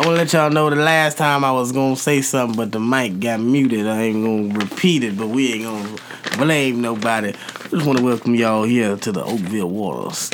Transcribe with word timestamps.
I 0.00 0.06
want 0.06 0.16
to 0.16 0.22
let 0.22 0.32
y'all 0.32 0.48
know 0.48 0.70
the 0.70 0.76
last 0.76 1.18
time 1.18 1.44
I 1.44 1.52
was 1.52 1.72
gonna 1.72 1.94
say 1.94 2.22
something, 2.22 2.56
but 2.56 2.72
the 2.72 2.80
mic 2.80 3.20
got 3.20 3.38
muted. 3.38 3.86
I 3.86 4.04
ain't 4.04 4.24
gonna 4.24 4.58
repeat 4.58 5.04
it, 5.04 5.14
but 5.14 5.26
we 5.26 5.52
ain't 5.52 5.64
gonna 5.64 5.96
blame 6.38 6.80
nobody. 6.80 7.32
Just 7.68 7.84
want 7.84 7.98
to 7.98 8.04
welcome 8.04 8.34
y'all 8.34 8.62
here 8.62 8.96
to 8.96 9.12
the 9.12 9.22
Oakville 9.22 9.68
Waters 9.68 10.30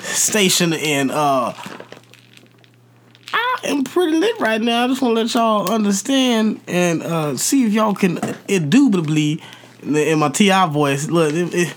station, 0.00 0.72
and 0.72 1.10
uh, 1.10 1.52
I 3.34 3.56
am 3.64 3.84
pretty 3.84 4.16
lit 4.16 4.40
right 4.40 4.58
now. 4.58 4.84
I 4.84 4.88
just 4.88 5.02
want 5.02 5.16
to 5.16 5.20
let 5.20 5.34
y'all 5.34 5.70
understand 5.70 6.62
and 6.66 7.02
uh, 7.02 7.36
see 7.36 7.66
if 7.66 7.74
y'all 7.74 7.94
can 7.94 8.20
indubitably, 8.48 9.42
in 9.82 10.18
my 10.18 10.30
T.I. 10.30 10.66
voice, 10.68 11.10
look, 11.10 11.34
it, 11.34 11.54
it, 11.54 11.74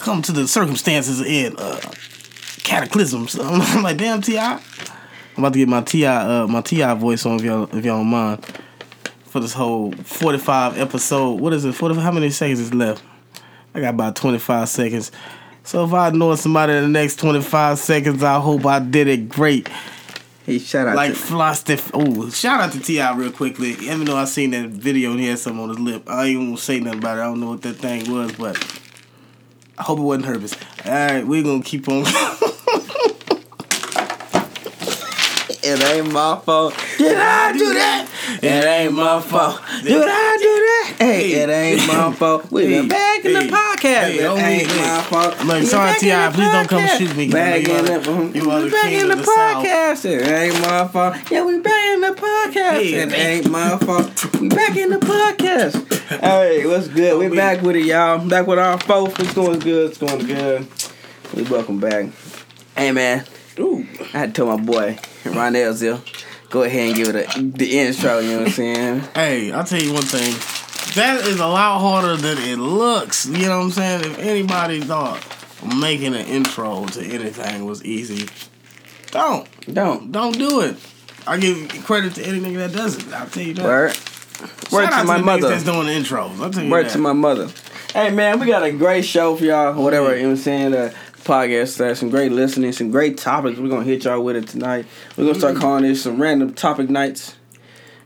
come 0.00 0.22
to 0.22 0.32
the 0.32 0.48
circumstances 0.48 1.20
and 1.24 1.54
uh, 1.56 1.78
cataclysms. 2.64 3.38
I'm 3.40 3.84
like, 3.84 3.96
damn, 3.96 4.22
Ti. 4.22 4.58
I'm 5.36 5.42
about 5.42 5.52
to 5.54 5.58
get 5.58 5.68
my 5.68 5.82
T.I. 5.82 6.42
uh, 6.42 6.46
my 6.46 6.60
T.I. 6.60 6.94
voice 6.94 7.26
on 7.26 7.36
if 7.36 7.42
y'all 7.42 7.64
if 7.64 7.84
y'all 7.84 7.98
don't 7.98 8.06
mind 8.06 8.44
for 9.24 9.40
this 9.40 9.52
whole 9.52 9.90
45 9.92 10.78
episode. 10.78 11.40
What 11.40 11.52
is 11.52 11.64
it? 11.64 11.72
45? 11.74 12.04
How 12.04 12.12
many 12.12 12.30
seconds 12.30 12.60
is 12.60 12.72
left? 12.72 13.02
I 13.74 13.80
got 13.80 13.94
about 13.94 14.14
25 14.14 14.68
seconds. 14.68 15.10
So 15.64 15.84
if 15.84 15.92
I 15.92 16.10
know 16.10 16.34
somebody 16.36 16.74
in 16.74 16.82
the 16.82 16.88
next 16.88 17.18
25 17.18 17.78
seconds, 17.78 18.22
I 18.22 18.38
hope 18.38 18.64
I 18.64 18.78
did 18.78 19.08
it 19.08 19.28
great. 19.28 19.68
Hey, 20.46 20.58
shout 20.58 20.86
out 20.86 20.94
Like 20.94 21.14
to. 21.14 21.82
Oh, 21.94 22.30
shout 22.30 22.60
out 22.60 22.72
to 22.72 22.80
T.I. 22.80 23.16
real 23.16 23.32
quickly. 23.32 23.70
Even 23.70 24.04
though 24.04 24.16
I 24.16 24.26
seen 24.26 24.50
that 24.52 24.68
video 24.68 25.10
and 25.10 25.18
he 25.18 25.26
had 25.26 25.38
something 25.40 25.62
on 25.62 25.70
his 25.70 25.80
lip, 25.80 26.08
I 26.08 26.26
ain't 26.26 26.38
gonna 26.38 26.56
say 26.58 26.78
nothing 26.78 27.00
about 27.00 27.18
it. 27.18 27.22
I 27.22 27.24
don't 27.24 27.40
know 27.40 27.48
what 27.48 27.62
that 27.62 27.74
thing 27.74 28.08
was, 28.12 28.32
but 28.32 28.56
I 29.78 29.82
hope 29.82 29.98
it 29.98 30.02
wasn't 30.02 30.26
herpes. 30.26 30.56
All 30.84 30.92
right, 30.92 31.26
we're 31.26 31.42
gonna 31.42 31.62
keep 31.62 31.88
on. 31.88 32.04
It 35.66 35.82
ain't 35.82 36.12
my 36.12 36.38
fault. 36.40 36.74
Did 36.98 37.16
I 37.16 37.50
do 37.52 37.72
that? 37.72 38.06
It 38.42 38.64
ain't 38.66 38.92
my 38.92 39.18
fault. 39.18 39.62
Did 39.82 39.96
I 39.96 40.36
do 40.36 40.52
that? 40.68 40.94
Hey, 40.98 41.32
it 41.32 41.48
ain't 41.48 41.88
my 41.88 42.12
fault. 42.12 42.52
We 42.52 42.66
been 42.66 42.86
back 42.86 43.24
in 43.24 43.32
the 43.32 43.40
podcast. 43.40 44.10
It 44.10 44.24
oh, 44.24 44.36
ain't 44.36 44.68
my 44.68 45.00
fault. 45.08 45.46
Like, 45.46 45.62
sorry, 45.64 45.98
T.I., 45.98 46.30
please 46.34 46.52
don't 46.52 46.68
come 46.68 46.86
shoot 46.98 47.16
me, 47.16 47.30
Back 47.30 47.60
I 47.60 47.62
know 47.62 47.72
you 47.72 47.78
in 47.78 47.80
are 47.80 47.98
the, 47.98 48.38
you 48.38 48.50
are 48.50 48.60
the 48.60 48.70
back 48.70 48.92
in 48.92 49.08
the 49.08 49.14
podcast. 49.14 50.04
It 50.04 50.28
ain't 50.28 50.60
my 50.60 50.86
fault. 50.86 51.30
Yeah, 51.30 51.46
we 51.46 51.58
back 51.60 51.86
in 51.94 52.00
the 52.02 52.08
podcast. 52.08 52.92
It 52.92 53.12
ain't 53.14 53.50
my 53.50 53.78
fault. 53.78 54.40
We 54.42 54.50
back 54.50 54.76
in 54.76 54.90
the 54.90 54.98
podcast. 54.98 55.92
Hey, 56.04 56.66
what's 56.66 56.88
good? 56.88 57.14
Oh, 57.14 57.18
we 57.18 57.28
we- 57.28 57.36
back 57.36 57.62
with 57.62 57.76
it, 57.76 57.86
y'all. 57.86 58.28
Back 58.28 58.46
with 58.46 58.58
our 58.58 58.78
folks. 58.78 59.18
It's 59.20 59.32
going 59.32 59.58
good. 59.60 59.90
It's 59.90 59.98
going 59.98 60.26
good. 60.26 60.68
We 61.34 61.42
welcome 61.44 61.80
back. 61.80 62.10
Hey, 62.76 62.92
man. 62.92 63.24
Ooh. 63.58 63.86
I 64.00 64.18
had 64.18 64.34
to 64.34 64.42
tell 64.44 64.56
my 64.56 64.62
boy, 64.62 64.98
Ron 65.24 65.52
Elzil, 65.54 66.00
go 66.50 66.62
ahead 66.62 66.88
and 66.88 66.96
give 66.96 67.08
it 67.14 67.36
a, 67.36 67.40
the 67.42 67.78
intro, 67.78 68.18
you 68.18 68.30
know 68.32 68.38
what 68.38 68.46
I'm 68.48 68.52
saying? 68.52 69.00
Hey, 69.14 69.52
I'll 69.52 69.64
tell 69.64 69.80
you 69.80 69.92
one 69.92 70.02
thing. 70.02 70.32
That 70.94 71.24
is 71.26 71.40
a 71.40 71.46
lot 71.46 71.80
harder 71.80 72.16
than 72.16 72.38
it 72.38 72.56
looks. 72.58 73.26
You 73.26 73.46
know 73.46 73.58
what 73.58 73.64
I'm 73.64 73.70
saying? 73.70 74.00
If 74.04 74.18
anybody 74.18 74.80
thought 74.80 75.24
making 75.80 76.14
an 76.14 76.26
intro 76.26 76.84
to 76.86 77.02
anything 77.04 77.64
was 77.64 77.84
easy, 77.84 78.28
don't. 79.10 79.48
Don't. 79.72 80.12
Don't 80.12 80.36
do 80.38 80.60
it. 80.60 80.76
I 81.26 81.38
give 81.38 81.68
credit 81.84 82.14
to 82.16 82.22
any 82.24 82.38
nigga 82.38 82.56
that 82.68 82.72
does 82.72 82.96
it. 82.98 83.12
I'll 83.12 83.26
tell 83.26 83.42
you 83.42 83.54
that. 83.54 83.64
Word. 83.64 83.96
Word 84.70 84.84
Shout 84.84 84.92
out 84.92 85.00
to 85.02 85.06
my 85.06 85.18
the 85.18 85.24
mother. 85.24 85.48
that's 85.48 85.64
doing 85.64 85.86
the 85.86 85.92
intros. 85.92 86.38
I'll 86.40 86.50
tell 86.50 86.62
you 86.64 86.70
Word 86.70 86.86
that. 86.86 86.92
to 86.92 86.98
my 86.98 87.12
mother. 87.12 87.48
Hey, 87.92 88.10
man, 88.10 88.38
we 88.40 88.46
got 88.46 88.62
a 88.64 88.72
great 88.72 89.04
show 89.04 89.36
for 89.36 89.44
y'all, 89.44 89.80
whatever, 89.82 90.14
you 90.16 90.22
know 90.22 90.28
what 90.30 90.38
I'm 90.38 90.42
saying? 90.42 90.74
Uh, 90.74 90.92
podcast 91.24 91.68
slash 91.68 91.98
some 91.98 92.10
great 92.10 92.32
listening, 92.32 92.72
some 92.72 92.90
great 92.90 93.18
topics. 93.18 93.58
We're 93.58 93.68
gonna 93.68 93.84
hit 93.84 94.04
y'all 94.04 94.22
with 94.22 94.36
it 94.36 94.48
tonight. 94.48 94.86
We're 95.16 95.24
gonna 95.26 95.38
start 95.38 95.56
calling 95.56 95.82
this 95.84 96.02
some 96.02 96.20
random 96.20 96.54
topic 96.54 96.88
nights. 96.90 97.36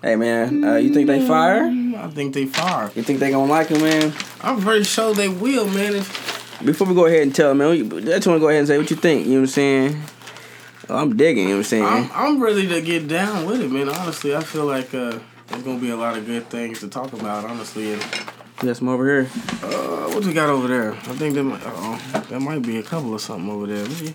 Hey 0.02 0.14
man, 0.16 0.62
uh, 0.64 0.76
you 0.76 0.94
think 0.94 1.08
they 1.08 1.26
fire? 1.26 1.64
I 1.64 2.08
think 2.08 2.32
they 2.34 2.46
fire. 2.46 2.90
You 2.94 3.02
think 3.02 3.18
they 3.18 3.30
gonna 3.32 3.50
like 3.50 3.70
it, 3.70 3.80
man? 3.80 4.12
I'm 4.42 4.60
pretty 4.60 4.84
sure 4.84 5.12
they 5.14 5.28
will, 5.28 5.66
man. 5.68 5.96
If 5.96 6.60
Before 6.64 6.86
we 6.86 6.94
go 6.94 7.06
ahead 7.06 7.22
and 7.22 7.34
tell 7.34 7.48
them, 7.48 7.58
man, 7.58 7.70
we- 7.70 7.98
I 8.02 8.16
just 8.16 8.26
wanna 8.26 8.38
go 8.40 8.48
ahead 8.48 8.60
and 8.60 8.68
say 8.68 8.78
what 8.78 8.90
you 8.90 8.96
think. 8.96 9.26
You 9.26 9.32
know 9.32 9.38
what 9.40 9.42
I'm 9.42 9.46
saying? 9.48 10.02
Oh, 10.88 10.96
I'm 10.96 11.16
digging. 11.16 11.44
You 11.44 11.48
know 11.50 11.54
what 11.56 11.58
I'm 11.58 11.64
saying? 11.64 11.84
I'm, 11.84 12.10
I'm 12.14 12.40
ready 12.42 12.66
to 12.68 12.80
get 12.80 13.08
down 13.08 13.44
with 13.44 13.60
it, 13.60 13.70
man. 13.70 13.88
Honestly, 13.88 14.34
I 14.34 14.40
feel 14.42 14.64
like 14.64 14.94
uh, 14.94 15.18
there's 15.48 15.62
gonna 15.62 15.78
be 15.80 15.90
a 15.90 15.96
lot 15.96 16.16
of 16.16 16.24
good 16.26 16.48
things 16.48 16.80
to 16.80 16.88
talk 16.88 17.12
about. 17.12 17.44
Honestly, 17.44 17.92
and 17.94 18.02
Got 18.60 18.76
some 18.76 18.88
over 18.88 19.04
here. 19.06 19.30
uh, 19.62 20.10
what 20.10 20.24
we 20.24 20.32
got 20.32 20.50
over 20.50 20.66
there? 20.66 20.92
I 20.92 20.96
think 21.14 21.34
there 21.34 21.44
might, 21.44 21.62
uh, 21.64 22.20
there 22.28 22.40
might 22.40 22.60
be 22.62 22.78
a 22.78 22.82
couple 22.82 23.14
of 23.14 23.20
something 23.20 23.48
over 23.50 23.66
there. 23.66 23.86
Maybe 23.86 24.14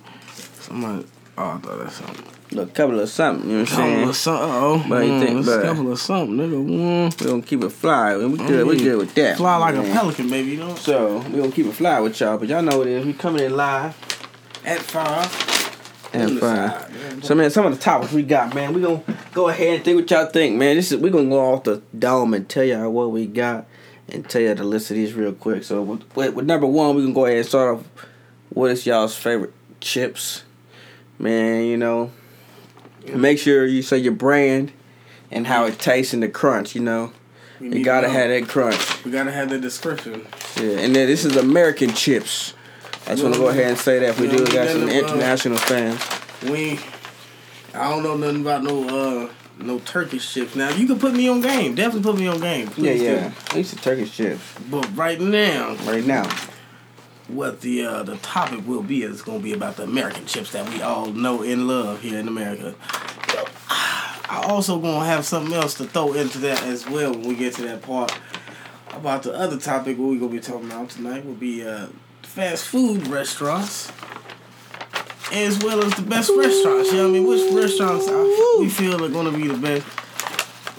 somebody. 0.59 1.05
Oh, 1.37 1.43
I 1.51 1.57
thought 1.59 1.79
that's 1.79 1.95
something. 1.95 2.59
A 2.59 2.65
couple 2.67 2.99
of 2.99 3.09
something. 3.09 3.49
You 3.49 3.55
know 3.59 3.61
what 3.63 3.71
I'm 3.71 3.75
saying? 3.75 3.95
Couple 3.95 4.09
of 4.09 4.15
something. 4.17 4.49
Oh, 4.51 4.85
But 4.89 5.05
you 5.05 5.11
mm, 5.13 5.25
think- 5.25 5.45
but- 5.45 5.59
a 5.59 5.63
couple 5.63 5.91
of 5.93 5.99
something, 5.99 6.37
nigga. 6.37 6.67
Mm. 6.69 7.21
We 7.21 7.25
gonna 7.27 7.41
keep 7.41 7.63
it 7.63 7.69
fly. 7.71 8.17
We 8.17 8.37
good. 8.37 8.67
We 8.67 8.75
Mm. 8.75 8.83
good 8.83 8.97
with 8.97 9.15
that. 9.15 9.37
Fly 9.37 9.55
like 9.57 9.75
a 9.75 9.81
pelican, 9.83 10.29
baby. 10.29 10.51
You 10.51 10.57
know. 10.57 10.75
So 10.75 11.19
we 11.31 11.39
gonna 11.39 11.51
keep 11.51 11.65
it 11.67 11.73
fly 11.73 11.99
with 12.01 12.19
y'all, 12.19 12.37
but 12.37 12.49
y'all 12.49 12.61
know 12.61 12.77
what 12.79 12.87
it 12.87 12.93
is. 12.99 13.05
We 13.05 13.13
coming 13.13 13.43
in 13.45 13.55
live 13.55 13.95
At 14.65 14.79
five. 14.79 15.69
and 16.13 16.37
fine. 16.39 17.23
So 17.23 17.33
man, 17.33 17.49
some 17.49 17.65
of 17.65 17.73
the 17.73 17.79
topics 17.81 18.11
we 18.11 18.23
got, 18.23 18.53
man, 18.53 18.73
we 18.73 18.81
gonna 18.81 19.01
go 19.33 19.47
ahead 19.47 19.75
and 19.75 19.83
think 19.85 20.01
what 20.01 20.11
y'all 20.11 20.25
think, 20.27 20.57
man. 20.57 20.75
This 20.75 20.91
is 20.91 20.99
we 20.99 21.09
gonna 21.09 21.29
go 21.29 21.39
off 21.53 21.63
the 21.63 21.81
dome 21.97 22.33
and 22.33 22.47
tell 22.49 22.63
y'all 22.65 22.91
what 22.91 23.09
we 23.11 23.25
got 23.25 23.65
and 24.09 24.27
tell 24.29 24.41
you 24.41 24.53
the 24.53 24.63
list 24.63 24.91
of 24.91 24.97
these 24.97 25.13
real 25.13 25.33
quick. 25.33 25.63
So 25.63 25.81
with, 25.81 26.15
with, 26.15 26.33
with 26.35 26.45
number 26.45 26.67
one, 26.67 26.95
we 26.95 27.03
can 27.03 27.13
go 27.13 27.25
ahead 27.25 27.39
and 27.39 27.47
start 27.47 27.77
off. 27.79 27.85
What 28.49 28.71
is 28.71 28.85
y'all's 28.85 29.15
favorite 29.15 29.53
chips, 29.81 30.43
man? 31.17 31.65
You 31.65 31.77
know, 31.77 32.11
make 33.13 33.39
sure 33.39 33.65
you 33.65 33.81
say 33.81 33.97
your 33.97 34.13
brand 34.13 34.71
and 35.31 35.47
how 35.47 35.65
it 35.65 35.79
tastes 35.79 36.13
and 36.13 36.21
the 36.21 36.29
crunch. 36.29 36.75
You 36.75 36.81
know, 36.81 37.13
We 37.59 37.79
you 37.79 37.83
gotta 37.83 38.07
to 38.07 38.13
have 38.13 38.29
that 38.29 38.47
crunch. 38.47 39.03
We 39.03 39.11
gotta 39.11 39.31
have 39.31 39.49
the 39.49 39.59
description. 39.59 40.27
Yeah, 40.57 40.79
and 40.79 40.95
then 40.95 41.07
this 41.07 41.25
is 41.25 41.35
American 41.35 41.93
chips. 41.93 42.53
I 43.05 43.11
just 43.11 43.23
want 43.23 43.35
to 43.35 43.41
go 43.41 43.49
ahead 43.49 43.67
and 43.67 43.77
say 43.77 43.99
that 43.99 44.09
if 44.11 44.19
we 44.19 44.29
do 44.29 44.45
got 44.45 44.69
some 44.69 44.87
international 44.87 45.57
fans. 45.57 46.01
We, 46.43 46.79
I 47.73 47.89
don't 47.89 48.03
know 48.03 48.15
nothing 48.15 48.41
about 48.41 48.63
no 48.63 49.23
uh 49.25 49.29
no 49.59 49.79
Turkish 49.79 50.33
chips. 50.33 50.55
Now 50.55 50.69
you 50.71 50.87
can 50.87 50.99
put 50.99 51.13
me 51.13 51.27
on 51.29 51.41
game. 51.41 51.75
Definitely 51.75 52.11
put 52.11 52.19
me 52.19 52.27
on 52.27 52.39
game. 52.39 52.67
Yeah, 52.67 52.73
Please 52.73 53.01
yeah. 53.01 53.31
These 53.53 53.73
are 53.73 53.77
Turkish 53.77 54.15
chips. 54.15 54.41
But 54.69 54.95
right 54.95 55.19
now, 55.19 55.75
right 55.85 56.05
now. 56.05 56.29
what 57.27 57.61
the 57.61 57.85
uh, 57.85 58.03
the 58.03 58.17
topic 58.17 58.65
will 58.67 58.83
be 58.83 59.03
is 59.03 59.21
going 59.21 59.39
to 59.39 59.43
be 59.43 59.53
about 59.53 59.77
the 59.77 59.83
American 59.83 60.25
chips 60.25 60.51
that 60.51 60.69
we 60.69 60.81
all 60.81 61.07
know 61.07 61.41
and 61.43 61.67
love 61.67 62.01
here 62.01 62.19
in 62.19 62.27
America. 62.27 62.75
I 64.29 64.45
also 64.47 64.79
gonna 64.79 65.05
have 65.05 65.25
something 65.25 65.53
else 65.53 65.75
to 65.75 65.83
throw 65.85 66.13
into 66.13 66.39
that 66.39 66.63
as 66.63 66.89
well 66.89 67.11
when 67.11 67.27
we 67.27 67.35
get 67.35 67.53
to 67.55 67.61
that 67.63 67.81
part. 67.83 68.17
About 68.91 69.23
the 69.23 69.33
other 69.33 69.57
topic 69.59 69.97
what 69.97 70.09
we 70.09 70.17
gonna 70.17 70.31
be 70.31 70.39
talking 70.39 70.71
about 70.71 70.89
tonight 70.89 71.25
will 71.25 71.33
be 71.33 71.65
uh, 71.65 71.87
fast 72.23 72.65
food 72.67 73.07
restaurants, 73.07 73.91
as 75.33 75.59
well 75.63 75.83
as 75.83 75.93
the 75.95 76.01
best 76.03 76.31
restaurants. 76.37 76.91
You 76.91 76.97
know 76.97 77.03
what 77.03 77.09
I 77.09 77.19
mean? 77.19 77.27
Which 77.27 77.53
restaurants 77.63 78.07
I, 78.07 78.57
we 78.59 78.69
feel 78.69 79.03
are 79.03 79.09
gonna 79.09 79.31
be 79.31 79.47
the 79.47 79.57
best, 79.57 79.85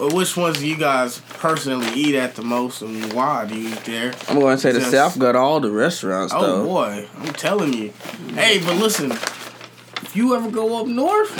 or 0.00 0.10
which 0.14 0.36
ones 0.36 0.58
do 0.58 0.66
you 0.66 0.76
guys 0.76 1.20
personally 1.38 1.88
eat 1.94 2.14
at 2.14 2.34
the 2.36 2.42
most, 2.42 2.82
and 2.82 3.12
why 3.12 3.44
do 3.46 3.54
you 3.58 3.68
eat 3.70 3.84
there? 3.84 4.12
I'm 4.28 4.38
going 4.38 4.56
to 4.56 4.60
say 4.60 4.72
the 4.72 4.80
South 4.80 5.18
got 5.18 5.36
all 5.36 5.60
the 5.60 5.70
restaurants 5.70 6.32
Oh 6.34 6.40
though. 6.40 6.64
boy, 6.64 7.08
I'm 7.18 7.32
telling 7.34 7.72
you. 7.74 7.92
Hey, 8.34 8.58
but 8.64 8.76
listen, 8.76 9.12
if 9.12 10.12
you 10.14 10.34
ever 10.34 10.50
go 10.50 10.80
up 10.80 10.86
north, 10.86 11.30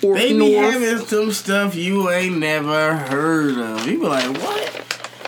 Fork 0.00 0.16
they 0.18 0.32
be 0.32 0.38
North. 0.38 0.72
having 0.72 1.06
some 1.06 1.32
stuff 1.32 1.74
you 1.74 2.10
ain't 2.10 2.38
never 2.38 2.96
heard 2.96 3.58
of. 3.58 3.86
You 3.86 4.00
be 4.00 4.06
like, 4.06 4.26
what? 4.38 4.73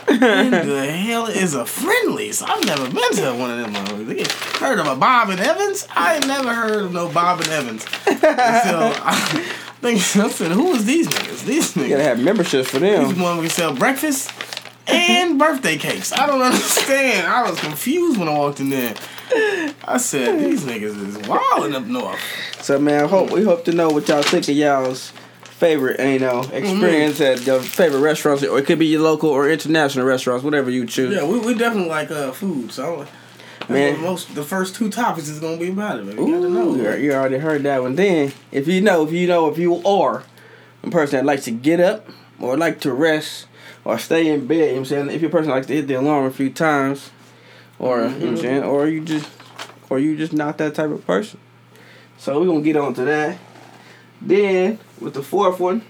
The 0.07 0.85
hell 0.91 1.27
is 1.27 1.53
a 1.53 1.65
Friendly's? 1.65 2.41
I've 2.41 2.65
never 2.65 2.85
been 2.89 3.11
to 3.13 3.33
one 3.33 3.51
of 3.59 3.73
them. 3.73 4.25
Heard 4.59 4.79
of 4.79 4.87
a 4.87 4.95
Bob 4.95 5.29
and 5.29 5.39
Evans? 5.39 5.87
I 5.95 6.15
ain't 6.15 6.27
never 6.27 6.53
heard 6.53 6.85
of 6.85 6.93
no 6.93 7.09
Bob 7.09 7.41
and 7.41 7.49
Evans. 7.49 7.83
so 7.83 7.89
I 8.15 9.43
think 9.81 9.97
I 9.99 10.29
said, 10.29 10.51
who 10.51 10.73
is 10.73 10.85
these 10.85 11.07
niggas? 11.07 11.45
These 11.45 11.75
You 11.75 11.89
gotta 11.89 12.01
niggas. 12.01 12.03
have 12.05 12.19
memberships 12.19 12.69
for 12.69 12.79
them. 12.79 13.09
These 13.09 13.17
one 13.21 13.39
can 13.41 13.49
sell 13.49 13.75
breakfast 13.75 14.31
and 14.87 15.37
birthday 15.37 15.77
cakes. 15.77 16.13
I 16.13 16.25
don't 16.25 16.41
understand. 16.41 17.27
I 17.27 17.49
was 17.49 17.59
confused 17.59 18.17
when 18.17 18.29
I 18.29 18.37
walked 18.37 18.61
in 18.61 18.69
there. 18.69 18.95
I 19.85 19.97
said, 19.97 20.39
these 20.39 20.63
niggas 20.63 21.05
is 21.05 21.27
wilding 21.27 21.75
up 21.75 21.83
north. 21.83 22.19
So 22.61 22.79
man, 22.79 23.03
I 23.03 23.07
hope 23.07 23.29
we 23.31 23.43
hope 23.43 23.65
to 23.65 23.73
know 23.73 23.89
what 23.89 24.07
y'all 24.07 24.23
think 24.23 24.47
of 24.47 24.55
y'all's 24.55 25.11
favorite, 25.57 25.99
you 25.99 26.19
know, 26.19 26.41
experience 26.53 27.19
at 27.19 27.45
your 27.47 27.59
favorite 27.59 28.01
restaurants, 28.01 28.43
or 28.43 28.59
it 28.59 28.65
could 28.65 28.77
be 28.77 28.85
your 28.85 29.01
local 29.01 29.31
or 29.31 29.49
international 29.49 30.05
restaurants, 30.05 30.43
whatever 30.43 30.69
you 30.69 30.85
choose. 30.85 31.15
Yeah, 31.15 31.25
we, 31.25 31.39
we 31.39 31.55
definitely 31.55 31.89
like 31.89 32.11
uh, 32.11 32.31
food. 32.31 32.71
So, 32.71 33.07
Man. 33.67 33.99
most 33.99 34.35
the 34.35 34.43
first 34.43 34.75
two 34.75 34.91
topics 34.91 35.27
is 35.27 35.39
gonna 35.39 35.57
be 35.57 35.69
about 35.69 35.99
it. 35.99 36.05
We 36.05 36.13
gotta 36.13 36.49
know. 36.49 36.75
You 36.75 37.11
already 37.13 37.39
heard 37.39 37.63
that 37.63 37.81
one. 37.81 37.95
Then, 37.95 38.33
if 38.51 38.67
you 38.67 38.81
know, 38.81 39.03
if 39.03 39.11
you 39.11 39.27
know, 39.27 39.49
if 39.49 39.57
you 39.57 39.83
are 39.83 40.23
a 40.83 40.89
person 40.91 41.17
that 41.17 41.25
likes 41.25 41.45
to 41.45 41.51
get 41.51 41.79
up 41.79 42.07
or 42.39 42.55
like 42.55 42.79
to 42.81 42.93
rest 42.93 43.47
or 43.83 43.97
stay 43.97 44.27
in 44.27 44.45
bed, 44.45 44.55
you 44.55 44.61
know 44.61 44.71
what 44.73 44.77
I'm 44.77 44.85
saying? 44.85 45.09
If 45.09 45.21
you're 45.21 45.29
a 45.29 45.31
person 45.31 45.49
that 45.49 45.55
likes 45.55 45.67
to 45.67 45.73
hit 45.73 45.87
the 45.87 45.95
alarm 45.95 46.25
a 46.25 46.31
few 46.31 46.51
times, 46.51 47.09
or 47.79 48.01
you 48.01 48.03
know 48.03 48.09
what 48.09 48.23
I'm 48.27 48.37
saying, 48.37 48.63
or 48.63 48.87
you 48.87 49.03
just, 49.03 49.27
or 49.89 49.97
you 49.97 50.15
just 50.15 50.33
not 50.33 50.59
that 50.59 50.75
type 50.75 50.91
of 50.91 51.05
person. 51.07 51.39
So 52.19 52.39
we're 52.39 52.45
gonna 52.45 52.61
get 52.61 52.77
on 52.77 52.93
to 52.93 53.05
that. 53.05 53.39
Then 54.21 54.79
with 54.99 55.13
the 55.13 55.23
fourth 55.23 55.59
one, 55.59 55.83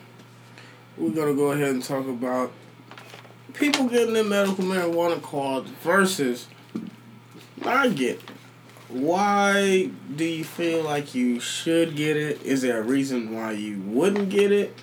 we're 0.97 1.11
gonna 1.11 1.33
go 1.33 1.51
ahead 1.51 1.69
and 1.69 1.83
talk 1.83 2.07
about 2.07 2.51
people 3.53 3.87
getting 3.87 4.13
their 4.13 4.23
medical 4.23 4.63
marijuana 4.63 5.21
card 5.21 5.65
versus. 5.65 6.47
I 7.65 7.89
get. 7.89 8.21
Why 8.89 9.89
do 10.15 10.23
you 10.23 10.43
feel 10.43 10.83
like 10.83 11.13
you 11.13 11.39
should 11.39 11.95
get 11.95 12.15
it? 12.15 12.41
Is 12.43 12.61
there 12.61 12.79
a 12.79 12.83
reason 12.83 13.35
why 13.35 13.51
you 13.51 13.79
wouldn't 13.81 14.29
get 14.29 14.51
it? 14.51 14.77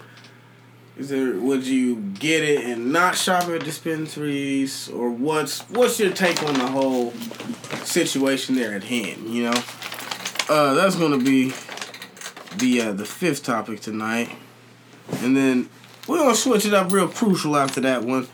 Is 0.97 1.09
there 1.09 1.33
would 1.33 1.67
you 1.67 1.97
get 1.97 2.45
it 2.45 2.65
and 2.65 2.93
not 2.93 3.17
shop 3.17 3.49
at 3.49 3.65
dispensaries 3.65 4.89
or 4.91 5.11
what's 5.11 5.63
what's 5.71 5.99
your 5.99 6.13
take 6.13 6.41
on 6.43 6.55
the 6.55 6.67
whole 6.67 7.13
situation 7.83 8.55
there 8.55 8.75
at 8.75 8.85
hand? 8.85 9.29
You 9.29 9.45
know, 9.45 9.63
uh, 10.49 10.75
that's 10.75 10.95
gonna 10.95 11.19
be 11.19 11.53
the 12.59 12.81
uh, 12.81 12.93
the 12.93 13.05
fifth 13.05 13.45
topic 13.45 13.81
tonight, 13.81 14.31
and 15.21 15.37
then 15.37 15.69
we're 16.07 16.19
gonna 16.19 16.35
switch 16.35 16.67
it 16.67 16.75
up 16.75 16.93
real 16.93 17.09
crucial 17.09 17.57
after 17.57 17.81
that 17.81 18.05
one, 18.05 18.29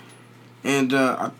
and 0.64 0.92
uh, 0.92 1.30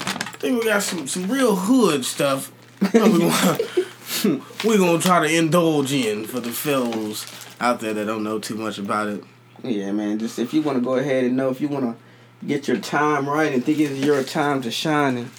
I 0.00 0.36
think 0.38 0.60
we 0.60 0.68
got 0.68 0.82
some 0.82 1.06
some 1.06 1.30
real 1.30 1.56
hood 1.56 2.04
stuff. 2.04 2.52
we're 2.94 2.98
gonna, 4.78 4.98
try 4.98 5.26
to 5.26 5.34
indulge 5.34 5.92
in 5.92 6.24
for 6.24 6.40
the 6.40 6.50
fellows 6.50 7.26
out 7.60 7.80
there 7.80 7.92
that 7.92 8.06
don't 8.06 8.24
know 8.24 8.38
too 8.38 8.56
much 8.56 8.78
about 8.78 9.08
it. 9.08 9.24
Yeah, 9.62 9.92
man. 9.92 10.18
Just 10.18 10.38
if 10.38 10.54
you 10.54 10.62
want 10.62 10.78
to 10.78 10.84
go 10.84 10.94
ahead 10.94 11.24
and 11.24 11.36
know 11.36 11.50
if 11.50 11.60
you 11.60 11.68
want 11.68 11.84
to 11.84 12.46
get 12.46 12.66
your 12.66 12.78
time 12.78 13.28
right 13.28 13.52
and 13.52 13.62
think 13.62 13.78
it's 13.78 13.98
your 13.98 14.22
time 14.22 14.62
to 14.62 14.70
shine 14.70 15.18
and 15.18 15.30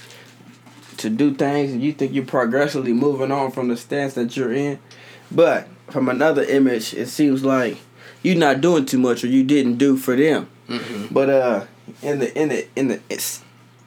to 0.97 1.09
do 1.09 1.33
things, 1.33 1.71
and 1.71 1.81
you 1.81 1.93
think 1.93 2.13
you're 2.13 2.25
progressively 2.25 2.93
moving 2.93 3.31
on 3.31 3.51
from 3.51 3.69
the 3.69 3.77
stance 3.77 4.13
that 4.13 4.37
you're 4.37 4.53
in, 4.53 4.77
but 5.31 5.67
from 5.91 6.09
another 6.09 6.43
image, 6.43 6.93
it 6.93 7.07
seems 7.07 7.43
like 7.43 7.77
you're 8.23 8.35
not 8.35 8.61
doing 8.61 8.85
too 8.85 8.99
much 8.99 9.23
or 9.23 9.27
you 9.27 9.43
didn't 9.43 9.77
do 9.77 9.97
for 9.97 10.15
them. 10.15 10.49
Mm-hmm. 10.67 11.13
But 11.13 11.29
uh, 11.29 11.65
in 12.01 12.19
the 12.19 12.39
in 12.39 12.49
the 12.49 12.67
in 12.75 12.87
the 12.87 13.01
it's, 13.09 13.39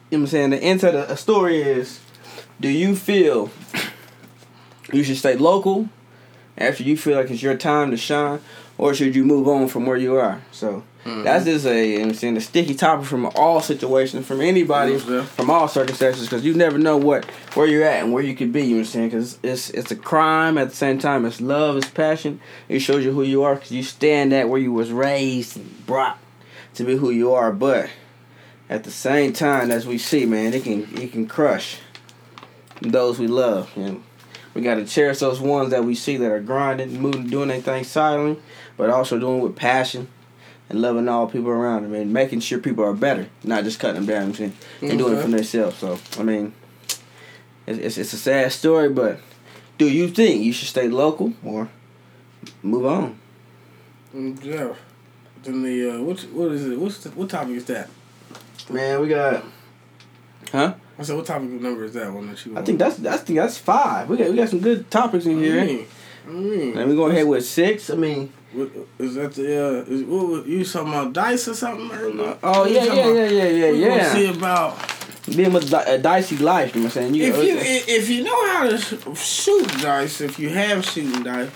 you 0.09 0.17
know 0.17 0.21
what 0.21 0.27
I'm 0.27 0.27
saying 0.27 0.49
the 0.51 0.57
end 0.57 0.83
of 0.83 1.07
the 1.07 1.15
story 1.15 1.61
is, 1.61 1.99
do 2.59 2.69
you 2.69 2.95
feel 2.95 3.49
you 4.93 5.03
should 5.03 5.17
stay 5.17 5.35
local 5.35 5.89
after 6.57 6.83
you 6.83 6.95
feel 6.95 7.17
like 7.17 7.29
it's 7.29 7.41
your 7.41 7.57
time 7.57 7.91
to 7.91 7.97
shine, 7.97 8.39
or 8.77 8.93
should 8.93 9.15
you 9.15 9.23
move 9.23 9.47
on 9.47 9.67
from 9.67 9.85
where 9.85 9.97
you 9.97 10.15
are? 10.17 10.41
So 10.51 10.83
Mm-hmm. 11.05 11.21
that's 11.21 11.45
just 11.45 11.67
a 11.67 11.85
you 11.87 11.97
know 11.97 12.05
what 12.05 12.09
I'm 12.09 12.13
saying 12.15 12.37
a 12.37 12.41
sticky 12.41 12.73
topic 12.73 13.05
from 13.05 13.27
all 13.35 13.61
situations, 13.61 14.25
from 14.25 14.41
anybody, 14.41 14.93
Yeah. 14.93 15.23
from 15.23 15.51
all 15.51 15.67
circumstances, 15.67 16.23
because 16.27 16.43
you 16.43 16.55
never 16.55 16.79
know 16.79 16.97
what 16.97 17.25
where 17.53 17.67
you're 17.67 17.83
at 17.83 18.01
and 18.03 18.11
where 18.11 18.23
you 18.23 18.35
could 18.35 18.51
be. 18.51 18.61
You 18.63 18.67
know 18.69 18.75
what 18.77 18.79
I'm 18.79 18.85
saying? 18.91 19.09
Because 19.09 19.37
it's 19.43 19.69
it's 19.69 19.91
a 19.91 19.95
crime 19.95 20.57
at 20.57 20.71
the 20.71 20.75
same 20.75 20.97
time. 20.97 21.23
It's 21.25 21.39
love, 21.39 21.77
it's 21.77 21.87
passion. 21.91 22.39
It 22.67 22.79
shows 22.79 23.05
you 23.05 23.11
who 23.11 23.21
you 23.21 23.43
are 23.43 23.53
because 23.53 23.69
you 23.71 23.83
stand 23.83 24.33
at 24.33 24.49
where 24.49 24.59
you 24.59 24.71
was 24.73 24.91
raised 24.91 25.57
and 25.57 25.85
brought 25.85 26.17
to 26.73 26.83
be 26.83 26.97
who 26.97 27.11
you 27.11 27.33
are. 27.35 27.51
But 27.51 27.91
at 28.67 28.83
the 28.83 28.89
same 28.89 29.31
time, 29.31 29.69
as 29.69 29.85
we 29.85 29.99
see, 29.99 30.25
man, 30.25 30.55
it 30.55 30.63
can 30.63 30.87
it 30.99 31.11
can 31.11 31.27
crush 31.27 31.77
those 32.81 33.19
we 33.19 33.27
love. 33.27 33.71
And 33.75 34.01
we 34.55 34.61
got 34.61 34.75
to 34.75 34.85
cherish 34.87 35.19
those 35.19 35.39
ones 35.39 35.69
that 35.69 35.83
we 35.83 35.93
see 35.93 36.17
that 36.17 36.31
are 36.31 36.39
grinding, 36.39 36.99
moving, 36.99 37.27
doing 37.27 37.49
their 37.49 37.61
thing 37.61 37.83
silently, 37.83 38.41
but 38.77 38.89
also 38.89 39.19
doing 39.19 39.39
it 39.39 39.43
with 39.43 39.55
passion 39.55 40.07
and 40.69 40.81
loving 40.81 41.07
all 41.07 41.27
people 41.27 41.49
around 41.49 41.83
them 41.83 41.93
and 41.93 42.11
making 42.11 42.39
sure 42.39 42.59
people 42.59 42.83
are 42.83 42.93
better, 42.93 43.27
not 43.43 43.63
just 43.63 43.79
cutting 43.79 44.05
them 44.05 44.05
down. 44.05 44.33
You 44.33 44.47
know 44.47 44.51
what 44.51 44.81
I'm? 44.81 44.89
And 44.89 44.99
doing 44.99 45.17
it 45.17 45.21
for 45.21 45.27
themselves. 45.29 45.77
So 45.77 45.99
I 46.19 46.23
mean, 46.23 46.53
it's, 47.67 47.79
it's 47.79 47.97
it's 47.97 48.13
a 48.13 48.17
sad 48.17 48.51
story, 48.51 48.89
but 48.89 49.19
do 49.77 49.89
you 49.89 50.07
think 50.07 50.43
you 50.43 50.53
should 50.53 50.67
stay 50.67 50.87
local 50.87 51.33
or 51.43 51.69
move 52.63 52.85
on? 52.85 53.19
Yeah. 54.13 54.73
Then 55.43 55.61
the 55.63 55.91
uh, 55.91 56.01
what 56.01 56.21
what 56.31 56.51
is 56.51 56.65
it? 56.65 56.79
What's 56.79 56.99
the, 56.99 57.09
what 57.11 57.29
topic 57.29 57.55
is 57.55 57.65
that? 57.65 57.89
Man, 58.69 59.01
we 59.01 59.07
got. 59.09 59.43
Huh? 60.51 60.73
I 60.97 61.03
said, 61.03 61.17
what 61.17 61.25
topic 61.25 61.49
number 61.49 61.83
is 61.83 61.93
that 61.93 62.11
one 62.13 62.27
that 62.29 62.45
you? 62.45 62.57
I 62.57 62.61
think 62.61 62.79
that's 62.79 62.97
that's 62.97 63.23
think 63.23 63.37
that's 63.37 63.57
five. 63.57 64.09
We 64.09 64.17
got 64.17 64.29
we 64.29 64.37
got 64.37 64.49
some 64.49 64.61
good 64.61 64.89
topics 64.89 65.25
in 65.25 65.39
here. 65.39 65.61
I 65.61 65.65
mean, 65.65 65.87
I 66.27 66.31
mean, 66.31 66.77
And 66.77 66.89
we 66.89 66.95
going 66.95 67.11
ahead 67.11 67.27
with 67.27 67.45
six. 67.45 67.89
I 67.89 67.95
mean, 67.95 68.31
what, 68.55 68.69
is 68.99 69.15
that 69.15 69.33
the 69.33 69.65
uh? 69.65 69.83
Is, 69.83 70.03
what 70.03 70.27
was, 70.27 70.47
you 70.47 70.63
talking 70.65 70.89
about 70.89 71.13
dice 71.13 71.47
or 71.47 71.53
something? 71.53 71.91
Or, 71.91 72.37
oh 72.43 72.59
what 72.61 72.71
yeah, 72.71 72.83
yeah, 72.83 73.07
yeah, 73.07 73.27
yeah, 73.27 73.47
yeah, 73.47 73.87
gonna 73.89 74.01
yeah. 74.01 74.13
see 74.13 74.29
about 74.29 74.77
Being 75.35 75.53
with 75.53 75.73
a 75.73 75.97
dicey 75.97 76.37
life, 76.37 76.75
you 76.75 76.81
know 76.81 76.87
what 76.87 76.97
I'm 76.97 77.03
saying? 77.03 77.15
You, 77.15 77.23
if 77.25 77.37
you 77.37 77.57
if 77.95 78.09
you 78.09 78.23
know 78.23 78.47
how 78.51 78.69
to 78.69 79.15
shoot 79.15 79.67
dice, 79.81 80.21
if 80.21 80.39
you 80.39 80.49
have 80.49 80.85
shooting 80.85 81.23
dice, 81.23 81.49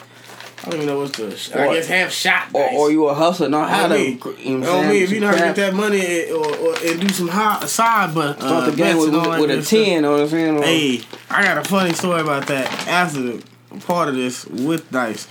I 0.62 0.66
don't 0.66 0.74
even 0.76 0.88
know 0.88 1.00
what's 1.00 1.18
the. 1.18 1.36
sh- 1.38 1.52
I 1.54 1.74
guess 1.74 1.88
have 1.88 2.12
shot 2.12 2.50
or, 2.54 2.64
dice. 2.64 2.74
or 2.74 2.80
or 2.80 2.92
you 2.92 3.08
a 3.08 3.14
hustler, 3.14 3.48
know 3.48 3.64
how 3.64 3.88
to. 3.88 3.98
you 3.98 4.58
know 4.58 4.76
what 4.76 4.86
I 4.86 4.90
mean, 4.90 5.04
if 5.04 5.12
you 5.12 5.20
know 5.22 5.28
how 5.28 5.34
to 5.34 5.40
get 5.40 5.56
that 5.56 5.74
money 5.74 6.24
and- 6.24 6.32
or, 6.32 6.56
or 6.58 6.76
and 6.84 7.00
do 7.00 7.10
some 7.10 7.28
hot 7.30 7.70
side, 7.70 8.14
but 8.14 8.38
Start 8.40 8.64
uh, 8.64 8.66
the 8.70 8.76
game 8.76 8.98
bets 8.98 9.00
with, 9.00 9.24
that 9.24 9.40
with 9.40 9.52
a. 9.52 9.62
10, 9.62 10.02
know 10.02 10.12
what 10.14 10.22
I'm 10.22 10.28
saying? 10.30 10.64
Hey, 10.64 11.02
I 11.30 11.44
got 11.44 11.58
a 11.60 11.64
funny 11.70 11.94
story 11.94 12.22
about 12.22 12.48
that 12.48 12.68
after 12.88 13.22
the 13.22 13.44
part 13.82 14.10
of 14.10 14.16
this 14.16 14.46
with 14.46 14.90
dice. 14.92 15.28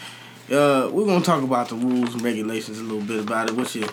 Uh, 0.51 0.89
we're 0.93 1.05
gonna 1.07 1.25
talk 1.25 1.43
about 1.43 1.69
the 1.69 1.75
rules 1.75 2.15
and 2.15 2.23
regulations 2.23 2.79
a 2.79 2.83
little 2.83 3.03
bit 3.03 3.21
about 3.21 3.51
it, 3.51 3.57
which 3.57 3.77
is 3.77 3.89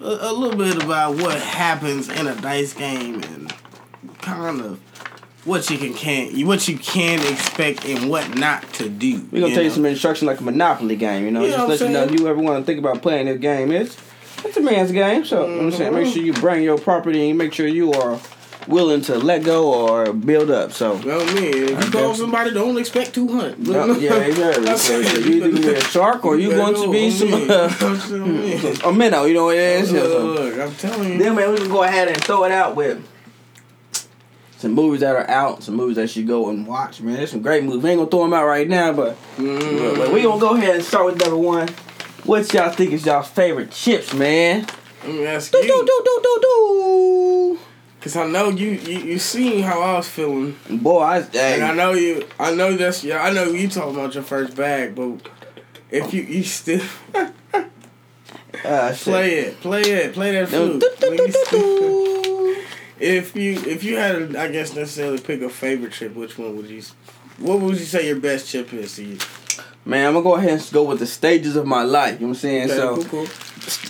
a, 0.00 0.04
a 0.04 0.32
little 0.32 0.56
bit 0.56 0.82
about 0.82 1.16
what 1.16 1.40
happens 1.40 2.08
in 2.08 2.26
a 2.28 2.34
dice 2.40 2.72
game 2.72 3.22
and 3.24 3.52
kind 4.22 4.60
of 4.60 4.78
what 5.44 5.68
you 5.70 5.78
can 5.78 5.94
can 5.94 6.46
what 6.46 6.66
you 6.68 6.78
can 6.78 7.20
expect 7.32 7.84
and 7.84 8.08
what 8.08 8.36
not 8.36 8.62
to 8.74 8.88
do. 8.88 9.26
We're 9.32 9.40
gonna 9.42 9.54
tell 9.54 9.64
you 9.64 9.70
some 9.70 9.84
instruction 9.84 10.26
like 10.26 10.40
a 10.40 10.44
Monopoly 10.44 10.96
game, 10.96 11.24
you 11.24 11.30
know, 11.30 11.42
You 11.42 11.48
just 11.50 11.58
what 11.58 11.68
let 11.68 11.80
you 11.80 11.88
know 11.88 12.04
if 12.04 12.12
you 12.12 12.28
ever 12.28 12.40
want 12.40 12.60
to 12.60 12.66
think 12.66 12.78
about 12.78 13.02
playing 13.02 13.26
this 13.26 13.38
game. 13.40 13.72
It's 13.72 13.96
it's 14.44 14.56
a 14.56 14.60
man's 14.60 14.92
game, 14.92 15.24
so 15.24 15.42
you 15.44 15.50
know 15.50 15.56
what 15.56 15.64
I'm 15.64 15.72
saying 15.72 15.94
make 15.94 16.12
sure 16.12 16.22
you 16.22 16.32
bring 16.34 16.62
your 16.62 16.78
property 16.78 17.30
and 17.30 17.38
make 17.38 17.52
sure 17.52 17.66
you 17.66 17.92
are 17.92 18.20
willing 18.68 19.00
to 19.02 19.18
let 19.18 19.42
go 19.44 19.72
or 19.72 20.12
build 20.12 20.50
up. 20.50 20.72
So 20.72 20.94
Well, 21.04 21.24
me, 21.34 21.48
if 21.48 21.70
you 21.70 21.76
Okay. 21.76 21.90
call 21.90 22.14
somebody, 22.14 22.52
don't 22.52 22.76
expect 22.78 23.14
two 23.14 23.28
hundred. 23.28 23.58
No, 23.66 23.92
yeah, 23.96 24.14
exactly. 24.16 24.66
So, 24.76 24.98
you 24.98 25.36
either 25.46 25.52
be 25.52 25.68
a 25.74 25.80
shark 25.80 26.24
or 26.24 26.36
you 26.38 26.50
going 26.50 26.74
to 26.74 26.90
be 26.90 27.10
some 27.10 27.32
uh, 27.32 28.84
a 28.90 28.92
minnow. 28.92 29.24
You 29.24 29.34
know 29.34 29.44
what 29.46 29.56
it 29.56 29.80
is. 29.82 29.90
So- 29.90 30.26
Look, 30.34 30.58
I'm 30.58 30.74
telling 30.74 31.12
you. 31.12 31.18
Then 31.18 31.34
man, 31.36 31.50
we 31.52 31.58
can 31.58 31.68
go 31.68 31.82
ahead 31.82 32.08
and 32.08 32.22
throw 32.22 32.44
it 32.44 32.52
out 32.52 32.74
with 32.76 32.98
some 34.58 34.72
movies 34.72 35.00
that 35.00 35.14
are 35.14 35.28
out, 35.28 35.62
some 35.62 35.74
movies 35.76 35.96
that 35.96 36.16
you 36.16 36.24
go 36.24 36.48
and 36.48 36.66
watch. 36.66 37.00
Man, 37.02 37.16
there's 37.16 37.30
some 37.30 37.42
great 37.42 37.62
movies. 37.62 37.82
We 37.82 37.90
ain't 37.90 37.98
gonna 37.98 38.10
throw 38.10 38.22
them 38.22 38.32
out 38.32 38.46
right 38.46 38.66
now, 38.68 38.92
but, 38.92 39.16
Mm. 39.36 39.96
but 39.98 40.12
we 40.12 40.22
gonna 40.22 40.40
go 40.40 40.54
ahead 40.56 40.76
and 40.76 40.84
start 40.84 41.04
with 41.06 41.20
number 41.20 41.36
one. 41.36 41.68
What 42.24 42.52
y'all 42.54 42.70
think 42.72 42.92
is 42.92 43.04
y'all 43.06 43.22
favorite 43.22 43.70
chips, 43.70 44.12
man? 44.14 44.66
Let 45.04 45.14
me 45.14 45.26
ask 45.26 45.52
Do 45.52 45.60
do 45.60 45.66
you, 45.66 45.86
do 45.86 46.02
do 46.04 46.20
do 46.22 46.38
do. 46.42 47.58
Cause 48.06 48.16
I 48.16 48.26
know 48.28 48.50
you, 48.50 48.70
you, 48.70 48.98
you 49.00 49.18
seen 49.18 49.62
how 49.64 49.80
I 49.80 49.94
was 49.94 50.08
feeling, 50.08 50.56
Boy, 50.70 51.00
I, 51.00 51.18
and 51.34 51.64
I 51.64 51.74
know 51.74 51.92
you, 51.92 52.24
I 52.38 52.54
know 52.54 52.76
that's 52.76 53.02
yeah, 53.02 53.20
I 53.22 53.32
know 53.32 53.50
you 53.50 53.68
talking 53.68 53.96
about 53.96 54.14
your 54.14 54.22
first 54.22 54.56
bag, 54.56 54.94
but 54.94 55.28
if 55.90 56.14
you, 56.14 56.22
you 56.22 56.44
still 56.44 56.82
uh, 57.14 58.94
play 58.94 59.38
it, 59.38 59.60
play 59.60 59.82
it, 59.82 60.14
play 60.14 60.32
that 60.32 60.48
flute. 60.48 60.84
If 62.98 63.36
you, 63.36 63.52
if 63.52 63.84
you 63.84 63.98
had, 63.98 64.32
to, 64.32 64.40
I 64.40 64.48
guess 64.48 64.74
necessarily 64.74 65.18
pick 65.18 65.42
a 65.42 65.50
favorite 65.50 65.92
chip, 65.92 66.14
which 66.14 66.38
one 66.38 66.56
would 66.56 66.70
you? 66.70 66.82
What 67.36 67.60
would 67.60 67.78
you 67.78 67.84
say 67.84 68.06
your 68.06 68.18
best 68.18 68.48
chip 68.48 68.72
is 68.72 68.96
to 68.96 69.04
you? 69.04 69.18
Man, 69.84 70.06
I'm 70.06 70.14
gonna 70.14 70.24
go 70.24 70.36
ahead 70.36 70.58
and 70.58 70.72
go 70.72 70.84
with 70.84 71.00
the 71.00 71.06
stages 71.06 71.56
of 71.56 71.66
my 71.66 71.82
life. 71.82 72.14
You 72.14 72.20
know 72.20 72.28
what 72.28 72.36
I'm 72.38 72.40
saying? 72.40 72.70
Okay, 72.70 72.76
so, 72.76 72.94
cool, 72.96 73.26
cool. 73.26 73.26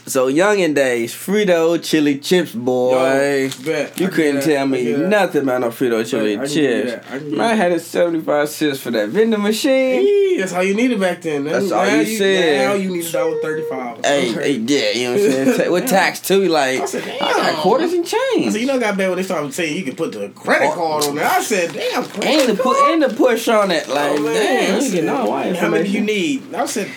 So 0.07 0.31
youngin' 0.31 0.75
days, 0.75 1.13
Frito 1.15 1.83
chili 1.83 2.19
chips, 2.19 2.53
boy. 2.53 3.45
Yo, 3.45 3.49
bet. 3.65 3.99
You 4.01 4.07
I 4.07 4.09
can 4.09 4.11
couldn't 4.11 4.35
get 4.37 4.45
that. 4.45 4.45
tell 4.55 4.67
me 4.67 4.79
can 4.79 4.87
get 4.93 4.99
that. 4.99 5.09
nothing 5.09 5.43
about 5.43 5.61
no 5.61 5.69
Frito 5.69 6.09
chili 6.09 6.37
can 6.37 6.45
get 6.45 6.53
chips. 6.53 7.07
I 7.07 7.19
can 7.19 7.29
get 7.31 7.39
Man, 7.39 7.51
I 7.51 7.55
had 7.55 7.73
it 7.73 7.81
75 7.81 8.49
cents 8.49 8.81
for 8.81 8.91
that 8.93 9.09
vending 9.11 9.43
machine. 9.43 10.03
Hey, 10.03 10.37
That's 10.39 10.53
all 10.53 10.63
you 10.63 10.75
needed 10.75 11.01
back 11.01 11.23
then. 11.23 11.45
That's 11.45 11.71
now 11.71 11.77
all 11.79 11.87
you 12.03 12.17
said. 12.17 12.69
Now 12.69 12.75
you 12.75 12.91
need 12.91 13.05
a 13.07 13.13
dollar 13.13 13.41
thirty-five. 13.41 14.05
Hey, 14.05 14.33
hey, 14.33 14.53
yeah, 14.53 14.91
you 14.93 15.05
know 15.05 15.13
what 15.23 15.49
I'm 15.49 15.55
saying? 15.57 15.73
With 15.77 15.87
tax 15.89 16.21
too, 16.21 16.49
like, 16.49 16.81
I 16.81 16.85
said, 16.87 17.05
damn. 17.05 17.23
I 17.23 17.33
got 17.33 17.57
quarters 17.63 17.93
and 17.93 18.07
change. 18.07 18.53
So 18.53 18.59
you 18.59 18.67
know, 18.67 18.79
got 18.79 18.97
bad 18.97 19.09
when 19.09 19.17
they 19.17 19.23
started 19.25 19.53
saying 19.55 19.77
you 19.77 19.83
can 19.85 19.97
put 19.97 20.13
the 20.13 20.29
credit 20.31 20.73
card 20.75 21.05
on 21.05 21.15
there. 21.17 21.27
I 21.27 21.41
said, 21.43 21.73
damn, 21.73 22.05
And 22.23 22.57
the, 22.57 22.63
pu- 22.63 22.93
and 22.93 23.03
the 23.03 23.09
push 23.15 23.49
on 23.49 23.71
it, 23.71 23.89
like, 23.89 24.19
Oh, 24.19 24.23
man. 24.23 24.35
damn, 24.35 24.73
I 24.73 24.77
you 24.77 24.83
said, 24.83 24.93
getting 24.93 25.11
all 25.11 25.29
white 25.31 25.57
How 25.57 25.69
many 25.69 25.85
do 25.85 25.91
you 25.91 26.01
need? 26.03 26.55
I 26.55 26.67
said, 26.67 26.89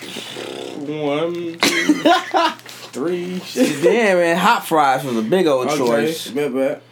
one, 0.86 1.34
two, 1.34 2.02
three. 2.92 3.40
Damn, 3.54 4.18
man, 4.18 4.36
hot 4.36 4.66
fries 4.66 5.04
was 5.04 5.16
a 5.16 5.22
big 5.22 5.46
old 5.46 5.68
Okay, 5.68 5.76
choice. 5.78 6.28
bet. 6.30 6.82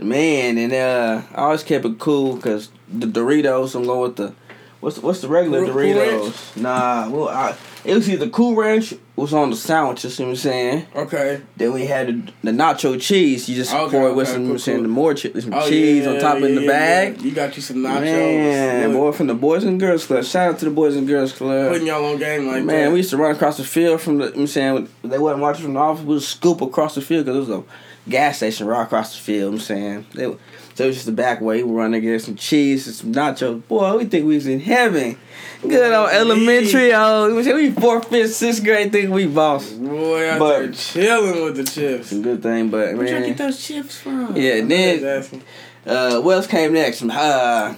Man, 0.00 0.56
and 0.58 0.72
uh, 0.72 1.22
I 1.34 1.42
always 1.42 1.62
kept 1.62 1.84
it 1.84 1.98
cool 1.98 2.36
because 2.36 2.70
the 2.88 3.06
Doritos, 3.06 3.74
I'm 3.74 3.84
going 3.84 4.00
with 4.00 4.16
the, 4.16 4.34
what's 4.80 4.96
the, 4.96 5.02
what's 5.02 5.20
the 5.20 5.28
regular 5.28 5.60
Doritos? 5.66 6.56
Nah, 6.56 7.08
well, 7.10 7.28
I, 7.28 7.54
it 7.84 7.94
was 7.94 8.08
either 8.10 8.28
Cool 8.28 8.54
Ranch 8.56 8.94
was 9.16 9.32
on 9.34 9.50
the 9.50 9.56
sandwiches. 9.56 10.18
You 10.18 10.24
know 10.24 10.28
what 10.30 10.32
I'm 10.32 10.36
saying? 10.42 10.86
Okay. 10.96 11.40
Then 11.56 11.72
we 11.72 11.86
had 11.86 12.06
the, 12.08 12.32
the 12.42 12.50
nacho 12.50 13.00
cheese. 13.00 13.48
You 13.48 13.56
just 13.56 13.74
Okay, 13.74 13.90
pour 13.90 14.08
it 14.08 14.14
with 14.14 14.28
okay, 14.28 14.34
some, 14.36 14.46
cool, 14.48 14.58
saying 14.58 14.78
cool. 14.78 14.82
the 14.84 14.88
more 14.88 15.14
che- 15.14 15.40
some 15.40 15.52
Oh, 15.54 15.68
cheese 15.68 16.04
yeah, 16.04 16.10
on 16.10 16.18
top 16.20 16.38
yeah, 16.40 16.46
in 16.46 16.54
the 16.54 16.60
yeah, 16.62 16.66
bag. 16.68 17.22
You 17.22 17.32
got 17.32 17.54
you 17.56 17.62
some 17.62 17.76
nachos. 17.78 18.02
Man, 18.02 18.92
boy, 18.92 19.12
from 19.12 19.26
the 19.26 19.34
Boys 19.34 19.64
and 19.64 19.78
Girls 19.80 20.06
Club. 20.06 20.24
Shout 20.24 20.54
out 20.54 20.58
to 20.60 20.64
the 20.66 20.70
Boys 20.70 20.96
and 20.96 21.06
Girls 21.06 21.32
Club. 21.32 21.72
Putting 21.72 21.86
y'all 21.86 22.04
on 22.04 22.18
game 22.18 22.46
like 22.46 22.64
Man, 22.64 22.84
that. 22.86 22.90
we 22.92 22.98
used 22.98 23.10
to 23.10 23.16
run 23.16 23.34
across 23.34 23.56
the 23.58 23.64
field 23.64 24.00
from 24.00 24.18
the. 24.18 24.24
You 24.24 24.30
know 24.30 24.34
what 24.36 24.40
I'm 24.42 24.46
saying 24.46 24.88
they 25.04 25.18
wasn't 25.18 25.42
watching 25.42 25.64
from 25.64 25.74
the 25.74 25.80
office. 25.80 26.04
We 26.04 26.14
would 26.14 26.22
scoop 26.22 26.60
across 26.62 26.94
the 26.94 27.00
field 27.02 27.26
because 27.26 27.48
it 27.48 27.50
was 27.52 27.60
a 27.60 28.10
gas 28.10 28.38
station 28.38 28.66
right 28.66 28.82
across 28.82 29.14
the 29.16 29.22
field. 29.22 29.36
You 29.36 29.44
know 29.44 29.50
what 29.50 29.54
I'm 29.54 29.60
saying 29.60 30.06
they, 30.14 30.36
so 30.74 30.84
it 30.84 30.86
was 30.88 30.96
just 30.96 31.06
the 31.06 31.12
back 31.12 31.40
way. 31.40 31.62
We 31.62 31.72
run 31.72 31.92
to 31.92 32.00
get 32.00 32.22
some 32.22 32.36
cheese 32.36 32.86
and 32.86 32.96
some 32.96 33.12
nachos. 33.12 33.66
Boy, 33.68 33.98
we 33.98 34.04
think 34.06 34.26
we 34.26 34.34
was 34.34 34.46
in 34.46 34.60
heaven. 34.60 35.18
Good 35.62 35.92
old 35.92 36.10
elementary. 36.10 36.92
Oh, 36.94 37.34
we 37.34 37.52
we 37.52 37.70
fourth, 37.70 38.08
fifth, 38.08 38.34
sixth 38.34 38.64
grade. 38.64 38.92
Think 38.92 39.10
we 39.10 39.26
boss. 39.26 39.70
Boy, 39.72 40.30
out 40.30 40.38
But- 40.38 40.58
there 40.60 40.72
chilling 40.72 41.44
with 41.44 41.56
the 41.56 41.64
chips. 41.64 42.08
Some 42.08 42.22
good 42.22 42.42
thing, 42.42 42.70
but 42.70 42.94
Where'd 42.96 43.10
y'all 43.10 43.20
get 43.20 43.36
those 43.36 43.62
chips 43.62 44.00
from? 44.00 44.36
Yeah, 44.36 44.54
I'm 44.54 44.68
then- 44.68 45.42
Uh, 45.86 46.20
what 46.20 46.36
else 46.36 46.46
came 46.46 46.72
next? 46.74 47.02
Uh, 47.02 47.74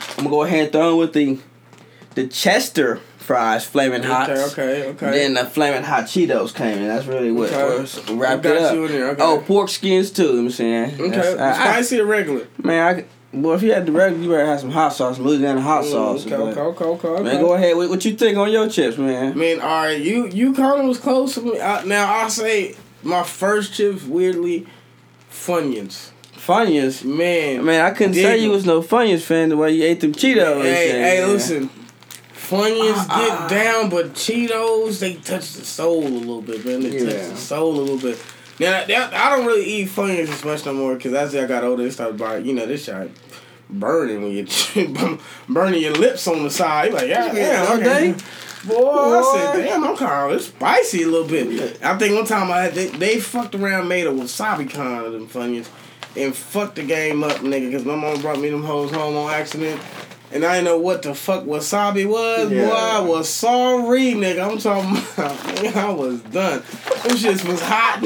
I'm 0.00 0.16
gonna 0.16 0.30
go 0.30 0.42
ahead 0.42 0.64
and 0.64 0.72
throw 0.72 0.92
in 0.92 0.96
with 0.98 1.12
the 1.12 1.38
the 2.14 2.26
Chester 2.26 3.00
fries, 3.30 3.64
flaming 3.64 4.02
hot. 4.02 4.28
Okay, 4.28 4.42
okay, 4.42 4.88
okay. 4.88 5.10
Then 5.12 5.34
the 5.34 5.44
flaming 5.44 5.84
hot 5.84 6.06
Cheetos 6.06 6.52
came 6.52 6.78
in. 6.78 6.88
That's 6.88 7.06
really 7.06 7.30
what, 7.30 7.52
Okay. 7.52 8.14
wrapped 8.14 8.44
it 8.44 8.56
up. 8.56 8.74
okay. 8.74 9.22
Oh, 9.22 9.40
pork 9.46 9.68
skins 9.68 10.10
too. 10.10 10.22
You 10.22 10.28
know 10.30 10.34
what 10.34 10.42
I'm 10.46 10.50
saying. 10.50 11.00
okay, 11.00 11.38
I- 11.38 11.52
spicy 11.54 12.00
or 12.00 12.06
regular? 12.06 12.48
man, 12.58 12.96
I, 12.96 13.04
well, 13.32 13.54
if 13.54 13.62
you 13.62 13.72
had 13.72 13.86
the 13.86 13.92
regular, 13.92 14.20
you 14.20 14.28
better 14.30 14.46
have 14.46 14.58
some 14.58 14.72
hot 14.72 14.88
sauce, 14.88 15.20
Louisiana 15.20 15.60
hot 15.60 15.84
sauce. 15.84 16.24
Mm, 16.24 16.32
okay, 16.32 16.60
okay, 16.60 16.84
okay, 16.84 17.08
okay. 17.08 17.22
Man, 17.22 17.40
go 17.40 17.54
ahead. 17.54 17.76
What, 17.76 17.88
what 17.88 18.04
you 18.04 18.16
think 18.16 18.36
on 18.36 18.50
your 18.50 18.68
chips, 18.68 18.98
I 18.98 19.02
man? 19.02 19.38
mean, 19.38 19.60
all 19.60 19.84
right, 19.84 20.00
you 20.00 20.26
you 20.26 20.52
kind 20.52 20.80
of 20.80 20.86
was 20.88 20.98
close 20.98 21.34
to 21.34 21.42
me. 21.42 21.60
I, 21.60 21.84
now 21.84 22.12
I'll 22.12 22.30
say 22.30 22.74
my 23.04 23.22
first 23.22 23.74
chips 23.74 24.02
weirdly, 24.02 24.66
Funyuns. 25.30 26.10
Funyuns. 26.36 27.04
Man, 27.04 27.64
Man, 27.64 27.84
I 27.84 27.90
couldn't 27.94 28.14
say 28.14 28.38
you 28.38 28.50
was 28.50 28.66
no 28.66 28.82
Funyuns 28.82 29.22
fan 29.22 29.50
the 29.50 29.56
way 29.56 29.70
you 29.70 29.84
ate 29.84 30.00
them 30.00 30.12
Cheetos. 30.12 30.62
Hey, 30.64 30.90
hey, 30.90 31.24
listen. 31.26 31.70
Funyuns 32.50 32.96
Ah, 32.96 33.06
ah. 33.08 33.48
get 33.48 33.64
down, 33.64 33.90
but 33.90 34.14
Cheetos 34.14 34.98
they 34.98 35.14
touch 35.14 35.52
the 35.52 35.64
soul 35.64 36.04
a 36.04 36.08
little 36.08 36.42
bit, 36.42 36.64
man. 36.66 36.80
They 36.82 36.98
touch 36.98 37.30
the 37.30 37.36
soul 37.36 37.76
a 37.76 37.80
little 37.80 37.98
bit. 37.98 38.20
Now, 38.58 38.84
that, 38.84 39.14
I 39.14 39.36
don't 39.36 39.46
really 39.46 39.64
eat 39.64 39.88
Funyuns 39.88 40.28
as 40.28 40.44
much 40.44 40.66
no 40.66 40.74
more 40.74 40.96
because 40.96 41.14
as 41.14 41.34
I 41.36 41.46
got 41.46 41.62
older, 41.62 41.84
they 41.84 41.90
started 41.90 42.18
buying. 42.18 42.44
You 42.44 42.54
know, 42.54 42.66
this 42.66 42.84
shit 42.84 43.12
burning 43.70 44.22
when 44.22 44.32
you're 44.32 45.18
burning 45.48 45.80
your 45.80 45.92
lips 45.94 46.26
on 46.26 46.42
the 46.42 46.50
side. 46.50 46.90
You 46.90 46.96
like, 46.96 47.08
yeah, 47.08 47.32
yeah, 47.32 47.66
all 47.68 47.76
okay. 47.76 48.12
day. 48.12 48.18
Boy, 48.66 48.90
I 48.90 49.52
said, 49.54 49.64
damn, 49.64 49.84
I'm 49.84 49.96
kind 49.96 50.32
of 50.32 50.36
it's 50.36 50.48
spicy 50.48 51.04
a 51.04 51.06
little 51.06 51.26
bit. 51.26 51.82
I 51.82 51.96
think 51.96 52.14
one 52.14 52.26
time 52.26 52.50
I 52.50 52.62
had, 52.62 52.74
they, 52.74 52.88
they 52.88 53.20
fucked 53.20 53.54
around, 53.54 53.88
made 53.88 54.06
a 54.06 54.10
wasabi 54.10 54.70
con 54.70 55.04
of 55.04 55.12
them 55.12 55.28
Funyuns, 55.28 55.68
and 56.16 56.34
fucked 56.34 56.74
the 56.74 56.82
game 56.82 57.22
up, 57.22 57.38
nigga, 57.38 57.70
because 57.70 57.86
my 57.86 57.94
mom 57.94 58.20
brought 58.20 58.38
me 58.38 58.50
them 58.50 58.64
hoes 58.64 58.90
home 58.90 59.16
on 59.16 59.32
accident. 59.32 59.80
And 60.32 60.44
I 60.44 60.56
didn't 60.56 60.66
know 60.66 60.78
what 60.78 61.02
the 61.02 61.14
fuck 61.14 61.44
wasabi 61.44 62.06
was. 62.08 62.52
Yeah. 62.52 62.68
Boy, 62.68 62.74
I 62.74 63.00
was 63.00 63.28
sorry, 63.28 64.12
nigga. 64.12 64.48
I'm 64.48 64.58
talking 64.58 64.90
about, 64.92 65.36
nigga, 65.56 65.76
I 65.76 65.90
was 65.90 66.20
done. 66.20 66.60
Them 66.60 67.16
shits 67.16 67.46
was 67.46 67.60
hot. 67.60 68.04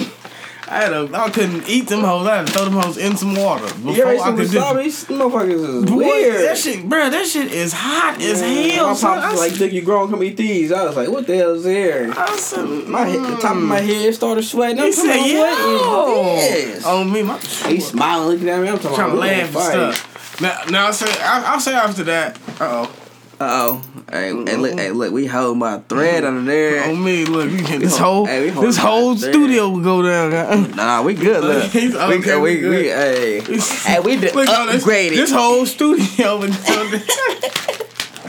I 0.67 0.79
had 0.79 0.93
a, 0.95 1.11
I 1.13 1.29
couldn't 1.29 1.69
eat 1.69 1.89
them 1.89 2.01
hoes. 2.01 2.27
I 2.27 2.39
had 2.39 2.47
to 2.47 2.53
throw 2.53 2.65
them 2.65 2.73
hoes 2.75 2.97
in 2.97 3.19
some 3.19 3.35
water 3.35 3.67
before 3.75 4.13
ate 4.13 4.21
I 4.21 4.35
could 4.35 4.51
do. 4.51 4.59
wasabi? 4.59 5.07
Them 5.07 5.19
Motherfuckers 5.19 5.85
is 5.85 5.91
Boy, 5.91 5.97
weird. 5.97 6.49
that 6.49 6.57
shit, 6.57 6.89
bro, 6.89 7.11
that 7.11 7.27
shit 7.27 7.53
is 7.53 7.75
hot 7.75 8.21
as 8.23 8.41
Man, 8.41 8.71
hell. 8.71 8.87
My 8.87 8.95
son. 8.95 9.21
pops 9.21 9.33
was 9.33 9.41
like, 9.41 9.53
"Think 9.53 9.73
you 9.75 9.83
grown? 9.83 10.11
Come 10.11 10.23
eat 10.23 10.39
these." 10.39 10.73
I 10.73 10.85
was 10.85 10.97
like, 10.97 11.11
"What 11.11 11.27
the 11.27 11.37
hell 11.37 11.55
is 11.55 11.65
there?" 11.65 12.11
I 12.17 12.37
said, 12.37 12.65
My 12.89 13.05
head, 13.05 13.21
the 13.21 13.37
top 13.37 13.57
of 13.57 13.63
my 13.63 13.81
mm. 13.81 13.87
head 13.87 14.15
started 14.15 14.43
sweating. 14.43 14.79
I'm 14.81 14.87
He 14.87 14.93
said, 14.93 15.27
"Yo." 15.27 15.43
what 15.43 16.39
is 16.39 16.75
this? 16.77 16.87
On 16.87 17.13
me, 17.13 17.23
my 17.23 17.39
He's 17.39 17.89
smiling, 17.89 18.29
looking 18.29 18.49
at 18.49 18.63
me. 18.63 18.69
I'm 18.69 18.79
talking 18.79 18.97
trying 18.97 19.11
to 19.11 19.17
about, 19.17 19.55
laugh 19.55 19.75
and 19.77 19.95
stuff. 19.95 20.14
Now, 20.41 20.63
now 20.69 20.87
I 20.89 20.91
say, 20.91 21.07
I, 21.23 21.53
I'll 21.53 21.61
say 21.61 21.75
after 21.75 22.05
that. 22.05 22.39
Uh 22.61 22.87
oh. 22.89 22.97
Uh 23.41 23.49
oh. 23.51 23.83
Hey, 24.11 24.29
hey, 24.29 24.57
look, 24.57 24.73
hey, 24.79 24.91
look, 24.91 25.13
we 25.13 25.27
hold 25.27 25.59
my 25.59 25.79
thread 25.81 26.25
under 26.25 26.43
there. 26.43 26.85
On 26.89 27.03
me, 27.03 27.25
look, 27.25 27.51
you 27.51 27.59
can, 27.65 27.81
this 27.81 27.97
hold- 27.97 28.27
whole 28.29 28.37
hey, 28.37 28.51
we 28.51 28.61
this 28.67 28.77
whole 28.77 29.15
there. 29.15 29.33
studio 29.33 29.71
will 29.71 29.81
go 29.81 30.03
down. 30.03 30.71
Nah, 30.77 31.03
we 31.03 31.15
good. 31.27 31.43
Look, 31.43 31.65
He's 31.73 31.93
we, 31.95 31.99
okay, 31.99 32.37
we, 32.37 32.63
we 32.63 32.69
we, 32.69 32.77
hey, 32.89 33.41
hey, 33.85 34.01
we 34.01 34.17
did 34.17 34.35
Look, 34.35 34.47
yo, 34.49 34.67
this, 34.67 34.85
upgraded. 34.85 35.17
this 35.17 35.31
whole 35.33 35.67
studio. 35.67 36.43
and 36.43 36.55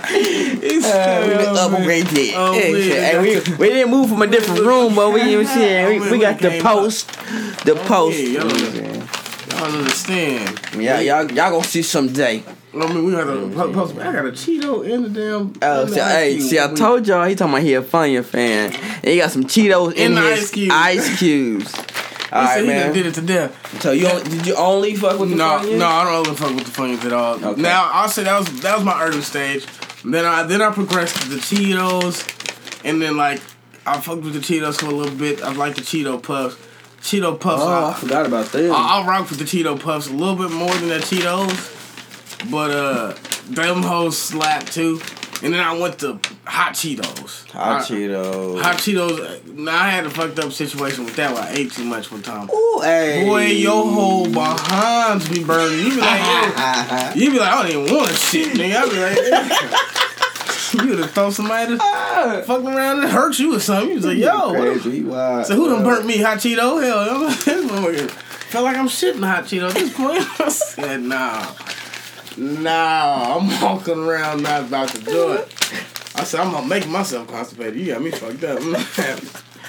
It's 0.08 0.86
Uh, 0.86 1.26
we 1.28 1.34
done 1.44 1.56
oh, 1.58 1.70
upgraded. 1.78 2.32
Oh, 2.36 2.54
Yeah, 2.54 2.62
man. 2.62 2.72
Hey, 2.72 3.20
we, 3.20 3.56
we 3.58 3.68
didn't 3.70 3.92
move 3.92 4.10
from 4.10 4.22
a 4.22 4.28
different 4.28 4.62
room, 4.62 4.96
but 4.96 5.12
we, 5.12 5.22
you 5.24 5.32
know 5.32 5.38
what 5.44 5.48
I'm 5.50 5.54
saying? 5.58 5.86
Oh, 5.86 5.90
we, 5.90 6.00
we 6.00 6.12
we 6.12 6.20
got 6.20 6.40
the 6.40 6.60
post, 6.62 7.08
the 7.66 7.76
post. 7.86 8.18
I 9.56 9.78
understand. 9.78 10.60
Yeah, 10.78 11.00
y'all, 11.00 11.32
y'all 11.32 11.52
gonna 11.52 11.64
see 11.64 11.82
someday. 11.82 12.44
I 12.74 12.94
mean, 12.94 13.06
we 13.06 13.12
got 13.14 13.28
mm-hmm. 13.28 13.58
to 13.58 13.74
post. 13.74 13.98
I 13.98 14.12
got 14.12 14.26
a 14.26 14.32
Cheeto 14.32 14.88
in 14.88 15.04
the 15.04 15.10
damn. 15.10 15.54
Oh, 15.62 15.86
see, 15.88 16.00
hey, 16.00 16.40
see, 16.40 16.60
I 16.60 16.74
told 16.74 17.08
y'all 17.08 17.26
he 17.26 17.36
talking 17.36 17.54
about 17.54 17.64
he 17.64 17.74
a 17.74 17.82
Funya 17.82 18.24
fan. 18.24 18.74
And 18.74 19.06
he 19.06 19.18
got 19.18 19.32
some 19.32 19.46
Cheetos 19.46 19.94
in, 19.94 20.18
In 20.18 20.24
his 20.24 20.44
ice 20.44 20.52
cube. 20.52 20.72
ice 20.74 21.20
cubes. 21.20 21.76
He 21.76 21.82
All 22.34 22.48
said 22.48 22.68
right, 22.68 22.88
he 22.88 22.94
did 22.94 23.06
it 23.06 23.14
to 23.16 23.22
death. 23.22 23.82
So 23.82 23.92
you 23.92 24.08
only, 24.08 24.24
did 24.24 24.48
you 24.48 24.56
only 24.56 24.96
fuck 24.96 25.20
with 25.20 25.30
the 25.30 25.36
No, 25.36 25.60
Funyuns? 25.60 25.78
no, 25.78 25.86
I 25.88 26.04
don't 26.04 26.24
really 26.24 26.36
fuck 26.36 26.56
with 26.56 26.66
the 26.66 26.72
Funyuns 26.72 27.06
at 27.06 27.14
all. 27.14 27.46
Okay. 27.46 27.62
Now 27.62 27.90
I'll 27.94 28.10
say 28.10 28.24
that 28.24 28.40
was 28.40 28.62
that 28.62 28.76
was 28.76 28.84
my 28.84 29.02
early 29.02 29.22
stage. 29.22 29.66
Then 30.04 30.26
I 30.26 30.44
then 30.44 30.62
I 30.62 30.72
progressed 30.72 31.22
to 31.22 31.30
the 31.30 31.38
Cheetos, 31.38 32.84
and 32.84 33.02
then 33.02 33.16
like 33.16 33.42
I 33.86 34.02
fucked 34.02 34.24
with 34.24 34.34
the 34.34 34.40
Cheetos 34.40 34.80
for 34.80 34.88
a 34.88 34.92
little 34.92 35.16
bit. 35.16 35.42
I 35.44 35.54
like 35.54 35.76
the 35.76 35.82
Cheeto 35.82 36.22
Puffs. 36.22 36.58
Cheeto 37.06 37.40
Puffs. 37.40 37.62
Oh, 37.64 37.68
I 37.68 37.90
I, 37.92 37.94
forgot 37.94 38.26
about 38.26 38.48
them. 38.48 38.72
I, 38.72 38.76
I'll 38.76 39.06
rock 39.06 39.30
with 39.30 39.38
the 39.38 39.46
Cheeto 39.46 39.80
Puffs 39.80 40.08
a 40.10 40.14
little 40.14 40.36
bit 40.36 40.50
more 40.52 40.74
than 40.74 40.90
the 40.90 40.98
Cheetos, 40.98 42.50
but 42.50 42.72
uh, 42.72 43.14
them 43.48 43.84
hoes 43.84 44.18
slap 44.18 44.66
too. 44.66 45.00
And 45.44 45.54
then 45.54 45.62
I 45.62 45.78
went 45.78 46.00
to 46.00 46.20
hot 46.46 46.74
Cheetos. 46.74 47.52
Hot 47.52 47.82
I- 47.82 47.86
Cheetos. 47.86 48.62
Hot 48.62 48.76
Cheetos. 48.78 49.54
Now 49.54 49.78
I 49.84 49.90
had 49.90 50.06
a 50.08 50.10
fucked 50.10 50.40
up 50.40 50.52
situation 50.52 51.06
with 51.06 51.16
that. 51.18 51.32
Where 51.34 51.44
I 51.44 51.52
ate 51.52 51.72
too 51.74 51.84
much 51.84 52.12
one 52.12 52.24
time. 52.24 52.50
Ooh, 52.52 52.80
hey. 52.82 53.24
Boy, 53.28 53.46
your 53.48 53.84
whole 53.86 54.26
behinds 54.26 55.30
be 55.30 55.44
burning. 55.44 55.78
You 55.86 55.92
be 55.92 56.02
like, 56.02 56.22
yo, 56.26 57.12
you 57.22 57.32
be 57.32 57.38
like, 57.40 57.54
I 57.54 57.62
don't 57.70 57.82
even 57.84 57.96
want 57.96 58.10
to 58.10 58.16
shit, 58.16 58.54
nigga. 58.58 58.76
I 58.78 58.90
be 58.90 59.00
like, 59.00 60.02
you 60.74 60.90
would 60.90 61.00
have 61.00 61.12
thrown 61.12 61.32
somebody 61.32 61.78
to 61.78 62.44
fuck 62.46 62.64
around 62.64 63.02
and 63.02 63.10
hurt 63.10 63.38
you 63.40 63.56
or 63.56 63.60
something. 63.60 63.90
You 63.90 63.96
was 63.96 64.06
like, 64.06 64.18
yo, 64.18 64.54
Crazy, 64.54 65.04
so 65.04 65.56
who 65.56 65.70
done 65.70 65.84
burnt 65.84 66.06
me 66.06 66.18
hot 66.18 66.38
Cheeto? 66.38 66.82
Hell, 66.82 67.30
felt 68.50 68.66
like 68.66 68.78
I'm 68.78 68.88
shitting 68.88 69.26
hot 69.26 69.46
Cheeto 69.46 69.70
at 69.70 69.76
this 69.76 69.94
point. 69.94 70.24
I 70.40 70.50
said, 70.50 71.02
nah, 71.02 71.54
nah, 72.38 73.38
I'm 73.38 73.62
walking 73.62 74.00
around 74.00 74.44
not 74.44 74.64
about 74.64 74.90
to 74.90 75.02
do 75.02 75.34
it. 75.34 75.48
I 76.16 76.24
said, 76.24 76.40
I'm 76.40 76.52
gonna 76.52 76.68
make 76.68 76.88
myself 76.88 77.28
constipated. 77.28 77.76
You 77.76 77.94
got 77.94 78.02
me 78.02 78.12
fucked 78.12 78.44
up. 78.44 78.60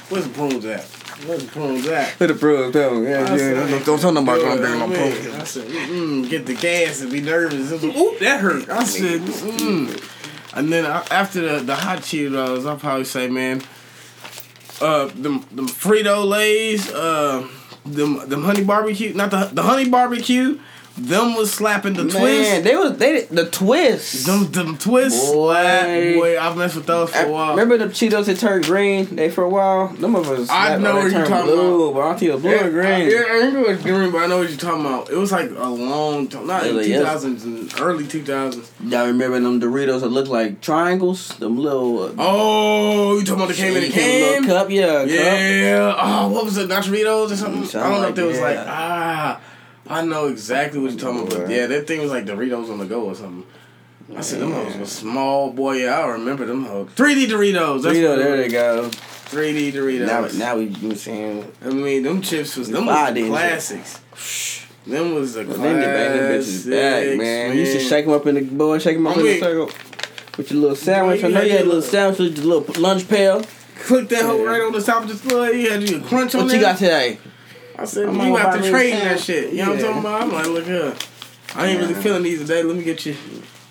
Where's 0.08 0.28
the 0.28 0.32
prunes 0.32 0.64
at? 0.64 0.84
Where's 1.24 1.44
the 1.44 1.50
prunes 1.50 1.86
at? 1.88 2.16
Put 2.18 2.28
the 2.28 2.34
pros 2.34 2.72
down. 2.72 3.02
Yeah, 3.02 3.10
I 3.10 3.30
yeah. 3.30 3.36
said, 3.36 3.70
Don't, 3.70 3.86
don't 3.86 4.00
tell 4.00 4.12
nobody 4.12 4.44
I'm 4.44 4.58
bringing 4.58 4.78
my 4.78 4.94
pros. 4.94 5.34
I 5.34 5.44
said, 5.44 5.66
mm, 5.66 6.28
get 6.28 6.46
the 6.46 6.54
gas 6.54 7.00
and 7.00 7.10
be 7.10 7.20
nervous. 7.20 7.72
Oop, 7.82 8.18
that 8.20 8.40
hurt. 8.40 8.68
I 8.68 8.84
said, 8.84 9.22
mm. 9.22 10.15
And 10.56 10.72
then 10.72 10.86
I, 10.86 11.04
after 11.10 11.40
the, 11.42 11.64
the 11.64 11.76
hot 11.76 11.98
Cheetos, 11.98 12.66
I'll 12.66 12.78
probably 12.78 13.04
say, 13.04 13.28
man, 13.28 13.62
uh, 14.80 15.06
them 15.06 15.42
Frito 15.68 16.26
Lays, 16.26 16.90
uh, 16.92 17.46
them 17.84 18.42
honey 18.42 18.64
barbecue, 18.64 19.12
not 19.12 19.30
the, 19.30 19.50
the 19.52 19.62
honey 19.62 19.88
barbecue, 19.88 20.58
them 20.98 21.34
was 21.34 21.52
slapping 21.52 21.92
the 21.94 22.04
Man, 22.04 22.12
twist. 22.12 22.64
they 22.64 22.74
was 22.76 22.96
they 22.98 23.24
the 23.26 23.48
twist. 23.50 24.26
Them, 24.26 24.50
them 24.52 24.78
twists, 24.78 25.30
Boy. 25.30 25.52
boy, 25.54 26.14
boy, 26.14 26.40
I've 26.40 26.56
messed 26.56 26.76
with 26.76 26.86
those 26.86 27.10
for 27.10 27.18
a 27.26 27.30
while. 27.30 27.50
remember 27.50 27.76
the 27.78 27.86
Cheetos 27.86 28.24
that 28.26 28.38
turned 28.38 28.64
green? 28.64 29.14
They 29.14 29.30
for 29.30 29.44
a 29.44 29.48
while. 29.48 29.88
Them 29.88 30.14
of 30.16 30.28
us. 30.30 30.48
I 30.50 30.76
know 30.78 30.96
what 30.96 31.12
you're 31.12 31.26
talking 31.26 31.46
blue, 31.46 31.92
But 31.92 32.00
I 32.00 32.08
don't 32.08 32.18
think 32.18 32.28
it 32.30 32.34
was 32.34 32.42
blue 32.42 32.50
Yeah, 32.52 32.64
or 32.64 32.70
green. 32.70 33.10
Yeah, 33.10 33.16
I 33.28 33.34
remember 33.44 33.58
it 33.60 33.68
was 33.76 33.82
green, 33.82 34.10
but 34.10 34.18
I 34.22 34.26
know 34.26 34.38
what 34.38 34.48
you're 34.48 34.58
talking 34.58 34.80
about. 34.86 35.10
It 35.10 35.16
was 35.16 35.32
like 35.32 35.50
a 35.50 35.68
long 35.68 36.28
time, 36.28 36.46
not 36.46 36.64
It 36.64 36.70
in 36.70 36.76
was- 36.76 36.86
two 36.86 36.92
yes. 36.92 37.24
and 37.24 37.74
early 37.80 38.06
two 38.06 38.22
thousands. 38.24 38.70
Y'all 38.84 39.06
remember 39.06 39.38
them 39.40 39.60
Doritos 39.60 40.00
that 40.00 40.08
looked 40.08 40.28
like 40.28 40.60
triangles? 40.60 41.28
Them 41.38 41.58
little. 41.58 42.04
Uh, 42.04 42.12
Oh, 42.18 43.18
you 43.18 43.24
talking 43.24 43.34
about 43.42 43.48
the 43.48 43.54
came 43.54 43.76
in 43.76 43.84
a 43.84 43.88
came 43.88 44.00
in 44.02 44.22
a 44.22 44.32
can? 44.34 44.42
little 44.42 44.56
cup, 44.58 44.70
yeah. 44.70 44.86
Cup. 45.00 45.08
Yeah. 45.10 45.94
Oh, 45.98 46.28
what 46.28 46.44
was 46.44 46.56
it? 46.56 46.68
Nachoritos 46.68 47.32
or 47.32 47.36
something? 47.36 47.80
I 47.80 47.82
don't 47.84 47.92
know 47.92 47.98
like 48.00 48.08
if 48.10 48.14
they 48.16 48.22
was 48.24 48.40
like 48.40 48.58
ah. 48.60 49.40
I 49.88 50.02
know 50.04 50.26
exactly 50.26 50.80
what 50.80 50.90
you're 50.92 51.00
talking 51.00 51.26
about. 51.26 51.46
But 51.46 51.50
yeah, 51.50 51.66
that 51.66 51.86
thing 51.86 52.00
was 52.00 52.10
like 52.10 52.24
Doritos 52.26 52.70
on 52.70 52.78
the 52.78 52.84
go 52.86 53.04
or 53.04 53.14
something. 53.14 53.44
I 54.16 54.20
said 54.20 54.40
them 54.40 54.52
hoes 54.52 54.76
was 54.76 54.92
small, 54.92 55.52
boy. 55.52 55.78
Yeah, 55.84 55.98
I 56.00 56.06
remember 56.08 56.46
them 56.46 56.64
hoes. 56.64 56.90
3D 56.94 57.26
Doritos. 57.26 57.82
That's 57.82 57.96
Dorito, 57.98 58.08
what 58.10 58.18
there 58.18 58.36
they 58.36 58.48
go. 58.48 58.88
3D 58.90 59.72
Doritos. 59.72 60.06
Now, 60.38 60.46
now 60.52 60.56
we 60.56 60.64
you 60.66 60.94
saying 60.94 61.50
I 61.64 61.68
mean, 61.70 62.02
them 62.04 62.22
chips 62.22 62.56
was 62.56 62.68
them 62.70 62.86
was 62.86 63.14
the 63.14 63.28
classics. 63.28 64.64
Them 64.86 65.14
was 65.14 65.34
the 65.34 65.44
Well, 65.44 65.56
then 65.58 65.80
they 65.80 65.86
bang 65.86 66.16
them 66.16 66.32
bitches 66.40 66.64
classics, 66.64 66.66
back, 66.66 67.18
man. 67.18 67.52
You 67.54 67.60
used 67.60 67.72
to 67.72 67.80
shake 67.80 68.04
them 68.04 68.14
up 68.14 68.26
in 68.28 68.36
the 68.36 68.42
boy, 68.42 68.78
shake 68.78 68.96
them 68.96 69.06
up 69.08 69.16
I 69.16 69.20
in 69.20 69.26
the 69.26 69.40
circle. 69.40 69.70
with 70.36 70.50
your 70.52 70.60
little 70.60 70.76
sandwich. 70.76 71.24
I 71.24 71.28
know 71.28 71.42
you 71.42 71.50
had 71.52 71.62
a 71.62 71.64
little 71.64 71.82
sandwich 71.82 72.18
with 72.20 72.38
your 72.38 72.46
little 72.60 72.80
lunch 72.82 73.08
pail. 73.08 73.42
Click 73.80 74.08
that 74.10 74.22
Yeah. 74.24 74.42
right 74.44 74.62
on 74.62 74.72
the 74.72 74.80
top 74.80 75.02
of 75.02 75.08
the 75.08 75.14
floor. 75.16 75.48
You 75.50 75.70
had 75.70 75.82
you 75.88 75.96
a 75.96 76.00
crunch 76.00 76.34
on 76.36 76.42
What 76.42 76.48
there. 76.48 76.56
you 76.58 76.62
got 76.62 76.78
today? 76.78 77.18
I 77.78 77.84
said, 77.84 78.08
I'm 78.08 78.14
you 78.20 78.36
have 78.36 78.54
to 78.54 78.60
me 78.60 78.70
trade 78.70 78.92
that 78.94 79.00
sandwich. 79.20 79.22
shit. 79.24 79.52
You 79.52 79.64
know 79.64 79.70
what 79.72 79.78
I'm 79.80 79.84
talking 79.84 80.00
about? 80.00 80.22
I'm 80.22 80.32
like, 80.32 80.46
look 80.46 80.64
here. 80.64 80.94
I 81.54 81.66
ain't 81.66 81.80
really 81.80 81.94
feeling 81.94 82.22
these 82.22 82.40
today. 82.40 82.62
Let 82.62 82.76
me 82.76 82.84
get 82.84 83.04
you. 83.06 83.16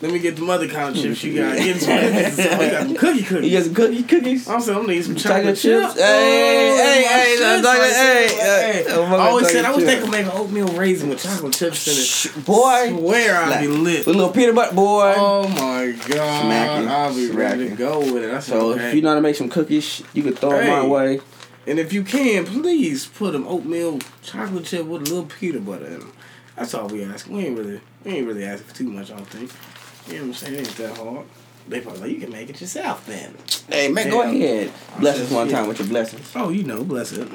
Let 0.02 0.12
me 0.12 0.20
get 0.20 0.36
the 0.36 0.46
other 0.52 0.68
kind 0.68 0.90
of 0.90 0.96
hmm. 0.96 1.02
chips 1.10 1.24
you 1.24 1.36
got. 1.36 1.58
Get 1.58 1.78
some 1.82 1.98
cookies. 1.98 2.38
You 2.38 2.70
got 2.72 2.84
some 2.84 2.96
cookie 2.96 3.18
You 3.20 3.24
cookies. 3.26 3.54
got 3.54 3.64
some 3.64 3.74
cookie 3.74 4.04
cookies? 4.04 4.50
I'm 4.50 4.60
saying 4.62 4.78
I'm 4.80 4.88
need 4.88 5.06
some 5.06 5.16
Chocolate 5.16 5.56
chocolate 5.56 5.58
chips? 5.58 5.94
chips. 5.94 6.00
Hey, 6.02 6.72
Oh, 6.72 6.78
hey, 6.78 7.04
hey, 7.04 7.36
shit 7.38 7.40
chocolate- 7.40 7.64
right 7.66 7.94
hey, 7.94 8.28
there. 8.28 8.74
hey, 8.74 8.84
Hey, 8.84 8.86
oh, 8.90 9.04
I 9.06 9.28
always 9.30 9.50
said 9.50 9.66
I 9.66 9.70
was 9.72 9.84
chocolate 9.84 9.88
thinking 10.02 10.12
make 10.12 10.26
an 10.26 10.32
oatmeal 10.40 10.68
raisin 10.68 11.10
with 11.10 11.24
chocolate 11.24 11.54
chips 11.54 11.88
in 11.88 11.94
it. 11.94 12.06
Shh, 12.06 12.28
boy. 12.46 12.90
Swear 12.98 13.36
I'd 13.38 13.62
be 13.62 13.68
Like, 13.68 13.80
lit. 13.80 14.06
With 14.06 14.16
a 14.16 14.18
little 14.20 14.34
peanut 14.34 14.54
butter, 14.56 14.76
boy. 14.76 15.14
Oh 15.16 15.48
my 15.48 15.92
god. 16.10 16.42
Smacking. 16.44 16.88
I'll 16.90 17.16
be 17.16 17.32
ready 17.32 17.70
to 17.70 17.76
Smacking. 17.76 17.76
go 17.78 18.00
with 18.14 18.24
it. 18.24 18.32
That's 18.32 18.48
so 18.48 18.74
okay. 18.74 18.90
if 18.90 18.96
you 18.96 19.02
know 19.02 19.10
how 19.10 19.16
to 19.16 19.22
make 19.22 19.36
some 19.38 19.50
cookies, 19.50 20.04
you 20.14 20.24
can 20.24 20.34
throw 20.34 20.50
them 20.52 20.68
my 20.68 20.86
way. 20.86 21.20
And 21.68 21.80
if 21.80 21.92
you 21.94 22.04
can, 22.04 22.46
please 22.46 23.08
put 23.08 23.34
them 23.34 23.48
oatmeal 23.48 24.00
chocolate 24.22 24.66
chip 24.66 24.86
with 24.86 25.02
a 25.02 25.06
little 25.06 25.26
peanut 25.26 25.66
butter 25.66 25.86
in 25.86 26.00
them. 26.00 26.14
That's 26.56 26.74
all 26.74 26.88
we 26.88 27.04
ask. 27.04 27.28
We 27.28 27.46
ain't 27.48 27.58
really, 27.58 27.82
we 28.04 28.12
ain't 28.12 28.28
really 28.28 28.46
asking 28.46 28.68
for 28.68 28.76
too 28.76 28.90
much. 28.90 29.12
I 29.12 29.18
don't 29.18 29.28
think. 29.28 29.52
You 30.08 30.14
know 30.20 30.20
what 30.22 30.28
I'm 30.28 30.34
saying? 30.36 30.54
It 30.54 30.58
ain't 30.60 30.78
that 30.78 30.98
hard. 30.98 31.26
They 31.68 31.82
probably 31.82 32.02
like, 32.02 32.12
you 32.12 32.20
can 32.20 32.32
make 32.32 32.50
it 32.50 32.62
yourself 32.62 33.06
then. 33.08 33.36
Hey, 33.68 33.88
man, 33.88 34.10
go 34.10 34.22
ahead. 34.22 34.72
Bless 35.00 35.20
us 35.20 35.32
one 35.32 35.50
time 35.50 35.68
with 35.68 35.80
your 35.80 35.88
blessings. 35.88 36.32
Oh, 36.36 36.50
you 36.50 36.64
know, 36.64 36.84
bless 36.84 37.12
it. 37.12 37.28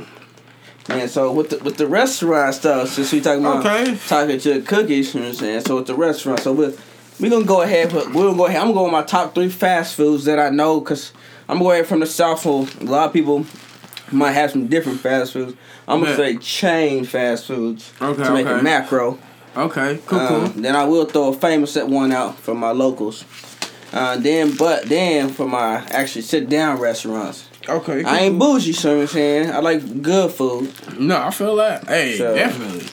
Man, 0.88 1.08
so 1.08 1.32
with 1.32 1.50
the 1.50 1.58
with 1.58 1.76
the 1.76 1.86
restaurant 1.86 2.54
stuff, 2.54 2.88
since 2.88 3.12
we 3.12 3.20
talking 3.20 3.44
about 3.44 3.64
Okay. 3.64 3.96
talking 4.08 4.40
to 4.40 4.62
cookies, 4.62 5.14
you 5.14 5.20
know 5.20 5.26
what 5.26 5.32
I'm 5.34 5.38
saying? 5.38 5.60
So 5.60 5.76
with 5.76 5.86
the 5.86 5.94
restaurant, 5.94 6.40
so 6.40 6.52
we're 6.52 6.72
we 7.20 7.28
gonna 7.28 7.44
go 7.44 7.62
ahead, 7.62 7.92
but 7.92 8.06
we're 8.12 8.24
gonna 8.24 8.36
go 8.36 8.46
ahead. 8.46 8.60
I'm 8.60 8.72
going 8.72 8.84
with 8.84 8.92
my 8.92 9.02
top 9.02 9.34
three 9.34 9.50
fast 9.50 9.94
foods 9.94 10.24
that 10.24 10.38
I 10.40 10.50
know, 10.50 10.80
cause 10.80 11.12
I'm 11.48 11.58
going 11.58 11.74
ahead 11.74 11.86
from 11.86 12.00
the 12.00 12.06
south. 12.06 12.40
So 12.40 12.66
a 12.80 12.84
lot 12.84 13.06
of 13.08 13.12
people 13.12 13.44
might 14.12 14.32
have 14.32 14.50
some 14.50 14.66
different 14.66 15.00
fast 15.00 15.32
foods. 15.32 15.54
I'm 15.88 16.00
gonna 16.02 16.16
say 16.16 16.36
chain 16.38 17.04
fast 17.04 17.46
foods 17.46 17.92
Okay, 18.00 18.22
to 18.24 18.32
make 18.32 18.46
okay. 18.46 18.58
it 18.58 18.62
macro. 18.62 19.18
Okay, 19.56 19.98
cool, 20.06 20.18
cool. 20.28 20.36
Um, 20.46 20.62
then 20.62 20.76
I 20.76 20.84
will 20.84 21.04
throw 21.06 21.28
a 21.28 21.32
famous 21.32 21.72
set 21.72 21.88
one 21.88 22.12
out 22.12 22.38
for 22.38 22.54
my 22.54 22.70
locals. 22.70 23.24
Uh, 23.92 24.16
then, 24.16 24.54
but 24.56 24.84
then 24.88 25.28
for 25.30 25.46
my 25.48 25.78
actually 25.88 26.22
sit 26.22 26.48
down 26.48 26.78
restaurants, 26.78 27.48
okay. 27.68 28.04
I 28.04 28.20
ain't 28.20 28.38
bougie, 28.38 28.72
so 28.72 28.90
you 28.90 28.94
know 28.96 29.00
I'm 29.02 29.06
saying 29.08 29.50
I 29.50 29.58
like 29.58 30.02
good 30.02 30.30
food. 30.30 30.72
No, 30.98 31.16
I 31.20 31.30
feel 31.32 31.56
that. 31.56 31.88
Hey, 31.88 32.16
So- 32.16 32.34
definitely. 32.34 32.86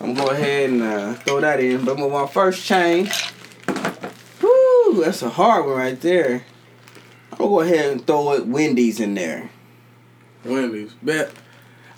I'm 0.00 0.14
gonna 0.14 0.26
go 0.28 0.32
ahead 0.32 0.70
and 0.70 0.82
uh, 0.82 1.14
throw 1.14 1.40
that 1.42 1.60
in. 1.60 1.84
But 1.84 1.98
with 1.98 2.10
my 2.10 2.26
first 2.26 2.64
chain, 2.64 3.10
whoo, 4.40 5.02
that's 5.04 5.22
a 5.22 5.28
hard 5.28 5.66
one 5.66 5.76
right 5.76 6.00
there. 6.00 6.44
I'm 7.32 7.38
gonna 7.38 7.50
go 7.50 7.60
ahead 7.60 7.92
and 7.92 8.06
throw 8.06 8.32
it 8.32 8.46
Wendy's 8.46 8.98
in 9.00 9.14
there. 9.14 9.50
Wendy's. 10.44 10.92
Bet. 11.02 11.30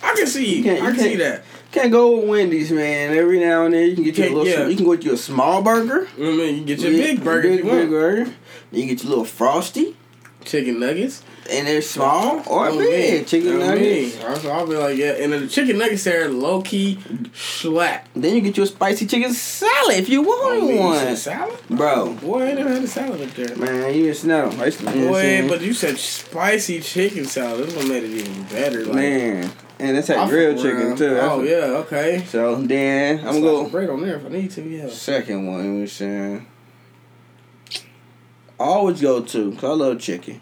I 0.01 0.13
can 0.15 0.27
see. 0.27 0.57
You 0.57 0.63
can't- 0.63 0.83
I 0.83 0.91
can 0.91 0.99
see 0.99 1.15
that. 1.17 1.43
Can't 1.71 1.91
go 1.91 2.17
with 2.17 2.29
Wendy's, 2.29 2.71
man. 2.71 3.17
Every 3.17 3.39
now 3.39 3.65
and 3.65 3.73
then 3.73 3.89
you 3.89 3.95
can 3.95 4.03
get 4.03 4.17
you 4.17 4.23
a 4.25 4.27
little. 4.35 4.45
yeah. 4.47 4.67
You 4.67 4.75
can 4.75 4.83
go 4.85 4.91
with 4.91 5.05
you 5.05 5.13
a 5.13 5.17
small 5.17 5.61
burger. 5.61 6.07
I 6.17 6.19
mean, 6.21 6.55
you 6.59 6.63
get 6.65 6.79
your 6.79 6.91
Yeah, 6.91 7.03
big 7.03 7.23
burger 7.23 7.49
big, 7.49 7.63
you 7.63 7.71
big 7.71 7.89
burger. 7.89 8.25
Then 8.25 8.81
you 8.81 8.85
get 8.87 9.01
your 9.03 9.09
little 9.09 9.25
frosty, 9.25 9.95
Chicken 10.45 10.79
nuggets. 10.79 11.23
And 11.49 11.67
they're 11.67 11.81
small 11.81 12.37
or 12.47 12.69
Oh, 12.69 12.77
big. 12.77 13.19
me. 13.21 13.25
Chicken 13.25 13.53
Oh, 13.53 13.57
nuggets. 13.59 14.17
me. 14.17 14.23
I'll, 14.23 14.51
I'll 14.51 14.67
be 14.67 14.75
like, 14.75 14.97
yeah. 14.97 15.11
And 15.11 15.33
the 15.33 15.47
chicken 15.47 15.77
nuggets 15.77 16.03
there, 16.05 16.29
low 16.29 16.61
key, 16.61 16.99
slap. 17.33 18.07
Then 18.15 18.35
you 18.35 18.41
get 18.41 18.55
you 18.57 18.63
a 18.63 18.65
spicy 18.67 19.05
chicken 19.07 19.33
salad 19.33 19.95
if 19.97 20.07
you 20.09 20.21
want 20.21 20.61
Oh, 20.63 20.67
me. 20.67 20.73
You 20.75 20.79
one, 20.79 20.97
said 20.99 21.17
salad? 21.17 21.59
bro. 21.69 22.13
Boy, 22.13 22.43
I 22.43 22.53
never 22.53 22.69
had 22.69 22.83
a 22.83 22.87
salad 22.87 23.21
up 23.21 23.35
there. 23.35 23.55
Man, 23.57 23.93
you 23.93 24.05
missing 24.05 24.31
out. 24.31 24.53
I 24.57 24.65
used 24.65 24.79
to- 24.79 24.85
you 24.85 24.89
know 24.91 24.95
what 24.95 25.05
I'm 25.05 25.11
Boy, 25.13 25.21
saying? 25.21 25.47
but 25.49 25.61
you 25.61 25.73
said 25.73 25.97
spicy 25.97 26.79
chicken 26.79 27.25
salad. 27.25 27.67
This 27.67 27.75
one 27.75 27.89
made 27.89 28.03
it 28.03 28.11
even 28.11 28.43
better. 28.43 28.85
Like, 28.85 28.95
man, 28.95 29.51
and 29.79 29.97
it's 29.97 30.09
I 30.09 30.15
that 30.15 30.29
grilled 30.29 30.57
chicken 30.61 30.95
too. 30.95 31.09
That's 31.15 31.27
Oh 31.33 31.37
what- 31.39 31.47
yeah, 31.47 31.55
okay. 31.83 32.23
So 32.27 32.55
then 32.55 33.19
I'm 33.19 33.25
gonna 33.25 33.33
some 33.35 33.41
go 33.43 33.69
bread 33.69 33.89
on 33.89 34.01
there 34.01 34.15
if 34.15 34.25
I 34.25 34.29
need 34.29 34.51
to. 34.51 34.61
Yeah. 34.61 34.87
second 34.89 35.45
one. 35.47 35.79
We 35.81 35.87
saying 35.87 36.47
I 38.59 38.63
always 38.65 39.01
go 39.01 39.21
to 39.21 39.51
cause 39.53 39.63
I 39.63 39.67
love 39.73 39.99
chicken. 39.99 40.39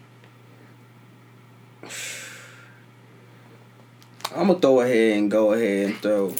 I'm 4.34 4.48
gonna 4.48 4.58
throw 4.60 4.80
ahead 4.80 5.18
and 5.18 5.30
go 5.30 5.52
ahead 5.52 5.86
and 5.90 5.98
throw. 5.98 6.34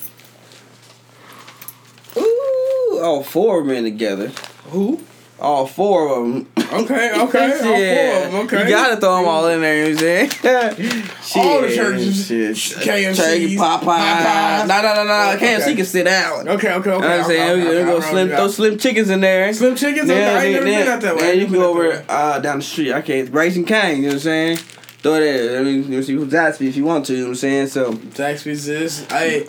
Ooh, 2.16 3.00
all 3.02 3.22
four 3.22 3.60
of 3.60 3.66
them 3.66 3.84
together. 3.84 4.28
Who? 4.70 5.00
All 5.40 5.66
four 5.66 6.08
of 6.08 6.22
them. 6.24 6.46
Okay, 6.72 7.12
okay. 7.14 7.18
All 7.18 7.26
four 7.26 7.42
of 7.44 8.32
them. 8.32 8.34
Okay. 8.46 8.64
You 8.64 8.70
gotta 8.70 8.96
throw 8.98 9.18
them 9.18 9.26
all 9.28 9.46
in 9.48 9.60
there, 9.60 9.88
you 9.88 9.94
know 9.94 10.30
what 10.30 10.70
I'm 10.70 10.76
saying? 10.76 11.02
All 11.36 11.60
the 11.60 11.74
churches. 11.74 12.26
Shit. 12.26 12.78
KFC, 12.78 13.14
Turkey, 13.14 13.56
Popeyes. 13.56 13.82
Popeyes. 13.82 14.68
No, 14.68 14.80
no, 14.80 14.94
no, 14.94 15.04
no. 15.04 15.38
KFC 15.38 15.60
Okay. 15.60 15.74
can 15.74 15.84
sit 15.84 16.04
down. 16.04 16.48
Okay, 16.48 16.72
okay, 16.72 16.72
okay. 16.72 16.78
You 16.78 16.90
know 16.90 16.98
what 16.98 17.04
I'm 17.04 17.24
saying? 17.26 17.50
okay, 17.50 17.68
we 17.68 17.76
okay, 17.76 17.84
go 17.84 17.96
okay, 17.98 18.10
slim, 18.10 18.26
okay. 18.28 18.36
throw 18.36 18.48
slim 18.48 18.78
chickens 18.78 19.10
in 19.10 19.20
there. 19.20 19.52
Slim 19.52 19.76
chickens? 19.76 20.08
Okay, 20.08 20.24
I 20.24 20.44
ain't 20.44 20.54
never 20.54 20.64
been 20.64 20.88
out 20.88 21.00
that 21.02 21.14
way. 21.16 21.20
Then 21.20 21.40
you 21.40 21.44
can 21.44 21.54
go 21.56 21.70
over 21.70 22.04
uh, 22.08 22.38
down 22.38 22.56
the 22.56 22.64
street. 22.64 22.94
I 22.94 23.02
can't. 23.02 23.28
Raising 23.34 23.66
Cane, 23.66 23.96
you 23.96 24.02
know 24.04 24.08
what 24.08 24.14
I'm 24.14 24.20
saying? 24.20 24.58
Throw 25.02 25.14
in. 25.14 25.58
I 25.58 25.62
mean, 25.62 25.92
you 25.92 26.02
see 26.02 26.14
Zaxby 26.14 26.68
if 26.68 26.76
you 26.76 26.84
want 26.84 27.06
to, 27.06 27.12
you 27.12 27.18
know 27.20 27.24
what 27.26 27.30
I'm 27.30 27.34
saying? 27.36 27.66
So, 27.68 27.92
Zaxby's 27.92 28.68
is 28.68 29.06
I 29.10 29.40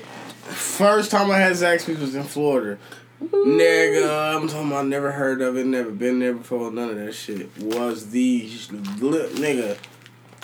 first 0.46 1.12
time 1.12 1.30
I 1.30 1.38
had 1.38 1.54
Zaxby's 1.54 2.00
was 2.00 2.16
in 2.16 2.24
Florida. 2.24 2.80
Nigga, 3.22 4.36
I'm 4.36 4.48
talking 4.48 4.68
about 4.68 4.88
never 4.88 5.12
heard 5.12 5.42
of 5.42 5.56
it, 5.56 5.66
never 5.66 5.92
been 5.92 6.20
there 6.20 6.34
before, 6.34 6.72
none 6.72 6.89
of 6.89 6.96
that 6.98 7.13
shit. 7.13 7.50
Was 7.58 8.10
the 8.10 8.50
nigga. 8.50 9.78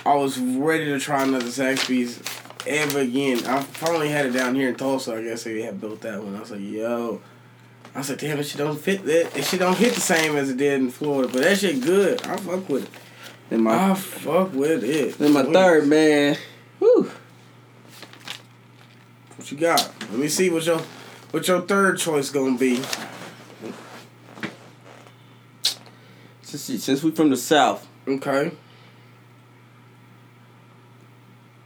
I 0.05 0.15
was 0.15 0.37
ready 0.39 0.85
to 0.85 0.99
try 0.99 1.23
another 1.23 1.45
Zaxby's 1.45 2.21
ever 2.65 2.99
again. 2.99 3.45
I 3.45 3.61
finally 3.63 4.09
had 4.09 4.27
it 4.27 4.31
down 4.31 4.55
here 4.55 4.69
in 4.69 4.75
Tulsa. 4.75 5.15
I 5.15 5.23
guess 5.23 5.43
they 5.43 5.61
had 5.61 5.81
built 5.81 6.01
that 6.01 6.23
one. 6.23 6.35
I 6.35 6.39
was 6.39 6.51
like, 6.51 6.61
yo. 6.61 7.21
I 7.95 8.01
like, 8.01 8.19
damn, 8.19 8.39
it 8.39 8.43
shit 8.43 8.59
don't 8.59 8.79
fit 8.79 9.03
that. 9.05 9.35
It 9.35 9.43
shit 9.43 9.59
don't 9.59 9.77
hit 9.77 9.95
the 9.95 10.01
same 10.01 10.35
as 10.35 10.49
it 10.49 10.57
did 10.57 10.79
in 10.79 10.91
Florida, 10.91 11.27
but 11.31 11.41
that 11.41 11.57
shit 11.57 11.81
good. 11.81 12.25
I 12.27 12.37
fuck 12.37 12.69
with 12.69 12.83
it. 12.83 12.89
Then 13.49 13.63
my, 13.63 13.91
I 13.91 13.93
fuck 13.95 14.53
with 14.53 14.83
it. 14.83 15.17
then 15.17 15.33
my 15.33 15.43
third 15.43 15.87
man. 15.87 16.37
Whew. 16.79 17.11
What 19.35 19.51
you 19.51 19.57
got? 19.57 19.91
Let 20.01 20.19
me 20.19 20.27
see 20.27 20.49
what 20.49 20.65
your 20.65 20.79
what 21.31 21.47
your 21.47 21.61
third 21.61 21.97
choice 21.97 22.29
gonna 22.29 22.57
be. 22.57 22.81
Since, 26.41 26.83
since 26.83 27.03
we 27.03 27.11
from 27.11 27.29
the 27.29 27.37
South, 27.37 27.87
Okay. 28.07 28.51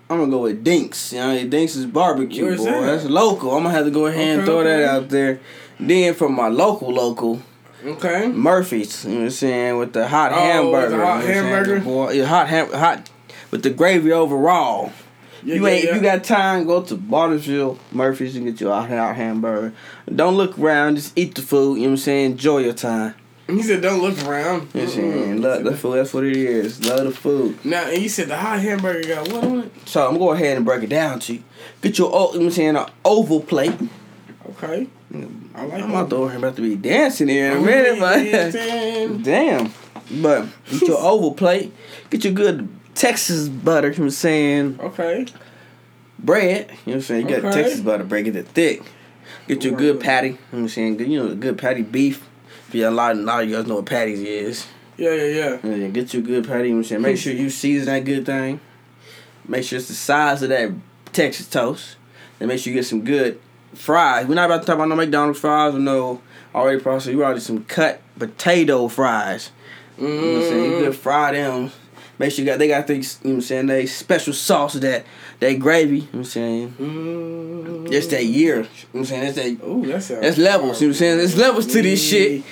I'm 0.10 0.20
gonna 0.20 0.30
go 0.32 0.44
with 0.44 0.64
Dinks. 0.64 1.14
You 1.14 1.20
know, 1.20 1.48
Dinks 1.48 1.76
is 1.76 1.86
barbecue, 1.86 2.46
Where's 2.46 2.60
boy. 2.60 2.66
that? 2.66 2.82
That's 2.82 3.06
local. 3.06 3.56
I'm 3.56 3.64
gonna 3.64 3.74
have 3.76 3.86
to 3.86 3.92
go 3.92 4.06
ahead 4.06 4.38
and 4.40 4.46
throw 4.46 4.60
okay. 4.60 4.70
that 4.82 4.90
out 4.90 5.10
there. 5.10 5.40
Then 5.80 6.14
for 6.14 6.30
my 6.30 6.50
local, 6.50 6.92
local, 6.94 7.42
Okay. 7.86 8.28
Murphy's, 8.28 9.04
you 9.04 9.12
know 9.12 9.18
what 9.18 9.24
I'm 9.26 9.30
saying, 9.32 9.78
with 9.78 9.94
the 9.94 10.08
hot 10.08 10.32
Oh, 10.32 10.36
hamburger. 10.36 10.90
the 10.90 10.96
hot 10.96 10.96
you 10.96 10.98
know 10.98 11.06
what 11.06 11.16
I'm 11.16 11.22
saying? 11.24 11.44
hamburger? 11.46 11.80
Boy, 11.82 12.12
yeah, 12.12 12.26
hot 12.26 12.48
ham, 12.50 12.72
hot 12.72 13.10
with 13.52 13.64
the 13.64 13.70
gravy 13.70 14.12
overall. 14.12 14.92
Yeah, 15.44 15.56
you 15.56 15.66
yeah, 15.68 15.74
ain't 15.74 15.84
yeah. 15.86 15.96
you 15.96 16.02
got 16.02 16.24
time, 16.24 16.66
go 16.66 16.82
to 16.84 16.96
Bartlesville, 16.96 17.78
Murphy's 17.92 18.36
and 18.38 18.46
get 18.46 18.62
you 18.62 18.72
a 18.72 18.82
hot 18.82 19.16
hamburger. 19.16 19.74
Don't 20.14 20.36
look 20.36 20.58
around, 20.58 20.96
just 20.96 21.18
eat 21.18 21.36
the 21.36 21.42
food, 21.42 21.76
you 21.76 21.82
know 21.82 21.88
what 21.88 21.92
I'm 21.92 21.98
saying? 21.98 22.32
Enjoy 22.32 22.60
your 22.60 22.74
time. 22.74 23.16
He 23.48 23.62
said, 23.62 23.82
"Don't 23.82 24.02
look 24.02 24.18
around." 24.26 24.70
You 24.74 24.80
know 24.82 24.86
what 24.86 24.88
I'm 24.88 24.90
saying? 24.90 25.42
Love 25.42 25.64
the 25.66 25.76
food, 25.76 25.96
that's 25.98 26.14
what 26.14 26.24
it 26.24 26.38
is. 26.38 26.86
Love 26.88 27.04
the 27.04 27.12
food. 27.12 27.64
Now, 27.66 27.84
and 27.90 28.02
you 28.02 28.08
said 28.08 28.30
the 28.30 28.38
hot 28.38 28.62
hamburger 28.62 29.06
got 29.06 29.28
what 29.34 29.44
on 29.44 29.60
it? 29.64 29.72
So 29.86 30.02
I'm 30.08 30.14
gonna 30.14 30.20
go 30.20 30.32
ahead 30.32 30.56
and 30.56 30.66
break 30.66 30.82
it 30.84 30.90
down 30.90 31.20
to 31.20 31.34
you. 31.34 31.44
Get 31.82 31.98
your 31.98 32.08
you 32.08 32.14
know 32.14 32.26
what 32.28 32.36
I'm 32.36 32.52
saying, 32.52 32.76
an 32.78 32.86
oval 33.04 33.42
plate. 33.42 33.74
Okay. 34.52 34.88
I 35.14 35.66
like 35.66 35.84
I'm 35.84 35.90
about 35.92 36.10
to, 36.10 36.28
I'm 36.30 36.38
about 36.38 36.56
to 36.56 36.62
be 36.62 36.76
dancing 36.76 37.28
here 37.28 37.52
in 37.52 37.58
a 37.58 37.62
minute, 37.62 38.00
but 38.00 39.24
Damn. 39.24 39.72
But 40.22 40.48
get 40.70 40.82
your 40.84 40.98
oval 41.02 41.34
plate. 41.34 41.74
Get 42.10 42.24
your 42.24 42.34
good 42.34 42.68
Texas 42.96 43.48
butter, 43.48 43.88
you 43.90 43.94
know 43.94 43.98
what 44.00 44.06
I'm 44.06 44.10
saying? 44.12 44.80
Okay. 44.80 45.26
Bread. 46.20 46.70
You 46.70 46.76
know 46.76 46.78
what 46.86 46.96
I'm 46.96 47.02
saying? 47.02 47.30
You 47.30 47.36
got 47.36 47.46
Okay. 47.46 47.64
Texas 47.64 47.82
butter, 47.82 48.04
break 48.04 48.28
it 48.28 48.32
that 48.32 48.48
thick. 48.50 48.82
Get 49.48 49.64
your 49.64 49.76
good 49.76 50.00
patty. 50.00 50.30
You 50.30 50.34
know 50.34 50.40
what 50.50 50.60
I'm 50.60 50.68
saying? 50.70 50.98
Good, 50.98 51.08
you 51.10 51.22
know, 51.24 51.36
good 51.36 51.58
patty 51.58 51.82
beef. 51.82 52.28
If 52.68 52.76
you 52.76 52.88
a 52.88 52.90
lot, 52.90 53.16
a 53.16 53.20
lot 53.20 53.44
of 53.44 53.50
you 53.50 53.56
guys 53.56 53.68
know 53.68 53.76
what 53.76 53.86
patties 53.86 54.22
is. 54.22 54.68
Yeah, 54.98 55.14
yeah, 55.14 55.60
yeah. 55.64 55.78
Know, 55.78 55.92
Get 55.92 56.14
you 56.14 56.22
a 56.22 56.24
good 56.24 56.48
patty. 56.48 56.70
You 56.70 56.76
know 56.76 56.78
what 56.78 56.80
I'm 56.80 56.84
saying? 56.86 57.02
Make 57.02 57.18
sure 57.18 57.34
you 57.34 57.50
season 57.50 57.86
that 57.88 58.06
good 58.06 58.26
thing. 58.26 58.60
Make 59.48 59.64
sure 59.64 59.78
it's 59.80 59.88
the 59.90 59.94
size 59.94 60.42
of 60.44 60.50
that 60.50 60.72
Texas 61.12 61.48
toast. 61.48 61.98
And 62.40 62.48
make 62.48 62.60
sure 62.60 62.72
you 62.74 62.80
get 62.80 62.86
some 62.86 63.04
good 63.04 63.40
fries. 63.76 64.28
We're 64.28 64.36
not 64.36 64.46
about 64.46 64.62
to 64.62 64.66
talk 64.68 64.76
about 64.76 64.90
no 64.90 64.96
McDonald's 64.96 65.40
fries 65.40 65.74
or 65.76 65.80
no 65.80 66.22
already 66.54 66.80
processed. 66.82 67.12
You 67.14 67.24
already 67.24 67.40
some 67.40 67.64
cut 67.66 68.02
potato 68.20 68.88
fries. 68.88 69.52
You 69.98 70.08
know 70.08 70.16
what 70.16 70.36
I'm 70.36 70.42
saying? 70.44 70.64
You 70.66 70.72
Mm. 70.72 70.80
good 70.80 70.96
fry 70.96 71.32
them. 71.34 71.72
Make 72.20 72.32
sure 72.32 72.46
you 72.46 72.52
got 72.52 72.60
they 72.60 72.68
got 72.68 72.86
things, 72.88 73.20
you 73.24 73.30
know 73.30 73.36
what 73.36 73.38
I'm 73.38 73.42
saying, 73.42 73.66
they 73.68 73.86
special 73.88 74.34
sauce 74.34 74.74
that 74.74 75.04
that 75.40 75.54
gravy, 75.60 75.96
you 75.96 76.02
know 76.02 76.08
what 76.12 76.18
I'm 76.20 76.24
saying? 76.26 76.76
Mm. 76.80 77.92
It's 77.92 78.08
that 78.08 78.26
year. 78.26 78.56
You 78.58 78.62
know 78.62 78.68
what 78.92 79.00
I'm 79.00 79.06
saying? 79.06 79.24
It's 79.24 79.36
that 79.60 79.68
Ooh, 79.68 79.86
that 79.88 80.04
sounds. 80.04 80.22
that's 80.22 80.38
levels, 80.38 80.82
you 80.82 80.88
know 80.88 80.92
what 80.92 80.96
I'm 80.96 81.00
saying? 81.00 81.18
There's 81.18 81.38
levels 81.38 81.68
to 81.68 81.82
this 81.82 82.04
shit. 82.08 82.44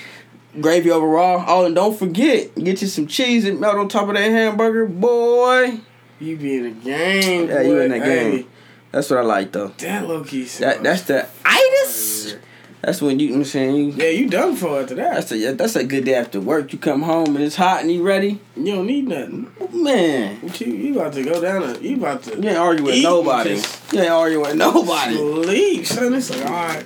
Gravy 0.60 0.90
overall. 0.90 1.44
Oh, 1.46 1.64
and 1.64 1.74
don't 1.74 1.96
forget, 1.98 2.54
get 2.56 2.82
you 2.82 2.88
some 2.88 3.06
cheese 3.06 3.46
and 3.46 3.58
melt 3.58 3.76
on 3.76 3.88
top 3.88 4.08
of 4.08 4.14
that 4.14 4.30
hamburger, 4.30 4.84
boy. 4.84 5.78
You 6.20 6.36
be 6.36 6.56
in 6.56 6.62
the 6.64 6.70
game. 6.72 7.48
Yeah, 7.48 7.54
boy. 7.56 7.62
you 7.62 7.80
in 7.80 7.90
that 7.92 8.02
Hey, 8.02 8.30
game. 8.30 8.46
That's 8.92 9.10
what 9.10 9.18
I 9.18 9.22
like 9.22 9.52
though. 9.52 9.68
That 9.78 10.06
low 10.06 10.22
key. 10.22 10.44
That 10.44 10.82
that's 10.82 11.02
the 11.02 11.26
itis. 11.44 12.36
That's 12.82 13.00
when 13.00 13.20
you, 13.20 13.26
you 13.28 13.32
know 13.32 13.38
I'm 13.38 13.44
saying 13.44 13.76
you. 13.76 13.92
Yeah, 13.92 14.08
you 14.08 14.28
done 14.28 14.56
for 14.56 14.80
after 14.80 14.96
that. 14.96 15.14
That's 15.14 15.32
a 15.32 15.52
that's 15.54 15.76
a 15.76 15.84
good 15.84 16.04
day 16.04 16.14
after 16.14 16.40
work. 16.40 16.72
You 16.72 16.78
come 16.78 17.02
home 17.02 17.36
and 17.36 17.44
it's 17.44 17.56
hot 17.56 17.80
and 17.80 17.90
you 17.92 18.02
ready. 18.02 18.40
You 18.56 18.74
don't 18.74 18.86
need 18.86 19.06
nothing. 19.08 19.50
Man, 19.72 20.40
You, 20.58 20.66
you 20.66 20.98
about 20.98 21.12
to 21.14 21.22
go 21.24 21.40
down. 21.40 21.62
A, 21.62 21.78
you 21.78 21.96
about 21.96 22.24
to 22.24 22.36
you 22.40 22.48
ain't 22.48 22.58
argue 22.58 22.84
with 22.84 23.02
nobody. 23.02 23.62
You 23.92 24.00
ain't 24.00 24.10
argue 24.10 24.40
with 24.40 24.56
nobody. 24.56 25.14
sleep, 25.16 25.86
son. 25.86 26.14
It's 26.14 26.30
like 26.30 26.44
all 26.44 26.52
right. 26.52 26.84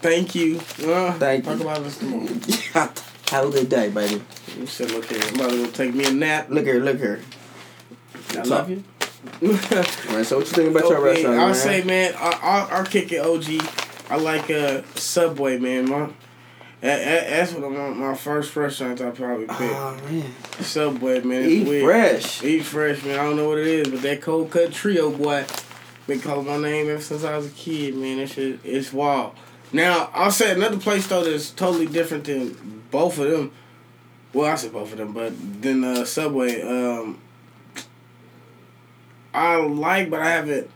Thank 0.00 0.34
you. 0.34 0.58
Uh, 0.58 1.12
Thank 1.14 1.44
talk 1.44 1.58
you. 1.58 1.62
about 1.62 1.82
this 1.82 1.98
tomorrow. 1.98 2.26
Have 3.30 3.46
a 3.46 3.50
good 3.50 3.68
day, 3.68 3.90
baby. 3.90 4.22
You 4.58 4.66
said, 4.66 4.90
look 4.90 5.04
here. 5.06 5.20
I'm 5.22 5.34
about 5.34 5.50
to 5.50 5.64
go 5.66 5.70
take 5.70 5.94
me 5.94 6.04
a 6.04 6.10
nap. 6.10 6.48
Look 6.50 6.64
here, 6.64 6.80
look 6.80 6.98
here. 6.98 7.20
I 8.36 8.42
love 8.42 8.68
you. 8.70 8.82
Man, 9.42 10.24
so 10.24 10.38
what 10.38 10.46
you 10.46 10.52
think 10.52 10.70
about 10.70 10.88
your 10.88 10.98
Okay, 10.98 11.10
restaurant, 11.10 11.38
I'll 11.38 11.46
man? 11.48 11.54
say, 11.54 11.82
man, 11.84 12.14
I, 12.16 12.30
I, 12.70 12.76
I'll 12.78 12.84
kick 12.86 13.12
it 13.12 13.18
OG. 13.18 13.62
I 14.10 14.16
like 14.16 14.50
uh, 14.50 14.82
Subway, 14.94 15.58
man. 15.58 15.88
My, 15.88 16.06
that, 16.80 17.04
that, 17.04 17.28
that's 17.30 17.52
what 17.52 17.70
my, 17.70 17.90
my 17.90 18.14
first 18.14 18.56
restaurant 18.56 19.00
I 19.00 19.10
probably 19.10 19.46
picked. 19.46 19.60
Oh 19.60 20.00
man, 20.10 20.32
Subway, 20.60 21.20
man. 21.20 21.42
It's 21.42 21.50
eat 21.52 21.68
weird. 21.68 21.84
fresh. 21.84 22.42
Eat 22.42 22.60
fresh, 22.64 23.04
man. 23.04 23.18
I 23.18 23.24
don't 23.24 23.36
know 23.36 23.48
what 23.48 23.58
it 23.58 23.66
is, 23.66 23.88
but 23.88 24.00
that 24.02 24.22
cold 24.22 24.50
cut 24.50 24.72
trio, 24.72 25.10
boy, 25.10 25.44
been 26.06 26.20
calling 26.20 26.46
my 26.46 26.56
name 26.56 26.88
ever 26.88 27.00
since 27.02 27.22
I 27.22 27.36
was 27.36 27.46
a 27.46 27.50
kid, 27.50 27.94
man. 27.96 28.16
That 28.18 28.28
shit, 28.30 28.60
it's 28.64 28.92
wild. 28.92 29.34
Now, 29.72 30.10
I'll 30.14 30.32
say 30.32 30.50
another 30.52 30.78
place 30.78 31.06
though 31.06 31.22
that's 31.22 31.50
totally 31.50 31.86
different 31.86 32.24
than 32.24 32.82
both 32.90 33.18
of 33.18 33.30
them. 33.30 33.52
Well, 34.32 34.50
I 34.50 34.54
said 34.56 34.72
both 34.72 34.92
of 34.92 34.98
them, 34.98 35.12
but 35.12 35.32
then 35.62 35.84
uh, 35.84 36.04
Subway. 36.06 36.62
Um, 36.62 37.20
I 39.32 39.56
like, 39.56 40.10
but 40.10 40.20
I 40.20 40.30
haven't. 40.30 40.70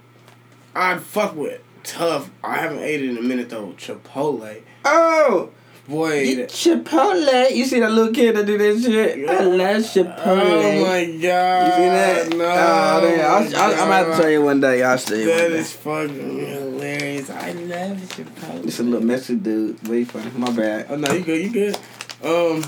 I'd 0.75 1.01
fuck 1.03 1.35
with 1.37 1.61
tough. 1.83 2.31
I 2.43 2.57
haven't 2.57 2.81
ate 2.81 3.03
it 3.03 3.11
in 3.11 3.19
a 3.19 3.23
minute 3.23 3.51
though. 3.51 3.75
Chipotle, 3.77 4.63
Oh, 4.85 5.51
boy. 5.89 6.21
you- 6.23 6.37
that- 6.37 6.49
Chipotle. 6.51 7.55
You 7.55 7.65
see 7.65 7.81
that 7.81 7.91
little 7.93 8.13
kid 8.13 8.37
that 8.37 8.47
do 8.47 8.57
that 8.59 8.81
shit? 8.83 9.29
I 9.29 9.41
love 9.45 9.83
Chipotle. 9.83 10.23
Oh 10.27 10.85
my 10.85 11.05
god! 11.05 11.67
You 11.67 11.73
see 11.75 11.89
that? 11.91 12.29
No, 12.37 12.45
Oh. 12.45 12.49
I'll, 12.49 13.57
I'll, 13.57 13.75
I'm 13.83 13.89
about 13.89 14.17
to 14.17 14.23
tell 14.23 14.31
you 14.31 14.43
one 14.43 14.61
day. 14.61 14.83
I'll 14.83 14.99
stay. 14.99 15.25
That 15.25 15.43
one 15.43 15.51
day. 15.53 15.59
is 15.59 15.73
fucking 15.73 16.47
hilarious. 16.47 17.31
I 17.31 17.53
love 17.53 17.97
Chipotle. 17.99 18.65
It's 18.67 18.81
a 18.81 18.83
little 18.83 19.07
messy 19.07 19.37
dude, 19.37 19.79
he 19.87 20.05
funny. 20.05 20.31
My 20.37 20.51
bad. 20.51 20.87
Oh 20.91 20.97
no, 20.97 21.13
you 21.13 21.25
good? 21.25 21.43
You 21.43 21.51
good? 21.51 21.79
Um, 22.25 22.65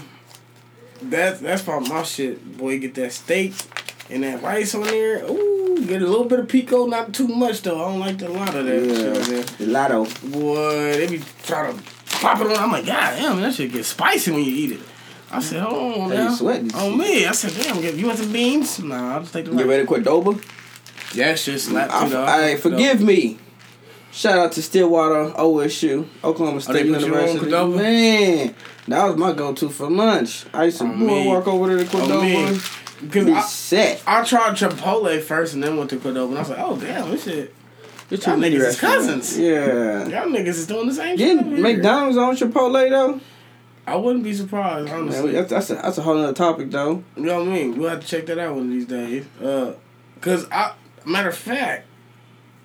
that's 1.03 1.41
that's 1.41 1.67
my 1.67 1.79
my 1.81 2.03
shit. 2.03 2.57
Boy, 2.59 2.79
get 2.79 2.95
that 2.97 3.13
steak 3.13 3.55
and 4.11 4.23
that 4.23 4.43
rice 4.43 4.75
on 4.75 4.83
there. 4.83 5.25
Ooh, 5.25 5.85
get 5.87 6.03
a 6.03 6.07
little 6.07 6.25
bit 6.25 6.41
of 6.41 6.49
pico, 6.49 6.87
not 6.87 7.13
too 7.13 7.29
much 7.29 7.63
though. 7.63 7.85
I 7.85 7.91
don't 7.91 8.01
like 8.01 8.23
a 8.23 8.29
lot 8.29 8.55
of 8.55 8.65
that 8.67 8.85
shit 8.97 9.17
on 9.17 9.31
there. 9.31 9.43
The 9.43 9.67
lotto. 9.67 10.05
Boy, 10.29 10.93
they 10.95 11.07
be 11.07 11.23
trying 11.45 11.77
to 11.77 11.83
pop 12.07 12.41
it 12.41 12.47
on. 12.47 12.57
I'm 12.57 12.73
like, 12.73 12.87
God 12.87 13.17
damn, 13.19 13.41
that 13.41 13.55
shit 13.55 13.73
get 13.73 13.85
spicy 13.85 14.31
when 14.31 14.45
you 14.45 14.53
eat 14.53 14.73
it. 14.73 14.81
I 15.31 15.41
said, 15.41 15.61
hold 15.63 15.99
on 16.03 16.09
now. 16.11 16.33
sweating. 16.33 16.73
On 16.75 16.97
me. 16.97 17.27
I 17.27 17.33
said, 17.33 17.53
damn, 17.63 17.83
you 17.99 18.07
want 18.07 18.19
some 18.19 18.33
beans? 18.33 18.79
Nah, 18.79 19.15
I'll 19.15 19.21
just 19.21 19.33
take 19.33 19.45
the 19.47 19.53
You 19.53 19.69
ready 19.69 19.85
to 19.85 19.93
Qdoba? 19.93 21.15
Yeah, 21.15 21.35
shit 21.35 21.61
slap 21.61 21.91
I, 21.91 22.05
too, 22.05 22.13
dog. 22.13 22.29
I, 22.29 22.57
forgive 22.57 23.01
me. 23.01 23.39
Shout 24.13 24.39
out 24.39 24.53
to 24.53 24.63
Stillwater 24.63 25.33
OSU, 25.35 26.07
Oklahoma 26.25 26.57
Oh, 26.57 26.61
State 26.61 26.73
they 26.73 26.93
put 26.93 27.01
you 27.03 27.15
on 27.15 27.29
University. 27.29 27.51
Man, 27.77 28.55
that 28.89 29.05
was 29.05 29.17
my 29.17 29.33
go-to 29.33 29.69
for 29.69 29.91
lunch. 29.91 30.47
I 30.55 30.65
used 30.65 30.79
to 30.79 30.85
Oh, 30.85 31.25
walk 31.25 31.47
over 31.49 31.69
there 31.75 31.85
to 31.85 31.97
the 31.97 32.03
Oh, 32.03 32.86
me. 33.01 33.07
Because 33.09 33.25
Be 33.27 33.33
I, 33.33 33.41
set. 33.43 34.03
I 34.07 34.25
tried 34.25 34.57
Chipotle 34.57 35.21
first 35.23 35.55
and 35.55 35.63
then 35.63 35.77
went 35.77 35.91
to 35.91 35.97
Qdoba 35.97 36.29
and 36.29 36.37
I 36.37 36.41
was 36.41 36.51
like, 36.51 36.59
oh 36.59 36.77
damn, 36.77 37.11
this 37.11 37.25
shit. 37.25 37.55
It's 38.11 38.25
Y'all 38.25 38.37
niggas 38.37 38.61
is 38.61 38.81
cousins. 38.81 39.39
Yeah. 39.39 40.07
Y'all 40.07 40.29
niggas 40.29 40.47
is 40.49 40.67
doing 40.67 40.87
the 40.87 40.95
same 40.95 41.17
Getting. 41.17 41.61
McDonald's 41.61 42.17
on 42.17 42.37
Chipotle 42.37 42.89
though. 42.89 43.21
I 43.89 43.95
wouldn't 43.97 44.25
be 44.25 44.35
surprised, 44.35 44.87
Man, 44.87 45.03
honestly. 45.03 45.33
that's 45.33 45.51
that's 45.51 45.71
a, 45.71 45.75
that's 45.75 45.99
a 45.99 46.03
whole 46.03 46.19
other 46.19 46.33
topic 46.33 46.71
though. 46.71 47.05
You 47.17 47.23
know 47.23 47.39
what 47.41 47.49
I 47.49 47.53
mean? 47.53 47.79
We'll 47.79 47.91
have 47.91 48.01
to 48.01 48.07
check 48.07 48.27
that 48.27 48.39
out 48.39 48.55
one 48.55 48.65
of 48.65 48.71
these 48.71 48.87
days. 48.87 49.25
Uh, 49.41 49.75
cause 50.21 50.47
I, 50.51 50.75
matter 51.05 51.29
of 51.29 51.37
fact, 51.37 51.87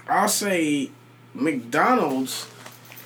I'll 0.08 0.28
say 0.28 0.90
McDonald's 1.34 2.48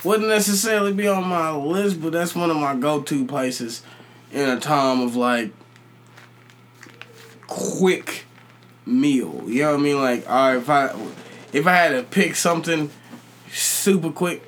wouldn't 0.03 0.29
necessarily 0.29 0.93
be 0.93 1.07
on 1.07 1.27
my 1.27 1.51
list, 1.51 2.01
but 2.01 2.13
that's 2.13 2.35
one 2.35 2.49
of 2.49 2.57
my 2.57 2.75
go-to 2.75 3.25
places 3.25 3.83
in 4.31 4.47
a 4.49 4.59
time 4.59 5.01
of 5.01 5.15
like 5.15 5.51
quick 7.47 8.25
meal. 8.85 9.43
You 9.47 9.63
know 9.63 9.71
what 9.71 9.79
I 9.79 9.83
mean? 9.83 10.01
Like, 10.01 10.29
all 10.29 10.49
right, 10.49 10.57
if 10.57 10.69
I 10.69 10.95
if 11.53 11.67
I 11.67 11.73
had 11.73 11.89
to 11.89 12.03
pick 12.03 12.35
something 12.35 12.89
super 13.51 14.11
quick, 14.11 14.43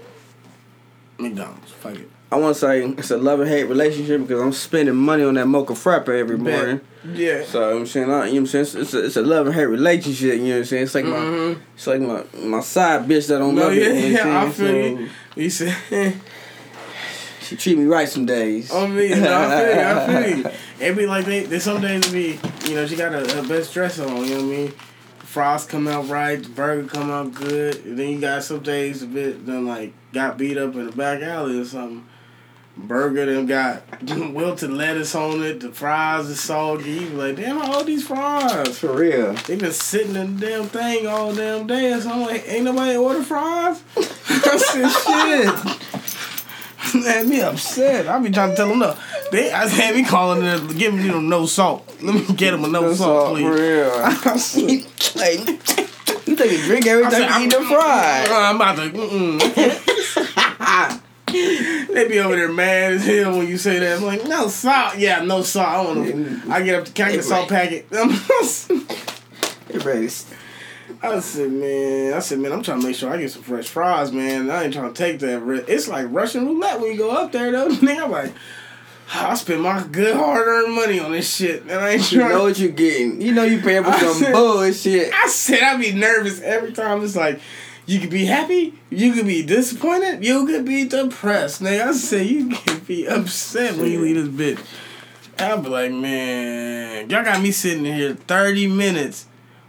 McDonald's. 1.18 1.72
Fuck 1.72 1.96
it. 1.96 2.10
I 2.30 2.36
want 2.36 2.56
to 2.56 2.60
say 2.60 2.84
it's 2.84 3.10
a 3.12 3.18
love 3.18 3.40
and 3.40 3.50
hate 3.50 3.64
relationship 3.64 4.22
because 4.22 4.42
I'm 4.42 4.52
spending 4.52 4.96
money 4.96 5.24
on 5.24 5.36
that 5.36 5.48
mocha 5.48 5.74
frappe 5.76 6.10
every 6.10 6.38
morning. 6.38 6.82
Yeah. 7.14 7.46
So 7.46 7.78
I'm 7.78 7.86
saying, 7.86 8.12
I, 8.12 8.28
you 8.28 8.34
know 8.34 8.42
what 8.42 8.54
I'm 8.56 8.66
saying, 8.66 8.82
it's 8.84 8.94
a, 8.94 9.06
it's 9.06 9.16
a 9.16 9.22
love 9.22 9.46
and 9.48 9.56
hate 9.56 9.66
relationship. 9.68 10.34
You 10.34 10.40
know 10.40 10.50
what 10.50 10.58
I'm 10.58 10.66
saying? 10.66 10.84
It's 10.84 10.96
like 10.96 11.06
my, 11.06 11.16
Mhm. 11.16 11.60
it's 11.74 11.88
like 11.88 12.02
my 12.02 12.24
my 12.44 12.60
side 12.60 13.08
bitch 13.08 13.28
that 13.30 13.38
don't 13.40 13.56
No, 13.56 13.62
love 13.68 13.76
yeah, 13.76 13.84
it. 13.86 14.04
You 14.10 14.14
know 14.16 14.24
yeah, 14.26 14.42
I 14.42 14.50
feel 14.50 14.54
saying? 14.68 14.98
you. 14.98 15.10
You 15.36 15.50
said. 15.50 15.76
She 17.42 17.56
treat 17.56 17.78
me 17.78 17.86
right 17.86 18.10
some 18.10 18.26
days. 18.26 18.70
On 18.72 18.94
me, 18.94 19.08
no, 19.08 19.16
I 19.40 19.64
feel 19.64 19.74
you. 19.74 19.82
I 19.82 20.24
feel 20.26 20.38
you. 20.38 20.50
It 20.80 20.96
be 20.96 21.08
like 21.08 21.26
they, 21.26 21.44
they 21.44 21.60
some 21.60 21.82
days 21.82 22.12
be, 22.12 22.40
you 22.66 22.76
know, 22.76 22.86
she 22.86 22.96
got 22.96 23.14
a, 23.14 23.44
best 23.48 23.74
dress 23.74 24.00
on. 24.00 24.26
You 24.26 24.36
know 24.36 24.36
what 24.36 24.54
I 24.54 24.58
mean? 24.58 24.74
Fries 25.20 25.66
come 25.66 25.88
out 25.88 26.08
right, 26.08 26.42
the 26.42 26.50
burger 26.50 26.88
come 26.88 27.10
out 27.10 27.34
good. 27.34 27.84
And 27.86 27.98
then 27.98 28.10
you 28.10 28.22
got 28.22 28.44
some 28.44 28.60
days 28.62 29.04
a 29.04 29.08
bit 29.08 29.46
then 29.46 29.66
like 29.66 29.94
got 30.14 30.38
beat 30.38 30.58
up 30.58 30.76
in 30.76 30.86
the 30.86 30.92
back 30.92 31.22
alley 31.22 31.60
or 31.60 31.66
something. 31.66 32.06
Burger 32.78 33.26
then 33.26 33.48
got 33.48 33.84
wilted 34.34 34.72
lettuce 34.72 35.16
on 35.16 35.42
it. 35.44 35.62
The 35.62 35.72
fries 35.72 36.30
is 36.30 36.40
soggy. 36.40 36.92
You 36.92 37.10
be 37.10 37.16
like, 37.16 37.36
damn, 37.38 37.60
old 37.60 37.88
these 37.88 38.08
fries? 38.08 38.78
For 38.78 38.94
real. 38.94 39.34
They 39.34 39.56
been 39.56 39.72
sitting 39.72 40.16
in 40.16 40.38
the 40.38 40.46
damn 40.48 40.66
thing 40.66 41.08
all 41.08 41.34
damn 41.34 41.66
day. 41.66 42.00
So 42.00 42.12
I'm 42.12 42.22
like, 42.22 42.48
ain't 42.48 42.66
nobody 42.66 42.96
order 42.96 43.24
fries? 43.24 43.82
I 43.98 44.58
said, 44.58 44.90
shit. 44.92 45.97
Had 47.04 47.28
me 47.28 47.42
upset. 47.42 48.08
I 48.08 48.20
be 48.20 48.30
trying 48.30 48.52
to 48.52 48.56
tell 48.56 48.70
them 48.70 48.80
no. 48.80 48.96
They, 49.32 49.52
I 49.52 49.68
had 49.68 49.96
me 49.96 50.06
calling 50.06 50.42
them, 50.42 50.68
giving 50.78 51.06
them 51.06 51.28
no 51.30 51.46
salt. 51.46 51.86
Let 52.02 52.16
me 52.16 52.26
get 52.36 52.52
them 52.52 52.64
a 52.64 52.68
no 52.68 52.88
That's 52.88 53.00
salt, 53.00 53.28
all 53.28 53.34
please. 53.34 53.44
For 53.44 53.54
real. 53.54 53.92
Like, 55.18 55.48
you 56.28 56.36
take 56.36 56.52
a 56.52 56.62
drink 56.64 56.86
every 56.86 57.04
time 57.04 57.42
you 57.42 57.48
eat 57.48 57.52
the 57.52 57.60
I'm, 57.60 57.66
fries. 57.66 58.28
I'm 58.30 58.56
about 58.56 58.76
to. 58.78 58.92
They 61.30 62.06
be 62.08 62.20
over 62.20 62.36
there 62.36 62.52
mad 62.52 62.94
as 62.94 63.06
hell 63.06 63.38
when 63.38 63.48
you 63.48 63.58
say 63.58 63.80
that. 63.80 63.98
I'm 63.98 64.06
like, 64.06 64.24
no 64.26 64.48
salt. 64.48 64.98
Yeah, 64.98 65.24
no 65.24 65.42
salt. 65.42 65.68
I 65.68 65.82
want 65.82 66.08
to. 66.08 66.42
I 66.50 66.62
get 66.62 66.80
up 66.80 66.86
to 66.86 66.94
can 66.94 67.08
I 67.08 67.12
get 67.12 67.20
a 67.20 67.24
salt 67.24 67.50
packet. 67.50 67.86
Ready. 69.84 70.10
I 71.02 71.20
said, 71.20 71.52
man, 71.52 72.14
I 72.14 72.20
said, 72.20 72.40
man, 72.40 72.52
I'm 72.52 72.64
trying 72.64 72.82
to 72.82 72.88
make 72.88 72.96
sure 72.96 73.12
I 73.12 73.18
get 73.18 73.32
some 73.32 73.44
fresh 73.44 73.68
fries, 73.68 74.12
man. 74.12 74.50
I 74.50 74.64
ain't 74.64 74.74
trying 74.74 74.94
to 74.94 74.98
take 74.98 75.20
that 75.20 75.40
risk. 75.42 75.70
It's 75.70 75.88
like 75.88 76.08
Russian 76.10 76.46
roulette 76.48 76.80
when 76.82 76.92
you 76.92 76.98
go 76.98 77.12
up 77.12 77.32
there, 77.32 77.52
though. 77.52 77.70
Nigga, 77.70 78.04
I'm 78.04 78.12
like, 78.12 78.34
I 79.14 79.36
spend 79.36 79.62
my 79.62 79.84
good 79.92 80.16
hard 80.16 80.48
earned 80.48 80.74
money 80.76 81.00
on 81.00 81.12
this 81.12 81.34
shit, 81.34 81.62
and 81.64 81.72
I 81.74 81.92
ain't 81.92 82.04
trying. 82.04 82.22
You 82.24 82.30
know 82.30 82.44
what 82.44 82.60
you're 82.60 82.72
getting. 82.72 83.22
You 83.22 83.34
know 83.34 83.44
you 83.44 83.62
paying 83.62 83.84
for 83.84 83.90
I 83.92 84.00
some 84.00 84.14
said- 84.16 84.34
bullshit. 84.34 85.14
I 85.14 85.28
said 85.28 85.62
I'd 85.62 85.80
be 85.80 85.94
nervous 85.94 86.42
every 86.42 86.74
time. 86.74 87.04
It's 87.04 87.16
like 87.16 87.40
you 87.86 88.00
could 88.02 88.10
be 88.10 88.26
happy, 88.26 88.74
you 88.90 89.14
could 89.14 89.26
be 89.28 89.44
disappointed, 89.46 90.26
you 90.26 90.46
could 90.46 90.66
be 90.66 90.86
depressed. 90.86 91.62
Nigga, 91.62 91.88
I 91.88 91.92
said 91.94 92.26
you 92.26 92.50
could 92.50 92.86
be 92.86 93.06
upset 93.08 93.78
when 93.78 93.92
you 93.92 94.02
leave 94.02 94.38
this 94.38 94.58
bitch. 94.60 94.66
I'll 95.40 95.62
be 95.62 95.70
like, 95.70 95.92
man, 95.92 97.10
y'all 97.10 97.24
got 97.24 97.42
me 97.42 97.52
sitting 97.52 97.86
here 97.86 98.16
thirty 98.16 98.68
minutes. 98.68 99.27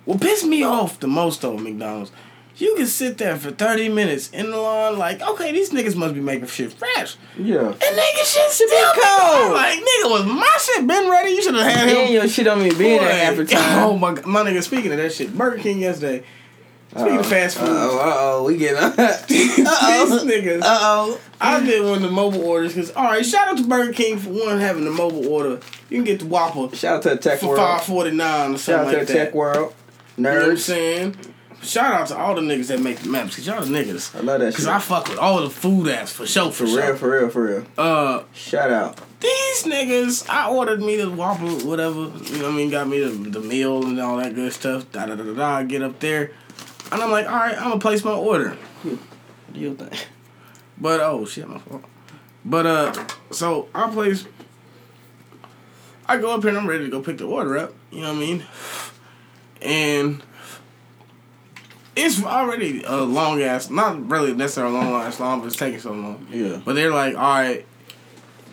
What 0.08 0.22
pissed 0.22 0.46
me 0.46 0.62
off 0.62 0.98
the 1.00 1.06
most 1.06 1.42
though, 1.42 1.58
McDonald's. 1.58 2.10
You 2.56 2.74
can 2.76 2.86
sit 2.86 3.18
there 3.18 3.36
for 3.36 3.50
30 3.50 3.90
minutes 3.90 4.30
in 4.30 4.50
the 4.50 4.56
line, 4.56 4.96
like, 4.98 5.20
okay, 5.20 5.52
these 5.52 5.68
niggas 5.70 5.94
must 5.94 6.14
be 6.14 6.20
making 6.20 6.46
shit 6.46 6.72
fresh. 6.72 7.16
Yeah. 7.38 7.58
And 7.68 7.74
nigga 7.76 8.24
shit 8.24 8.50
still 8.50 8.68
be 8.70 9.00
cold. 9.00 9.52
Like, 9.52 9.78
nigga, 9.78 10.10
was 10.10 10.24
my 10.24 10.56
shit 10.58 10.86
been 10.86 11.10
ready? 11.10 11.32
You 11.32 11.42
should 11.42 11.54
have 11.56 11.70
had 11.70 11.88
him. 11.90 12.10
Your 12.10 12.26
shit 12.26 12.46
don't 12.46 12.62
even 12.64 12.78
be 12.78 12.84
there 12.98 13.34
the 13.34 13.44
time. 13.54 13.84
Oh 13.84 13.98
my 13.98 14.14
god, 14.14 14.24
my 14.24 14.40
nigga. 14.44 14.62
Speaking 14.62 14.90
of 14.92 14.96
that 14.96 15.12
shit, 15.12 15.36
Burger 15.36 15.58
King 15.58 15.80
yesterday. 15.80 16.24
Speaking 16.90 17.18
of 17.18 17.26
fast 17.26 17.58
food, 17.58 17.68
Uh 17.68 17.72
oh, 17.74 17.98
uh 17.98 18.14
oh, 18.16 18.44
we 18.44 18.56
getting. 18.56 18.78
uh 18.82 18.92
oh. 18.98 19.24
these 19.28 20.22
niggas. 20.24 20.62
Uh 20.62 20.78
oh. 20.80 21.20
I 21.38 21.60
did 21.62 21.84
one 21.84 21.96
of 21.96 22.02
the 22.02 22.10
mobile 22.10 22.42
orders 22.46 22.72
because 22.74 22.90
all 22.92 23.04
right, 23.04 23.24
shout 23.26 23.46
out 23.48 23.58
to 23.58 23.64
Burger 23.68 23.92
King 23.92 24.16
for 24.18 24.30
one 24.30 24.58
having 24.58 24.86
the 24.86 24.90
mobile 24.90 25.28
order. 25.28 25.60
You 25.90 25.98
can 25.98 26.04
get 26.04 26.20
the 26.20 26.26
Whopper 26.26 26.74
Shout 26.74 26.96
out 26.96 27.02
to 27.02 27.08
the 27.10 27.16
tech 27.18 27.40
for 27.40 27.48
world. 27.50 27.58
five 27.60 27.82
forty 27.82 28.10
nine 28.10 28.54
or 28.54 28.58
Shout 28.58 28.60
something 28.60 28.88
out 28.88 28.90
to 28.92 28.98
like 29.00 29.06
the 29.06 29.12
that. 29.12 29.24
tech 29.26 29.34
world. 29.34 29.74
You 30.18 30.24
know 30.24 30.34
what 30.34 30.50
I'm 30.50 30.56
saying? 30.56 31.16
Shout 31.62 31.92
out 31.92 32.08
to 32.08 32.16
all 32.16 32.34
the 32.34 32.40
niggas 32.40 32.68
that 32.68 32.80
make 32.80 32.98
the 32.98 33.08
maps 33.08 33.30
because 33.30 33.46
y'all 33.46 33.60
the 33.60 33.66
niggas. 33.66 34.14
I 34.16 34.20
love 34.20 34.40
that 34.40 34.54
Cause 34.54 34.64
shit. 34.64 34.72
I 34.72 34.78
fuck 34.80 35.08
with 35.08 35.18
all 35.18 35.42
the 35.42 35.50
food 35.50 35.86
apps 35.86 36.08
for 36.08 36.26
sure, 36.26 36.46
for, 36.46 36.64
for 36.64 36.66
sure. 36.66 36.82
real, 36.82 36.96
for 36.96 37.10
real, 37.10 37.28
for 37.30 37.44
real. 37.44 37.66
Uh, 37.76 38.22
Shout 38.32 38.70
out. 38.70 39.00
These 39.20 39.64
niggas, 39.64 40.28
I 40.28 40.48
ordered 40.50 40.80
me 40.80 40.96
the 40.96 41.10
waffle, 41.10 41.48
whatever, 41.68 42.00
you 42.00 42.38
know 42.38 42.44
what 42.44 42.52
I 42.52 42.56
mean, 42.56 42.70
got 42.70 42.88
me 42.88 43.00
the, 43.00 43.08
the 43.08 43.40
meal 43.40 43.84
and 43.84 43.98
all 44.00 44.16
that 44.18 44.34
good 44.34 44.52
stuff. 44.52 44.90
Da 44.92 45.06
da 45.06 45.14
da 45.14 45.22
da 45.24 45.34
da. 45.34 45.56
I 45.56 45.64
get 45.64 45.82
up 45.82 45.98
there, 46.00 46.32
and 46.92 47.02
I'm 47.02 47.10
like, 47.10 47.26
all 47.26 47.32
right, 47.32 47.56
I'm 47.56 47.70
gonna 47.70 47.80
place 47.80 48.04
my 48.04 48.12
order. 48.12 48.56
Do 48.84 48.98
your 49.52 49.74
thing. 49.74 49.98
But 50.80 51.00
oh 51.00 51.24
shit, 51.26 51.48
my 51.48 51.58
fault. 51.58 51.84
But 52.44 52.66
uh, 52.66 53.06
so 53.30 53.68
I 53.74 53.90
place. 53.90 54.26
I 56.06 56.16
go 56.16 56.34
up 56.34 56.40
here 56.42 56.50
and 56.50 56.58
I'm 56.58 56.66
ready 56.66 56.84
to 56.84 56.90
go 56.90 57.02
pick 57.02 57.18
the 57.18 57.26
order 57.26 57.58
up. 57.58 57.74
You 57.90 58.00
know 58.00 58.08
what 58.08 58.16
I 58.16 58.20
mean? 58.20 58.44
And 59.62 60.22
it's 61.96 62.22
already 62.22 62.82
a 62.84 62.96
long 62.96 63.42
ass, 63.42 63.70
not 63.70 64.08
really 64.08 64.34
necessarily 64.34 64.76
a 64.76 64.78
long 64.78 64.94
ass 65.02 65.18
long, 65.18 65.40
but 65.40 65.46
it's 65.46 65.56
taking 65.56 65.80
so 65.80 65.92
long. 65.92 66.26
Yeah. 66.30 66.60
But 66.64 66.74
they're 66.74 66.92
like, 66.92 67.16
all 67.16 67.22
right, 67.22 67.66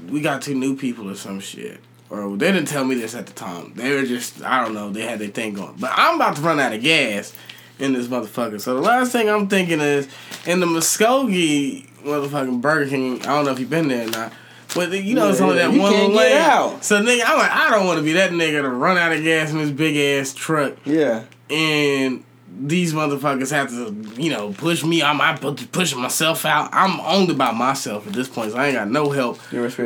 we 0.09 0.21
got 0.21 0.41
two 0.41 0.55
new 0.55 0.75
people 0.75 1.09
or 1.09 1.15
some 1.15 1.39
shit. 1.39 1.79
Or 2.09 2.35
they 2.37 2.51
didn't 2.51 2.67
tell 2.67 2.85
me 2.85 2.95
this 2.95 3.15
at 3.15 3.27
the 3.27 3.33
time. 3.33 3.73
They 3.75 3.93
were 3.95 4.03
just, 4.03 4.43
I 4.43 4.63
don't 4.63 4.73
know, 4.73 4.89
they 4.89 5.03
had 5.03 5.19
their 5.19 5.29
thing 5.29 5.53
going. 5.53 5.75
But 5.79 5.91
I'm 5.93 6.15
about 6.15 6.35
to 6.37 6.41
run 6.41 6.59
out 6.59 6.73
of 6.73 6.81
gas 6.81 7.33
in 7.79 7.93
this 7.93 8.07
motherfucker. 8.07 8.61
So 8.61 8.75
the 8.75 8.81
last 8.81 9.11
thing 9.11 9.29
I'm 9.29 9.47
thinking 9.47 9.79
is, 9.79 10.07
in 10.45 10.59
the 10.59 10.65
Muskogee 10.65 11.89
motherfucking 12.03 12.61
Burger 12.61 12.89
King, 12.89 13.21
I 13.21 13.25
don't 13.25 13.45
know 13.45 13.51
if 13.51 13.59
you've 13.59 13.69
been 13.69 13.87
there 13.87 14.07
or 14.07 14.11
not. 14.11 14.33
But 14.75 14.91
you 14.91 15.15
know, 15.15 15.29
it's 15.29 15.41
only 15.41 15.55
that 15.55 15.69
one 15.71 15.91
little 15.91 16.09
lane. 16.09 16.37
out. 16.37 16.83
So 16.83 17.01
nigga, 17.01 17.23
I'm 17.25 17.37
like, 17.39 17.51
I 17.51 17.71
don't 17.71 17.87
want 17.87 17.97
to 17.97 18.03
be 18.03 18.13
that 18.13 18.31
nigga 18.31 18.61
to 18.61 18.69
run 18.69 18.97
out 18.97 19.11
of 19.13 19.23
gas 19.23 19.51
in 19.51 19.57
this 19.57 19.71
big 19.71 19.95
ass 19.97 20.33
truck 20.33 20.73
Yeah. 20.85 21.23
and 21.49 22.23
these 22.57 22.93
motherfuckers 22.93 23.51
have 23.51 23.69
to, 23.69 23.93
you 24.21 24.29
know, 24.29 24.53
push 24.53 24.83
me. 24.83 25.03
I'm 25.03 25.19
I 25.19 25.35
pushing 25.71 25.99
myself 25.99 26.45
out. 26.45 26.69
I'm 26.71 26.99
only 27.01 27.33
by 27.35 27.51
myself 27.51 28.07
at 28.07 28.13
this 28.13 28.29
point, 28.29 28.51
so 28.51 28.57
I 28.57 28.67
ain't 28.67 28.75
got 28.75 28.89
no 28.89 29.09
help 29.09 29.39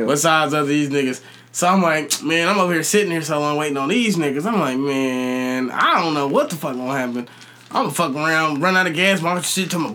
besides 0.07 0.53
other 0.53 0.67
these 0.67 0.89
niggas. 0.89 1.21
So 1.51 1.67
I'm 1.67 1.81
like, 1.81 2.21
man, 2.21 2.47
I'm 2.47 2.59
over 2.59 2.73
here 2.73 2.83
sitting 2.83 3.11
here 3.11 3.23
so 3.23 3.39
long 3.39 3.57
waiting 3.57 3.77
on 3.77 3.89
these 3.89 4.17
niggas. 4.17 4.45
I'm 4.45 4.59
like, 4.59 4.77
man, 4.77 5.71
I 5.71 5.99
don't 6.03 6.13
know 6.13 6.27
what 6.27 6.51
the 6.51 6.55
fuck 6.57 6.75
gonna 6.75 6.95
happen. 6.97 7.27
I'm 7.71 7.83
gonna 7.83 7.91
fuck 7.91 8.15
around, 8.15 8.61
run 8.61 8.75
out 8.75 8.87
of 8.87 8.93
gas, 8.95 9.21
my 9.21 9.39
shit 9.41 9.69
to 9.71 9.79
my. 9.79 9.89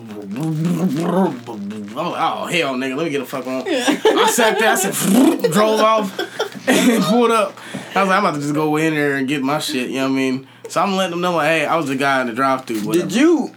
Oh 1.97 2.47
hell, 2.47 2.75
nigga, 2.75 2.97
let 2.97 3.05
me 3.05 3.11
get 3.11 3.21
a 3.21 3.27
fuck 3.27 3.47
on. 3.47 3.65
I 3.67 4.31
sat 4.31 4.59
there, 4.61 4.71
I 4.71 4.75
said, 4.77 5.53
drove 5.53 5.81
off, 5.81 6.69
and 6.69 7.03
pulled 7.05 7.33
up. 7.33 7.59
I 7.97 8.01
was 8.01 8.09
like, 8.09 8.19
I'm 8.19 8.25
about 8.25 8.35
to 8.35 8.41
just 8.41 8.55
go 8.55 8.77
in 8.77 8.95
there 8.95 9.17
and 9.17 9.27
get 9.27 9.43
my 9.43 9.59
shit. 9.59 9.91
You 9.91 9.97
know 9.97 10.05
what 10.05 10.13
I 10.13 10.17
mean? 10.17 10.49
So 10.69 10.83
I'm 10.83 10.95
letting 10.95 11.13
them 11.13 11.21
know, 11.21 11.33
like, 11.33 11.49
hey, 11.49 11.67
I 11.67 11.77
was 11.77 11.89
the 11.89 11.97
guy 11.97 12.21
in 12.21 12.29
the 12.29 12.33
drive-through. 12.33 12.93
Did 12.93 13.13
you 13.13 13.53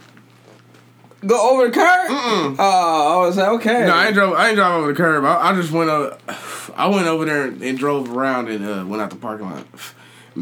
go 1.24 1.52
over 1.52 1.68
the 1.68 1.72
curb? 1.72 2.10
Mm-mm. 2.10 2.56
Oh, 2.58 3.22
I 3.22 3.26
was 3.26 3.36
like, 3.36 3.48
okay. 3.60 3.86
No, 3.86 3.94
I 3.94 4.06
ain't 4.06 4.14
drove. 4.14 4.34
I 4.34 4.48
ain't 4.48 4.56
drive 4.56 4.74
over 4.74 4.88
the 4.92 4.96
curb. 4.96 5.24
I, 5.24 5.50
I 5.50 5.54
just 5.54 5.72
went 5.72 5.90
over. 5.90 6.18
I 6.76 6.86
went 6.88 7.06
over 7.06 7.24
there 7.24 7.46
and 7.46 7.78
drove 7.78 8.14
around 8.14 8.48
and 8.48 8.64
uh, 8.64 8.84
went 8.86 9.02
out 9.02 9.10
the 9.10 9.16
parking 9.16 9.50
lot. 9.50 9.64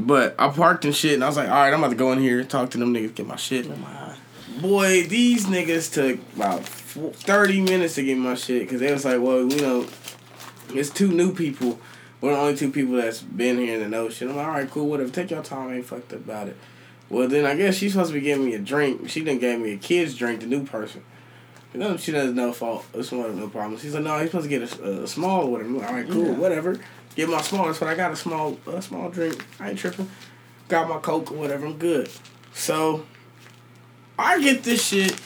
But 0.05 0.35
I 0.39 0.49
parked 0.51 0.85
and 0.85 0.95
shit, 0.95 1.15
and 1.15 1.25
I 1.25 1.27
was 1.27 1.37
like, 1.39 1.49
all 1.49 1.55
right, 1.55 1.73
I'm 1.73 1.79
about 1.81 1.89
to 1.91 1.97
go 1.97 2.13
in 2.13 2.19
here, 2.19 2.45
talk 2.45 2.71
to 2.71 2.79
them 2.79 2.93
niggas, 2.93 3.15
get 3.15 3.27
my 3.27 3.37
shit. 3.37 3.67
Oh 3.71 4.17
Boy, 4.61 5.05
these 5.05 5.47
niggas 5.47 5.93
took 5.93 6.19
about 6.37 6.65
30 6.67 7.61
minutes 7.63 7.95
to 7.97 8.03
get 8.05 8.19
my 8.19 8.35
shit 8.35 8.63
because 8.63 8.81
they 8.81 8.93
was 8.93 9.05
like, 9.07 9.21
well, 9.21 9.51
you 9.51 9.61
know, 9.61 9.87
it's 10.75 10.91
two 10.91 11.09
new 11.09 11.33
people. 11.35 11.79
We're 12.21 12.33
the 12.33 12.39
only 12.39 12.57
two 12.57 12.71
people 12.71 12.95
that's 12.97 13.21
been 13.23 13.59
here 13.59 13.81
in 13.81 13.91
the 13.91 13.97
ocean. 13.97 14.29
I'm 14.31 14.37
like, 14.37 14.47
all 14.47 14.53
right, 14.53 14.71
cool, 14.71 14.87
whatever. 14.89 15.11
Take 15.11 15.31
your 15.31 15.43
time. 15.43 15.69
I 15.69 15.77
ain't 15.77 15.87
fucked 15.87 16.13
up 16.13 16.21
about 16.21 16.49
it. 16.49 16.57
Well, 17.09 17.29
then 17.29 17.45
I 17.45 17.55
guess 17.57 17.77
she's 17.77 17.93
supposed 17.93 18.11
to 18.11 18.15
be 18.15 18.21
giving 18.21 18.45
me 18.47 18.55
a 18.55 18.59
drink. 18.59 19.09
She 19.09 19.23
didn't 19.23 19.41
gave 19.41 19.61
me 19.61 19.73
a 19.73 19.77
kid's 19.79 20.15
drink, 20.15 20.41
the 20.41 20.47
new 20.47 20.65
person. 20.67 21.05
You 21.73 21.81
know, 21.81 21.97
she 21.97 22.11
doesn't 22.13 22.35
know 22.35 22.53
fault. 22.53 22.87
It's 22.95 23.13
one 23.13 23.39
no 23.39 23.49
problem. 23.49 23.79
She's 23.79 23.95
like, 23.95 24.03
no, 24.05 24.19
he's 24.19 24.31
supposed 24.31 24.49
to 24.49 24.59
get 24.59 24.81
a, 24.81 25.03
a 25.03 25.07
small 25.07 25.45
or 25.45 25.51
whatever. 25.51 25.87
All 25.87 25.93
right, 25.93 26.09
cool, 26.09 26.25
Yeah. 26.27 26.33
whatever. 26.33 26.81
Get 27.17 27.29
my 27.31 27.41
smallest, 27.41 27.81
but 27.81 27.89
I 27.89 27.95
got. 27.95 28.13
A 28.13 28.17
small, 28.17 28.59
a 28.67 28.81
small 28.81 29.11
drink. 29.11 29.45
I 29.59 29.71
ain't 29.71 29.79
tripping. 29.79 30.09
Got 30.69 30.89
my 30.89 30.99
coke 30.99 31.33
or 31.33 31.35
whatever. 31.35 31.67
I'm 31.67 31.79
good. 31.79 32.11
So 32.53 33.05
I 34.19 34.41
get 34.41 34.63
this 34.63 34.87
shit, 34.87 35.19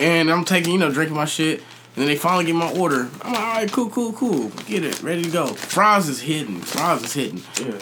and 0.00 0.30
I'm 0.30 0.44
taking, 0.44 0.72
you 0.72 0.78
know, 0.78 0.90
drinking 0.90 1.16
my 1.16 1.24
shit. 1.24 1.60
And 1.60 2.02
then 2.02 2.06
they 2.08 2.16
finally 2.16 2.44
get 2.44 2.54
my 2.54 2.70
order. 2.72 3.08
I'm 3.22 3.32
like, 3.32 3.42
all 3.42 3.54
right, 3.54 3.72
cool, 3.72 3.88
cool, 3.88 4.12
cool. 4.12 4.50
Get 4.66 4.84
it, 4.84 5.02
ready 5.02 5.22
to 5.22 5.30
go. 5.30 5.46
Fries 5.46 6.08
is 6.08 6.20
hitting. 6.20 6.60
Fries 6.60 7.02
is 7.02 7.14
hitting. 7.14 7.42
Yeah. 7.58 7.78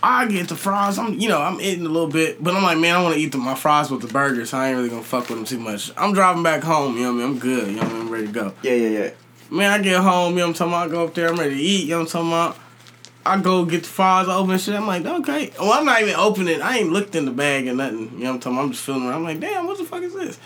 I 0.00 0.26
get 0.26 0.48
the 0.48 0.56
fries. 0.56 0.98
I'm, 0.98 1.18
you 1.18 1.28
know, 1.28 1.40
I'm 1.40 1.60
eating 1.60 1.84
a 1.86 1.88
little 1.88 2.08
bit, 2.08 2.42
but 2.42 2.54
I'm 2.54 2.62
like, 2.62 2.78
man, 2.78 2.94
I 2.94 3.02
want 3.02 3.14
to 3.14 3.20
eat 3.20 3.32
the, 3.32 3.38
my 3.38 3.54
fries 3.54 3.90
with 3.90 4.00
the 4.02 4.08
burger, 4.08 4.46
so 4.46 4.58
I 4.58 4.68
ain't 4.68 4.76
really 4.76 4.90
gonna 4.90 5.02
fuck 5.02 5.28
with 5.28 5.38
them 5.38 5.44
too 5.44 5.58
much. 5.58 5.90
I'm 5.96 6.12
driving 6.12 6.42
back 6.42 6.62
home. 6.62 6.96
You 6.96 7.04
know 7.04 7.14
what 7.14 7.22
I 7.22 7.24
mean? 7.24 7.34
I'm 7.34 7.38
good. 7.38 7.68
You 7.68 7.76
know 7.76 7.82
what 7.82 7.90
I 7.90 7.92
mean? 7.94 8.02
I'm 8.02 8.10
ready 8.10 8.26
to 8.26 8.32
go. 8.32 8.54
Yeah, 8.62 8.74
yeah, 8.74 8.88
yeah. 8.88 9.10
Man, 9.52 9.70
I 9.70 9.82
get 9.82 10.00
home. 10.00 10.32
You 10.32 10.38
know 10.38 10.46
what 10.46 10.60
I'm 10.60 10.70
talking 10.70 10.72
about? 10.72 10.88
I 10.88 10.90
go 10.90 11.04
up 11.06 11.14
there. 11.14 11.28
I'm 11.28 11.36
ready 11.36 11.54
to 11.56 11.60
eat. 11.60 11.84
You 11.84 11.90
know 11.90 11.98
what 12.00 12.14
I'm 12.14 12.26
talking 12.26 12.28
about? 12.28 12.58
I 13.24 13.40
go 13.40 13.64
get 13.64 13.82
the 13.84 13.88
fries, 13.88 14.26
I 14.28 14.34
open 14.34 14.58
shit. 14.58 14.74
I'm 14.74 14.86
like, 14.86 15.04
okay. 15.04 15.52
Well, 15.60 15.72
I'm 15.72 15.84
not 15.84 16.02
even 16.02 16.16
opening. 16.16 16.60
I 16.60 16.78
ain't 16.78 16.90
looked 16.90 17.14
in 17.14 17.24
the 17.24 17.30
bag 17.30 17.68
or 17.68 17.74
nothing. 17.74 18.10
You 18.14 18.24
know 18.24 18.30
what 18.30 18.34
I'm 18.34 18.40
talking 18.40 18.52
about? 18.56 18.64
I'm 18.64 18.72
just 18.72 18.84
feeling 18.84 19.02
around. 19.04 19.14
I'm 19.14 19.24
like, 19.24 19.40
damn, 19.40 19.66
what 19.66 19.78
the 19.78 19.84
fuck 19.84 20.02
is 20.02 20.14
this? 20.14 20.40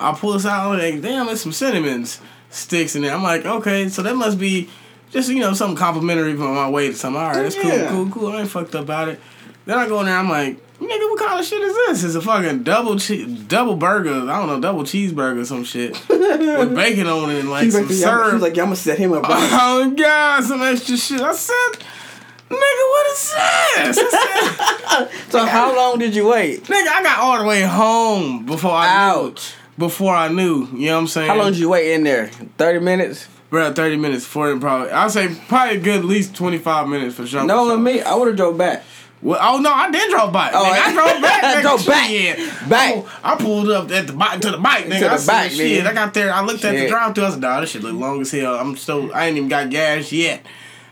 I 0.00 0.12
pull 0.14 0.32
this 0.32 0.46
out. 0.46 0.72
I'm 0.72 0.78
like, 0.78 1.02
damn, 1.02 1.26
there's 1.26 1.42
some 1.42 1.52
cinnamons 1.52 2.20
sticks 2.50 2.96
in 2.96 3.02
there. 3.02 3.12
I'm 3.14 3.22
like, 3.22 3.44
okay, 3.44 3.88
so 3.88 4.02
that 4.02 4.16
must 4.16 4.38
be 4.38 4.70
just, 5.10 5.28
you 5.28 5.40
know, 5.40 5.52
something 5.52 5.76
complimentary 5.76 6.32
on 6.32 6.54
my 6.54 6.70
way 6.70 6.88
to 6.88 6.94
something. 6.94 7.20
All 7.20 7.28
right, 7.28 7.42
that's 7.42 7.56
Yeah. 7.56 7.90
cool, 7.90 8.06
cool, 8.06 8.22
cool. 8.28 8.32
I 8.32 8.40
ain't 8.40 8.50
fucked 8.50 8.74
up 8.74 8.84
about 8.84 9.08
it. 9.08 9.20
Then 9.66 9.78
I 9.78 9.86
go 9.88 10.00
in 10.00 10.06
there, 10.06 10.16
I'm 10.16 10.30
like, 10.30 10.56
nigga, 10.82 11.10
what 11.10 11.18
kind 11.18 11.40
of 11.40 11.46
shit 11.46 11.62
is 11.62 11.74
this? 11.74 12.04
It's 12.04 12.14
a 12.14 12.20
fucking 12.20 12.62
double 12.64 12.98
che- 12.98 13.24
double 13.24 13.76
burger. 13.76 14.10
I 14.12 14.38
don't 14.38 14.46
know, 14.48 14.60
double 14.60 14.82
cheeseburger 14.82 15.40
or 15.40 15.44
some 15.44 15.64
shit. 15.64 15.92
with 16.08 16.74
bacon 16.74 17.06
on 17.06 17.30
it 17.30 17.40
and 17.40 17.50
like 17.50 17.64
She's 17.64 17.74
some 17.74 17.82
like, 17.82 17.90
yeah, 17.92 17.96
syrup. 17.98 18.26
she 18.28 18.32
was 18.34 18.42
like, 18.42 18.56
yeah, 18.56 18.62
I'm 18.62 18.66
gonna 18.68 18.76
set 18.76 18.98
him 18.98 19.12
up. 19.12 19.22
right. 19.22 19.48
Oh 19.52 19.94
god, 19.96 20.44
some 20.44 20.62
extra 20.62 20.96
shit. 20.96 21.20
I 21.20 21.32
said, 21.34 21.54
nigga, 22.48 22.58
what 22.58 23.06
is 23.12 23.32
this? 23.32 23.98
I 23.98 25.08
said, 25.08 25.10
so 25.30 25.46
how 25.46 25.74
long 25.76 25.98
did 25.98 26.14
you 26.14 26.28
wait? 26.28 26.64
nigga, 26.64 26.88
I 26.88 27.02
got 27.02 27.18
all 27.20 27.38
the 27.38 27.44
way 27.44 27.62
home 27.62 28.44
before 28.46 28.72
I 28.72 28.86
knew. 29.14 29.20
Ouch. 29.28 29.54
Before 29.78 30.14
I 30.14 30.28
knew, 30.28 30.68
you 30.74 30.86
know 30.86 30.94
what 30.96 31.00
I'm 31.00 31.06
saying? 31.06 31.28
How 31.28 31.36
long 31.36 31.52
did 31.52 31.58
you 31.58 31.70
wait 31.70 31.92
in 31.92 32.04
there? 32.04 32.26
Thirty 32.58 32.78
minutes. 32.78 33.26
Bro, 33.48 33.72
thirty 33.72 33.96
minutes 33.96 34.26
for 34.26 34.50
it 34.52 34.60
probably. 34.60 34.90
I'd 34.90 35.10
say 35.10 35.34
probably 35.48 35.76
a 35.76 35.80
good 35.80 36.00
at 36.00 36.04
least 36.04 36.34
twenty 36.36 36.58
five 36.58 36.88
minutes 36.88 37.16
for 37.16 37.26
sure. 37.26 37.44
No, 37.44 37.64
for 37.64 37.70
sure. 37.72 37.78
me, 37.78 38.00
I 38.02 38.14
would 38.14 38.28
have 38.28 38.36
drove 38.36 38.58
back. 38.58 38.84
Well, 39.22 39.38
oh 39.40 39.58
no, 39.60 39.72
I 39.72 39.88
did 39.90 40.10
drove 40.10 40.32
by. 40.32 40.50
Oh, 40.52 40.64
nigga, 40.64 40.80
I 40.80 40.92
drove 40.92 41.22
back. 41.22 41.42
nigga. 41.44 41.62
Drove 41.62 41.86
back. 41.86 42.08
Shit. 42.10 42.38
Back. 42.68 43.04
I, 43.22 43.32
I 43.32 43.36
pulled 43.36 43.70
up 43.70 43.90
at 43.90 44.08
the 44.08 44.12
bike 44.12 44.40
to 44.40 44.50
the 44.50 44.58
bike, 44.58 44.86
nigga. 44.86 44.98
To 44.98 45.04
the 45.04 45.10
I 45.12 45.16
said, 45.16 45.26
back, 45.32 45.50
shit. 45.52 45.84
nigga. 45.84 45.86
I 45.88 45.94
got 45.94 46.12
there. 46.14 46.32
I 46.32 46.40
looked 46.44 46.64
at 46.64 46.72
the 46.74 46.88
drive 46.88 47.14
through. 47.14 47.24
I 47.26 47.30
said, 47.30 47.40
"Dawg, 47.40 47.60
this 47.60 47.70
shit 47.70 47.82
look 47.84 47.94
long 47.94 48.20
as 48.20 48.30
hell." 48.32 48.56
I'm 48.56 48.76
still. 48.76 49.14
I 49.14 49.26
ain't 49.26 49.36
even 49.36 49.48
got 49.48 49.70
gas 49.70 50.10
yet. 50.10 50.44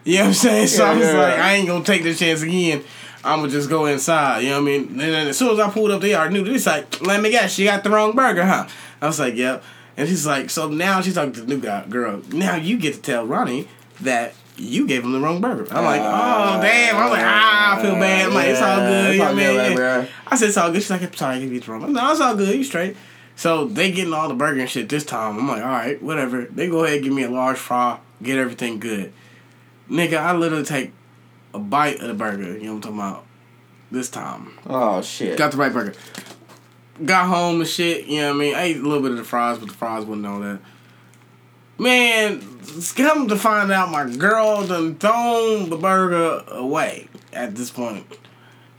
You 0.04 0.14
know 0.18 0.20
what 0.22 0.26
I'm 0.28 0.34
saying? 0.34 0.66
So 0.68 0.84
I 0.84 0.94
was 0.94 1.02
Yeah, 1.04 1.12
yeah. 1.12 1.18
like, 1.18 1.38
I 1.40 1.54
ain't 1.54 1.66
gonna 1.68 1.84
take 1.84 2.02
this 2.04 2.18
chance 2.20 2.42
again. 2.42 2.84
I'm 3.24 3.40
gonna 3.40 3.50
just 3.52 3.68
go 3.68 3.84
inside. 3.86 4.40
You 4.44 4.50
know 4.50 4.62
what 4.62 4.70
I 4.72 4.78
mean? 4.78 4.88
And 4.92 5.00
then 5.00 5.26
as 5.26 5.36
soon 5.36 5.50
as 5.52 5.58
I 5.58 5.68
pulled 5.68 5.90
up, 5.90 6.00
they 6.00 6.14
already 6.14 6.34
knew. 6.34 6.44
This 6.44 6.66
like, 6.66 7.02
let 7.02 7.20
me 7.20 7.30
guess, 7.30 7.52
she 7.52 7.64
got 7.64 7.82
the 7.84 7.90
wrong 7.90 8.12
burger, 8.16 8.44
huh? 8.46 8.66
I 9.02 9.06
was 9.06 9.18
like, 9.18 9.34
yep. 9.34 9.62
And 9.96 10.08
she's 10.08 10.24
like, 10.26 10.48
so 10.50 10.68
now 10.68 11.00
she's 11.02 11.14
talking 11.14 11.32
to 11.32 11.40
the 11.42 11.46
new 11.46 11.60
guy, 11.60 11.84
girl. 11.86 12.22
Now 12.32 12.56
you 12.56 12.78
get 12.78 12.94
to 12.94 13.00
tell 13.02 13.26
Ronnie 13.26 13.68
that 14.00 14.32
you 14.56 14.86
gave 14.86 15.04
him 15.04 15.12
the 15.12 15.20
wrong 15.20 15.40
burger. 15.40 15.66
I'm 15.74 15.84
like, 15.84 16.00
oh 16.02 16.60
damn. 16.62 16.96
I'm 16.96 17.10
like, 17.10 17.22
ah, 17.24 17.78
I 17.78 17.82
feel 17.82 17.94
bad. 17.94 18.26
I'm 18.28 18.34
like, 18.34 18.48
it's 18.48 18.60
all 18.60 18.76
good. 18.78 19.06
it's 19.06 19.12
You 19.14 19.18
know 19.20 19.24
all 19.26 19.30
I 19.30 19.34
good, 19.68 19.78
Yeah. 19.78 19.96
right. 19.98 20.10
I 20.26 20.36
said 20.36 20.48
it's 20.48 20.56
all 20.56 20.70
good. 20.70 20.82
She's 20.82 20.90
like, 20.90 21.02
I'm 21.02 21.14
sorry, 21.14 21.36
I 21.36 21.40
gave 21.40 21.52
you 21.52 21.60
the 21.60 21.72
wrong. 21.72 21.82
Like, 21.82 21.90
no, 21.92 22.10
it's 22.12 22.20
all 22.20 22.36
good. 22.36 22.54
You 22.54 22.64
straight. 22.64 22.96
So 23.36 23.64
they 23.66 23.90
getting 23.90 24.12
all 24.12 24.28
the 24.28 24.34
burger 24.34 24.60
and 24.60 24.68
shit 24.68 24.88
this 24.88 25.04
time. 25.04 25.38
I'm 25.38 25.48
like, 25.48 25.62
all 25.62 25.68
right, 25.68 26.02
whatever. 26.02 26.44
They 26.44 26.68
go 26.68 26.84
ahead 26.84 26.96
and 26.96 27.04
give 27.04 27.12
me 27.14 27.22
a 27.22 27.30
large 27.30 27.56
fry, 27.56 27.98
get 28.22 28.36
everything 28.38 28.78
good. 28.80 29.12
Nigga, 29.90 30.18
I 30.18 30.36
literally 30.36 30.64
take 30.64 30.92
a 31.54 31.58
bite 31.58 32.00
of 32.00 32.08
the 32.08 32.14
burger. 32.14 32.56
You 32.58 32.64
know 32.64 32.74
what 32.74 32.76
I'm 32.76 32.80
talking 32.82 32.98
about? 32.98 33.26
This 33.90 34.10
time. 34.10 34.58
Oh 34.66 35.00
shit. 35.02 35.38
Got 35.38 35.52
the 35.52 35.56
right 35.56 35.72
burger. 35.72 35.94
Got 37.04 37.28
home 37.28 37.60
and 37.60 37.68
shit, 37.68 38.06
you 38.06 38.20
know 38.20 38.28
what 38.28 38.36
I 38.36 38.38
mean? 38.38 38.54
I 38.54 38.62
ate 38.64 38.76
a 38.76 38.82
little 38.82 39.00
bit 39.00 39.12
of 39.12 39.16
the 39.16 39.24
fries, 39.24 39.58
but 39.58 39.68
the 39.68 39.74
fries 39.74 40.04
wasn't 40.04 40.26
all 40.26 40.40
that. 40.40 40.60
Man, 41.80 42.42
it's 42.60 42.92
come 42.92 43.26
to 43.28 43.36
find 43.36 43.72
out 43.72 43.90
my 43.90 44.04
girl 44.04 44.66
done 44.66 44.96
thrown 44.96 45.70
the 45.70 45.78
burger 45.78 46.44
away 46.48 47.08
at 47.32 47.54
this 47.54 47.70
point. 47.70 48.04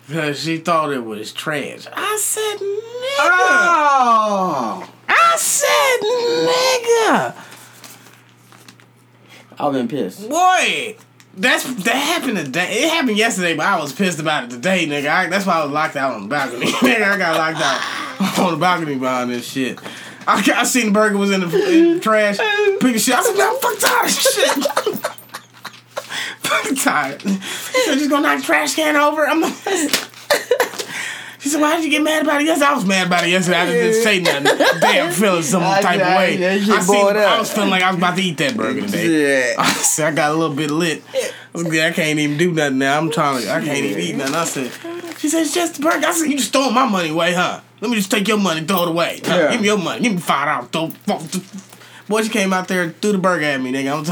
Because 0.06 0.44
she 0.44 0.58
thought 0.58 0.94
it 0.94 1.04
was 1.04 1.34
trash. 1.34 1.88
I 1.92 2.18
said, 2.22 2.58
nigga. 2.58 3.18
Oh. 3.18 4.88
I 5.10 5.36
said, 5.36 5.98
nigga. 6.46 7.36
I've 9.60 9.74
been 9.74 9.88
pissed. 9.88 10.30
Boy, 10.30 10.96
that's 11.36 11.74
that 11.84 11.96
happened 11.96 12.38
today. 12.38 12.84
It 12.84 12.90
happened 12.92 13.18
yesterday, 13.18 13.56
but 13.56 13.66
I 13.66 13.82
was 13.82 13.94
pissed 13.94 14.20
about 14.20 14.44
it 14.44 14.50
today, 14.52 14.86
nigga. 14.86 15.10
I, 15.10 15.26
that's 15.26 15.48
why 15.48 15.54
I 15.54 15.64
was 15.64 15.74
locked 15.74 15.96
out 15.96 16.14
on 16.14 16.22
the 16.22 16.28
balcony. 16.28 16.68
nigga, 16.68 17.02
I 17.14 17.18
got 17.18 17.36
locked 17.36 17.64
out 17.64 18.40
on 18.46 18.52
the 18.52 18.58
balcony 18.58 18.94
behind 18.94 19.32
this 19.32 19.52
shit. 19.52 19.80
I, 20.28 20.52
I 20.56 20.64
seen 20.64 20.88
the 20.88 20.92
burger 20.92 21.18
was 21.18 21.32
in 21.32 21.42
the, 21.42 21.48
in 21.48 21.96
the 21.96 22.00
trash. 22.00 22.38
Pick 22.38 22.98
shit. 22.98 23.16
I 23.16 23.24
said, 23.24 23.38
man, 23.38 23.50
I'm 23.50 23.58
fucking 23.60 23.80
tired 23.80 24.06
of 24.06 24.12
shit. 24.12 25.08
fucking 26.44 26.76
tired. 26.76 27.22
So 27.22 27.96
just 27.96 28.10
gonna 28.10 28.24
knock 28.24 28.40
the 28.40 28.46
trash 28.46 28.76
can 28.76 28.96
over. 28.96 29.26
I'm 29.28 29.42
like, 29.42 29.54
She 31.42 31.50
said, 31.50 31.60
"Why 31.60 31.76
did 31.76 31.84
you 31.86 31.90
get 31.90 32.04
mad 32.04 32.22
about 32.22 32.42
it 32.42 32.46
yesterday?" 32.46 32.70
I 32.70 32.76
was 32.76 32.86
mad 32.86 33.08
about 33.08 33.24
it 33.24 33.32
yesterday. 33.32 33.58
I 33.58 33.66
didn't 33.66 34.04
say 34.04 34.20
nothing. 34.20 34.80
Damn, 34.80 35.12
feeling 35.12 35.42
some 35.42 35.64
I- 35.64 35.82
type 35.82 36.00
I- 36.00 36.04
of 36.04 36.18
way. 36.40 36.48
I, 36.48 36.60
seen. 36.60 36.72
I 37.18 37.40
was 37.40 37.52
feeling 37.52 37.72
like 37.72 37.82
I 37.82 37.90
was 37.90 37.98
about 37.98 38.16
to 38.18 38.22
eat 38.22 38.38
that 38.38 38.56
burger 38.56 38.82
today. 38.82 39.54
Yeah. 39.54 39.56
I 39.60 39.72
said, 39.74 40.14
I 40.14 40.16
got 40.16 40.32
a 40.32 40.36
little 40.36 40.56
bit 40.56 40.70
lit. 40.70 41.02
I, 41.12 41.32
was 41.54 41.66
I 41.66 41.92
can't 41.92 42.20
even 42.20 42.38
do 42.38 42.52
nothing 42.52 42.78
now. 42.78 42.96
I'm 43.00 43.10
trying 43.10 43.42
to. 43.42 43.52
I 43.52 43.60
can't 43.64 43.84
even 43.84 44.00
eat 44.04 44.16
nothing. 44.18 44.36
I 44.36 44.46
said, 44.46 45.18
she 45.18 45.30
said, 45.30 45.42
it's 45.42 45.54
just 45.56 45.76
the 45.78 45.82
burger. 45.82 46.06
I 46.06 46.12
said, 46.12 46.30
you 46.30 46.38
just 46.38 46.54
throwing 46.54 46.76
my 46.76 46.88
money 46.88 47.10
away, 47.10 47.34
huh? 47.34 47.62
Let 47.82 47.90
me 47.90 47.98
just 47.98 48.12
take 48.12 48.28
your 48.28 48.38
money, 48.38 48.60
and 48.60 48.68
throw 48.68 48.84
it 48.84 48.90
away. 48.90 49.20
Yeah. 49.24 49.52
Give 49.52 49.62
me 49.62 49.68
your 49.68 49.78
money. 49.78 50.04
Give 50.04 50.14
me 50.14 50.20
five 50.20 50.72
dollars. 50.72 50.94
Throw. 51.06 51.18
fuck- 51.18 51.44
Boy, 52.08 52.22
she 52.24 52.30
came 52.30 52.54
out 52.54 52.68
there 52.68 52.84
and 52.84 53.02
threw 53.02 53.12
the 53.14 53.18
burger 53.18 53.46
at 53.46 53.62
me, 53.62 53.72
nigga. 53.72 53.98
I'm 53.98 54.04
t- 54.06 54.12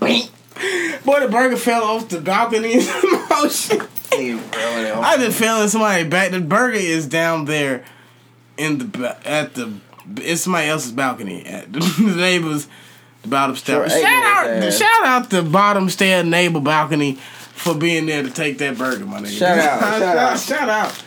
Boy, 1.04 1.20
the 1.20 1.28
burger 1.28 1.56
fell 1.56 1.84
off 1.84 2.08
the 2.08 2.20
balcony 2.20 2.74
in 2.74 2.78
motion. 3.30 3.82
I 4.12 5.16
just 5.18 5.38
fell 5.38 5.62
in 5.62 5.68
somebody's 5.68 6.08
back. 6.08 6.30
The 6.32 6.40
burger 6.40 6.78
is 6.78 7.06
down 7.06 7.44
there 7.44 7.84
in 8.56 8.78
the 8.78 9.16
at 9.28 9.54
the. 9.54 9.72
It's 10.18 10.42
somebody 10.42 10.68
else's 10.68 10.92
balcony. 10.92 11.44
At 11.44 11.72
the, 11.72 12.14
neighbors, 12.16 12.66
the 13.22 13.28
bottom 13.28 13.56
stair. 13.56 13.88
Sure, 13.88 14.00
shout 14.00 14.24
out, 14.24 14.72
shout 14.72 15.04
out 15.04 15.30
the 15.30 15.42
bottom 15.42 15.88
stair 15.90 16.24
neighbor 16.24 16.60
balcony 16.60 17.18
for 17.56 17.74
being 17.74 18.06
there 18.06 18.22
to 18.22 18.30
take 18.30 18.58
that 18.58 18.78
burger, 18.78 19.04
my 19.06 19.20
nigga. 19.20 19.38
Shout 19.38 19.58
out, 19.58 19.80
shout 19.98 20.16
out. 20.16 20.38
shout 20.38 20.68
out. 20.68 21.02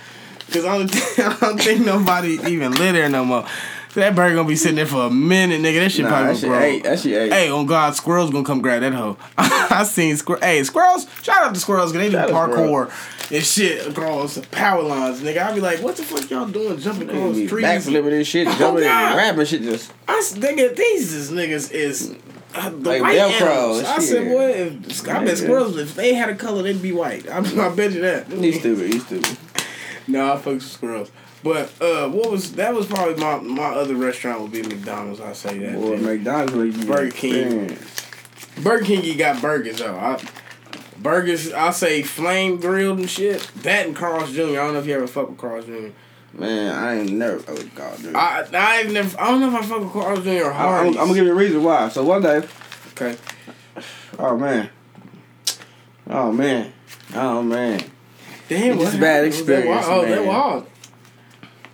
Cause 0.52 0.66
I 0.66 0.78
don't, 0.80 0.96
I 1.20 1.38
don't 1.40 1.62
think 1.62 1.86
nobody 1.86 2.40
even 2.48 2.72
live 2.72 2.96
there 2.96 3.08
no 3.08 3.24
more. 3.24 3.46
That 3.94 4.16
burger 4.16 4.36
gonna 4.36 4.48
be 4.48 4.56
sitting 4.56 4.76
there 4.76 4.86
for 4.86 5.06
a 5.06 5.10
minute, 5.10 5.62
nigga. 5.62 5.80
That 5.80 5.92
shit 5.92 6.06
Nah, 6.06 6.10
probably 6.10 6.34
that 6.34 6.40
shit 6.40 6.52
ate. 6.52 6.84
That 6.84 7.00
shit 7.00 7.22
ate. 7.22 7.34
Hey, 7.34 7.50
on 7.50 7.66
God, 7.66 7.96
squirrels 7.96 8.30
gonna 8.32 8.46
come 8.46 8.62
grab 8.62 8.82
that 8.82 8.94
hoe. 8.94 9.18
I 9.38 9.84
seen 9.84 10.16
squirrels. 10.18 10.44
Hey, 10.44 10.64
squirrels! 10.64 11.08
Shout 11.24 11.44
out 11.44 11.54
to 11.54 11.60
squirrels, 11.60 11.92
cause 11.92 12.00
they 12.00 12.10
do 12.10 12.18
Shout 12.18 12.30
parkour 12.30 12.92
and 13.32 13.44
shit 13.44 13.88
across 13.88 14.38
power 14.52 14.82
lines, 14.82 15.22
nigga. 15.22 15.44
I 15.44 15.54
be 15.54 15.62
like, 15.62 15.82
what 15.82 15.96
the 15.96 16.04
fuck 16.04 16.30
y'all 16.30 16.48
doing, 16.48 16.78
jumping 16.80 17.10
across 17.10 17.36
trees? 17.36 17.66
backflipping 17.66 18.10
this 18.10 18.28
shit, 18.28 18.48
oh, 18.48 18.58
jumping 18.58 18.84
God. 18.84 19.08
and 19.10 19.18
rapping 19.18 19.46
shit. 19.46 19.62
Just 19.62 19.92
I 20.08 20.22
nigga, 20.36 20.76
these 20.76 21.14
is 21.14 21.32
niggas 21.32 21.72
is. 21.72 22.16
Uh, 22.56 22.70
the 22.70 22.78
Like 22.90 23.02
white 23.02 23.18
Velcro, 23.18 23.42
animals. 23.42 23.84
I 23.84 24.00
said, 24.00 24.28
boy, 24.28 24.50
if, 24.50 25.08
I 25.08 25.20
bet 25.20 25.28
Yeah. 25.28 25.36
squirrels, 25.36 25.78
if 25.78 25.94
they 25.96 26.14
had 26.16 26.30
a 26.30 26.36
color, 26.36 26.64
they'd 26.64 26.82
be 26.82 26.92
white. 26.92 27.30
I, 27.30 27.38
I 27.68 27.70
bet 27.70 27.92
you 27.92 28.02
that. 28.02 28.28
he's 28.28 28.60
stupid. 28.60 28.94
He's 28.94 29.06
stupid. 29.06 29.38
No, 30.08 30.34
I 30.34 30.38
fuck 30.38 30.46
with 30.56 30.64
squirrels. 30.64 31.12
But 31.44 31.72
uh, 31.80 32.10
what 32.10 32.32
was 32.32 32.54
that? 32.54 32.74
Was 32.74 32.88
probably 32.88 33.14
my 33.24 33.38
my 33.38 33.66
other 33.76 33.94
restaurant 33.96 34.42
would 34.42 34.52
be 34.52 34.64
McDonald's. 34.64 35.22
I 35.22 35.34
say 35.34 35.60
that. 35.60 35.76
Boy. 35.76 35.98
McDonald's 35.98 36.54
be 36.76 36.86
Burger 36.86 37.12
King. 37.12 37.68
Man. 37.68 37.78
Burger 38.64 38.86
King, 38.86 39.04
you 39.04 39.14
got 39.16 39.40
burgers 39.40 39.78
though. 39.78 39.96
I, 39.96 40.20
burgers, 40.98 41.54
I'll 41.54 41.72
say 41.72 42.02
flame 42.02 42.58
grilled 42.58 42.98
and 42.98 43.08
shit. 43.10 43.42
That 43.58 43.86
and 43.86 43.96
Carl's 43.96 44.34
Jr. 44.34 44.42
I 44.42 44.46
don't 44.56 44.74
know 44.74 44.80
if 44.80 44.88
you 44.88 44.96
ever 44.96 45.06
fuck 45.06 45.30
with 45.30 45.38
Carl's 45.38 45.66
Jr. 45.66 45.90
Man, 46.34 46.76
I 46.76 47.00
ain't 47.00 47.12
never. 47.12 47.44
Oh 47.48 47.58
God, 47.76 48.02
dude. 48.02 48.16
I 48.16 48.48
I 48.54 48.82
ain't 48.82 48.94
never. 48.94 49.20
I 49.20 49.32
don't 49.32 49.42
know 49.42 49.48
if 49.50 49.56
I 49.56 49.66
fuck 49.66 49.82
with 49.82 49.92
Carl's 49.92 50.24
Jr. 50.24 50.30
or 50.46 50.54
I'm, 50.54 50.88
I'm 50.88 50.94
gonna 50.94 51.14
give 51.14 51.26
you 51.26 51.32
a 51.32 51.36
reason 51.36 51.64
why. 51.64 51.90
So 51.90 52.04
one 52.04 52.22
day, 52.22 52.44
okay. 52.92 53.18
oh 54.20 54.38
man, 54.38 54.70
oh 56.08 56.32
man, 56.32 56.72
oh 57.16 57.42
man, 57.42 57.84
Damn, 58.50 58.74
It's 58.74 58.84
what 58.84 58.96
a 58.96 58.98
bad? 58.98 59.26
Was 59.26 59.36
that 59.36 59.40
experience, 59.46 59.88
wild? 59.88 60.06
Oh, 60.06 60.10
that 60.10 60.18
man. 60.18 60.28
wild. 60.28 60.68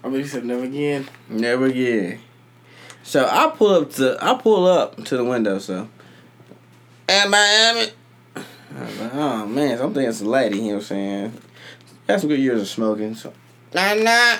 I 0.03 0.09
mean, 0.09 0.17
you 0.19 0.27
said 0.27 0.45
never 0.45 0.63
again. 0.63 1.07
never 1.29 1.65
again. 1.65 2.19
So 3.01 3.25
I 3.25 3.49
pull 3.55 3.69
up 3.81 3.91
to 3.93 4.17
I 4.21 4.35
pull 4.35 4.67
up 4.67 5.03
to 5.05 5.17
the 5.17 5.23
window. 5.23 5.57
So, 5.59 5.87
am 7.07 7.33
I 7.33 7.37
am? 7.37 7.87
I 8.75 8.83
was 8.83 8.99
like, 8.99 9.13
oh 9.13 9.45
man, 9.47 9.77
so 9.77 9.85
I'm 9.85 9.93
thinking 9.93 10.09
it's 10.09 10.21
a 10.21 10.25
lady. 10.25 10.57
You 10.57 10.63
know 10.63 10.67
what 10.67 10.75
I'm 10.75 10.81
saying? 10.81 11.41
Got 12.07 12.19
some 12.19 12.29
good 12.29 12.39
years 12.39 12.61
of 12.61 12.67
smoking. 12.67 13.15
So, 13.15 13.31
nah 13.75 13.93
nah. 13.93 14.37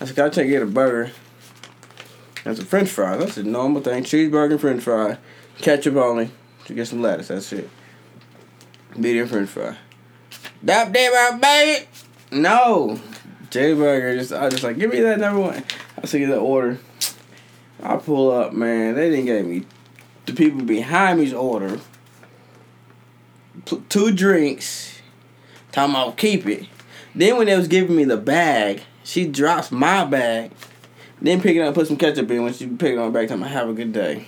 I 0.00 0.04
said, 0.04 0.16
can 0.16 0.24
I 0.24 0.28
take 0.28 0.46
you 0.46 0.52
get 0.52 0.62
a 0.62 0.66
burger? 0.66 1.12
That's 2.44 2.58
a 2.58 2.64
French 2.64 2.88
fry. 2.88 3.16
That's 3.16 3.36
a 3.36 3.42
normal 3.42 3.82
thing. 3.82 4.02
Cheeseburger, 4.02 4.52
and 4.52 4.60
French 4.60 4.82
fry, 4.82 5.18
ketchup 5.58 5.96
only. 5.96 6.30
To 6.66 6.74
get 6.74 6.86
some 6.86 7.02
lettuce. 7.02 7.28
That's 7.28 7.52
it. 7.52 7.68
Medium 8.96 9.28
French 9.28 9.48
fry. 9.48 9.76
That 10.62 10.92
day, 10.92 11.08
baby. 11.40 11.86
No. 12.30 13.00
J 13.50 13.74
Burger. 13.74 14.16
Just 14.16 14.32
I 14.32 14.48
just 14.48 14.62
like 14.62 14.78
give 14.78 14.90
me 14.90 15.00
that 15.00 15.18
number 15.18 15.40
one. 15.40 15.64
I 16.00 16.06
see 16.06 16.24
the 16.24 16.36
order. 16.36 16.78
I 17.82 17.96
pull 17.96 18.30
up, 18.30 18.52
man. 18.52 18.94
They 18.94 19.10
didn't 19.10 19.26
give 19.26 19.46
me 19.46 19.64
the 20.26 20.32
people 20.32 20.62
behind 20.62 21.18
me's 21.18 21.32
order. 21.32 21.80
Two 23.88 24.12
drinks. 24.12 25.00
Talking 25.72 25.94
about 25.94 26.16
keep 26.16 26.46
it. 26.46 26.66
Then 27.14 27.36
when 27.36 27.46
they 27.46 27.56
was 27.56 27.68
giving 27.68 27.96
me 27.96 28.04
the 28.04 28.16
bag, 28.16 28.82
she 29.04 29.26
drops 29.26 29.70
my 29.72 30.04
bag. 30.04 30.52
Then 31.20 31.40
pick 31.40 31.56
it 31.56 31.60
up, 31.60 31.74
put 31.74 31.86
some 31.86 31.96
ketchup 31.96 32.30
in. 32.30 32.42
When 32.44 32.52
she 32.52 32.66
pick 32.66 32.92
it 32.92 32.98
on 32.98 33.12
back, 33.12 33.28
time 33.28 33.42
I 33.42 33.48
have 33.48 33.68
a 33.68 33.72
good 33.74 33.92
day. 33.92 34.26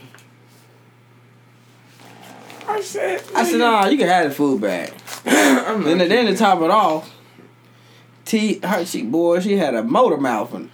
I 2.69 2.81
said. 2.81 3.23
I 3.35 3.45
said, 3.45 3.59
nah, 3.59 3.87
you 3.87 3.99
can 3.99 4.09
have 4.09 4.29
the 4.29 4.35
food 4.35 4.61
bag. 4.61 4.93
I'm 5.27 5.83
Then, 5.85 5.99
then 5.99 6.27
to 6.27 6.37
top 6.37 6.61
it 6.63 6.71
off, 6.71 7.15
T 8.25 8.61
her 8.63 8.85
she 8.85 9.03
boy, 9.03 9.41
she 9.41 9.57
had 9.57 9.75
a 9.75 9.83
motor 9.83 10.17
mouth 10.17 10.55
and 10.55 10.71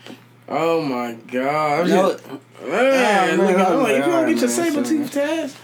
Oh 0.48 0.80
my 0.82 1.12
god. 1.30 1.80
Oh 1.80 1.82
I'm 1.82 1.88
no, 1.88 2.12
just- 2.12 2.26
man, 2.62 3.38
man, 3.38 3.38
look, 3.38 3.56
I'm 3.58 3.72
oh 3.72 3.82
like, 3.82 3.96
you 3.96 4.02
gonna 4.02 4.32
get 4.32 4.40
your 4.40 4.48
saber 4.50 4.82
tooth 4.84 5.12
test? 5.12 5.56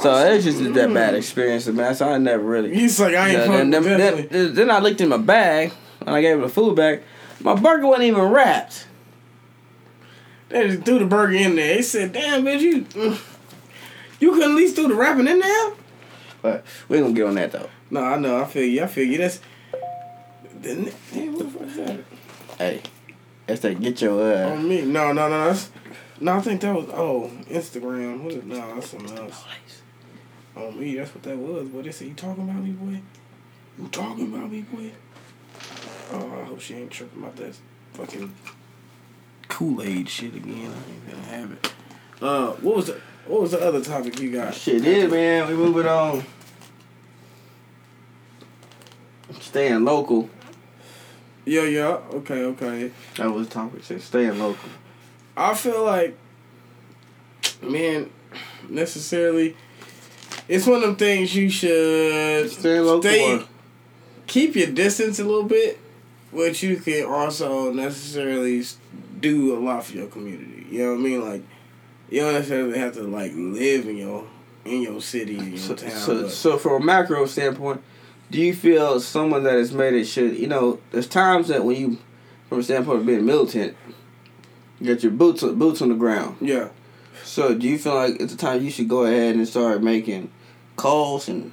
So 0.00 0.14
it 0.16 0.34
was 0.36 0.44
just 0.44 0.74
that 0.74 0.92
bad 0.94 1.14
experience, 1.14 1.66
man. 1.66 1.94
So 1.94 2.08
I 2.08 2.18
never 2.18 2.42
really. 2.42 2.74
He's 2.74 2.98
like, 3.00 3.14
I 3.14 3.28
ain't 3.28 3.38
Yeah, 3.38 3.46
fucking 3.46 3.70
then, 3.70 3.82
then, 3.82 4.28
then, 4.30 4.54
then 4.54 4.70
I 4.70 4.78
looked 4.78 5.00
in 5.00 5.08
my 5.08 5.16
bag 5.16 5.72
and 6.00 6.10
I 6.10 6.20
gave 6.20 6.36
her 6.36 6.42
the 6.42 6.48
food 6.48 6.76
bag. 6.76 7.02
My 7.40 7.54
burger 7.54 7.86
wasn't 7.86 8.04
even 8.04 8.22
wrapped. 8.22 8.86
They 10.48 10.68
just 10.68 10.84
threw 10.84 10.98
the 10.98 11.06
burger 11.06 11.34
in 11.34 11.56
there. 11.56 11.76
They 11.76 11.82
said, 11.82 12.12
damn, 12.12 12.42
bitch, 12.44 12.60
you. 12.60 12.82
mm, 12.82 13.20
You 14.20 14.32
couldn't 14.32 14.52
at 14.52 14.56
least 14.56 14.76
do 14.76 14.88
the 14.88 14.94
wrapping 14.94 15.28
in 15.28 15.40
there? 15.40 15.72
But 16.40 16.64
we 16.88 16.96
ain't 16.96 17.04
gonna 17.06 17.14
get 17.14 17.26
on 17.26 17.34
that 17.34 17.52
though. 17.52 17.68
No, 17.90 18.02
I 18.02 18.18
know. 18.18 18.40
I 18.40 18.44
feel 18.44 18.64
you. 18.64 18.82
I 18.82 18.86
feel 18.86 19.04
you. 19.06 19.18
That's. 19.18 19.40
Damn, 20.62 20.84
what 20.84 21.38
the 21.38 21.44
fuck 21.50 21.62
is 21.68 21.76
that? 21.76 22.00
Hey, 22.58 22.82
that's 23.46 23.60
that 23.60 23.80
get 23.80 24.00
your 24.00 24.20
uh. 24.46 24.50
On 24.52 24.68
me. 24.68 24.82
No, 24.82 25.12
no, 25.12 25.28
no. 25.28 25.46
That's. 25.48 25.70
No, 26.20 26.34
I 26.36 26.40
think 26.40 26.60
that 26.62 26.74
was. 26.74 26.86
Oh, 26.92 27.30
Instagram. 27.50 28.22
What 28.22 28.32
is, 28.34 28.44
no, 28.44 28.74
that's 28.74 28.90
something 28.90 29.16
else. 29.18 29.44
On 30.58 30.78
me. 30.78 30.96
That's 30.96 31.14
what 31.14 31.22
that 31.22 31.36
was. 31.36 31.68
But 31.68 31.84
they 31.84 31.92
said, 31.92 32.08
you 32.08 32.14
talking 32.14 32.44
about 32.44 32.62
me, 32.62 32.70
boy? 32.72 33.00
You 33.78 33.88
talking 33.88 34.34
about 34.34 34.50
me, 34.50 34.62
boy? 34.62 34.90
Oh, 36.12 36.40
I 36.40 36.44
hope 36.44 36.60
she 36.60 36.74
ain't 36.74 36.90
tripping 36.90 37.22
about 37.22 37.36
that 37.36 37.56
fucking 37.92 38.34
Kool 39.48 39.82
Aid 39.82 40.08
shit 40.08 40.34
again. 40.34 40.72
I 40.72 40.90
ain't 40.90 41.10
gonna 41.10 41.22
have 41.36 41.52
it. 41.52 41.72
Uh, 42.20 42.52
what 42.54 42.76
was 42.76 42.86
the 42.86 43.00
what 43.26 43.42
was 43.42 43.50
the 43.52 43.60
other 43.60 43.82
topic 43.82 44.18
you 44.18 44.32
got? 44.32 44.54
Shit 44.54 44.84
is 44.84 45.10
man. 45.10 45.48
We 45.48 45.54
moving 45.54 45.86
on. 45.86 46.24
Staying 49.40 49.84
local. 49.84 50.28
Yeah, 51.44 51.62
yeah. 51.62 51.98
Okay, 52.12 52.42
okay. 52.44 52.90
That 53.16 53.32
was 53.32 53.48
the 53.48 53.54
topic. 53.54 53.84
Said 53.84 54.02
staying 54.02 54.38
local. 54.38 54.68
I 55.36 55.54
feel 55.54 55.84
like, 55.84 56.16
man, 57.62 58.10
necessarily, 58.68 59.56
it's 60.48 60.66
one 60.66 60.76
of 60.76 60.82
them 60.82 60.96
things 60.96 61.34
you 61.34 61.50
should 61.50 62.50
Staying 62.50 62.84
local. 62.84 63.02
stay, 63.02 63.42
keep 64.26 64.56
your 64.56 64.68
distance 64.68 65.18
a 65.18 65.24
little 65.24 65.44
bit, 65.44 65.78
but 66.32 66.62
you 66.62 66.76
can 66.76 67.04
also 67.06 67.72
necessarily 67.72 68.64
do 69.20 69.56
a 69.56 69.60
lot 69.60 69.84
for 69.84 69.96
your 69.96 70.06
community. 70.06 70.66
You 70.70 70.78
know 70.84 70.90
what 70.92 70.98
I 71.00 71.02
mean? 71.02 71.28
Like, 71.28 71.42
you 72.10 72.20
don't 72.20 72.32
necessarily 72.34 72.78
have 72.78 72.94
to 72.94 73.02
like 73.02 73.32
live 73.34 73.86
in 73.88 73.96
your 73.96 74.24
in 74.64 74.82
your 74.82 75.00
city, 75.00 75.38
in 75.38 75.48
your 75.50 75.58
So, 75.58 75.74
town. 75.74 75.90
so, 75.90 76.28
so 76.28 76.58
from 76.58 76.82
a 76.82 76.84
macro 76.84 77.24
standpoint, 77.26 77.82
do 78.30 78.38
you 78.40 78.54
feel 78.54 79.00
someone 79.00 79.42
that 79.44 79.54
has 79.54 79.72
made 79.72 79.94
it 79.94 80.04
should 80.04 80.36
you 80.36 80.46
know? 80.46 80.80
There's 80.90 81.06
times 81.06 81.48
that 81.48 81.64
when 81.64 81.76
you, 81.76 81.98
from 82.48 82.60
a 82.60 82.62
standpoint 82.62 83.00
of 83.00 83.06
being 83.06 83.24
militant, 83.24 83.76
you 84.80 84.92
got 84.94 85.02
your 85.02 85.12
boots 85.12 85.42
boots 85.42 85.80
on 85.82 85.88
the 85.88 85.94
ground. 85.94 86.36
yeah, 86.40 86.68
So 87.24 87.54
do 87.54 87.66
you 87.66 87.78
feel 87.78 87.94
like 87.94 88.20
it's 88.20 88.32
the 88.32 88.38
time 88.38 88.62
you 88.62 88.70
should 88.70 88.88
go 88.88 89.04
ahead 89.04 89.34
and 89.36 89.46
start 89.48 89.82
making 89.82 90.30
calls 90.78 91.28
and 91.28 91.52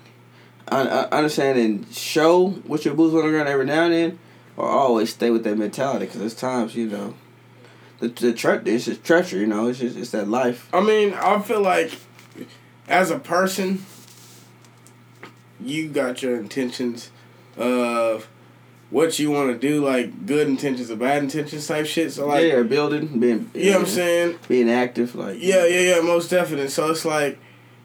I, 0.69 0.81
I 0.87 1.01
understand 1.09 1.59
and 1.59 1.93
show 1.93 2.47
what 2.65 2.85
your 2.85 2.93
boots 2.93 3.13
on 3.13 3.23
the 3.23 3.29
ground 3.29 3.49
every 3.49 3.65
now 3.65 3.83
and 3.83 3.93
then, 3.93 4.19
or 4.55 4.67
always 4.67 5.09
stay 5.13 5.29
with 5.29 5.43
that 5.43 5.57
mentality? 5.57 6.05
Because 6.05 6.21
there's 6.21 6.35
times 6.35 6.75
you 6.75 6.87
know, 6.87 7.13
the 7.99 8.07
the 8.07 8.33
tre- 8.33 8.61
it's 8.65 8.85
just 8.85 9.03
treachery. 9.03 9.41
You 9.41 9.47
know, 9.47 9.67
it's 9.67 9.79
just 9.79 9.97
it's 9.97 10.11
that 10.11 10.27
life. 10.29 10.69
I 10.73 10.81
mean, 10.81 11.13
I 11.13 11.39
feel 11.41 11.61
like 11.61 11.91
as 12.87 13.11
a 13.11 13.19
person, 13.19 13.85
you 15.59 15.89
got 15.89 16.21
your 16.23 16.37
intentions 16.37 17.11
of 17.57 18.27
what 18.89 19.19
you 19.19 19.31
want 19.31 19.51
to 19.51 19.67
do, 19.67 19.83
like 19.83 20.25
good 20.25 20.47
intentions 20.47 20.89
or 20.91 20.95
bad 20.95 21.23
intentions 21.23 21.67
type 21.67 21.85
shit. 21.85 22.11
So 22.11 22.27
like, 22.27 22.45
yeah, 22.45 22.61
building, 22.63 23.19
being 23.19 23.51
you 23.53 23.71
know 23.71 23.79
what 23.79 23.79
I'm 23.81 23.85
saying? 23.87 24.39
being 24.47 24.69
active, 24.69 25.15
like 25.15 25.37
Yeah, 25.39 25.65
yeah, 25.65 25.95
yeah, 25.95 26.01
most 26.01 26.29
definitely. 26.29 26.69
So 26.69 26.91
it's 26.91 27.05
like, 27.05 27.39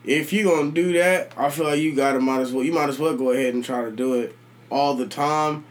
if 0.04 0.32
you 0.32 0.44
gonna 0.44 0.70
do 0.70 0.92
that, 0.94 1.32
I 1.36 1.50
feel 1.50 1.66
like 1.66 1.80
you 1.80 1.94
gotta 1.94 2.20
might 2.20 2.40
as 2.40 2.52
well 2.52 2.64
you 2.64 2.72
might 2.72 2.88
as 2.88 2.98
well 2.98 3.16
go 3.16 3.30
ahead 3.30 3.54
and 3.54 3.64
try 3.64 3.82
to 3.82 3.90
do 3.90 4.14
it 4.14 4.36
all 4.70 4.94
the 4.94 5.06
time 5.06 5.64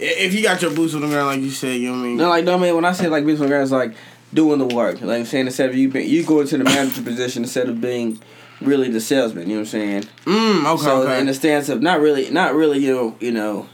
if 0.00 0.34
you 0.34 0.42
got 0.42 0.62
your 0.62 0.72
boots 0.72 0.94
on 0.94 1.02
the 1.02 1.08
ground, 1.08 1.26
like 1.26 1.40
you 1.40 1.50
said, 1.50 1.80
you 1.80 1.88
know 1.88 1.98
what 1.98 2.04
I 2.04 2.04
mean. 2.04 2.16
No, 2.16 2.28
like 2.28 2.44
no 2.44 2.58
man. 2.58 2.74
When 2.74 2.84
I 2.84 2.92
say 2.92 3.08
like 3.08 3.24
boots 3.24 3.40
on 3.40 3.46
the 3.46 3.50
ground, 3.50 3.62
it's 3.64 3.72
like 3.72 3.94
doing 4.32 4.58
the 4.58 4.66
work. 4.66 5.00
Like 5.00 5.20
I'm 5.20 5.24
saying, 5.26 5.46
instead 5.46 5.70
of 5.70 5.76
you 5.76 5.88
being, 5.88 6.08
you 6.08 6.24
go 6.24 6.40
into 6.40 6.58
the 6.58 6.64
manager 6.64 7.02
position 7.02 7.42
instead 7.42 7.68
of 7.68 7.80
being 7.80 8.18
really 8.60 8.88
the 8.88 9.00
salesman. 9.00 9.48
You 9.48 9.56
know 9.56 9.60
what 9.60 9.60
I'm 9.60 9.66
saying? 9.66 10.02
Mm, 10.24 10.74
okay, 10.74 10.82
so 10.82 11.02
okay. 11.02 11.20
in 11.20 11.26
the 11.26 11.34
stance 11.34 11.68
of 11.68 11.82
not 11.82 12.00
really, 12.00 12.30
not 12.30 12.54
really, 12.54 12.78
you 12.78 12.94
know, 12.94 13.16
you 13.20 13.32
know, 13.32 13.68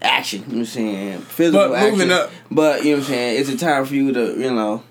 action. 0.00 0.40
You 0.42 0.46
know 0.46 0.52
what 0.52 0.60
I'm 0.60 0.66
saying? 0.66 1.18
Physical 1.20 1.68
But 1.68 1.80
moving 1.90 2.10
action. 2.10 2.10
up. 2.12 2.30
But 2.50 2.84
you 2.84 2.92
know 2.92 2.98
what 2.98 3.08
I'm 3.08 3.10
saying? 3.10 3.40
It's 3.40 3.50
a 3.50 3.58
time 3.58 3.84
for 3.84 3.94
you 3.94 4.12
to, 4.12 4.38
you 4.38 4.52
know, 4.52 4.82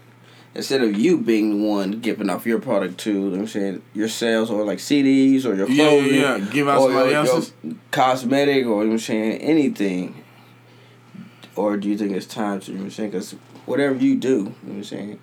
instead 0.57 0.81
of 0.81 0.97
you 0.97 1.17
being 1.19 1.61
the 1.61 1.65
one 1.67 1.91
giving 2.01 2.29
off 2.29 2.45
your 2.45 2.59
product 2.59 2.97
to, 2.99 3.11
you 3.13 3.29
know 3.29 3.39
I'm 3.39 3.47
saying, 3.47 3.81
your 3.93 4.07
sales 4.09 4.49
or 4.49 4.65
like 4.65 4.79
CDs 4.79 5.45
or 5.45 5.53
your 5.55 5.69
Yeah, 5.69 5.83
yeah, 5.83 5.89
clothing. 5.89 6.15
yeah. 6.15 6.39
Give 6.51 6.67
out 6.67 6.81
somebody 6.81 7.11
your, 7.11 7.25
your 7.25 7.75
cosmetic 7.91 8.65
or 8.65 8.81
you 8.81 8.87
know 8.87 8.93
I'm 8.93 8.99
saying, 8.99 9.41
anything. 9.41 10.23
Or 11.55 11.77
do 11.77 11.87
you 11.89 11.97
think 11.97 12.11
it's 12.11 12.25
time 12.25 12.59
to, 12.61 12.71
you 12.71 12.77
know 12.77 12.83
I'm 12.85 12.91
saying? 12.91 13.11
Because 13.11 13.31
whatever 13.65 13.95
you 13.95 14.15
do, 14.15 14.29
you 14.29 14.43
know 14.43 14.49
what 14.63 14.73
I'm 14.75 14.83
saying, 14.83 15.19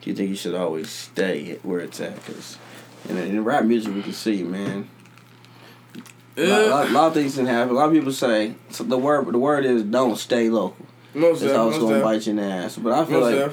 do 0.00 0.10
you 0.10 0.16
think 0.16 0.30
you 0.30 0.36
should 0.36 0.54
always 0.54 0.90
stay 0.90 1.58
where 1.62 1.80
it's 1.80 2.00
at? 2.00 2.14
Because 2.16 2.58
in, 3.08 3.16
in 3.16 3.44
rap 3.44 3.64
music, 3.64 3.94
we 3.94 4.02
can 4.02 4.12
see, 4.12 4.42
man. 4.42 4.88
A 6.36 6.46
lot, 6.46 6.60
Uh, 6.62 6.70
lot, 6.70 6.90
lot 6.90 7.06
of 7.08 7.14
things 7.14 7.34
can 7.36 7.46
happen. 7.46 7.74
A 7.74 7.78
lot 7.78 7.88
of 7.88 7.92
people 7.94 8.12
say 8.12 8.54
so 8.70 8.84
the 8.84 8.96
word. 8.98 9.26
The 9.32 9.38
word 9.38 9.64
is 9.64 9.82
don't 9.82 10.16
stay 10.16 10.48
local. 10.50 10.86
most 11.14 11.40
That's 11.40 11.54
always 11.54 11.78
gonna 11.78 12.00
bite 12.00 12.26
you 12.26 12.30
in 12.30 12.36
the 12.36 12.44
ass. 12.44 12.76
But 12.76 12.92
I 12.92 13.04
feel 13.04 13.20
most 13.20 13.34
like. 13.36 13.52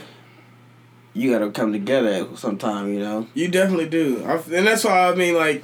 You 1.16 1.32
gotta 1.32 1.50
come 1.50 1.72
together 1.72 2.28
sometime. 2.36 2.94
You 2.94 3.00
know. 3.00 3.28
You 3.34 3.48
definitely 3.48 3.90
do, 3.90 4.24
I, 4.24 4.36
and 4.56 4.68
that's 4.68 4.84
why 4.84 5.10
I 5.10 5.16
mean, 5.16 5.34
like, 5.34 5.64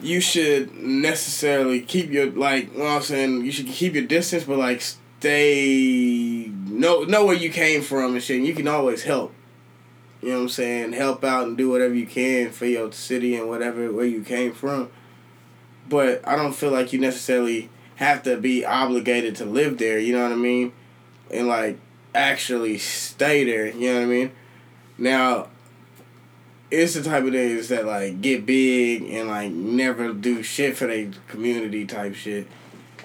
you 0.00 0.20
should 0.20 0.74
necessarily 0.74 1.80
keep 1.80 2.10
your 2.10 2.30
like. 2.30 2.70
Well, 2.76 2.96
I'm 2.96 3.02
saying 3.02 3.44
you 3.44 3.50
should 3.50 3.66
keep 3.66 3.94
your 3.94 4.04
distance, 4.04 4.44
but 4.44 4.58
like 4.58 4.80
stay 4.82 6.50
know 6.66 7.02
know 7.04 7.24
where 7.24 7.36
you 7.36 7.50
came 7.50 7.82
from 7.82 8.14
and 8.14 8.22
shit. 8.22 8.38
And 8.38 8.46
you 8.46 8.54
can 8.54 8.68
always 8.68 9.04
help. 9.04 9.32
You 10.20 10.28
know 10.28 10.36
what 10.36 10.42
I'm 10.42 10.48
saying? 10.50 10.92
Help 10.92 11.24
out 11.24 11.48
and 11.48 11.56
do 11.56 11.70
whatever 11.70 11.94
you 11.94 12.06
can 12.06 12.52
for 12.52 12.66
your 12.66 12.92
city 12.92 13.34
and 13.34 13.48
whatever 13.48 13.92
where 13.92 14.04
you 14.04 14.22
came 14.22 14.52
from. 14.52 14.90
But 15.88 16.26
I 16.26 16.36
don't 16.36 16.52
feel 16.52 16.70
like 16.70 16.92
you 16.92 17.00
necessarily 17.00 17.70
have 17.96 18.22
to 18.24 18.36
be 18.36 18.64
obligated 18.64 19.36
to 19.36 19.44
live 19.44 19.78
there. 19.78 19.98
You 19.98 20.14
know 20.14 20.22
what 20.22 20.32
I 20.32 20.36
mean? 20.36 20.72
And 21.30 21.48
like 21.48 21.78
actually 22.14 22.78
stay 22.78 23.44
there. 23.44 23.68
You 23.68 23.92
know 23.92 24.00
what 24.00 24.02
I 24.02 24.06
mean? 24.06 24.32
Now, 24.98 25.48
it's 26.70 26.94
the 26.94 27.02
type 27.02 27.24
of 27.24 27.32
days 27.32 27.68
that 27.68 27.84
like 27.84 28.20
get 28.20 28.46
big 28.46 29.02
and 29.10 29.28
like 29.28 29.52
never 29.52 30.12
do 30.12 30.42
shit 30.42 30.76
for 30.76 30.86
their 30.86 31.10
community 31.28 31.84
type 31.84 32.14
shit. 32.14 32.46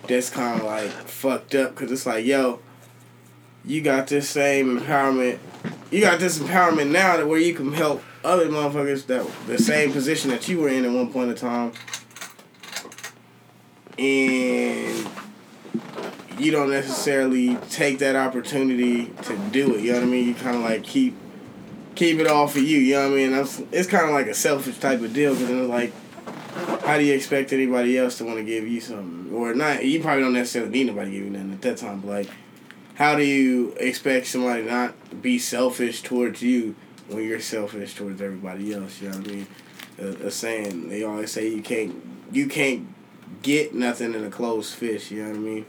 That's 0.08 0.30
kind 0.30 0.60
of 0.60 0.66
like 0.66 0.89
fucked 0.89 1.53
up 1.55 1.72
because 1.72 1.91
it's 1.91 2.05
like, 2.05 2.26
yo, 2.26 2.60
you 3.66 3.82
got 3.82 4.08
this 4.08 4.30
same 4.30 4.80
empowerment. 4.80 5.39
You 5.91 6.01
got 6.01 6.20
this 6.20 6.39
empowerment 6.39 6.91
now 6.91 7.18
that 7.18 7.28
where 7.28 7.39
you 7.39 7.53
can 7.53 7.74
help 7.74 8.01
other 8.24 8.47
motherfuckers 8.47 9.05
that 9.08 9.26
the 9.47 9.58
same 9.58 9.91
position 9.91 10.30
that 10.32 10.47
you 10.47 10.60
were 10.60 10.70
in 10.70 10.86
at 10.86 10.91
one 10.91 11.12
point 11.12 11.32
in 11.32 11.36
time. 11.36 11.74
And 13.99 15.10
you 16.39 16.51
don't 16.51 16.69
necessarily 16.69 17.55
take 17.69 17.99
that 17.99 18.15
opportunity 18.15 19.05
to 19.23 19.38
do 19.51 19.75
it. 19.75 19.81
You 19.81 19.93
know 19.93 19.99
what 19.99 20.07
I 20.07 20.11
mean? 20.11 20.27
You 20.27 20.35
kind 20.35 20.55
of 20.55 20.63
like 20.63 20.83
keep 20.83 21.15
keep 21.95 22.19
it 22.19 22.27
all 22.27 22.47
for 22.47 22.59
you. 22.59 22.77
You 22.77 22.95
know 22.95 23.09
what 23.09 23.13
I 23.13 23.15
mean? 23.15 23.31
That's, 23.31 23.61
it's 23.71 23.88
kind 23.88 24.05
of 24.05 24.11
like 24.11 24.27
a 24.27 24.33
selfish 24.33 24.77
type 24.77 25.01
of 25.01 25.13
deal 25.13 25.33
because 25.33 25.49
it's 25.49 25.69
like, 25.69 25.93
how 26.83 26.97
do 26.97 27.03
you 27.03 27.13
expect 27.13 27.51
anybody 27.53 27.97
else 27.97 28.19
to 28.19 28.25
want 28.25 28.38
to 28.38 28.43
give 28.43 28.67
you 28.67 28.79
something 28.79 29.33
or 29.33 29.53
not? 29.53 29.83
You 29.83 30.01
probably 30.01 30.23
don't 30.23 30.33
necessarily 30.33 30.71
need 30.71 30.88
nobody 30.88 31.11
to 31.11 31.17
give 31.17 31.25
you 31.25 31.31
nothing 31.31 31.53
at 31.53 31.61
that 31.63 31.77
time, 31.77 32.01
but 32.01 32.07
like, 32.07 32.29
how 32.95 33.15
do 33.15 33.23
you 33.23 33.73
expect 33.79 34.27
somebody 34.27 34.63
not 34.63 34.93
to 35.09 35.15
be 35.15 35.38
selfish 35.38 36.01
towards 36.01 36.41
you 36.41 36.75
when 37.09 37.23
you're 37.23 37.39
selfish 37.39 37.95
towards 37.95 38.21
everybody 38.21 38.73
else? 38.73 39.01
You 39.01 39.09
know 39.09 39.17
what 39.17 39.27
I 39.27 39.31
mean? 39.31 39.47
A, 39.99 40.07
a 40.27 40.31
saying 40.31 40.89
they 40.89 41.03
always 41.03 41.31
say 41.31 41.49
you 41.49 41.61
can't 41.61 41.95
you 42.31 42.47
can't 42.47 42.88
get 43.41 43.73
nothing 43.73 44.13
in 44.13 44.23
a 44.23 44.29
closed 44.29 44.73
fish. 44.73 45.11
You 45.11 45.23
know 45.23 45.29
what 45.29 45.38
I 45.38 45.39
mean? 45.39 45.65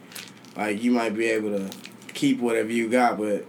Like 0.58 0.82
you 0.82 0.90
might 0.90 1.14
be 1.16 1.26
able 1.26 1.50
to 1.56 1.70
keep 2.12 2.40
whatever 2.40 2.70
you 2.70 2.88
got, 2.88 3.16
but 3.16 3.46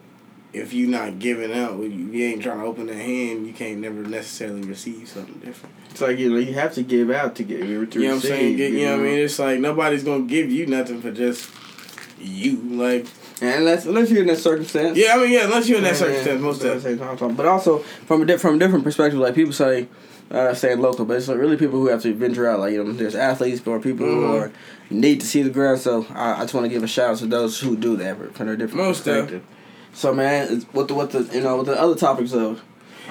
if 0.53 0.73
you're 0.73 0.89
not 0.89 1.19
giving 1.19 1.51
out, 1.51 1.77
you, 1.79 1.89
you 1.89 2.25
ain't 2.25 2.41
trying 2.43 2.59
to 2.59 2.65
open 2.65 2.87
that 2.87 2.95
hand, 2.95 3.45
you 3.47 3.53
can't 3.53 3.79
never 3.79 4.01
necessarily 4.03 4.61
receive 4.61 5.09
something 5.09 5.39
different. 5.39 5.75
It's 5.89 6.01
like 6.01 6.19
you 6.19 6.29
know 6.29 6.37
you 6.37 6.53
have 6.53 6.73
to 6.75 6.83
give 6.83 7.09
out 7.09 7.35
to 7.37 7.43
get 7.43 7.57
to 7.61 7.65
You 7.65 7.75
know 7.75 7.85
what 7.87 8.13
I'm 8.15 8.19
saying? 8.21 8.57
Get, 8.57 8.71
you 8.71 8.85
know 8.85 8.97
what 8.97 9.05
I 9.07 9.09
mean? 9.09 9.17
It's 9.19 9.39
like 9.39 9.59
nobody's 9.59 10.03
gonna 10.03 10.23
give 10.25 10.51
you 10.51 10.67
nothing 10.67 11.01
for 11.01 11.11
just 11.11 11.49
you. 12.21 12.57
Like 12.57 13.07
And 13.41 13.55
unless 13.61 13.85
unless 13.87 14.11
you're 14.11 14.21
in 14.21 14.27
that 14.27 14.37
circumstance. 14.37 14.97
yeah, 14.97 15.15
I 15.15 15.17
mean 15.17 15.31
yeah, 15.31 15.45
unless 15.45 15.67
you're 15.67 15.79
in 15.79 15.83
that 15.85 15.93
Yeah, 15.93 15.97
circumstance, 15.99 16.41
most 16.41 16.63
of 16.63 16.83
the 16.83 16.97
time, 16.97 17.17
time. 17.17 17.35
But 17.35 17.47
also 17.47 17.79
from 17.79 18.21
a 18.21 18.25
di- 18.25 18.37
from 18.37 18.55
a 18.55 18.59
different 18.59 18.83
perspective, 18.83 19.19
like 19.19 19.33
people 19.35 19.53
say, 19.53 19.87
uh, 20.31 20.53
saying 20.53 20.79
local, 20.79 21.05
but 21.05 21.17
it's 21.17 21.27
like 21.27 21.37
really 21.37 21.57
people 21.57 21.79
who 21.79 21.87
have 21.87 22.01
to 22.03 22.13
venture 22.13 22.47
out. 22.49 22.59
Like 22.59 22.73
you 22.73 22.83
know, 22.83 22.91
there's 22.93 23.15
athletes 23.15 23.65
or 23.65 23.79
people 23.79 24.05
who 24.05 24.21
Mhm. 24.21 24.41
are 24.41 24.51
need 24.89 25.19
to 25.21 25.27
see 25.27 25.41
the 25.41 25.49
ground. 25.49 25.79
So 25.79 26.05
I, 26.13 26.33
I 26.33 26.41
just 26.41 26.53
want 26.53 26.65
to 26.65 26.69
give 26.69 26.83
a 26.83 26.87
shout 26.87 27.11
out 27.11 27.17
to 27.17 27.25
those 27.27 27.59
who 27.59 27.75
do 27.75 27.95
that 27.97 28.35
from 28.35 28.47
their 28.47 28.55
different 28.55 28.85
Most 28.85 29.03
perspective. 29.05 29.43
So 29.93 30.13
man, 30.13 30.61
what 30.71 30.87
the 30.87 30.93
what 30.93 31.11
the 31.11 31.23
you 31.33 31.41
know 31.41 31.57
with 31.57 31.67
the 31.67 31.79
other 31.79 31.95
topics 31.95 32.33
of. 32.33 32.61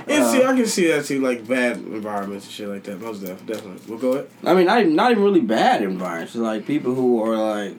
And 0.07 0.23
uh, 0.23 0.31
see, 0.33 0.45
I 0.45 0.55
can 0.55 0.67
see 0.67 0.87
that 0.89 1.07
too, 1.07 1.21
like 1.21 1.47
bad 1.49 1.79
environments 1.79 2.47
and 2.47 2.55
shit 2.55 2.69
like 2.69 2.85
that. 2.85 3.01
Most 3.01 3.19
def, 3.21 3.45
definitely. 3.45 3.83
We'll 3.89 3.99
go 3.99 4.13
ahead. 4.13 4.29
I 4.45 4.55
mean, 4.55 4.67
not 4.67 4.81
even, 4.81 4.95
not 4.95 5.11
even 5.11 5.25
really 5.25 5.41
bad 5.41 5.83
environments. 5.83 6.37
Like 6.37 6.67
people 6.67 6.95
who 6.95 7.21
are 7.25 7.37
like, 7.37 7.75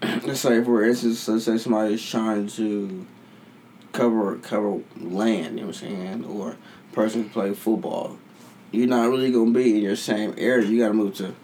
let's 0.24 0.40
say 0.40 0.62
for 0.62 0.84
instance, 0.84 1.26
let's 1.26 1.44
say 1.44 1.58
somebody's 1.58 2.08
trying 2.08 2.46
to 2.48 3.04
cover 3.92 4.36
cover 4.38 4.80
land. 5.00 5.58
You 5.58 5.64
know 5.64 5.66
what 5.68 5.82
I'm 5.82 5.88
saying? 5.88 6.24
Or 6.24 6.50
a 6.52 6.56
person 6.92 7.28
play 7.30 7.54
football. 7.54 8.18
You're 8.70 8.86
not 8.88 9.10
really 9.10 9.30
gonna 9.30 9.50
be 9.50 9.76
in 9.76 9.82
your 9.82 9.96
same 9.96 10.34
area. 10.38 10.66
You 10.66 10.78
gotta 10.78 10.94
move 10.94 11.14
to, 11.16 11.34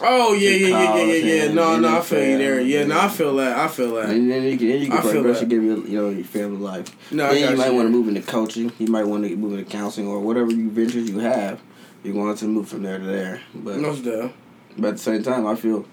Oh 0.00 0.34
yeah, 0.34 0.50
yeah, 0.50 0.68
yeah, 0.68 0.96
yeah, 0.96 1.04
yeah, 1.04 1.44
yeah. 1.44 1.52
No, 1.52 1.78
no, 1.78 1.98
I 1.98 2.00
feel 2.02 2.24
you 2.24 2.38
there. 2.38 2.60
Yeah, 2.60 2.84
no, 2.84 3.00
I 3.00 3.08
feel 3.08 3.36
that. 3.36 3.56
I 3.56 3.68
feel 3.68 3.94
that. 3.94 4.10
and 4.10 4.30
then 4.30 4.42
you 4.42 4.58
can, 4.58 4.68
then 4.68 4.80
you 4.80 4.88
can 4.88 4.98
I 4.98 5.02
feel 5.02 5.12
progress 5.12 5.36
that. 5.36 5.42
and 5.42 5.50
give 5.50 5.62
you 5.62 5.84
you 5.84 5.98
know 5.98 6.10
your 6.10 6.24
family 6.24 6.58
life. 6.58 7.12
No, 7.12 7.26
I 7.26 7.34
then 7.34 7.50
you 7.52 7.56
might 7.56 7.70
want 7.72 7.86
to 7.86 7.90
move 7.90 8.08
into 8.08 8.22
coaching. 8.22 8.72
You 8.78 8.88
might 8.88 9.04
want 9.04 9.24
to 9.24 9.36
move 9.36 9.58
into 9.58 9.70
counseling 9.70 10.08
or 10.08 10.20
whatever 10.20 10.50
you 10.50 10.70
ventures 10.70 11.08
you 11.08 11.20
have. 11.20 11.60
You 12.02 12.14
want 12.14 12.38
to 12.38 12.46
move 12.46 12.68
from 12.68 12.82
there 12.82 12.98
to 12.98 13.04
there, 13.04 13.42
but. 13.54 13.78
Most 13.78 14.04
def. 14.04 14.32
But 14.78 14.88
at 14.88 14.92
the 14.94 15.02
same 15.02 15.22
time, 15.22 15.46
I 15.46 15.54
feel, 15.54 15.86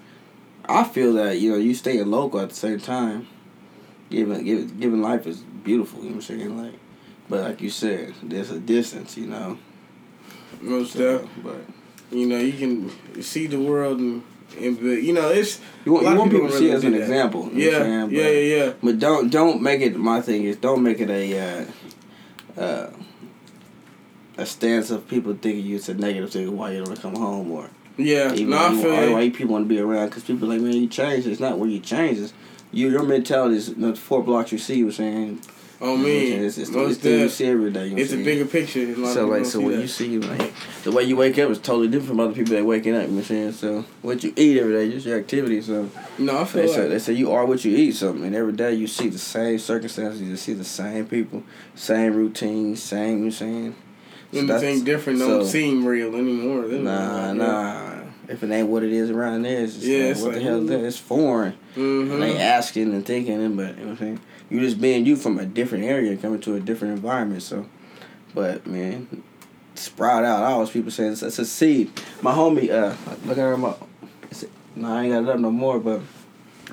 I 0.66 0.84
feel 0.84 1.14
that 1.14 1.38
you 1.38 1.52
know 1.52 1.56
you 1.56 1.74
staying 1.74 2.10
local 2.10 2.40
at 2.40 2.50
the 2.50 2.54
same 2.54 2.80
time, 2.80 3.26
giving 4.10 4.44
giving, 4.44 4.78
giving 4.78 5.02
life 5.02 5.26
is 5.26 5.38
beautiful. 5.38 6.00
You 6.00 6.10
know 6.10 6.16
what 6.16 6.30
I'm 6.30 6.38
saying? 6.38 6.62
Like, 6.62 6.74
but 7.28 7.42
like 7.42 7.60
you 7.60 7.70
said, 7.70 8.14
there's 8.22 8.50
a 8.50 8.58
distance. 8.60 9.16
You 9.16 9.26
know. 9.26 9.58
Most 10.60 10.92
So, 10.92 11.18
def. 11.18 11.28
but 11.42 11.56
You 12.10 12.26
know, 12.26 12.38
you 12.38 12.52
can 12.52 13.22
see 13.22 13.46
the 13.46 13.58
world 13.60 13.98
and, 13.98 14.22
and 14.58 14.76
but, 14.78 15.02
you 15.02 15.12
know, 15.12 15.28
it's 15.30 15.60
you 15.84 15.92
want 15.92 16.06
you 16.06 16.14
want 16.16 16.30
people 16.30 16.48
to 16.48 16.52
see 16.54 16.60
really 16.66 16.70
it 16.70 16.74
as 16.76 16.84
an 16.84 16.92
that. 16.92 17.00
example. 17.02 17.50
You 17.52 17.70
yeah, 17.70 17.70
know 17.70 17.78
what 17.78 17.86
I'm 17.86 18.10
yeah, 18.12 18.22
saying? 18.22 18.48
yeah, 18.50 18.64
But, 18.66 18.66
yeah. 18.66 18.72
but 18.82 18.98
don't 18.98 19.30
don't 19.30 19.62
make 19.62 19.80
it. 19.80 19.96
My 19.96 20.20
thing 20.20 20.44
is 20.44 20.56
don't 20.56 20.82
make 20.82 21.00
it 21.00 21.10
a. 21.10 21.66
Uh, 22.58 22.60
uh, 22.60 22.90
a 24.36 24.44
stance 24.44 24.90
of 24.90 25.06
people 25.08 25.32
thinking 25.40 25.64
you 25.64 25.76
it's 25.76 25.88
a 25.88 25.94
negative 25.94 26.30
thing 26.30 26.56
why 26.56 26.72
you 26.72 26.84
don't 26.84 27.00
come 27.00 27.14
home 27.14 27.50
or 27.52 27.70
Yeah, 27.96 28.32
even 28.32 28.50
no, 28.50 28.56
I 28.58 28.72
you- 28.72 28.82
feel 28.82 29.12
why 29.12 29.30
people 29.30 29.52
want 29.52 29.64
to 29.64 29.68
be 29.68 29.78
around 29.80 30.08
because 30.08 30.24
people 30.24 30.48
like 30.48 30.60
man 30.60 30.72
you 30.72 30.88
changed 30.88 31.26
it's 31.28 31.38
not 31.40 31.56
where 31.58 31.68
you 31.68 31.78
changed 31.78 32.20
it's 32.20 32.32
you 32.72 32.90
your 32.90 33.04
mentality 33.04 33.56
is 33.56 33.72
the 33.74 33.94
four 33.94 34.24
blocks 34.24 34.50
you 34.50 34.58
see 34.58 34.76
you 34.78 34.90
saying 34.90 35.40
Oh 35.80 35.96
man, 35.96 36.44
it's, 36.44 36.56
it's, 36.56 36.70
most 36.70 37.04
it's 37.04 37.04
you 37.04 37.28
see 37.28 37.46
every 37.46 37.70
day 37.70 37.88
you 37.88 37.96
know 37.96 38.02
It's 38.02 38.12
a 38.12 38.16
bigger 38.16 38.44
picture. 38.46 38.80
a 38.82 38.94
so 39.12 39.26
like 39.26 39.44
so 39.44 39.60
when 39.60 39.72
that. 39.72 39.80
you 39.82 39.88
see 39.88 40.18
like 40.18 40.52
the 40.84 40.92
way 40.92 41.02
you 41.02 41.16
wake 41.16 41.38
up 41.38 41.50
is 41.50 41.58
totally 41.58 41.88
different 41.88 42.08
from 42.10 42.20
other 42.20 42.32
people 42.32 42.54
that 42.54 42.64
waking 42.64 42.94
up 42.94 43.02
you 43.02 43.08
know 43.08 43.14
what 43.14 43.18
I'm 43.20 43.24
saying 43.24 43.52
so 43.52 43.84
what 44.02 44.22
you 44.22 44.32
eat 44.36 44.58
every 44.58 44.72
day 44.72 44.90
just 44.90 45.04
your 45.06 45.18
activity 45.18 45.60
so 45.60 45.90
no, 46.18 46.38
I 46.40 46.44
feel 46.44 46.62
they 46.62 46.68
like 46.68 46.76
say 46.76 46.88
they 46.88 46.98
say 47.00 47.12
you 47.14 47.32
are 47.32 47.44
what 47.44 47.64
you 47.64 47.76
eat 47.76 47.92
something 47.96 48.24
and 48.24 48.34
every 48.34 48.52
day 48.52 48.72
you 48.74 48.86
see 48.86 49.08
the 49.08 49.18
same 49.18 49.58
circumstances 49.58 50.22
you 50.22 50.36
see 50.36 50.52
the 50.54 50.64
same 50.64 51.06
people 51.06 51.42
same 51.74 52.14
routine 52.14 52.76
same 52.76 53.24
you 53.26 53.26
know 53.26 53.26
what 53.26 53.34
I'm 53.34 53.40
saying 53.40 53.74
So 54.32 54.48
anything 54.66 54.84
different 54.84 55.18
don't 55.18 55.44
seem 55.46 55.84
real 55.86 56.14
anymore. 56.16 56.62
Nah, 56.66 57.26
like 57.28 57.36
nah. 57.36 57.90
If 58.26 58.42
it 58.42 58.50
ain't 58.50 58.68
what 58.68 58.82
it 58.82 58.90
is 58.92 59.10
around 59.10 59.42
there, 59.42 59.62
it's 59.62 59.74
just 59.74 59.84
Yeah, 59.86 59.98
like, 59.98 60.10
it's 60.12 60.20
what 60.22 60.28
like, 60.32 60.38
the 60.38 60.44
hell 60.44 60.62
is 60.62 60.68
that? 60.70 60.84
It's 60.84 60.96
foreign. 60.98 61.54
that. 61.74 61.80
Mhm. 61.80 62.20
They 62.20 62.38
asking 62.40 62.94
and 62.94 63.04
thinking, 63.04 63.42
and 63.42 63.54
but 63.56 63.76
you 63.76 63.84
know 63.84 63.90
what 63.90 63.90
I'm 63.92 63.96
saying. 63.98 64.20
You 64.50 64.60
just 64.60 64.80
being 64.80 65.06
you 65.06 65.16
from 65.16 65.38
a 65.38 65.46
different 65.46 65.84
area, 65.84 66.16
coming 66.16 66.40
to 66.42 66.54
a 66.54 66.60
different 66.60 66.94
environment. 66.94 67.42
So, 67.42 67.66
but 68.34 68.66
man, 68.66 69.22
sprout 69.74 70.24
out. 70.24 70.42
I 70.42 70.52
always 70.52 70.70
people 70.70 70.90
saying 70.90 71.12
it's, 71.12 71.22
it's 71.22 71.38
a 71.38 71.44
seed. 71.46 71.90
My 72.22 72.32
homie, 72.32 72.70
uh, 72.70 72.94
look 73.26 73.38
at. 73.38 73.58
My, 73.58 73.74
it's, 74.30 74.44
no, 74.76 74.88
I 74.92 75.04
ain't 75.04 75.12
got 75.12 75.22
it 75.22 75.28
up 75.28 75.40
no 75.40 75.50
more. 75.50 75.80
But 75.80 76.02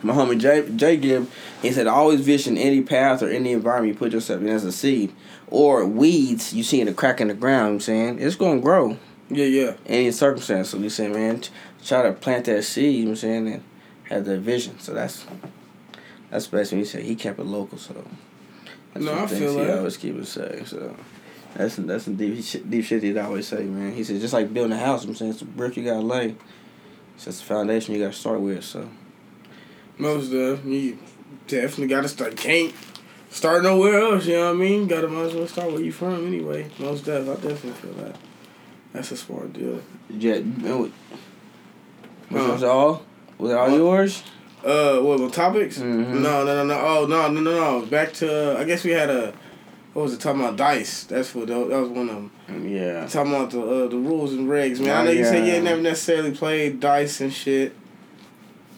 my 0.04 0.14
homie 0.14 0.40
Jay 0.40 0.68
Jay 0.76 0.98
Gibb, 0.98 1.30
he 1.62 1.72
said 1.72 1.88
always 1.88 2.22
vision 2.22 2.58
any 2.58 2.82
path 2.82 3.22
or 3.24 3.30
any 3.30 3.52
environment 3.54 3.94
you 3.94 3.98
put 4.00 4.12
yourself 4.12 4.42
in 4.42 4.50
as 4.50 4.64
a 4.66 4.72
seed 4.72 5.14
or 5.48 5.86
weeds 5.86 6.54
you 6.54 6.64
see 6.64 6.82
in 6.82 6.88
a 6.88 6.94
crack 6.94 7.22
in 7.22 7.28
the 7.28 7.34
ground. 7.34 7.62
You 7.66 7.70
know 7.70 7.74
I'm 7.76 7.80
saying 7.80 8.20
it's 8.20 8.36
gonna 8.36 8.62
grow 8.62 8.98
Yeah, 9.30 9.46
yeah. 9.46 9.74
any 9.86 10.12
circumstance. 10.12 10.70
So 10.70 10.78
we 10.78 10.90
say, 10.90 11.08
man, 11.08 11.42
t- 11.42 11.52
try 11.84 12.02
to 12.04 12.14
plant 12.14 12.46
that 12.46 12.64
seed, 12.64 12.96
you 12.96 13.04
know 13.06 13.12
what 13.12 13.12
I'm 13.12 13.16
saying, 13.18 13.48
and 13.48 13.64
have 14.10 14.26
that 14.26 14.40
vision. 14.40 14.80
So 14.80 14.94
that's 14.94 15.26
that's 16.32 16.48
best 16.48 16.72
when 16.72 16.80
he 16.80 16.86
said 16.86 17.04
he 17.04 17.16
kept 17.16 17.40
it 17.40 17.46
local. 17.46 17.78
So 17.78 18.04
that's 18.94 19.06
No, 19.06 19.14
I 19.24 19.28
feel 19.28 19.60
he 19.60 19.66
that. 19.66 19.78
always 19.78 19.98
keep 19.98 20.16
it 20.18 20.26
safe. 20.26 20.70
So. 20.70 20.96
That's 21.54 21.74
some, 21.74 21.86
that's 21.86 22.06
some 22.06 22.16
deep 22.16 22.42
shit, 22.46 22.70
deep 22.70 22.86
shit 22.86 23.04
he'd 23.04 23.18
always 23.18 23.46
say, 23.46 23.64
man. 23.66 23.94
He 23.94 24.06
said 24.06 24.22
just 24.22 24.34
like 24.34 24.54
building 24.54 24.72
a 24.72 24.78
house, 24.80 25.04
I'm 25.04 25.14
saying 25.14 25.32
it's 25.32 25.42
a 25.42 25.46
brick 25.46 25.76
you 25.76 25.84
gotta 25.84 26.00
lay. 26.00 26.36
It's 27.16 27.26
just 27.26 27.40
the 27.42 27.46
foundation 27.46 27.94
you 27.94 28.00
gotta 28.02 28.14
start 28.14 28.40
with. 28.40 28.64
So 28.64 28.88
Most 29.98 30.32
of 30.32 30.66
you 30.66 30.98
definitely 31.48 31.88
got 31.88 32.02
to 32.04 32.08
start. 32.08 32.38
Can't 32.38 32.74
start 33.30 33.64
nowhere 33.64 34.00
else. 34.00 34.26
You 34.28 34.38
know 34.38 34.46
what 34.46 34.52
I 34.56 34.60
mean? 34.60 34.88
Got 34.88 35.02
to 35.02 35.10
might 35.10 35.24
as 35.26 35.34
well 35.34 35.46
start 35.48 35.74
where 35.74 35.82
you 35.82 35.92
from 35.92 36.26
anyway. 36.26 36.72
Most 36.80 37.04
def, 37.04 37.24
I 37.28 37.34
definitely 37.34 37.72
feel 37.72 37.94
that. 38.06 38.16
That's 38.94 39.12
a 39.12 39.18
smart 39.18 39.52
deal. 39.52 39.82
yeah, 40.10 40.40
was 40.40 40.90
Uh, 42.32 42.54
it 42.56 42.64
all? 42.64 43.04
Was 43.38 43.52
it 43.52 43.58
all 43.58 43.70
What? 43.70 43.76
yours? 43.78 44.24
Uh, 44.64 45.00
what 45.00 45.20
well, 45.20 45.30
topics? 45.30 45.80
Mhm. 45.80 46.22
No, 46.22 46.44
no, 46.46 46.64
no, 46.64 46.66
no. 46.66 46.80
Oh, 46.80 47.06
no, 47.08 47.28
no, 47.30 47.42
no, 47.42 47.80
no. 47.80 47.86
Back 47.86 48.14
to. 48.14 48.58
I 48.60 48.64
guess 48.64 48.84
we 48.84 48.92
had 48.92 49.10
a. 49.10 49.34
What 49.94 50.04
was 50.04 50.14
it 50.14 50.20
talking 50.22 50.40
about? 50.42 50.56
Dice. 50.56 51.04
That's 51.06 51.34
what 51.36 51.48
that 51.48 51.58
was 51.58 51.90
one 51.90 52.10
of 52.10 52.16
them. 52.16 52.32
Yeah. 52.66 53.06
Talking 53.08 53.34
about 53.34 53.52
the 53.52 53.62
uh, 53.62 53.88
the 53.88 53.98
rules 53.98 54.34
and 54.34 54.48
regs, 54.48 54.80
man. 54.80 54.96
I 54.98 55.04
know 55.06 55.12
you 55.12 55.26
said 55.26 55.46
you 55.46 55.54
ain't 55.54 55.64
never 55.66 55.82
necessarily 55.82 56.32
played 56.32 56.80
dice 56.80 57.20
and 57.22 57.34
shit, 57.34 57.74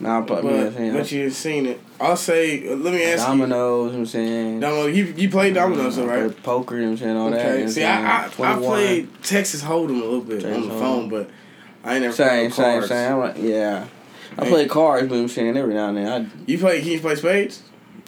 Nah, 0.00 0.22
but 0.22 0.42
but, 0.42 0.74
man, 0.74 0.92
but 0.92 1.12
you 1.12 1.30
seen 1.30 1.66
it. 1.66 1.80
I'll 2.00 2.16
say. 2.16 2.68
Uh, 2.68 2.74
let 2.74 2.92
me 2.94 3.04
ask 3.04 3.24
dominoes, 3.24 3.46
you 3.46 3.48
know 3.48 3.82
what 3.84 3.94
I'm 3.94 4.06
saying? 4.06 4.54
you. 4.54 4.60
Domino. 4.60 4.86
You 4.86 5.04
you 5.16 5.28
played 5.30 5.54
dominoes, 5.54 5.96
though, 5.96 6.06
right? 6.06 6.42
Poker, 6.42 6.76
you 6.76 6.82
know 6.82 6.88
what 6.88 6.92
I'm 6.92 6.98
saying? 6.98 7.16
All 7.16 7.30
that. 7.30 7.38
you 7.38 7.44
know 7.44 7.50
Okay. 7.52 7.62
what 7.62 7.70
See, 7.72 7.84
I 7.84 8.24
I? 8.24 8.54
I 8.54 8.56
played 8.58 9.08
Texas 9.22 9.62
Hold'em 9.62 9.90
a 10.00 10.04
little 10.04 10.20
bit 10.20 10.40
Texas 10.40 10.56
on 10.56 10.68
the 10.68 10.74
Hold'em. 10.74 10.78
phone, 10.80 11.08
but 11.10 11.30
I 11.84 11.92
ain't 11.94 12.02
never 12.02 12.12
Same, 12.14 12.50
played 12.50 12.52
same, 12.54 12.72
cards. 12.80 12.88
same. 12.88 13.18
Like, 13.18 13.36
yeah. 13.38 13.86
I 14.38 14.48
play 14.48 14.66
cards, 14.68 15.08
but 15.08 15.14
you 15.14 15.20
know 15.20 15.22
what 15.22 15.22
I'm 15.22 15.28
saying 15.28 15.56
every 15.56 15.74
now 15.74 15.88
and 15.88 15.96
then. 15.98 16.32
I, 16.36 16.42
You 16.50 16.58
play? 16.58 16.80
Can 16.80 16.90
you 16.90 17.00
play 17.00 17.14
spades? 17.14 17.62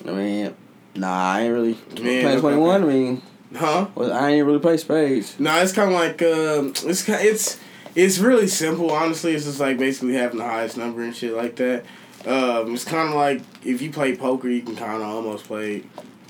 I, 0.06 0.10
mean, 0.10 0.54
nah, 0.94 1.32
I 1.32 1.40
ain't 1.42 1.52
really 1.54 1.78
Man, 2.02 2.22
playing 2.22 2.40
21. 2.40 2.82
I 2.82 2.86
mean, 2.86 3.22
Huh? 3.54 3.86
well, 3.94 4.12
I 4.12 4.30
ain't 4.30 4.46
really 4.46 4.58
play 4.58 4.76
spades. 4.76 5.38
No, 5.38 5.56
it's 5.62 5.72
kind 5.72 5.90
of 5.92 5.94
like 5.98 6.20
um, 6.22 6.72
it's 6.90 7.02
ki- 7.02 7.12
it's 7.12 7.58
it's 7.94 8.18
really 8.18 8.48
simple. 8.48 8.90
Honestly, 8.90 9.34
it's 9.34 9.44
just 9.44 9.60
like 9.60 9.78
basically 9.78 10.14
having 10.14 10.38
the 10.38 10.44
highest 10.44 10.76
number 10.76 11.02
and 11.02 11.14
shit 11.14 11.32
like 11.34 11.56
that. 11.56 11.84
Um, 12.26 12.74
it's 12.74 12.84
kind 12.84 13.08
of 13.08 13.14
like 13.14 13.40
if 13.64 13.80
you 13.80 13.90
play 13.92 14.16
poker, 14.16 14.48
you 14.48 14.62
can 14.62 14.74
kind 14.76 15.00
of 15.00 15.08
almost 15.08 15.44
play 15.46 15.84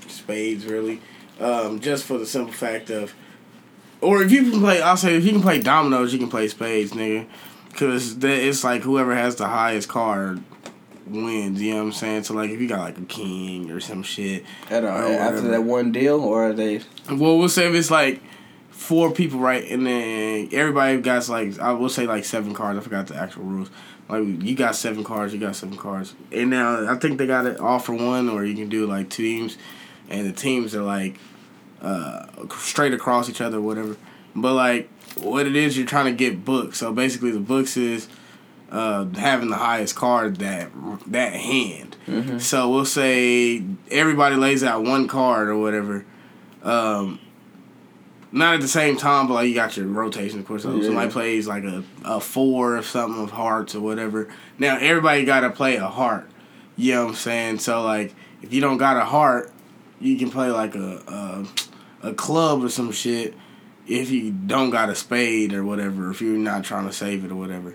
spades, 0.07 0.65
really, 0.65 1.01
um, 1.39 1.79
just 1.79 2.05
for 2.05 2.17
the 2.19 2.25
simple 2.25 2.53
fact 2.53 2.89
of, 2.91 3.13
or 3.99 4.21
if 4.21 4.31
you 4.31 4.51
can 4.51 4.59
play, 4.61 4.79
I'll 4.81 4.95
say 4.95 5.15
if 5.15 5.25
you 5.25 5.31
can 5.31 5.41
play 5.41 5.59
dominoes, 5.59 6.13
you 6.13 6.19
can 6.19 6.29
play 6.29 6.47
spades, 6.47 6.91
nigga, 6.91 7.25
because 7.77 8.17
it's 8.23 8.63
like 8.63 8.81
whoever 8.81 9.13
has 9.13 9.35
the 9.35 9.45
highest 9.45 9.87
card 9.87 10.41
wins. 11.05 11.61
You 11.61 11.73
know 11.73 11.77
what 11.77 11.85
I'm 11.85 11.91
saying? 11.91 12.23
So 12.23 12.33
like 12.33 12.49
if 12.49 12.59
you 12.59 12.67
got 12.67 12.79
like 12.79 12.97
a 12.97 13.01
king 13.01 13.69
or 13.69 13.79
some 13.79 14.01
shit, 14.01 14.45
At, 14.71 14.83
after 14.83 15.41
that 15.49 15.63
one 15.63 15.91
deal, 15.91 16.19
or 16.21 16.49
are 16.49 16.53
they? 16.53 16.81
well, 17.07 17.37
we'll 17.37 17.49
say 17.49 17.67
if 17.67 17.75
it's 17.75 17.91
like 17.91 18.19
four 18.71 19.11
people, 19.11 19.39
right, 19.39 19.63
and 19.69 19.85
then 19.85 20.49
everybody 20.51 20.99
got 21.01 21.29
like 21.29 21.59
I 21.59 21.73
will 21.73 21.89
say 21.89 22.07
like 22.07 22.25
seven 22.25 22.55
cards. 22.55 22.79
I 22.79 22.81
forgot 22.81 23.07
the 23.07 23.15
actual 23.15 23.43
rules. 23.43 23.69
Like 24.09 24.23
you 24.25 24.55
got 24.55 24.75
seven 24.75 25.03
cards, 25.03 25.33
you 25.33 25.39
got 25.39 25.55
seven 25.55 25.77
cards, 25.77 26.15
and 26.31 26.49
now 26.49 26.91
I 26.91 26.95
think 26.95 27.19
they 27.19 27.27
got 27.27 27.45
it 27.45 27.59
all 27.59 27.77
for 27.77 27.93
one, 27.93 28.27
or 28.27 28.43
you 28.43 28.55
can 28.55 28.69
do 28.69 28.87
like 28.87 29.11
two 29.11 29.23
teams, 29.23 29.55
and 30.09 30.25
the 30.25 30.33
teams 30.33 30.73
are 30.73 30.81
like 30.83 31.19
uh, 31.79 32.25
straight 32.57 32.93
across 32.93 33.29
each 33.29 33.41
other, 33.41 33.57
or 33.57 33.61
whatever. 33.61 33.97
But 34.35 34.53
like 34.53 34.89
what 35.21 35.45
it 35.47 35.55
is, 35.55 35.77
you're 35.77 35.87
trying 35.87 36.05
to 36.05 36.11
get 36.13 36.43
books. 36.45 36.77
So 36.79 36.91
basically, 36.93 37.31
the 37.31 37.39
books 37.39 37.77
is 37.77 38.07
uh, 38.71 39.05
having 39.15 39.49
the 39.49 39.55
highest 39.57 39.95
card 39.95 40.37
that 40.37 40.69
that 41.07 41.33
hand. 41.33 41.95
Mhm. 42.07 42.41
So 42.41 42.69
we'll 42.69 42.85
say 42.85 43.63
everybody 43.91 44.35
lays 44.35 44.63
out 44.63 44.83
one 44.83 45.07
card 45.07 45.47
or 45.49 45.57
whatever. 45.57 46.05
Um, 46.63 47.19
not 48.31 48.55
at 48.55 48.61
the 48.61 48.67
same 48.67 48.97
time, 48.97 49.27
but 49.27 49.35
like 49.35 49.47
you 49.47 49.55
got 49.55 49.77
your 49.77 49.87
rotation, 49.87 50.39
of 50.39 50.45
course. 50.45 50.63
So 50.63 50.75
Yeah. 50.75 50.83
somebody 50.85 51.11
plays 51.11 51.47
like 51.47 51.63
a, 51.63 51.83
a 52.03 52.19
four 52.19 52.77
or 52.77 52.81
something 52.83 53.23
of 53.23 53.31
hearts 53.31 53.73
or 53.73 53.79
whatever. 53.79 54.27
Now 54.59 54.77
everybody 54.77 55.23
got 55.23 55.41
to 55.41 55.49
play 55.49 55.77
a 55.77 55.87
heart. 55.87 56.29
You 56.75 56.93
know 56.95 57.03
what 57.05 57.09
I'm 57.11 57.15
saying? 57.15 57.59
So 57.59 57.83
like 57.83 58.13
if 58.41 58.51
you 58.53 58.59
don't 58.61 58.77
got 58.77 58.97
a 58.97 59.05
heart, 59.05 59.51
you 60.01 60.17
can 60.17 60.29
play 60.29 60.51
like 60.51 60.75
a 60.75 61.45
a, 62.03 62.09
a 62.09 62.13
club 62.13 62.63
or 62.63 62.69
some 62.69 62.91
shit. 62.91 63.33
If 63.87 64.11
you 64.11 64.31
don't 64.31 64.69
got 64.69 64.89
a 64.89 64.95
spade 64.95 65.53
or 65.53 65.63
whatever, 65.63 66.11
if 66.11 66.21
you're 66.21 66.37
not 66.37 66.63
trying 66.63 66.87
to 66.87 66.93
save 66.93 67.23
it 67.23 67.31
or 67.31 67.35
whatever, 67.35 67.73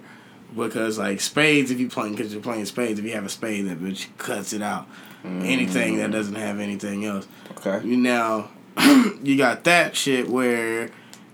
because 0.55 0.99
like 0.99 1.21
spades, 1.21 1.71
if 1.71 1.81
you 1.81 1.89
playing 1.89 2.15
because 2.15 2.33
you're 2.33 2.43
playing 2.43 2.67
spades, 2.67 2.99
if 2.99 3.05
you 3.05 3.13
have 3.13 3.25
a 3.25 3.31
spade, 3.31 3.67
that 3.67 3.81
bitch 3.81 4.07
cuts 4.19 4.53
it 4.53 4.63
out. 4.63 4.87
Anything 5.25 5.99
that 5.99 6.11
doesn't 6.11 6.35
have 6.35 6.59
anything 6.59 7.05
else. 7.05 7.29
Okay. 7.53 7.87
You 7.87 7.97
now 7.97 8.51
you 9.23 9.37
got 9.37 9.65
that 9.65 9.95
shit 9.95 10.29
where 10.29 10.91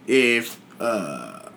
if 0.07 0.61
uh 0.79 1.49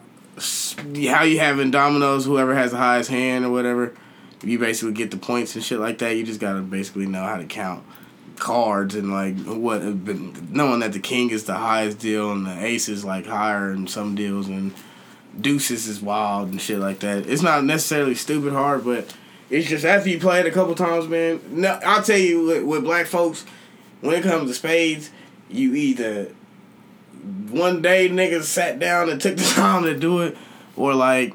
how 1.08 1.24
you 1.24 1.40
have 1.40 1.60
in 1.60 1.72
dominoes, 1.72 2.26
whoever 2.26 2.56
has 2.56 2.72
the 2.72 2.78
highest 2.78 3.10
hand 3.10 3.44
or 3.46 3.52
whatever, 3.52 3.94
you 4.44 4.58
basically 4.58 4.94
get 4.94 5.12
the 5.12 5.18
points 5.18 5.56
and 5.56 5.64
shit 5.64 5.80
like 5.80 5.98
that. 5.98 6.16
You 6.16 6.24
just 6.24 6.40
gotta 6.40 6.62
basically 6.62 7.06
know 7.06 7.24
how 7.24 7.38
to 7.38 7.46
count 7.46 7.84
cards 8.42 8.96
and 8.96 9.12
like 9.12 9.38
what 9.46 9.80
but 10.04 10.18
knowing 10.50 10.82
that 10.82 10.92
the 10.92 11.00
king 11.00 11.30
is 11.30 11.46
the 11.46 11.54
highest 11.54 12.00
deal 12.00 12.32
and 12.32 12.46
the 12.46 12.66
ace 12.66 12.90
is 12.90 13.06
like 13.06 13.28
higher 13.28 13.72
in 13.72 13.88
some 13.88 14.16
deals 14.16 14.50
and 14.50 14.74
deuces 15.40 15.88
is 15.88 16.02
wild 16.02 16.50
and 16.50 16.60
shit 16.60 16.80
like 16.80 17.00
that. 17.00 17.28
It's 17.28 17.44
not 17.44 17.64
necessarily 17.64 18.16
stupid 18.16 18.52
hard, 18.52 18.84
but 18.84 19.16
it's 19.50 19.70
just 19.70 19.86
after 19.86 20.10
you 20.10 20.20
play 20.20 20.40
it 20.40 20.46
a 20.46 20.52
couple 20.52 20.76
times, 20.76 21.08
man. 21.08 21.40
No, 21.50 21.80
I'll 21.86 22.04
tell 22.04 22.18
you 22.18 22.46
with, 22.46 22.64
with 22.64 22.84
black 22.84 23.06
folks, 23.06 23.46
when 24.02 24.16
it 24.16 24.24
comes 24.24 24.50
to 24.50 24.56
spades, 24.56 25.12
you 25.50 25.76
either 25.76 26.34
one 27.50 27.82
day 27.82 28.10
niggas 28.10 28.44
sat 28.44 28.80
down 28.80 29.10
and 29.10 29.22
took 29.22 29.38
the 29.38 29.44
time 29.56 29.84
to 29.84 29.98
do 29.98 30.22
it, 30.22 30.36
or 30.76 30.96
like 30.96 31.34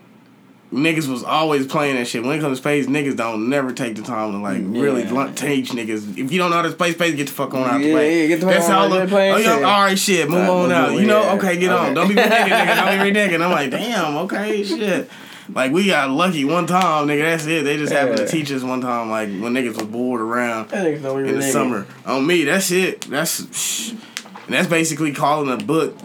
niggas 0.76 1.08
was 1.08 1.24
always 1.24 1.66
playing 1.66 1.96
that 1.96 2.06
shit. 2.06 2.22
When 2.22 2.38
it 2.38 2.40
comes 2.40 2.58
to 2.58 2.62
space, 2.62 2.86
niggas 2.86 3.16
don't 3.16 3.48
never 3.48 3.72
take 3.72 3.96
the 3.96 4.02
time 4.02 4.32
to 4.32 4.38
like 4.38 4.60
really 4.62 5.04
blunt 5.04 5.36
teach 5.36 5.70
niggas. 5.70 6.18
If 6.18 6.30
you 6.30 6.38
don't 6.38 6.50
know 6.50 6.56
how 6.56 6.62
to 6.62 6.70
play 6.72 6.92
spades, 6.92 7.16
get 7.16 7.26
the 7.28 7.32
fuck 7.32 7.54
on 7.54 7.62
out 7.62 7.80
the 7.80 7.92
way. 7.94 8.22
yeah, 8.22 8.26
get 8.28 8.40
the 8.40 8.46
fuck 8.46 8.54
That's 8.56 8.68
on 8.68 8.92
all. 8.92 8.98
out 8.98 9.08
the 9.08 9.14
way, 9.14 9.32
oh, 9.32 9.38
shit. 9.38 9.48
all 9.64 9.80
right, 9.82 9.98
shit, 9.98 10.28
move 10.28 10.48
on 10.48 10.70
out. 10.72 10.92
You 10.92 11.06
know, 11.06 11.30
okay, 11.36 11.56
get 11.56 11.72
on. 11.72 11.94
Don't 11.94 12.08
be 12.08 12.14
reneging, 12.16 12.48
nigga. 12.48 12.76
Don't 12.76 13.12
be 13.12 13.18
reneging. 13.18 13.42
I'm 13.42 13.50
like, 13.50 13.70
damn, 13.70 14.16
okay, 14.18 14.62
shit. 14.62 15.10
Like 15.48 15.72
we 15.72 15.86
got 15.86 16.10
lucky 16.10 16.44
one 16.44 16.66
time, 16.66 17.06
nigga. 17.06 17.22
That's 17.22 17.46
it. 17.46 17.62
They 17.62 17.76
just 17.76 17.92
happened 17.92 18.18
to 18.18 18.26
teach 18.26 18.50
us 18.50 18.62
one 18.62 18.80
time, 18.80 19.10
like 19.10 19.28
when 19.28 19.54
niggas 19.54 19.76
was 19.78 19.86
bored 19.86 20.20
around 20.20 20.72
I 20.72 20.82
think 20.82 21.02
so. 21.02 21.16
in 21.18 21.36
the 21.36 21.42
summer. 21.42 21.86
On 22.04 22.26
me, 22.26 22.44
that's 22.44 22.70
it. 22.70 23.02
That's 23.02 23.56
shh. 23.56 23.90
and 23.90 24.00
that's 24.48 24.68
basically 24.68 25.12
calling 25.12 25.50
a 25.52 25.64
book 25.64 25.96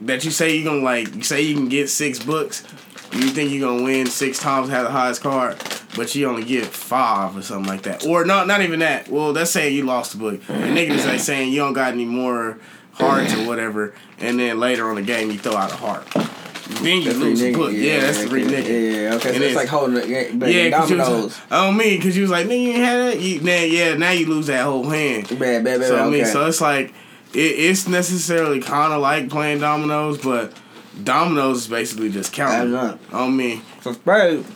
that 0.00 0.24
you 0.24 0.30
say 0.30 0.56
you're 0.56 0.64
gonna 0.70 0.84
like. 0.84 1.14
You 1.14 1.22
say 1.22 1.42
you 1.42 1.54
can 1.54 1.68
get 1.68 1.88
six 1.88 2.18
books. 2.22 2.64
You 3.12 3.30
think 3.30 3.50
you're 3.50 3.68
gonna 3.68 3.82
win 3.82 4.06
six 4.06 4.38
times, 4.38 4.68
have 4.68 4.84
the 4.84 4.90
highest 4.90 5.22
card, 5.22 5.56
but 5.96 6.14
you 6.14 6.28
only 6.28 6.44
get 6.44 6.66
five 6.66 7.36
or 7.36 7.42
something 7.42 7.68
like 7.68 7.82
that. 7.82 8.06
Or 8.06 8.24
not, 8.24 8.46
not 8.46 8.60
even 8.62 8.80
that. 8.80 9.08
Well, 9.08 9.32
that's 9.32 9.50
saying 9.50 9.74
you 9.74 9.84
lost 9.84 10.12
the 10.12 10.18
book. 10.18 10.40
And 10.48 10.76
niggas 10.76 11.06
like 11.06 11.20
saying 11.20 11.52
you 11.52 11.60
don't 11.60 11.72
got 11.72 11.92
any 11.92 12.04
more 12.04 12.58
hearts 12.92 13.34
or 13.34 13.46
whatever, 13.46 13.94
and 14.18 14.38
then 14.38 14.60
later 14.60 14.88
on 14.88 14.96
the 14.96 15.02
game 15.02 15.30
you 15.30 15.38
throw 15.38 15.54
out 15.54 15.72
a 15.72 15.76
heart. 15.76 16.06
Then 16.82 17.00
you 17.00 17.12
lose 17.14 17.40
the 17.40 17.54
book. 17.54 17.70
niggas. 17.72 17.82
Yeah, 17.82 18.00
that's 18.00 18.22
the 18.22 18.28
three 18.28 18.42
yeah. 18.44 18.58
Yeah, 18.58 19.14
okay. 19.14 19.28
So 19.30 19.34
And 19.34 19.44
it's 19.44 19.56
like 19.56 19.68
holding 19.68 19.94
the 19.94 20.06
yeah, 20.06 20.46
Yeah, 20.46 20.70
dominoes. 20.70 21.24
was, 21.24 21.40
on 21.50 21.76
me, 21.76 21.98
cause 21.98 22.14
you 22.14 22.22
was 22.22 22.30
like, 22.30 22.46
nigga, 22.46 22.62
you 22.62 22.70
ain't 22.70 22.78
had 22.78 22.96
that. 22.98 23.20
You, 23.20 23.40
now, 23.40 23.62
yeah, 23.62 23.94
now 23.94 24.10
you 24.10 24.26
lose 24.26 24.48
that 24.48 24.64
whole 24.64 24.88
hand. 24.88 25.28
Bad, 25.30 25.64
bad, 25.64 25.80
bad. 25.80 25.84
So 25.84 25.96
I 25.96 26.06
okay. 26.06 26.24
so 26.24 26.46
it's 26.46 26.60
like 26.60 26.92
it, 27.32 27.38
it's 27.38 27.88
necessarily 27.88 28.60
kind 28.60 28.92
of 28.92 29.00
like 29.00 29.30
playing 29.30 29.60
dominoes, 29.60 30.18
but 30.18 30.52
dominoes 31.04 31.58
is 31.58 31.68
basically 31.68 32.10
just 32.10 32.32
counting 32.32 32.74
on 33.12 33.36
me. 33.36 33.62
So 33.82 33.92
spades, 33.92 34.48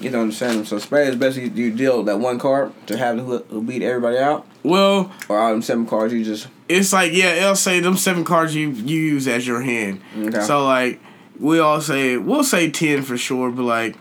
you 0.00 0.10
don't 0.10 0.22
understand. 0.22 0.66
So 0.66 0.78
spades 0.78 1.16
basically 1.16 1.50
you 1.60 1.72
deal 1.72 2.02
that 2.04 2.18
one 2.18 2.38
card 2.38 2.72
to 2.86 2.96
have 2.96 3.18
who, 3.18 3.38
who 3.38 3.62
beat 3.62 3.82
everybody 3.82 4.18
out, 4.18 4.46
Well, 4.62 5.12
or 5.28 5.38
out 5.38 5.50
of 5.50 5.54
them 5.56 5.62
seven 5.62 5.86
cards 5.86 6.12
you 6.12 6.24
just 6.24 6.48
it's 6.68 6.92
like 6.92 7.12
yeah, 7.12 7.34
it'll 7.34 7.54
say 7.54 7.80
them 7.80 7.96
seven 7.96 8.24
cards 8.24 8.54
you 8.54 8.70
you 8.70 9.00
use 9.00 9.28
as 9.28 9.46
your 9.46 9.62
hand. 9.62 10.00
Okay. 10.16 10.40
So 10.40 10.64
like 10.64 11.00
we 11.38 11.58
all 11.58 11.80
say 11.80 12.16
we'll 12.16 12.44
say 12.44 12.70
ten 12.70 13.02
for 13.02 13.16
sure, 13.16 13.50
but 13.50 13.64
like 13.64 13.96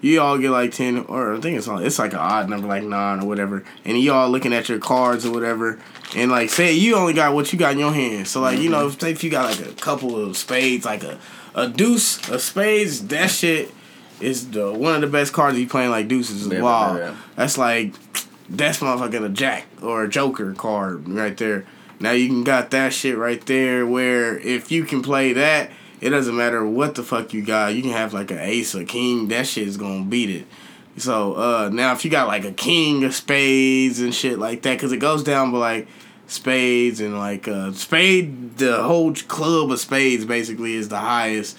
you 0.00 0.20
all 0.20 0.38
get 0.38 0.50
like 0.50 0.72
ten 0.72 0.98
or 1.06 1.34
I 1.34 1.40
think 1.40 1.58
it's 1.58 1.66
all 1.68 1.78
it's 1.78 1.98
like 1.98 2.12
an 2.12 2.18
odd 2.20 2.48
number 2.48 2.66
like 2.68 2.82
nine 2.82 3.20
or 3.20 3.26
whatever, 3.26 3.64
and 3.84 3.98
you 3.98 4.12
all 4.12 4.30
looking 4.30 4.52
at 4.52 4.68
your 4.68 4.78
cards 4.78 5.26
or 5.26 5.32
whatever, 5.32 5.78
and 6.16 6.30
like 6.30 6.50
say 6.50 6.72
you 6.72 6.96
only 6.96 7.12
got 7.14 7.34
what 7.34 7.52
you 7.52 7.58
got 7.58 7.72
in 7.72 7.78
your 7.78 7.92
hand. 7.92 8.28
So 8.28 8.40
like 8.40 8.58
you 8.58 8.68
know 8.70 8.88
say 8.90 9.10
if 9.10 9.24
you 9.24 9.30
got 9.30 9.58
like 9.58 9.68
a 9.68 9.72
couple 9.74 10.16
of 10.16 10.36
spades, 10.36 10.84
like 10.84 11.02
a 11.04 11.18
a 11.54 11.68
deuce, 11.68 12.28
a 12.28 12.38
spades, 12.38 13.06
that 13.08 13.30
shit 13.30 13.72
is 14.20 14.50
the 14.50 14.72
one 14.72 14.94
of 14.94 15.00
the 15.00 15.06
best 15.06 15.32
cards 15.32 15.58
you 15.58 15.68
playing 15.68 15.90
like 15.90 16.08
deuces 16.08 16.42
is 16.46 16.48
Yeah, 16.52 16.60
wild. 16.62 16.98
yeah, 16.98 17.04
yeah. 17.10 17.16
That's 17.36 17.58
like 17.58 17.94
that's 18.48 18.78
motherfucking 18.80 19.24
a 19.24 19.28
jack 19.28 19.66
or 19.82 20.04
a 20.04 20.08
joker 20.08 20.52
card 20.54 21.08
right 21.08 21.36
there. 21.36 21.66
Now 22.00 22.12
you 22.12 22.28
can 22.28 22.44
got 22.44 22.70
that 22.70 22.92
shit 22.92 23.16
right 23.18 23.44
there 23.46 23.84
where 23.84 24.38
if 24.38 24.70
you 24.70 24.84
can 24.84 25.02
play 25.02 25.32
that, 25.32 25.70
it 26.00 26.10
doesn't 26.10 26.36
matter 26.36 26.66
what 26.66 26.94
the 26.94 27.02
fuck 27.02 27.32
you 27.32 27.44
got. 27.44 27.74
You 27.74 27.82
can 27.82 27.92
have 27.92 28.12
like 28.12 28.30
an 28.30 28.38
ace 28.38 28.74
or 28.74 28.84
king. 28.84 29.28
That 29.28 29.46
shit 29.46 29.66
is 29.66 29.76
gonna 29.76 30.04
beat 30.04 30.30
it. 30.30 30.46
So 30.96 31.34
uh, 31.34 31.70
now 31.72 31.92
if 31.92 32.04
you 32.04 32.10
got 32.10 32.26
like 32.26 32.44
a 32.44 32.52
king 32.52 33.04
of 33.04 33.14
spades 33.14 34.00
and 34.00 34.14
shit 34.14 34.38
like 34.38 34.62
that, 34.62 34.74
because 34.74 34.92
it 34.92 34.98
goes 34.98 35.22
down 35.22 35.52
but 35.52 35.58
like 35.58 35.88
spades 36.26 37.00
and 37.00 37.18
like 37.18 37.48
uh, 37.48 37.72
spade, 37.72 38.58
the 38.58 38.82
whole 38.82 39.14
club 39.14 39.70
of 39.70 39.80
spades 39.80 40.24
basically 40.24 40.74
is 40.74 40.88
the 40.88 40.98
highest 40.98 41.56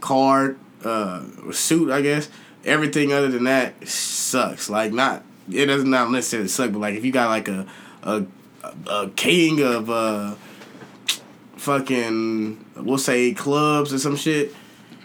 card 0.00 0.58
uh, 0.84 1.22
suit, 1.52 1.90
I 1.90 2.00
guess. 2.02 2.28
Everything 2.64 3.12
other 3.12 3.28
than 3.28 3.44
that 3.44 3.86
sucks. 3.88 4.70
Like 4.70 4.92
not 4.92 5.24
it 5.50 5.66
doesn't 5.66 5.90
not 5.90 6.10
necessarily 6.10 6.48
suck, 6.48 6.72
but 6.72 6.78
like 6.78 6.94
if 6.94 7.04
you 7.04 7.12
got 7.12 7.28
like 7.28 7.48
a 7.48 7.66
a, 8.02 8.24
a 8.86 9.10
king 9.10 9.60
of 9.62 9.90
uh, 9.90 10.34
fucking 11.62 12.64
we'll 12.76 12.98
say 12.98 13.32
clubs 13.32 13.92
or 13.94 13.98
some 13.98 14.16
shit, 14.16 14.54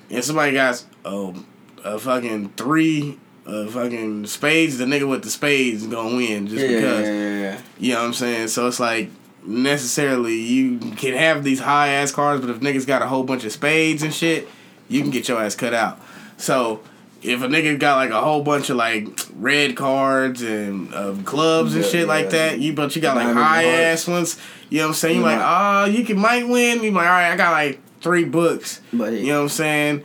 and 0.09 0.23
somebody 0.23 0.53
got 0.53 0.83
oh 1.05 1.35
a 1.83 1.99
fucking 1.99 2.49
three 2.57 3.17
uh, 3.45 3.67
fucking 3.67 4.25
spades, 4.25 4.77
the 4.77 4.85
nigga 4.85 5.07
with 5.07 5.23
the 5.23 5.29
spades 5.29 5.83
is 5.83 5.87
gonna 5.87 6.15
win 6.15 6.47
just 6.47 6.61
Yeah, 6.61 6.75
because. 6.75 7.07
yeah, 7.07 7.13
yeah, 7.13 7.39
yeah. 7.39 7.61
You 7.79 7.93
know 7.93 7.99
what 8.01 8.05
I'm 8.07 8.13
saying? 8.13 8.47
So 8.49 8.67
it's 8.67 8.79
like 8.79 9.09
necessarily 9.45 10.35
you 10.35 10.79
can 10.79 11.13
have 11.13 11.43
these 11.43 11.59
high 11.59 11.89
ass 11.89 12.11
cards, 12.11 12.41
but 12.41 12.49
if 12.49 12.59
niggas 12.59 12.85
got 12.85 13.01
a 13.01 13.07
whole 13.07 13.23
bunch 13.23 13.45
of 13.45 13.51
spades 13.51 14.03
and 14.03 14.13
shit, 14.13 14.47
you 14.89 15.01
can 15.01 15.11
get 15.11 15.27
your 15.29 15.41
ass 15.41 15.55
cut 15.55 15.73
out. 15.73 16.01
So 16.37 16.81
if 17.24 17.41
a 17.41 17.47
nigga 17.47 17.78
got 17.80 17.95
like 17.97 18.11
a 18.11 18.22
whole 18.22 18.43
bunch 18.43 18.70
of 18.70 18.78
like 18.78 19.07
red 19.36 19.76
cards 19.76 20.41
and 20.41 20.93
uh, 20.93 21.15
clubs 21.26 21.74
and 21.76 21.84
Yeah, 21.84 21.89
shit 21.89 22.07
like 22.07 22.26
yeah. 22.26 22.32
that, 22.49 22.59
you 22.59 22.74
but 22.74 22.95
you 22.95 23.01
got 23.01 23.15
like 23.15 23.34
high 23.34 23.65
ass 23.65 24.07
ones. 24.07 24.39
You 24.70 24.80
know 24.80 24.86
what 24.86 24.89
I'm 24.89 24.93
saying? 24.95 25.15
You 25.18 25.22
like, 25.24 25.39
oh, 25.41 25.86
you 25.86 26.03
can 26.03 26.18
might 26.20 26.47
win. 26.47 26.84
You 26.84 26.91
like, 26.91 27.05
all 27.05 27.11
right, 27.11 27.32
I 27.32 27.36
got 27.38 27.51
like 27.51 27.80
three 28.01 28.26
books. 28.26 28.82
But 28.93 29.13
You 29.13 29.28
know 29.28 29.38
what 29.38 29.43
I'm 29.43 29.49
saying? 29.49 30.03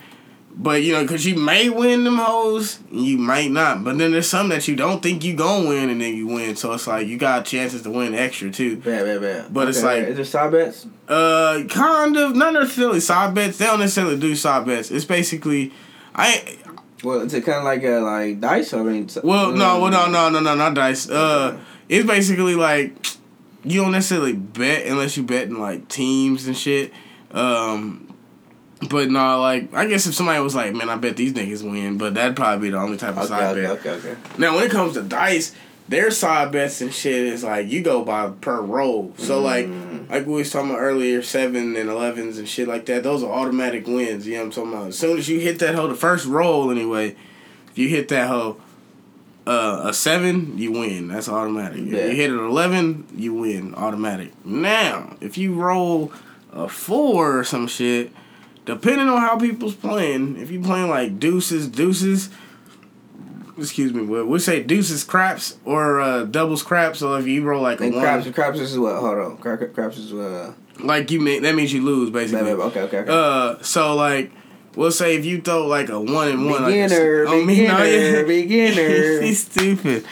But 0.54 0.82
you 0.82 0.92
know, 0.92 1.06
cause 1.06 1.24
you 1.24 1.34
may 1.36 1.70
win 1.70 2.04
them 2.04 2.18
hoes, 2.18 2.78
you 2.90 3.16
might 3.16 3.50
not. 3.50 3.82
But 3.84 3.96
then 3.96 4.12
there's 4.12 4.28
some 4.28 4.50
that 4.50 4.68
you 4.68 4.76
don't 4.76 5.02
think 5.02 5.24
you 5.24 5.34
gonna 5.34 5.66
win, 5.66 5.88
and 5.88 5.98
then 5.98 6.14
you 6.14 6.26
win. 6.26 6.56
So 6.56 6.74
it's 6.74 6.86
like 6.86 7.06
you 7.06 7.16
got 7.16 7.46
chances 7.46 7.80
to 7.82 7.90
win 7.90 8.14
extra 8.14 8.50
too. 8.50 8.76
bad, 8.76 9.04
bad, 9.06 9.20
bad. 9.22 9.54
But 9.54 9.68
it's 9.68 9.82
like- 9.82 10.02
is 10.08 10.16
there 10.16 10.24
side 10.26 10.52
bets? 10.52 10.86
Uh, 11.08 11.64
kind 11.70 12.18
of, 12.18 12.36
not 12.36 12.52
necessarily 12.52 13.00
side 13.00 13.34
bets. 13.34 13.56
They 13.56 13.64
don't 13.64 13.80
necessarily 13.80 14.18
do 14.18 14.34
side 14.36 14.66
bets. 14.66 14.90
It's 14.90 15.06
basically, 15.06 15.72
I 16.14 16.58
Well, 17.02 17.22
it's 17.22 17.32
kind 17.34 17.48
of 17.58 17.64
like 17.64 17.82
a 17.82 17.98
like 18.00 18.40
dice. 18.40 18.72
I 18.74 18.82
mean, 18.82 19.08
well 19.24 19.52
no 19.52 19.80
well 19.80 19.90
no 19.90 20.08
no 20.10 20.28
no 20.30 20.40
no 20.40 20.54
not 20.54 20.74
dice. 20.74 21.08
Uh, 21.10 21.58
it's 21.88 22.06
basically 22.06 22.54
like 22.54 22.92
you 23.64 23.80
don't 23.80 23.92
necessarily 23.92 24.32
bet 24.32 24.86
unless 24.86 25.16
you 25.16 25.22
bet 25.22 25.44
in 25.48 25.58
like 25.58 25.88
teams 25.88 26.46
and 26.46 26.56
shit. 26.56 26.92
Um. 27.32 28.08
But 28.90 29.10
no, 29.10 29.40
like 29.40 29.72
I 29.74 29.86
guess 29.86 30.06
if 30.08 30.14
somebody 30.14 30.40
was 30.40 30.56
like, 30.56 30.74
"Man, 30.74 30.88
I 30.88 30.96
bet 30.96 31.16
these 31.16 31.32
niggas 31.32 31.62
win," 31.62 31.98
but 31.98 32.14
that'd 32.14 32.34
probably 32.34 32.66
be 32.66 32.72
the 32.72 32.78
only 32.80 32.96
type 32.96 33.10
of 33.10 33.18
Okay, 33.18 33.26
side 33.28 33.56
okay, 33.56 33.62
bet. 33.62 33.70
okay, 33.78 33.90
okay. 34.10 34.20
Now, 34.38 34.56
when 34.56 34.64
it 34.64 34.72
comes 34.72 34.94
to 34.94 35.02
dice, 35.02 35.54
their 35.92 36.10
side 36.10 36.52
bets 36.52 36.80
and 36.80 36.92
shit 36.92 37.26
is 37.26 37.44
like 37.44 37.68
you 37.68 37.82
go 37.82 38.04
by 38.04 38.30
per 38.40 38.60
roll. 38.60 39.12
So 39.18 39.40
like, 39.40 39.68
like 40.08 40.26
we 40.26 40.34
was 40.34 40.50
talking 40.50 40.70
about 40.70 40.80
earlier, 40.80 41.22
seven 41.22 41.76
and 41.76 41.88
elevens 41.88 42.38
and 42.38 42.48
shit 42.48 42.68
like 42.68 42.86
that. 42.86 43.02
Those 43.02 43.22
are 43.22 43.30
automatic 43.30 43.86
wins. 43.86 44.26
You 44.26 44.34
know 44.34 44.40
what 44.40 44.44
I'm 44.44 44.50
talking 44.52 44.72
about? 44.72 44.88
As 44.88 44.98
soon 44.98 45.18
as 45.18 45.28
you 45.28 45.40
hit 45.40 45.58
that 45.60 45.74
hoe, 45.74 45.88
the 45.88 45.94
first 45.94 46.26
roll 46.26 46.70
anyway, 46.70 47.16
if 47.70 47.78
you 47.78 47.88
hit 47.88 48.08
that 48.08 48.28
hoe, 48.28 48.60
uh, 49.46 49.82
a 49.84 49.94
seven, 49.94 50.56
you 50.58 50.72
win. 50.72 51.08
That's 51.08 51.28
automatic. 51.28 51.78
If 51.78 51.86
you 51.86 52.16
hit 52.16 52.30
an 52.30 52.38
eleven, 52.38 53.06
you 53.14 53.34
win 53.34 53.74
automatic. 53.74 54.32
Now, 54.44 55.16
if 55.20 55.36
you 55.36 55.54
roll 55.54 56.12
a 56.52 56.68
four 56.68 57.38
or 57.38 57.44
some 57.44 57.66
shit, 57.66 58.12
depending 58.66 59.08
on 59.08 59.20
how 59.20 59.38
people's 59.38 59.74
playing, 59.74 60.36
if 60.38 60.50
you 60.50 60.60
playing 60.60 60.88
like 60.88 61.18
deuces, 61.18 61.66
deuces, 61.68 62.30
excuse 63.58 63.92
me, 63.92 64.02
we 64.02 64.22
we 64.22 64.38
say 64.38 64.62
deuces 64.62 65.04
craps 65.04 65.58
or 65.64 66.00
uh, 66.00 66.24
doubles 66.24 66.62
craps. 66.62 66.98
So 67.00 67.14
if 67.16 67.26
you 67.26 67.42
roll 67.42 67.62
like 67.62 67.80
a 67.80 67.84
And 67.84 67.94
one, 67.94 68.02
craps, 68.02 68.30
craps 68.30 68.58
is 68.60 68.78
what? 68.78 68.96
Hold 68.96 69.18
on, 69.18 69.36
Cra- 69.38 69.58
cra- 69.58 69.68
craps 69.68 69.98
is 69.98 70.12
uh. 70.12 70.52
like 70.80 71.10
you 71.10 71.20
mean 71.20 71.42
that 71.42 71.54
means 71.54 71.72
you 71.72 71.82
lose 71.82 72.10
basically. 72.10 72.50
Okay, 72.52 72.80
okay, 72.80 72.98
okay. 72.98 73.10
Uh, 73.12 73.62
so 73.62 73.94
like, 73.94 74.30
we'll 74.76 74.90
say 74.90 75.16
if 75.16 75.24
you 75.24 75.40
throw 75.40 75.66
like 75.66 75.88
a 75.88 76.00
one 76.00 76.28
and 76.28 76.46
one, 76.46 76.64
Beginner, 76.64 77.26
like 77.26 77.34
a, 77.34 77.46
beginner, 77.46 78.26
beginner. 78.26 79.20
He's 79.22 79.44
stupid, 79.44 80.04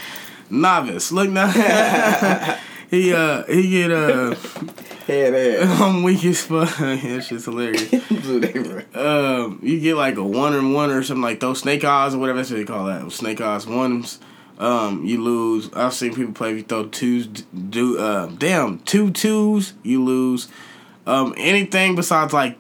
novice. 0.51 1.11
Look 1.13 1.31
now, 1.31 1.49
he 2.91 3.13
uh 3.13 3.45
he 3.45 3.71
get 3.71 3.91
uh 3.91 4.35
Head 5.11 5.35
ass. 5.35 5.81
I'm 5.81 6.03
weak 6.05 6.25
as 6.25 6.43
fuck. 6.43 6.77
that 6.79 7.25
shit's 7.27 7.45
hilarious. 7.45 7.93
Um, 8.93 9.61
you 9.63 9.81
get 9.81 9.95
like 9.97 10.17
a 10.17 10.23
one 10.23 10.55
and 10.55 10.75
one 10.75 10.91
or 10.91 11.03
something 11.03 11.23
like 11.23 11.41
those 11.41 11.61
snake 11.61 11.85
eyes 11.85 12.15
or 12.15 12.19
whatever 12.19 12.39
that's 12.39 12.51
what 12.51 12.57
they 12.59 12.65
call 12.65 12.87
that. 12.87 13.11
Snake 13.13 13.41
eyes 13.41 13.67
ones. 13.67 14.19
Um, 14.59 15.05
you 15.07 15.23
lose. 15.23 15.73
I've 15.73 15.95
seen 15.95 16.15
people 16.15 16.33
play 16.35 16.51
if 16.51 16.57
you 16.59 16.63
throw 16.65 16.87
twos, 16.87 17.27
do 17.27 17.99
uh, 17.99 18.27
damn 18.27 18.81
two 18.81 19.11
twos, 19.11 19.73
you 19.83 20.05
lose. 20.05 20.49
Um, 21.07 21.35
anything 21.39 21.95
besides 21.95 22.33
like 22.33 22.59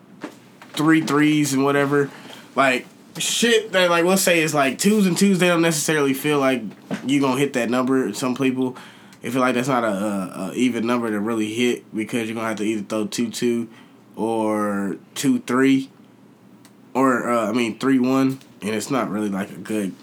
three 0.72 1.02
threes 1.02 1.52
and 1.52 1.64
whatever, 1.64 2.10
like 2.56 2.86
shit 3.18 3.72
that 3.72 3.90
like 3.90 4.04
let's 4.04 4.22
say 4.22 4.40
it's 4.40 4.54
like 4.54 4.78
twos 4.78 5.06
and 5.06 5.18
twos. 5.18 5.38
They 5.40 5.48
don't 5.48 5.62
necessarily 5.62 6.14
feel 6.14 6.38
like 6.38 6.62
you 7.04 7.20
gonna 7.20 7.38
hit 7.38 7.52
that 7.54 7.70
number. 7.70 8.12
Some 8.14 8.34
people, 8.34 8.76
they 9.20 9.30
feel 9.30 9.40
like 9.40 9.54
that's 9.54 9.68
not 9.68 9.84
a, 9.84 9.88
a, 9.88 10.50
a 10.50 10.52
even 10.54 10.86
number 10.86 11.10
to 11.10 11.20
really 11.20 11.52
hit 11.52 11.94
because 11.94 12.26
you're 12.26 12.34
gonna 12.34 12.48
have 12.48 12.58
to 12.58 12.64
either 12.64 12.82
throw 12.82 13.06
two 13.06 13.30
two 13.30 13.68
or 14.16 14.96
two 15.14 15.40
three 15.40 15.90
or 16.94 17.30
uh, 17.30 17.48
I 17.48 17.52
mean 17.52 17.78
three 17.78 17.98
one, 17.98 18.40
and 18.62 18.70
it's 18.70 18.90
not 18.90 19.10
really 19.10 19.28
like 19.28 19.50
a 19.50 19.56
good 19.56 19.94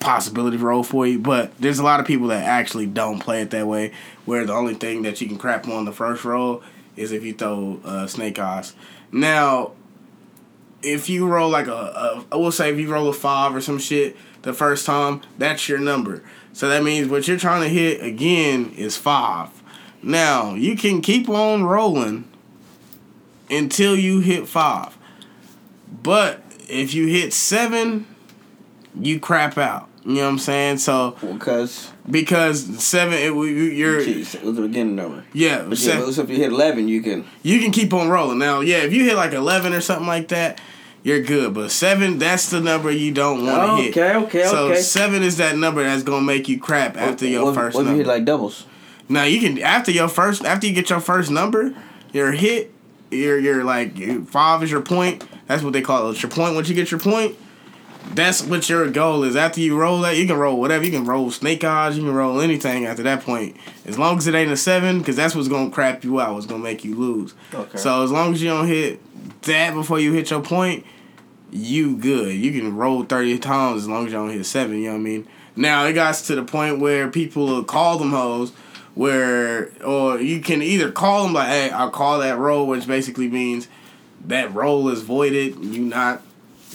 possibility 0.00 0.56
roll 0.56 0.82
for 0.82 1.06
you. 1.06 1.18
But 1.18 1.56
there's 1.58 1.78
a 1.78 1.84
lot 1.84 2.00
of 2.00 2.06
people 2.06 2.28
that 2.28 2.44
actually 2.44 2.86
don't 2.86 3.18
play 3.18 3.42
it 3.42 3.50
that 3.50 3.66
way, 3.66 3.92
where 4.24 4.44
the 4.44 4.52
only 4.52 4.74
thing 4.74 5.02
that 5.02 5.20
you 5.20 5.26
can 5.26 5.38
crap 5.38 5.66
on 5.68 5.84
the 5.84 5.92
first 5.92 6.24
roll 6.24 6.62
is 6.96 7.12
if 7.12 7.24
you 7.24 7.32
throw 7.32 7.80
uh, 7.84 8.06
snake 8.06 8.38
eyes. 8.38 8.74
Now, 9.10 9.72
if 10.82 11.08
you 11.08 11.26
roll 11.26 11.48
like 11.48 11.66
a, 11.66 11.72
a, 11.72 12.24
I 12.32 12.36
will 12.36 12.52
say 12.52 12.70
if 12.70 12.78
you 12.78 12.92
roll 12.92 13.08
a 13.08 13.12
five 13.12 13.54
or 13.54 13.60
some 13.60 13.78
shit 13.78 14.16
the 14.42 14.52
first 14.52 14.86
time, 14.86 15.22
that's 15.38 15.68
your 15.68 15.78
number. 15.78 16.22
So 16.54 16.68
that 16.68 16.82
means 16.82 17.08
what 17.08 17.28
you're 17.28 17.36
trying 17.38 17.62
to 17.62 17.68
hit 17.68 18.02
again 18.02 18.72
is 18.76 18.96
five. 18.96 19.50
Now 20.02 20.54
you 20.54 20.76
can 20.76 21.00
keep 21.02 21.28
on 21.28 21.64
rolling 21.64 22.24
until 23.50 23.96
you 23.96 24.20
hit 24.20 24.46
five. 24.48 24.96
But 26.02 26.42
if 26.68 26.94
you 26.94 27.06
hit 27.08 27.32
seven, 27.32 28.06
you 28.98 29.20
crap 29.20 29.58
out. 29.58 29.88
You 30.06 30.16
know 30.16 30.22
what 30.24 30.28
I'm 30.28 30.38
saying? 30.38 30.78
So 30.78 31.16
Because 31.20 31.90
because 32.10 32.82
seven, 32.84 33.14
it, 33.14 33.32
you- 33.32 33.42
you're 33.44 34.00
it 34.00 34.16
was 34.44 34.56
the 34.56 34.62
beginning 34.62 34.96
number. 34.96 35.24
yeah, 35.32 35.62
But 35.62 35.78
se- 35.78 35.98
yeah, 35.98 36.10
so 36.10 36.22
if 36.22 36.30
you 36.30 36.36
hit 36.36 36.52
eleven, 36.52 36.88
you 36.88 37.02
can. 37.02 37.24
you 37.42 37.58
can 37.60 37.70
keep 37.72 37.92
on 37.94 38.08
rolling. 38.10 38.38
Now, 38.38 38.60
yeah, 38.60 38.78
if 38.78 38.92
you 38.92 39.04
hit 39.04 39.16
like 39.16 39.32
eleven 39.32 39.72
or 39.72 39.80
something 39.80 40.06
like 40.06 40.28
that, 40.28 40.60
you're 41.04 41.22
good. 41.22 41.54
But 41.54 41.70
seven, 41.70 42.18
that's 42.18 42.50
the 42.50 42.60
number 42.60 42.90
you 42.90 43.12
don't 43.12 43.46
want 43.46 43.78
to 43.78 43.82
hit. 43.84 43.96
Okay, 43.96 44.16
okay, 44.16 44.44
so 44.50 44.68
okay. 44.70 44.80
seven 44.80 45.22
is 45.22 45.36
that 45.36 45.56
number 45.56 45.84
that's 45.84 46.02
gonna 46.02 46.24
make 46.24 46.48
you 46.48 46.58
crap 46.58 46.96
after 46.96 47.26
your 47.26 47.44
what, 47.44 47.54
first 47.54 47.76
What 47.76 47.82
if 47.82 47.86
you 47.86 47.90
number. 47.98 48.04
hit 48.04 48.06
like 48.08 48.24
doubles? 48.24 48.66
now 49.08 49.24
you 49.24 49.38
can 49.38 49.60
after 49.62 49.90
your 49.90 50.08
first 50.08 50.44
after 50.44 50.66
you 50.66 50.72
get 50.72 50.90
your 50.90 51.00
first 51.00 51.30
number, 51.30 51.74
your 52.12 52.32
hit, 52.32 52.72
your 53.10 53.38
your 53.38 53.62
like 53.62 53.96
your 53.98 54.22
five 54.22 54.62
is 54.64 54.70
your 54.70 54.80
point. 54.80 55.22
That's 55.46 55.62
what 55.62 55.74
they 55.74 55.82
call 55.82 56.08
it. 56.08 56.12
It's 56.12 56.22
your 56.22 56.30
point. 56.30 56.54
Once 56.54 56.70
you 56.70 56.74
get 56.74 56.90
your 56.90 57.00
point, 57.00 57.36
that's 58.14 58.42
what 58.42 58.66
your 58.70 58.90
goal 58.90 59.24
is. 59.24 59.36
After 59.36 59.60
you 59.60 59.78
roll 59.78 60.00
that, 60.00 60.16
you 60.16 60.26
can 60.26 60.38
roll 60.38 60.58
whatever. 60.58 60.84
You 60.84 60.90
can 60.90 61.04
roll 61.04 61.30
snake 61.30 61.64
eyes. 61.64 61.98
You 61.98 62.04
can 62.04 62.14
roll 62.14 62.40
anything 62.40 62.86
after 62.86 63.02
that 63.02 63.22
point, 63.22 63.58
as 63.84 63.98
long 63.98 64.16
as 64.16 64.26
it 64.26 64.34
ain't 64.34 64.50
a 64.50 64.56
seven, 64.56 65.00
because 65.00 65.16
that's 65.16 65.34
what's 65.34 65.48
gonna 65.48 65.70
crap 65.70 66.02
you 66.02 66.18
out. 66.18 66.32
What's 66.32 66.46
gonna 66.46 66.62
make 66.62 66.82
you 66.82 66.94
lose. 66.94 67.34
Okay. 67.52 67.76
So 67.76 68.02
as 68.02 68.10
long 68.10 68.32
as 68.32 68.42
you 68.42 68.48
don't 68.48 68.66
hit 68.66 69.00
that 69.42 69.74
before 69.74 70.00
you 70.00 70.14
hit 70.14 70.30
your 70.30 70.40
point, 70.40 70.86
you 71.54 71.96
good. 71.96 72.34
You 72.34 72.52
can 72.52 72.76
roll 72.76 73.04
thirty 73.04 73.38
times 73.38 73.82
as 73.82 73.88
long 73.88 74.06
as 74.06 74.12
you 74.12 74.18
don't 74.18 74.30
hit 74.30 74.44
seven. 74.44 74.78
You 74.78 74.86
know 74.86 74.92
what 74.92 74.98
I 74.98 75.02
mean? 75.02 75.28
Now 75.56 75.86
it 75.86 75.92
got 75.92 76.14
to 76.16 76.34
the 76.34 76.42
point 76.42 76.80
where 76.80 77.08
people 77.08 77.46
will 77.46 77.64
call 77.64 77.98
them 77.98 78.10
hoes, 78.10 78.52
where 78.94 79.70
or 79.84 80.20
you 80.20 80.40
can 80.40 80.62
either 80.62 80.90
call 80.90 81.24
them 81.24 81.32
like, 81.32 81.48
"Hey, 81.48 81.70
I'll 81.70 81.90
call 81.90 82.18
that 82.18 82.38
roll," 82.38 82.66
which 82.66 82.86
basically 82.86 83.28
means 83.28 83.68
that 84.26 84.52
roll 84.52 84.88
is 84.88 85.02
voided. 85.02 85.64
You 85.64 85.84
not 85.84 86.22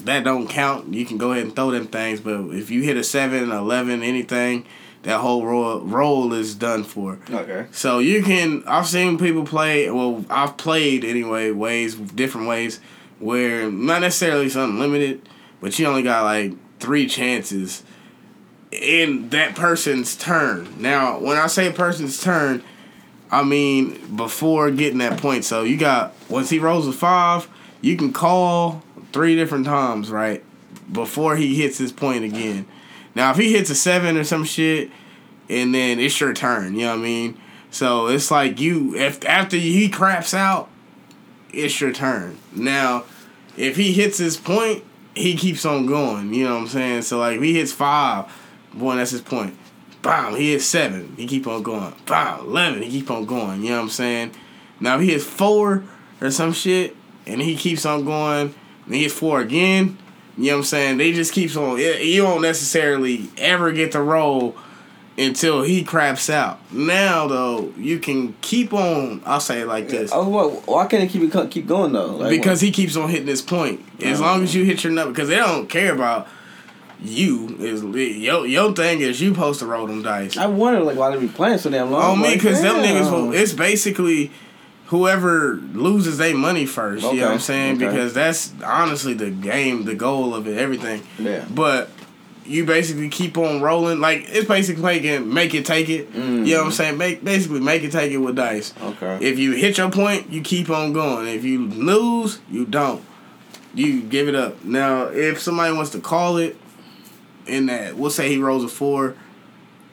that 0.05 0.23
don't 0.23 0.47
count. 0.47 0.93
You 0.93 1.05
can 1.05 1.17
go 1.17 1.34
ahead 1.34 1.43
and 1.43 1.55
throw 1.55 1.71
them 1.71 1.88
things, 1.88 2.21
but 2.21 2.51
if 2.51 2.71
you 2.71 2.82
hit 2.82 2.95
a 2.95 3.03
seven, 3.03 3.51
eleven, 3.51 4.01
anything, 4.01 4.65
that 5.03 5.19
whole 5.19 5.45
roll 5.45 5.82
roll 5.82 6.32
is 6.32 6.55
done 6.55 6.86
for. 6.86 7.19
Okay. 7.30 7.65
So 7.71 7.99
you 7.99 8.23
can. 8.23 8.63
I've 8.65 8.88
seen 8.88 9.17
people 9.17 9.43
play. 9.43 9.89
Well, 9.91 10.23
I've 10.30 10.55
played 10.55 11.03
anyway. 11.03 11.51
Ways 11.51 11.95
different 11.95 12.47
ways 12.47 12.80
where 13.20 13.70
not 13.70 14.01
necessarily 14.01 14.47
it's 14.47 14.55
unlimited, 14.55 15.28
but 15.61 15.78
you 15.78 15.86
only 15.86 16.03
got 16.03 16.24
like 16.24 16.53
three 16.80 17.07
chances 17.07 17.84
in 18.72 19.30
that 19.30 19.55
person's 19.55 20.15
turn. 20.15 20.82
Now, 20.82 21.20
when 21.20 21.38
I 21.38 21.47
say 21.47 21.72
person's 21.72 22.22
turn, 22.22 22.63
I 23.32 23.43
mean 23.43 24.15
before 24.15 24.72
getting 24.72 24.99
that 24.99 25.20
point. 25.20 25.45
So 25.45 25.63
you 25.63 25.78
got 25.78 26.13
once 26.30 26.49
he 26.49 26.59
rolls 26.59 26.88
a 26.88 26.93
five, 26.93 27.47
you 27.82 27.95
can 27.97 28.11
call 28.11 28.84
three 29.11 29.36
different 29.36 29.65
times, 29.65 30.09
right? 30.09 30.43
Before 30.91 31.36
he 31.36 31.55
hits 31.55 31.78
his 31.78 31.91
point 31.91 32.24
again. 32.24 32.65
Now 33.15 33.32
if 33.32 33.38
he 33.38 33.53
hits 33.53 33.70
a 33.70 33.76
seven 33.76 34.17
or 34.17 34.24
some 34.24 34.43
shit, 34.43 34.89
and 35.49 35.74
then 35.74 35.99
it's 35.99 36.20
your 36.20 36.34
turn. 36.34 36.76
You 36.76 36.82
know 36.82 36.91
what 36.91 36.99
I 36.99 37.03
mean? 37.03 37.41
So 37.72 38.07
it's 38.07 38.32
like 38.32 38.59
you 38.59 38.95
if 38.95 39.24
after 39.26 39.57
he 39.57 39.89
craps 39.89 40.34
out, 40.34 40.70
it's 41.52 41.80
your 41.80 41.91
turn. 41.91 42.38
Now, 42.54 43.06
if 43.58 43.76
he 43.76 43.93
hits 43.93 44.18
his 44.18 44.38
point, 44.38 44.84
he 45.16 45.36
keeps 45.36 45.66
on 45.66 45.86
going. 45.86 46.34
You 46.34 46.45
know 46.45 46.56
what 46.56 46.62
I'm 46.62 46.68
saying? 46.68 47.02
So 47.04 47.20
like 47.20 47.38
if 47.38 47.43
he 47.43 47.56
hits 47.56 47.72
five, 47.72 48.32
boy, 48.74 48.95
that's 48.95 49.12
his 49.12 49.22
point. 49.22 49.56
Bam, 50.02 50.36
he 50.36 50.54
hits 50.54 50.66
seven, 50.66 51.14
he 51.18 51.28
keep 51.28 51.45
on 51.45 51.62
going. 51.62 51.93
Bam, 52.06 52.39
eleven, 52.41 52.82
he 52.82 52.89
keep 52.89 53.12
on 53.12 53.26
going. 53.26 53.64
You 53.64 53.72
know 53.72 53.78
what 53.78 53.84
I'm 53.84 53.89
saying? 53.89 54.32
Now 54.80 54.95
if 54.95 55.02
he 55.02 55.12
hits 55.12 55.26
four 55.26 55.84
or 56.22 56.32
some 56.32 56.54
shit, 56.54 56.95
and 57.26 57.41
he 57.41 57.56
keeps 57.56 57.86
on 57.86 58.06
going, 58.06 58.56
and 58.86 58.95
he 58.95 59.04
hits 59.04 59.14
four 59.14 59.41
again. 59.41 59.97
You 60.38 60.45
know 60.45 60.54
what 60.54 60.58
I'm 60.60 60.66
saying? 60.66 60.97
They 60.97 61.12
just 61.12 61.34
keeps 61.34 61.58
on. 61.58 61.78
You 61.80 62.22
don't 62.22 62.41
necessarily 62.41 63.30
ever 63.38 63.74
get 63.74 63.91
to 63.91 64.02
roll 64.02 64.56
until 65.20 65.61
he 65.61 65.84
craps 65.84 66.30
out. 66.30 66.59
Now 66.72 67.28
though, 67.28 67.74
you 67.78 67.99
can 67.99 68.34
keep 68.41 68.74
on. 68.74 69.22
I'll 69.26 69.39
say 69.39 69.61
it 69.61 69.67
like 69.67 69.89
this. 69.89 70.11
Oh, 70.13 70.28
what? 70.28 70.67
Why 70.67 70.88
can't 70.88 71.09
he 71.09 71.20
keep 71.20 71.51
keep 71.51 71.67
going 71.67 71.91
though? 71.91 72.15
Like, 72.15 72.30
because 72.30 72.61
he 72.61 72.72
keeps 72.72 72.95
on 72.95 73.09
hitting 73.09 73.28
his 73.28 73.41
point. 73.41 73.82
As 74.01 74.22
oh. 74.22 74.24
long 74.24 74.43
as 74.43 74.55
you 74.55 74.63
hit 74.63 74.84
your 74.84 74.93
number, 74.93 75.11
because 75.11 75.28
they 75.28 75.36
don't 75.36 75.70
care 75.70 75.93
about 75.93 76.28
you. 77.01 77.57
Is 77.59 77.84
your 77.84 78.45
your 78.45 78.74
thing 78.74 79.01
is 79.01 79.22
you 79.22 79.34
supposed 79.34 79.59
to 79.59 79.65
roll 79.65 79.88
them 79.88 80.01
dice. 80.01 80.38
I 80.38 80.47
wonder 80.47 80.80
like 80.82 80.97
why 80.97 81.13
they 81.13 81.20
be 81.20 81.28
playing 81.28 81.57
so 81.57 81.70
damn 81.70 81.91
long. 81.91 82.03
Oh 82.03 82.15
me, 82.15 82.36
because 82.36 82.61
them 82.61 82.78
niggas. 82.78 83.11
Will, 83.11 83.34
it's 83.34 83.53
basically 83.53 84.32
whoever 84.88 85.55
loses 85.74 86.17
their 86.17 86.36
money 86.36 86.65
first. 86.65 87.03
You 87.03 87.20
know 87.20 87.26
what 87.28 87.34
I'm 87.34 87.39
saying? 87.39 87.76
okay. 87.76 87.88
Because 87.88 88.13
that's 88.13 88.53
honestly 88.63 89.13
the 89.13 89.30
game, 89.30 89.84
the 89.84 89.95
goal 89.95 90.34
of 90.34 90.47
it, 90.47 90.57
everything. 90.57 91.03
Yeah. 91.20 91.45
But 91.49 91.91
you 92.50 92.66
basically 92.66 93.10
keep 93.10 93.38
on 93.38 93.62
rolling. 93.62 94.00
Like 94.00 94.26
it's 94.28 94.47
basically 94.47 94.82
making 94.84 95.32
make 95.34 95.54
it 95.54 95.66
take 95.66 95.88
it. 95.89 96.10
You 96.14 96.22
know 96.22 96.58
what 96.60 96.66
I'm 96.66 96.72
saying? 96.72 96.97
Make 96.97 97.24
basically 97.24 97.60
make 97.60 97.84
it 97.84 97.91
take 97.91 98.12
it 98.12 98.18
with 98.18 98.36
dice. 98.36 98.74
Okay. 98.82 99.20
If 99.22 99.38
you 99.39 99.52
hit 99.54 99.78
your 99.78 99.91
point, 99.91 100.30
you 100.32 100.41
keep 100.41 100.70
on 100.70 100.91
going. 100.93 101.28
If 101.28 101.43
you 101.43 101.68
lose, 101.68 102.39
you 102.50 102.66
don't. 102.66 103.04
You 103.74 104.02
give 104.02 104.28
it 104.28 104.36
up. 104.36 104.64
Now, 104.66 105.04
if 105.04 105.39
somebody 105.39 105.74
wants 105.76 105.91
to 105.91 106.00
call 106.00 106.38
it, 106.38 106.58
in 107.45 107.68
that 107.68 107.95
we'll 107.95 108.10
say 108.10 108.30
he 108.30 108.38
rolls 108.38 108.64
a 108.64 108.68
four. 108.68 109.16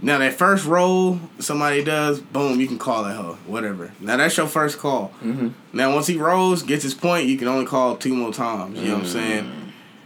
Now 0.02 0.18
that 0.18 0.34
first 0.34 0.66
roll 0.66 1.18
somebody 1.38 1.82
does, 1.82 2.20
boom, 2.20 2.60
you 2.60 2.66
can 2.66 2.78
call 2.78 3.04
that 3.04 3.16
hoe, 3.16 3.38
whatever. 3.46 3.92
Now 4.00 4.16
that's 4.18 4.36
your 4.36 4.46
first 4.46 4.78
call. 4.78 5.12
Mhm. 5.24 5.52
Now 5.72 5.94
once 5.94 6.06
he 6.06 6.18
rolls, 6.18 6.62
gets 6.62 6.82
his 6.82 6.92
point, 6.92 7.26
you 7.28 7.38
can 7.38 7.48
only 7.48 7.64
call 7.64 7.96
two 7.96 8.14
more 8.14 8.32
times. 8.32 8.78
You 8.78 8.88
know 8.88 8.94
what 8.96 9.04
I'm 9.04 9.08
saying? 9.08 9.52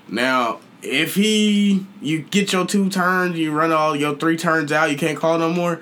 Now 0.08 0.60
if 0.82 1.14
he, 1.14 1.86
you 2.00 2.20
get 2.20 2.52
your 2.52 2.66
two 2.66 2.88
turns, 2.90 3.36
you 3.36 3.52
run 3.52 3.72
all 3.72 3.94
your 3.94 4.16
three 4.16 4.36
turns 4.36 4.72
out, 4.72 4.90
you 4.90 4.96
can't 4.96 5.18
call 5.18 5.38
no 5.38 5.50
more. 5.50 5.80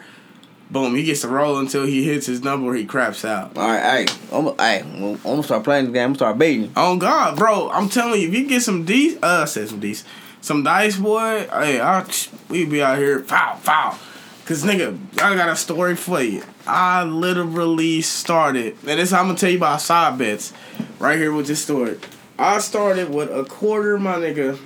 Boom, 0.71 0.95
he 0.95 1.03
gets 1.03 1.23
to 1.23 1.29
roll 1.29 1.59
until 1.59 1.87
he 1.87 2.05
hits 2.05 2.27
his 2.27 2.43
number 2.43 2.71
or 2.71 2.75
he 2.75 2.85
craps 2.85 3.25
out. 3.25 3.57
All 3.57 3.67
right, 3.67 4.07
hey, 4.07 4.15
I'm, 4.31 4.45
hey, 4.59 4.81
I'm 4.81 5.17
gonna 5.17 5.43
start 5.43 5.65
playing 5.65 5.87
this 5.87 5.95
game. 5.95 6.03
I'm 6.03 6.09
gonna 6.11 6.19
start 6.19 6.39
baiting. 6.39 6.71
Oh 6.77 6.99
God, 6.99 7.39
bro! 7.39 7.71
I'm 7.71 7.89
telling 7.89 8.21
you, 8.21 8.29
if 8.29 8.35
you 8.35 8.47
get 8.47 8.61
some 8.61 8.85
D, 8.85 9.17
uh, 9.23 9.43
I 9.43 9.45
said 9.47 9.71
some 9.71 9.81
D's, 9.81 10.05
some 10.43 10.63
dice, 10.63 10.99
boy. 10.99 11.49
Hey, 11.51 11.81
I, 11.81 12.07
we 12.51 12.67
be 12.67 12.83
out 12.83 12.99
here 12.99 13.21
foul, 13.21 13.57
foul. 13.57 13.99
Cause 14.45 14.63
nigga, 14.63 14.99
I 15.23 15.37
got 15.37 15.49
a 15.49 15.57
story 15.57 15.95
for 15.95 16.21
you. 16.21 16.43
I 16.67 17.03
literally 17.05 18.03
started, 18.03 18.77
and 18.87 18.99
this 18.99 19.13
I'm 19.13 19.27
gonna 19.27 19.39
tell 19.39 19.51
you 19.51 19.57
about 19.57 19.81
side 19.81 20.19
bets, 20.19 20.53
right 20.99 21.19
here 21.19 21.33
with 21.33 21.47
this 21.47 21.63
story. 21.63 21.99
I 22.39 22.59
started 22.59 23.09
with 23.09 23.31
a 23.31 23.45
quarter, 23.45 23.99
my 23.99 24.17
nigga, 24.17 24.59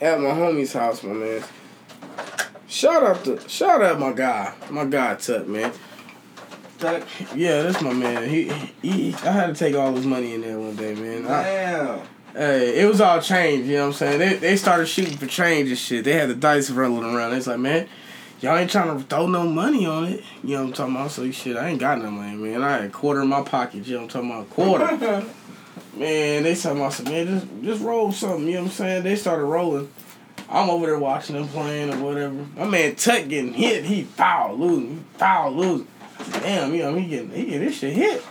at 0.00 0.20
my 0.20 0.30
homie's 0.30 0.72
house, 0.72 1.02
my 1.02 1.12
man. 1.12 1.42
Shout 2.66 3.02
out 3.02 3.24
to, 3.24 3.48
shout 3.48 3.82
out 3.82 3.98
my 3.98 4.12
guy, 4.12 4.54
my 4.70 4.84
guy 4.84 5.14
Tuck, 5.14 5.46
man. 5.46 5.72
Tuck, 6.78 7.02
yeah, 7.34 7.62
that's 7.62 7.80
my 7.80 7.92
man. 7.92 8.28
He, 8.28 8.48
he, 8.82 9.14
I 9.14 9.32
had 9.32 9.46
to 9.46 9.54
take 9.54 9.74
all 9.74 9.94
his 9.94 10.06
money 10.06 10.34
in 10.34 10.42
there 10.42 10.58
one 10.58 10.76
day, 10.76 10.94
man. 10.94 11.26
I, 11.26 11.42
Damn. 11.42 12.00
Hey, 12.34 12.80
it 12.80 12.86
was 12.86 13.00
all 13.00 13.20
change, 13.20 13.66
you 13.66 13.76
know 13.76 13.86
what 13.86 13.86
I'm 13.88 13.92
saying? 13.94 14.18
They 14.18 14.34
they 14.36 14.56
started 14.56 14.86
shooting 14.86 15.16
for 15.16 15.26
change 15.26 15.70
and 15.70 15.78
shit. 15.78 16.04
They 16.04 16.12
had 16.12 16.28
the 16.28 16.34
dice 16.34 16.70
rolling 16.70 17.02
around. 17.02 17.34
It's 17.34 17.46
like, 17.46 17.58
man, 17.58 17.88
y'all 18.40 18.56
ain't 18.56 18.70
trying 18.70 18.96
to 18.96 19.02
throw 19.04 19.26
no 19.26 19.44
money 19.44 19.86
on 19.86 20.04
it. 20.04 20.22
You 20.44 20.50
know 20.50 20.62
what 20.62 20.68
I'm 20.68 20.72
talking 20.74 20.94
about? 20.94 21.10
So 21.10 21.28
shit, 21.32 21.56
I 21.56 21.70
ain't 21.70 21.80
got 21.80 22.00
no 22.00 22.10
money, 22.10 22.36
man. 22.36 22.62
I 22.62 22.72
had 22.72 22.84
a 22.84 22.88
quarter 22.90 23.22
in 23.22 23.28
my 23.28 23.42
pocket, 23.42 23.86
you 23.86 23.94
know 23.94 24.02
what 24.04 24.14
I'm 24.14 24.28
talking 24.28 24.30
about? 24.30 24.42
A 24.42 24.98
Quarter. 24.98 25.26
man, 25.98 26.42
they 26.44 26.54
talking 26.54 26.78
about 26.78 26.92
some 26.92 27.06
man, 27.06 27.26
just 27.26 27.46
just 27.62 27.82
roll 27.82 28.12
something, 28.12 28.46
you 28.46 28.54
know 28.54 28.60
what 28.62 28.66
I'm 28.66 28.72
saying? 28.72 29.02
They 29.04 29.16
started 29.16 29.44
rolling. 29.44 29.88
I'm 30.50 30.70
over 30.70 30.86
there 30.86 30.98
watching 30.98 31.36
them 31.36 31.48
playing 31.48 31.92
or 31.92 31.98
whatever. 32.02 32.46
My 32.56 32.64
man 32.66 32.94
Tut 32.94 33.28
getting 33.28 33.52
hit, 33.52 33.84
he 33.84 34.04
foul 34.04 34.56
losing, 34.56 34.96
he 34.96 35.18
foul 35.18 35.52
losing. 35.52 35.86
Damn, 36.32 36.74
you 36.74 36.82
know, 36.82 36.94
he 36.94 37.06
getting 37.06 37.30
he 37.30 37.44
getting 37.44 37.60
this 37.66 37.78
shit 37.78 37.94
hit. 37.94 38.22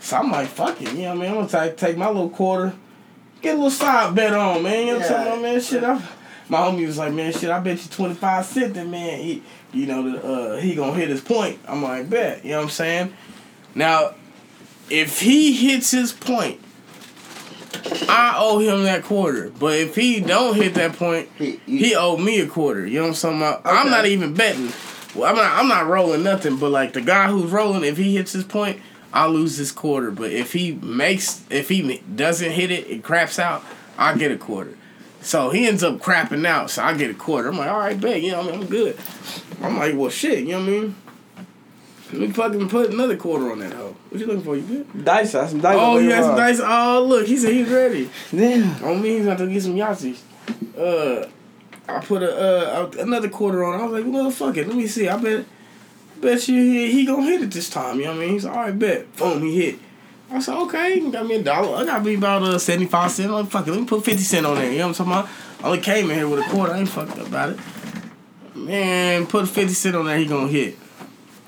So 0.00 0.16
I'm 0.18 0.30
like, 0.30 0.48
fuck 0.48 0.80
it, 0.80 0.92
you 0.92 1.02
know 1.02 1.08
what 1.08 1.18
I 1.18 1.20
mean? 1.20 1.28
I'm 1.30 1.34
gonna 1.48 1.48
take 1.68 1.76
take 1.76 1.96
my 1.96 2.08
little 2.08 2.30
quarter, 2.30 2.74
get 3.42 3.52
a 3.54 3.56
little 3.56 3.70
side 3.70 4.14
bet 4.14 4.32
on, 4.32 4.62
man. 4.62 4.86
You 4.86 4.92
know 4.94 4.98
what 5.00 5.04
I'm 5.06 5.10
Yeah. 5.10 5.16
talking 5.16 5.32
about, 5.32 5.42
man? 5.42 5.60
Shit, 5.60 5.84
I, 5.84 6.02
my 6.48 6.58
homie 6.58 6.86
was 6.86 6.98
like, 6.98 7.12
man, 7.12 7.32
shit, 7.32 7.50
I 7.50 7.58
bet 7.60 7.82
you 7.82 7.90
25 7.90 8.44
cent 8.46 8.74
that 8.74 8.86
man, 8.86 9.18
he, 9.20 9.42
you 9.72 9.86
know, 9.86 10.10
the, 10.10 10.22
uh, 10.24 10.56
he 10.60 10.74
gonna 10.74 10.94
hit 10.94 11.08
his 11.08 11.20
point. 11.20 11.58
I'm 11.66 11.82
like, 11.82 12.08
bet, 12.10 12.44
you 12.44 12.50
know 12.52 12.58
what 12.58 12.64
I'm 12.64 12.70
saying? 12.70 13.14
Now, 13.74 14.14
if 14.90 15.20
he 15.20 15.52
hits 15.54 15.90
his 15.90 16.12
point, 16.12 16.60
I 18.08 18.34
owe 18.38 18.58
him 18.58 18.84
that 18.84 19.04
quarter. 19.04 19.50
But 19.58 19.78
if 19.78 19.94
he 19.94 20.20
don't 20.20 20.54
hit 20.56 20.74
that 20.74 20.94
point, 20.94 21.28
He- 21.38 21.60
he, 21.66 21.94
owe 21.94 22.16
me 22.16 22.40
a 22.40 22.46
quarter. 22.46 22.86
You 22.86 23.00
know 23.00 23.08
what 23.08 23.24
I'm 23.24 23.38
talking 23.38 23.38
about? 23.38 23.62
I'm 23.64 23.90
not 23.90 24.06
even 24.06 24.34
betting. 24.34 24.72
Well, 25.14 25.30
I'm 25.30 25.36
not. 25.36 25.58
I'm 25.58 25.68
not 25.68 25.86
rolling 25.86 26.22
nothing. 26.24 26.56
But 26.56 26.70
like 26.70 26.92
the 26.92 27.00
guy 27.00 27.28
who's 27.28 27.50
rolling, 27.50 27.84
if 27.84 27.96
he 27.96 28.16
hits 28.16 28.32
his 28.32 28.44
point, 28.44 28.80
I 29.12 29.26
lose 29.26 29.56
this 29.56 29.70
quarter. 29.72 30.10
But 30.10 30.32
if 30.32 30.52
he 30.52 30.72
makes, 30.72 31.42
if 31.50 31.68
he 31.68 31.98
doesn't 32.14 32.50
hit 32.50 32.70
it, 32.70 32.88
it 32.90 33.02
craps 33.04 33.38
out. 33.38 33.64
I 33.96 34.16
get 34.16 34.32
a 34.32 34.36
quarter. 34.36 34.76
So 35.20 35.50
he 35.50 35.66
ends 35.66 35.82
up 35.82 35.98
crapping 36.00 36.44
out. 36.46 36.70
So 36.70 36.82
I 36.82 36.94
get 36.94 37.10
a 37.10 37.14
quarter. 37.14 37.48
I'm 37.48 37.56
like, 37.58 37.70
all 37.70 37.78
right, 37.78 37.98
bet. 38.00 38.20
You 38.22 38.32
know, 38.32 38.38
what 38.38 38.48
I 38.48 38.52
mean, 38.52 38.60
I'm 38.62 38.66
good. 38.68 38.98
I'm 39.62 39.78
like, 39.78 39.94
well, 39.96 40.10
shit. 40.10 40.40
You 40.40 40.52
know 40.52 40.58
what 40.60 40.68
I 40.68 40.70
mean? 40.70 40.94
Let 42.14 42.28
me 42.28 42.32
fucking 42.32 42.68
put 42.68 42.90
another 42.90 43.16
quarter 43.16 43.50
on 43.50 43.58
that 43.58 43.72
hoe. 43.72 43.96
What 44.08 44.20
you 44.20 44.26
looking 44.26 44.44
for? 44.44 44.56
You 44.56 44.62
good? 44.62 45.04
Dice, 45.04 45.32
that's 45.32 45.50
some 45.50 45.60
dice. 45.60 45.76
Oh, 45.78 45.98
you 45.98 46.10
got 46.10 46.22
some 46.22 46.36
dice. 46.36 46.60
Oh, 46.62 47.04
look, 47.06 47.26
he 47.26 47.36
said 47.36 47.52
he's 47.52 47.68
ready. 47.68 48.08
Damn. 48.30 48.84
On 48.84 49.02
me, 49.02 49.16
he's 49.16 49.26
about 49.26 49.38
to 49.38 49.46
get 49.48 49.62
some 49.62 49.74
Yahtzees. 49.74 50.20
Uh, 50.78 51.28
I 51.88 52.00
put 52.00 52.22
a 52.22 52.34
uh 52.34 52.90
another 52.98 53.28
quarter 53.28 53.64
on. 53.64 53.80
I 53.80 53.84
was 53.84 54.02
like, 54.02 54.12
well, 54.12 54.30
fuck 54.30 54.56
it. 54.56 54.66
Let 54.68 54.76
me 54.76 54.86
see. 54.86 55.08
I 55.08 55.16
bet, 55.16 55.44
bet 56.20 56.48
you 56.48 56.62
he, 56.62 56.92
he 56.92 57.04
gonna 57.04 57.24
hit 57.24 57.42
it 57.42 57.50
this 57.50 57.68
time. 57.68 57.98
You 57.98 58.04
know 58.04 58.12
what 58.12 58.18
I 58.18 58.20
mean? 58.20 58.30
He's 58.30 58.44
all 58.44 58.54
right. 58.54 58.78
Bet. 58.78 59.16
Boom, 59.16 59.42
he 59.42 59.60
hit. 59.60 59.78
I 60.30 60.38
said, 60.40 60.56
okay, 60.62 60.96
you 60.96 61.12
got 61.12 61.26
me 61.26 61.36
a 61.36 61.42
dollar. 61.42 61.76
I 61.76 61.84
got 61.84 62.04
me 62.04 62.14
about 62.14 62.42
uh 62.42 62.58
seventy 62.58 62.86
five 62.86 63.10
cent. 63.10 63.28
I'm 63.30 63.34
like, 63.42 63.50
fuck 63.50 63.66
it. 63.66 63.70
Let 63.70 63.80
me 63.80 63.86
put 63.86 64.04
fifty 64.04 64.22
cent 64.22 64.46
on 64.46 64.54
there. 64.56 64.70
You 64.70 64.78
know 64.78 64.88
what 64.88 65.00
I'm 65.00 65.06
talking 65.06 65.12
about? 65.12 65.64
I 65.64 65.66
only 65.68 65.80
came 65.80 66.10
in 66.10 66.16
here 66.16 66.28
with 66.28 66.40
a 66.40 66.48
quarter. 66.50 66.72
I 66.72 66.78
ain't 66.78 66.88
fucked 66.88 67.18
up 67.18 67.26
about 67.26 67.50
it. 67.50 67.58
Man, 68.54 69.26
put 69.26 69.48
fifty 69.48 69.74
cent 69.74 69.96
on 69.96 70.06
there. 70.06 70.16
He 70.16 70.26
gonna 70.26 70.48
hit. 70.48 70.78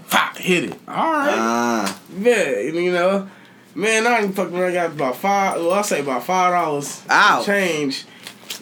Fuck, 0.07 0.37
hit 0.39 0.65
it. 0.65 0.73
All 0.89 1.13
right. 1.13 1.35
Ah. 1.37 2.01
Yeah, 2.19 2.59
you 2.61 2.93
know, 2.93 3.29
man, 3.75 4.07
I 4.07 4.21
done 4.21 4.33
fucking 4.33 4.57
around 4.57 4.73
got 4.73 4.93
about 4.93 5.17
five. 5.17 5.57
Well, 5.61 5.73
I 5.73 5.83
say 5.83 6.01
about 6.01 6.25
five 6.25 6.53
dollars 6.53 7.03
Ow. 7.11 7.43
change 7.45 8.05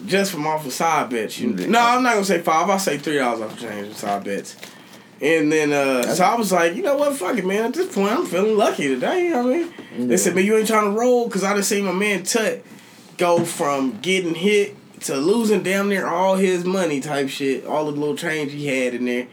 just 0.06 0.32
from 0.32 0.46
off 0.46 0.66
of 0.66 0.72
side 0.72 1.10
bets. 1.10 1.38
You, 1.38 1.50
Mm. 1.50 1.68
no, 1.68 1.80
I'm 1.80 2.02
not 2.02 2.14
gonna 2.14 2.24
say 2.24 2.40
five. 2.40 2.68
I 2.70 2.76
say 2.78 2.98
three 2.98 3.18
dollars 3.18 3.40
off 3.42 3.52
of 3.52 3.60
change 3.60 3.86
from 3.88 3.94
side 3.96 4.24
bets. 4.24 4.56
And 5.20 5.50
then, 5.52 5.72
uh, 5.72 6.02
so 6.14 6.24
I 6.24 6.34
was 6.34 6.50
like, 6.52 6.74
you 6.74 6.82
know 6.82 6.96
what, 6.96 7.16
fuck 7.16 7.38
it, 7.38 7.46
man. 7.46 7.66
At 7.66 7.74
this 7.74 7.94
point, 7.94 8.10
I'm 8.12 8.26
feeling 8.26 8.56
lucky 8.58 8.88
today. 8.88 9.26
You 9.26 9.30
know 9.30 9.44
what 9.46 9.54
I 9.54 9.58
mean? 9.98 10.08
They 10.08 10.16
said, 10.16 10.34
man, 10.34 10.44
you 10.44 10.56
ain't 10.56 10.66
trying 10.66 10.92
to 10.92 10.98
roll 10.98 11.26
because 11.26 11.44
I 11.44 11.54
just 11.56 11.68
seen 11.68 11.84
my 11.84 11.92
man 11.92 12.24
Tut 12.24 12.64
go 13.16 13.44
from 13.44 14.00
getting 14.02 14.34
hit 14.34 14.76
to 15.02 15.16
losing 15.16 15.62
damn 15.62 15.88
near 15.88 16.06
all 16.06 16.34
his 16.34 16.64
money 16.64 17.00
type 17.00 17.28
shit, 17.28 17.64
all 17.64 17.84
the 17.86 17.92
little 17.92 18.16
change 18.16 18.52
he 18.52 18.66
had 18.66 18.94
in 18.94 19.04
there. 19.04 19.28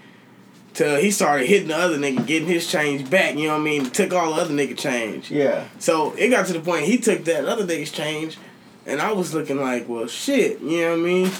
Till 0.74 0.96
he 1.02 1.12
started 1.12 1.48
hitting 1.48 1.68
the 1.68 1.78
other 1.78 1.98
nigga, 1.98 2.26
getting 2.26 2.48
his 2.48 2.70
change 2.70 3.10
back. 3.10 3.36
You 3.36 3.48
know 3.48 3.56
what 3.56 3.62
I 3.62 3.64
mean? 3.64 3.90
Took 3.90 4.14
all 4.14 4.34
the 4.34 4.42
other 4.42 4.54
nigga 4.54 4.78
change. 4.78 5.30
Yeah. 5.30 5.68
So 5.80 6.14
it 6.14 6.30
got 6.30 6.48
to 6.48 6.54
the 6.54 6.62
point 6.62 6.86
he 6.86 6.98
took 6.98 7.26
that 7.26 7.46
other 7.46 7.66
nigga's 7.66 7.92
change, 7.92 8.38
and 8.86 9.02
I 9.02 9.12
was 9.12 9.34
looking 9.34 9.60
like, 9.60 9.90
well, 9.90 10.08
shit. 10.08 10.62
You 10.62 10.82
know 10.82 10.92
what 10.92 11.00
I 11.00 11.02
mean? 11.02 11.32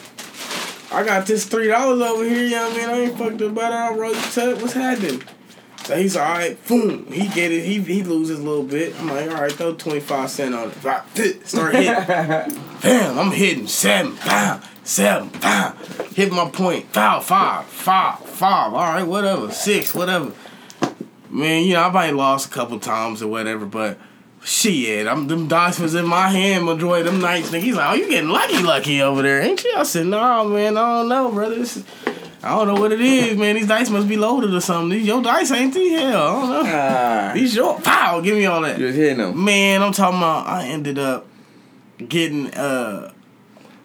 I 0.92 1.06
got 1.06 1.26
this 1.26 1.46
three 1.46 1.68
dollars 1.68 2.02
over 2.02 2.26
here. 2.26 2.44
You 2.44 2.50
know 2.52 2.70
what 2.70 2.74
I 2.74 2.78
mean? 2.78 2.90
I 2.90 3.00
ain't 3.00 3.18
fucked 3.18 3.42
about 3.42 3.72
it. 3.72 3.76
I 3.76 3.98
wrote 3.98 4.16
the 4.16 4.32
tut. 4.34 4.62
What's 4.62 4.74
happening? 4.74 5.24
So 5.86 5.98
he's 5.98 6.16
all 6.16 6.24
right. 6.24 6.68
Boom. 6.68 7.12
He 7.12 7.28
get 7.30 7.52
it. 7.52 7.64
He 7.64 7.82
he 7.82 8.04
loses 8.04 8.40
a 8.40 8.44
little 8.44 8.64
bit. 8.64 8.94
I'm 9.00 9.08
like, 9.08 9.30
all 9.32 9.42
right, 9.42 9.52
throw 9.52 9.74
twenty 9.74 10.02
five 10.02 10.30
cent 10.30 10.54
on 10.54 10.72
it. 11.16 11.48
Start 11.48 11.76
hitting. 11.76 11.94
Bam. 12.82 13.20
I'm 13.20 13.32
hitting 13.32 13.68
seven. 13.68 14.16
Bam. 14.18 14.62
Seven. 14.84 15.30
Bam. 15.40 15.76
Hit 16.14 16.32
my 16.32 16.50
point. 16.50 16.86
Foul. 16.88 17.22
Five. 17.22 17.66
Five. 17.66 18.20
Five. 18.42 18.74
All 18.74 18.80
right. 18.80 19.04
Whatever. 19.04 19.52
Six. 19.52 19.94
Whatever. 19.94 20.32
Man, 21.30 21.64
you 21.64 21.76
know 21.76 21.84
I 21.84 21.92
might 21.92 22.16
lost 22.16 22.48
a 22.48 22.54
couple 22.54 22.80
times 22.80 23.22
or 23.22 23.28
whatever, 23.28 23.66
but 23.66 23.98
Shit, 24.44 25.06
I'm 25.06 25.28
them 25.28 25.48
dice 25.48 25.80
was 25.80 25.94
in 25.94 26.06
my 26.08 26.28
hand 26.30 26.66
majority 26.66 27.08
of 27.08 27.14
them 27.14 27.22
nights. 27.22 27.52
Nigga, 27.52 27.62
he's 27.62 27.76
like, 27.76 27.92
oh, 27.92 27.94
you 27.94 28.10
getting 28.10 28.30
lucky, 28.32 28.58
lucky 28.64 29.00
over 29.00 29.22
there, 29.22 29.40
ain't 29.40 29.64
you? 29.64 29.72
I 29.78 29.84
said, 29.84 30.08
no, 30.08 30.44
man, 30.46 30.78
I 30.78 30.98
don't 30.98 31.10
know, 31.10 31.32
brother. 31.32 31.56
This 31.56 31.78
is, 31.78 31.86
I 32.42 32.50
don't 32.58 32.66
know 32.66 32.74
what 32.82 32.92
it 32.92 33.02
is, 33.02 33.38
man. 33.38 33.54
These 33.54 33.68
dice 33.68 33.92
must 33.92 34.08
be 34.10 34.18
loaded 34.18 34.52
or 34.52 34.60
something. 34.60 34.98
These 34.98 35.06
your 35.06 35.22
dice 35.22 35.52
ain't 35.52 35.76
these? 35.76 36.00
Hell, 36.00 36.22
I 36.28 36.40
don't 36.42 36.50
know. 36.50 36.64
Ah, 36.66 37.32
These 37.36 37.56
your 37.56 37.80
pow. 37.82 38.20
Give 38.22 38.36
me 38.36 38.48
all 38.48 38.62
that. 38.62 38.80
you 38.80 38.88
was 38.88 38.96
hitting 38.96 39.20
them. 39.20 39.46
Man, 39.46 39.84
I'm 39.84 39.94
talking 39.94 40.18
about. 40.18 40.48
I 40.48 40.66
ended 40.66 40.98
up 40.98 41.28
getting 42.00 42.52
uh, 42.56 43.14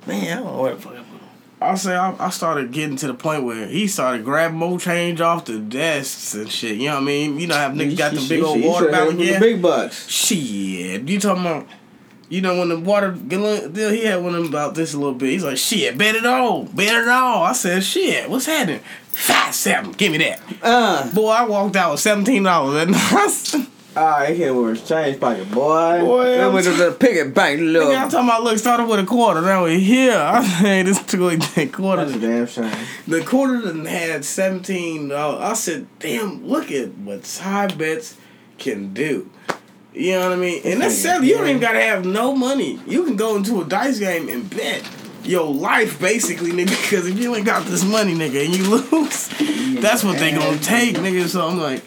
man, 0.06 0.38
I 0.38 0.40
don't 0.42 0.46
know 0.46 0.62
what 0.62 0.76
the 0.76 0.80
fuck. 0.82 1.05
I'll 1.60 1.76
say 1.76 1.94
I, 1.94 2.14
I 2.18 2.30
started 2.30 2.70
getting 2.70 2.96
to 2.96 3.06
the 3.06 3.14
point 3.14 3.44
where 3.44 3.66
he 3.66 3.86
started 3.86 4.24
grabbing 4.24 4.58
more 4.58 4.78
change 4.78 5.22
off 5.22 5.46
the 5.46 5.58
desks 5.58 6.34
and 6.34 6.50
shit. 6.50 6.76
You 6.76 6.88
know 6.88 6.94
what 6.96 7.02
I 7.02 7.06
mean? 7.06 7.40
You 7.40 7.46
know 7.46 7.54
how 7.54 7.70
niggas 7.70 7.96
got 7.96 8.12
the 8.12 8.26
big 8.28 8.42
old 8.42 8.62
water 8.62 8.90
bottle 8.90 9.18
again. 9.18 9.40
big 9.40 9.62
bucks. 9.62 10.08
Shit, 10.08 11.08
you 11.08 11.18
talking 11.20 11.42
about? 11.42 11.66
You 12.28 12.40
know 12.40 12.58
when 12.58 12.68
the 12.68 12.78
water 12.78 13.12
gallon 13.12 13.72
deal, 13.72 13.90
he 13.90 14.04
had 14.04 14.22
one 14.22 14.34
of 14.34 14.42
them 14.42 14.48
about 14.52 14.74
this 14.74 14.92
a 14.94 14.98
little 14.98 15.14
bit. 15.14 15.30
He's 15.30 15.44
like, 15.44 15.58
shit, 15.58 15.96
bet 15.96 16.16
it 16.16 16.26
all, 16.26 16.64
bet 16.64 17.02
it 17.02 17.08
all. 17.08 17.44
I 17.44 17.52
said, 17.52 17.84
shit, 17.84 18.28
what's 18.28 18.46
happening? 18.46 18.80
Five 19.08 19.54
seven, 19.54 19.92
give 19.92 20.10
me 20.12 20.18
that. 20.18 20.40
Uh, 20.60 21.10
Boy, 21.14 21.30
I 21.30 21.46
walked 21.46 21.76
out 21.76 21.92
with 21.92 22.00
seventeen 22.00 22.42
dollars, 22.42 22.82
and 23.54 23.68
I 23.96 23.98
ah, 23.98 24.26
hit 24.26 24.54
with 24.54 24.78
his 24.78 24.86
change 24.86 25.18
pocket, 25.18 25.50
boy. 25.50 26.00
Boy, 26.00 26.24
That 26.24 26.48
I'm 26.48 26.52
with 26.52 26.66
the 26.66 26.94
piggy 27.00 27.30
bank, 27.30 27.60
Nigga, 27.60 27.96
I'm 27.96 28.10
talking 28.10 28.28
about 28.28 28.42
look, 28.42 28.58
started 28.58 28.86
with 28.86 29.00
a 29.00 29.06
quarter. 29.06 29.40
Now 29.40 29.64
we 29.64 29.80
here. 29.80 30.12
I 30.18 30.44
say 30.44 30.82
this 30.82 31.02
took 31.02 31.20
like 31.20 31.54
that 31.54 31.72
quarter. 31.72 32.04
That's 32.04 32.18
a 32.18 32.20
damn 32.20 32.46
shame. 32.46 32.86
The 33.08 33.24
quarter 33.24 33.62
done 33.62 33.86
had 33.86 34.22
seventeen. 34.26 35.10
I 35.10 35.54
said, 35.54 35.86
damn, 35.98 36.46
look 36.46 36.70
at 36.70 36.90
what 36.98 37.24
side 37.24 37.78
bets 37.78 38.18
can 38.58 38.92
do. 38.92 39.30
You 39.94 40.12
know 40.12 40.28
what 40.28 40.32
I 40.32 40.36
mean? 40.36 40.60
And 40.66 40.82
that's 40.82 40.98
sad. 40.98 41.24
You 41.24 41.38
don't 41.38 41.48
even 41.48 41.62
gotta 41.62 41.80
have 41.80 42.04
no 42.04 42.36
money. 42.36 42.78
You 42.86 43.02
can 43.06 43.16
go 43.16 43.34
into 43.36 43.62
a 43.62 43.64
dice 43.64 43.98
game 43.98 44.28
and 44.28 44.50
bet 44.50 44.86
your 45.24 45.50
life 45.50 45.98
basically, 45.98 46.50
nigga. 46.50 46.68
Because 46.82 47.06
if 47.06 47.18
you 47.18 47.34
ain't 47.34 47.46
got 47.46 47.64
this 47.64 47.82
money, 47.82 48.14
nigga, 48.14 48.44
and 48.44 48.54
you 48.54 48.76
lose, 48.76 49.28
that's 49.80 50.04
what 50.04 50.18
they 50.18 50.32
gonna 50.32 50.58
take, 50.58 50.96
nigga. 50.96 51.26
So 51.28 51.48
I'm 51.48 51.58
like. 51.58 51.82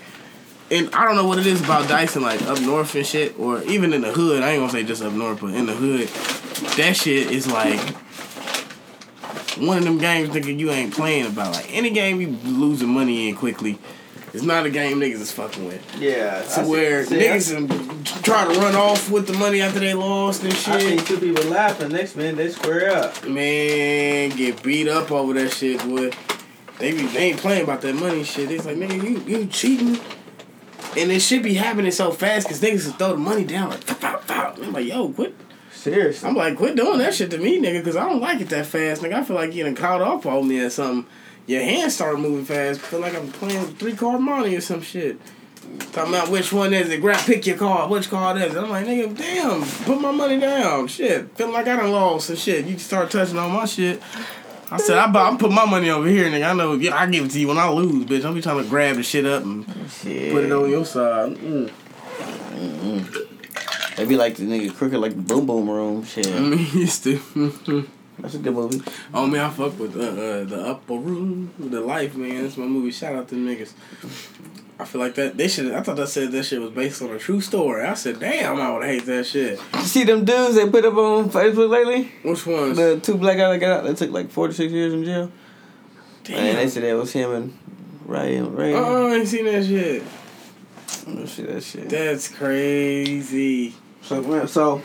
And 0.72 0.93
I 0.93 1.05
don't 1.05 1.15
know 1.15 1.28
what 1.28 1.39
it 1.39 1.47
is 1.47 1.63
about 1.63 1.89
and 1.89 2.24
like 2.24 2.41
up 2.43 2.61
north 2.61 2.93
and 2.95 3.05
shit, 3.05 3.39
or 3.39 3.63
even 3.63 3.91
in 3.91 4.01
the 4.01 4.11
hood. 4.11 4.43
I 4.43 4.51
ain't 4.51 4.61
gonna 4.61 4.72
say 4.72 4.84
just 4.84 5.01
up 5.01 5.13
north, 5.13 5.41
but 5.41 5.53
in 5.53 5.65
the 5.65 5.74
hood, 5.74 6.07
that 6.78 6.95
shit 6.95 7.32
is 7.32 7.51
like 7.51 7.80
one 9.57 9.78
of 9.80 9.84
them 9.84 9.97
games, 9.97 10.30
nigga, 10.30 10.57
you 10.57 10.70
ain't 10.72 10.93
playing 10.93 11.26
about. 11.26 11.53
Like 11.53 11.74
any 11.76 11.89
game 11.89 12.22
you 12.22 12.30
losing 12.43 12.89
money 12.89 13.30
in 13.30 13.36
quickly, 13.36 13.80
it's 14.34 14.43
not 14.43 14.65
a 14.65 14.70
game 14.70 14.99
niggas 14.99 15.22
is 15.22 15.32
fucking 15.32 15.65
with. 15.65 15.99
Yeah. 15.99 16.41
To 16.41 16.65
where 16.65 17.03
niggas 17.05 17.55
um, 17.55 18.03
try 18.24 18.51
to 18.51 18.59
run 18.59 18.76
off 18.76 19.09
with 19.09 19.28
the 19.28 19.34
money 19.34 19.61
after 19.61 19.80
they 19.80 19.93
lost 19.93 20.43
and 20.43 20.53
I 20.53 20.55
see 20.55 20.97
shit. 20.97 21.07
two 21.07 21.20
people 21.20 21.43
laughing. 21.45 21.89
Next 21.89 22.15
man, 22.15 22.36
they 22.36 22.49
square 22.49 22.95
up. 22.95 23.28
Man, 23.28 24.30
get 24.30 24.61
beat 24.61 24.88
up 24.88 25.11
over 25.11 25.34
that 25.34 25.51
shit, 25.51 25.80
boy. 25.84 26.11
They 26.78 26.91
be 26.91 27.07
they 27.07 27.32
ain't 27.32 27.39
playing 27.39 27.63
about 27.63 27.82
that 27.82 27.95
money 27.95 28.24
shit. 28.24 28.51
It's 28.51 28.65
like 28.65 28.78
nigga, 28.78 29.03
you 29.03 29.20
you 29.20 29.47
cheating. 29.47 29.99
And 30.97 31.11
it 31.11 31.21
should 31.21 31.43
be 31.43 31.53
happening 31.53 31.91
so 31.91 32.11
fast 32.11 32.47
because 32.47 32.61
niggas 32.61 32.85
will 32.85 32.93
throw 32.93 33.09
the 33.09 33.17
money 33.17 33.45
down 33.45 33.69
like, 33.69 33.85
pow, 33.85 34.17
pow. 34.17 34.53
I'm 34.57 34.73
like, 34.73 34.85
yo, 34.85 35.09
quit 35.09 35.35
Seriously. 35.71 36.27
I'm 36.27 36.35
like, 36.35 36.57
quit 36.57 36.75
doing 36.75 36.99
that 36.99 37.13
shit 37.13 37.31
to 37.31 37.37
me, 37.37 37.57
nigga, 37.57 37.79
because 37.79 37.95
I 37.95 38.09
don't 38.09 38.19
like 38.19 38.41
it 38.41 38.49
that 38.49 38.65
fast, 38.65 39.01
nigga. 39.01 39.13
I 39.13 39.23
feel 39.23 39.37
like 39.37 39.53
getting 39.53 39.75
caught 39.75 40.01
up 40.01 40.25
on 40.25 40.45
me 40.45 40.59
or 40.59 40.69
something. 40.69 41.09
Your 41.47 41.61
hands 41.61 41.95
start 41.95 42.19
moving 42.19 42.43
fast. 42.43 42.81
I 42.81 42.83
Feel 42.83 42.99
like 42.99 43.15
I'm 43.15 43.31
playing 43.31 43.75
three 43.75 43.95
card 43.95 44.19
monte 44.19 44.55
or 44.55 44.61
some 44.61 44.81
shit. 44.81 45.19
Talking 45.93 46.13
about 46.13 46.29
which 46.29 46.51
one 46.51 46.73
is 46.73 46.89
it? 46.89 46.99
Grab, 46.99 47.25
pick 47.25 47.47
your 47.47 47.57
card. 47.57 47.89
Which 47.89 48.09
card 48.09 48.37
is 48.37 48.53
it? 48.53 48.57
I'm 48.57 48.69
like, 48.69 48.85
nigga, 48.85 49.15
damn, 49.15 49.61
put 49.85 50.01
my 50.01 50.11
money 50.11 50.39
down. 50.39 50.87
Shit, 50.87 51.35
feel 51.37 51.51
like 51.51 51.67
I 51.67 51.77
done 51.77 51.91
lost 51.91 52.29
and 52.29 52.37
shit. 52.37 52.65
You 52.65 52.77
start 52.77 53.09
touching 53.09 53.37
on 53.37 53.51
my 53.51 53.65
shit. 53.65 54.01
I 54.72 54.78
said, 54.78 54.97
I 54.97 55.07
buy, 55.11 55.28
I'm 55.28 55.38
put 55.38 55.51
my 55.51 55.65
money 55.65 55.89
over 55.89 56.07
here, 56.07 56.30
nigga. 56.30 56.49
I 56.49 56.53
know, 56.53 56.74
yeah, 56.74 56.95
I 56.95 57.07
give 57.07 57.26
it 57.26 57.32
to 57.32 57.39
you 57.39 57.47
when 57.47 57.57
I 57.57 57.70
lose, 57.70 58.05
bitch. 58.05 58.22
Don't 58.22 58.36
be 58.36 58.41
trying 58.41 58.63
to 58.63 58.70
grab 58.70 58.97
the 58.97 59.03
shit 59.03 59.26
up 59.26 59.43
and 59.43 59.65
Shit. 59.89 60.32
put 60.32 60.43
it 60.43 60.51
on 60.51 60.70
your 60.70 60.86
side. 60.86 61.36
Mm. 61.38 61.72
They 63.95 64.05
be 64.05 64.15
like 64.15 64.36
the 64.36 64.43
nigga 64.43 64.74
crooked 64.76 64.99
like 64.99 65.15
the 65.15 65.22
boom 65.22 65.45
boom 65.45 65.70
room. 65.70 66.03
Shit. 66.05 66.28
I 66.28 66.39
mean, 66.39 66.59
used 66.74 67.03
to. 67.03 67.20
That's 68.20 68.36
a 68.36 68.38
good 68.39 68.53
movie. 68.53 68.82
Oh 69.13 69.26
man, 69.28 69.41
I 69.45 69.49
fuck 69.49 69.80
with 69.80 69.95
uh, 69.95 70.01
uh, 70.01 70.43
the 70.43 70.61
Upper 70.67 70.95
Room, 70.95 71.53
the 71.57 71.82
Life 71.82 72.15
man. 72.15 72.43
That's 72.43 72.57
my 72.57 72.65
movie. 72.65 72.91
Shout 72.91 73.15
out 73.15 73.28
to 73.30 73.36
niggas. 73.36 73.74
I 74.82 74.86
feel 74.86 75.01
like 75.01 75.15
that 75.15 75.36
they 75.36 75.49
should. 75.49 75.73
I 75.73 75.82
thought 75.84 75.97
that 75.97 76.07
said 76.07 76.32
that 76.32 76.43
shit 76.43 76.61
was 76.61 76.71
based 76.71 77.01
on 77.01 77.09
a 77.11 77.19
true 77.19 77.41
story. 77.41 77.84
I 77.84 77.95
said, 77.95 78.19
damn, 78.19 78.59
I 78.61 78.71
would 78.71 78.86
hate 78.86 79.05
that 79.07 79.25
shit. 79.25 79.59
You 79.73 79.82
see 79.82 80.05
them 80.05 80.23
dudes 80.23 80.55
they 80.55 80.69
put 80.69 80.86
up 80.86 80.93
on 80.93 81.30
Facebook 81.30 81.69
lately? 81.69 82.11
Which 82.23 82.45
ones? 82.47 82.77
The 82.77 82.97
two 82.99 83.15
black 83.17 83.38
guys 83.38 83.53
that 83.53 83.59
got 83.59 83.80
out, 83.80 83.84
they 83.84 83.93
took 83.93 84.11
like 84.11 84.32
four 84.32 84.47
to 84.47 84.53
six 84.53 84.71
years 84.71 84.93
in 84.93 85.03
jail. 85.03 85.32
Damn. 86.23 86.38
And 86.38 86.57
they 86.59 86.69
said 86.69 86.84
that 86.84 86.95
was 86.95 87.11
him 87.11 87.32
and 87.32 87.57
Ryan. 88.05 88.55
Ryan. 88.55 88.73
Oh, 88.77 89.07
I 89.11 89.15
ain't 89.15 89.27
seen 89.27 89.45
that 89.45 89.65
shit. 89.65 90.03
Let's 91.07 91.34
see 91.34 91.43
that 91.43 91.61
shit. 91.63 91.89
That's 91.89 92.27
crazy. 92.30 93.73
So, 94.01 94.45
so 94.45 94.82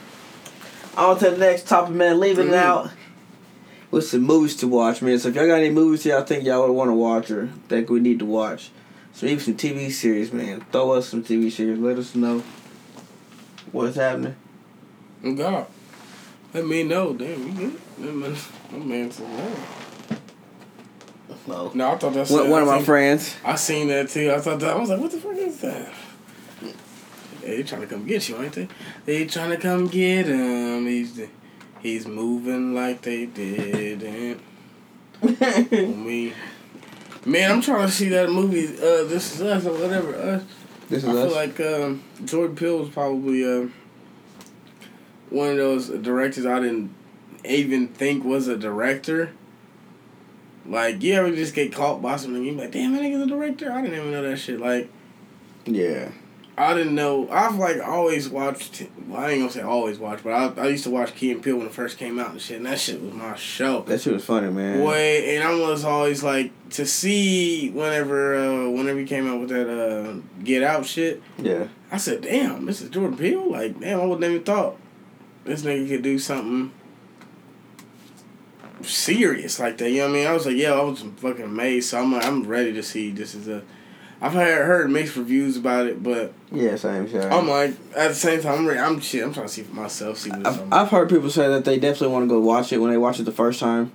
on 0.96 1.18
to 1.20 1.30
the 1.30 1.36
next 1.38 1.68
topic, 1.68 1.94
man. 1.94 2.18
Leaving 2.18 2.48
Mhm. 2.48 2.54
out 2.54 2.90
with 3.92 4.08
some 4.08 4.22
movies 4.22 4.56
to 4.56 4.66
watch, 4.66 5.02
man. 5.02 5.18
So 5.20 5.28
if 5.28 5.36
y'all 5.36 5.46
got 5.46 5.58
any 5.60 5.70
movies 5.70 6.04
y'all 6.04 6.24
think 6.24 6.44
y'all 6.44 6.66
would 6.66 6.72
want 6.72 6.88
to 6.90 6.94
watch 6.94 7.30
or 7.30 7.50
think 7.68 7.90
we 7.90 8.00
need 8.00 8.18
to 8.18 8.24
watch, 8.24 8.70
so 9.14 9.26
even 9.26 9.38
some 9.42 9.54
TV 9.56 9.90
series, 9.90 10.32
man. 10.32 10.60
Throw 10.72 10.92
us 10.92 11.08
some 11.08 11.22
TV 11.24 11.50
series. 11.50 11.78
Let 11.78 11.96
us 11.98 12.14
know 12.14 12.42
what's 13.72 13.96
happening. 13.96 14.36
Oh 15.24 15.34
God, 15.34 15.66
let 16.52 16.66
me 16.66 16.82
know. 16.82 17.14
Damn, 17.14 17.46
you 17.48 17.52
good? 17.54 17.80
That 17.98 18.14
man, 18.14 18.36
that 18.72 18.84
man 18.84 19.10
said 19.10 19.28
no. 19.28 19.56
Oh. 20.10 20.18
No. 21.46 21.70
No, 21.74 21.92
I 21.92 21.96
thought 21.98 22.14
that's 22.14 22.30
One, 22.30 22.48
one 22.50 22.62
of 22.62 22.68
my 22.68 22.76
seen- 22.78 22.84
friends. 22.86 23.36
I 23.44 23.54
seen 23.56 23.88
that 23.88 24.08
too. 24.08 24.32
I 24.32 24.40
thought 24.40 24.60
that 24.60 24.70
I 24.76 24.78
was 24.78 24.88
like, 24.90 25.00
what 25.00 25.10
the 25.10 25.18
fuck 25.18 25.36
is 25.36 25.58
that? 25.60 25.92
They 27.42 27.62
trying 27.62 27.82
to 27.82 27.86
come 27.86 28.06
get 28.06 28.26
you, 28.28 28.42
ain't 28.42 28.52
they? 28.54 28.68
They 29.04 29.26
trying 29.26 29.50
to 29.50 29.58
come 29.58 29.86
get 29.88 30.26
him. 30.26 30.86
He's 30.86 31.20
he's 31.80 32.06
moving 32.06 32.74
like 32.74 33.02
they 33.02 33.26
didn't. 33.26 34.40
me. 35.70 36.32
Man, 37.26 37.50
I'm 37.50 37.60
trying 37.60 37.86
to 37.86 37.92
see 37.92 38.08
that 38.10 38.30
movie. 38.30 38.66
Uh, 38.76 39.04
this 39.04 39.34
is 39.34 39.42
us 39.42 39.64
or 39.64 39.72
whatever. 39.72 40.14
Us. 40.14 40.42
This 40.88 41.04
is 41.04 41.08
I 41.08 41.12
feel 41.12 41.32
like 41.32 41.60
um, 41.60 42.02
Jordan 42.24 42.56
Peele 42.56 42.78
was 42.78 42.90
probably 42.90 43.44
uh, 43.44 43.68
one 45.30 45.48
of 45.48 45.56
those 45.56 45.88
directors 45.88 46.44
I 46.44 46.60
didn't 46.60 46.94
even 47.44 47.88
think 47.88 48.24
was 48.24 48.46
a 48.48 48.56
director. 48.56 49.32
Like, 50.66 51.02
you 51.02 51.14
ever 51.14 51.34
just 51.34 51.54
get 51.54 51.72
caught 51.74 52.00
by 52.00 52.16
something 52.16 52.36
and 52.36 52.46
you 52.46 52.52
be 52.52 52.58
like, 52.58 52.72
damn, 52.72 52.92
that 52.92 53.02
nigga's 53.02 53.22
a 53.22 53.26
director? 53.26 53.70
I 53.70 53.82
didn't 53.82 53.98
even 53.98 54.12
know 54.12 54.22
that 54.22 54.38
shit. 54.38 54.60
Like, 54.60 54.90
yeah. 55.66 56.10
I 56.56 56.72
didn't 56.74 56.94
know. 56.94 57.28
I've, 57.30 57.56
like, 57.56 57.80
always 57.80 58.28
watched, 58.28 58.86
well, 59.08 59.20
I 59.20 59.30
ain't 59.30 59.40
gonna 59.40 59.50
say 59.50 59.60
always 59.62 59.98
watched, 59.98 60.22
but 60.22 60.32
I, 60.32 60.62
I 60.62 60.68
used 60.68 60.84
to 60.84 60.90
watch 60.90 61.14
Key 61.16 61.32
and 61.32 61.42
Peele 61.42 61.56
when 61.56 61.66
it 61.66 61.72
first 61.72 61.98
came 61.98 62.20
out 62.20 62.30
and 62.30 62.40
shit, 62.40 62.58
and 62.58 62.66
that 62.66 62.78
shit 62.78 63.02
was 63.02 63.12
my 63.12 63.34
show. 63.34 63.82
That 63.82 64.00
shit 64.00 64.12
was 64.12 64.24
funny, 64.24 64.50
man. 64.50 64.78
Boy, 64.78 64.94
and 64.94 65.42
I 65.42 65.52
was 65.54 65.84
always 65.84 66.22
like 66.22 66.52
to 66.70 66.86
see 66.86 67.70
whenever 67.70 68.36
uh 68.36 68.68
whenever 68.70 69.00
he 69.00 69.04
came 69.04 69.28
out 69.28 69.40
with 69.40 69.48
that 69.48 69.68
uh 69.68 70.20
Get 70.44 70.62
Out 70.62 70.86
shit. 70.86 71.22
Yeah. 71.38 71.68
I 71.90 71.96
said, 71.96 72.22
"Damn, 72.22 72.66
this 72.66 72.80
is 72.80 72.90
Jordan 72.90 73.18
Peele." 73.18 73.50
Like, 73.50 73.80
damn, 73.80 74.00
I 74.00 74.04
wouldn't 74.04 74.24
even 74.24 74.44
thought 74.44 74.76
this 75.44 75.62
nigga 75.62 75.88
could 75.88 76.02
do 76.02 76.18
something 76.18 76.72
serious 78.82 79.58
like 79.58 79.78
that. 79.78 79.90
You 79.90 79.98
know 79.98 80.04
what 80.08 80.10
I 80.10 80.18
mean? 80.18 80.26
I 80.26 80.32
was 80.32 80.46
like, 80.46 80.56
"Yeah, 80.56 80.72
I 80.72 80.82
was 80.82 81.02
fucking 81.16 81.44
amazed." 81.44 81.90
So 81.90 82.00
I'm 82.00 82.14
I'm 82.14 82.44
ready 82.44 82.72
to 82.72 82.82
see. 82.82 83.10
This 83.10 83.34
is 83.34 83.48
a. 83.48 83.62
I've 84.24 84.32
heard 84.32 84.66
heard 84.66 84.90
mixed 84.90 85.16
reviews 85.16 85.58
about 85.58 85.86
it, 85.86 86.02
but 86.02 86.32
Yeah, 86.50 86.76
same 86.76 87.10
shit. 87.10 87.22
I'm 87.24 87.46
like 87.46 87.72
at 87.94 88.08
the 88.08 88.14
same 88.14 88.40
time, 88.40 88.60
I'm 88.60 88.66
ready. 88.66 88.80
I'm 88.80 88.98
shit. 88.98 89.22
I'm 89.22 89.34
trying 89.34 89.48
to 89.48 89.52
see 89.52 89.62
for 89.62 89.74
myself. 89.74 90.16
See 90.16 90.30
what 90.30 90.46
I've. 90.46 90.72
I've 90.72 90.88
heard 90.88 91.10
people 91.10 91.28
say 91.28 91.46
that 91.46 91.66
they 91.66 91.78
definitely 91.78 92.08
want 92.14 92.24
to 92.24 92.28
go 92.28 92.40
watch 92.40 92.72
it 92.72 92.78
when 92.78 92.90
they 92.90 92.96
watch 92.96 93.20
it 93.20 93.24
the 93.24 93.32
first 93.32 93.60
time. 93.60 93.92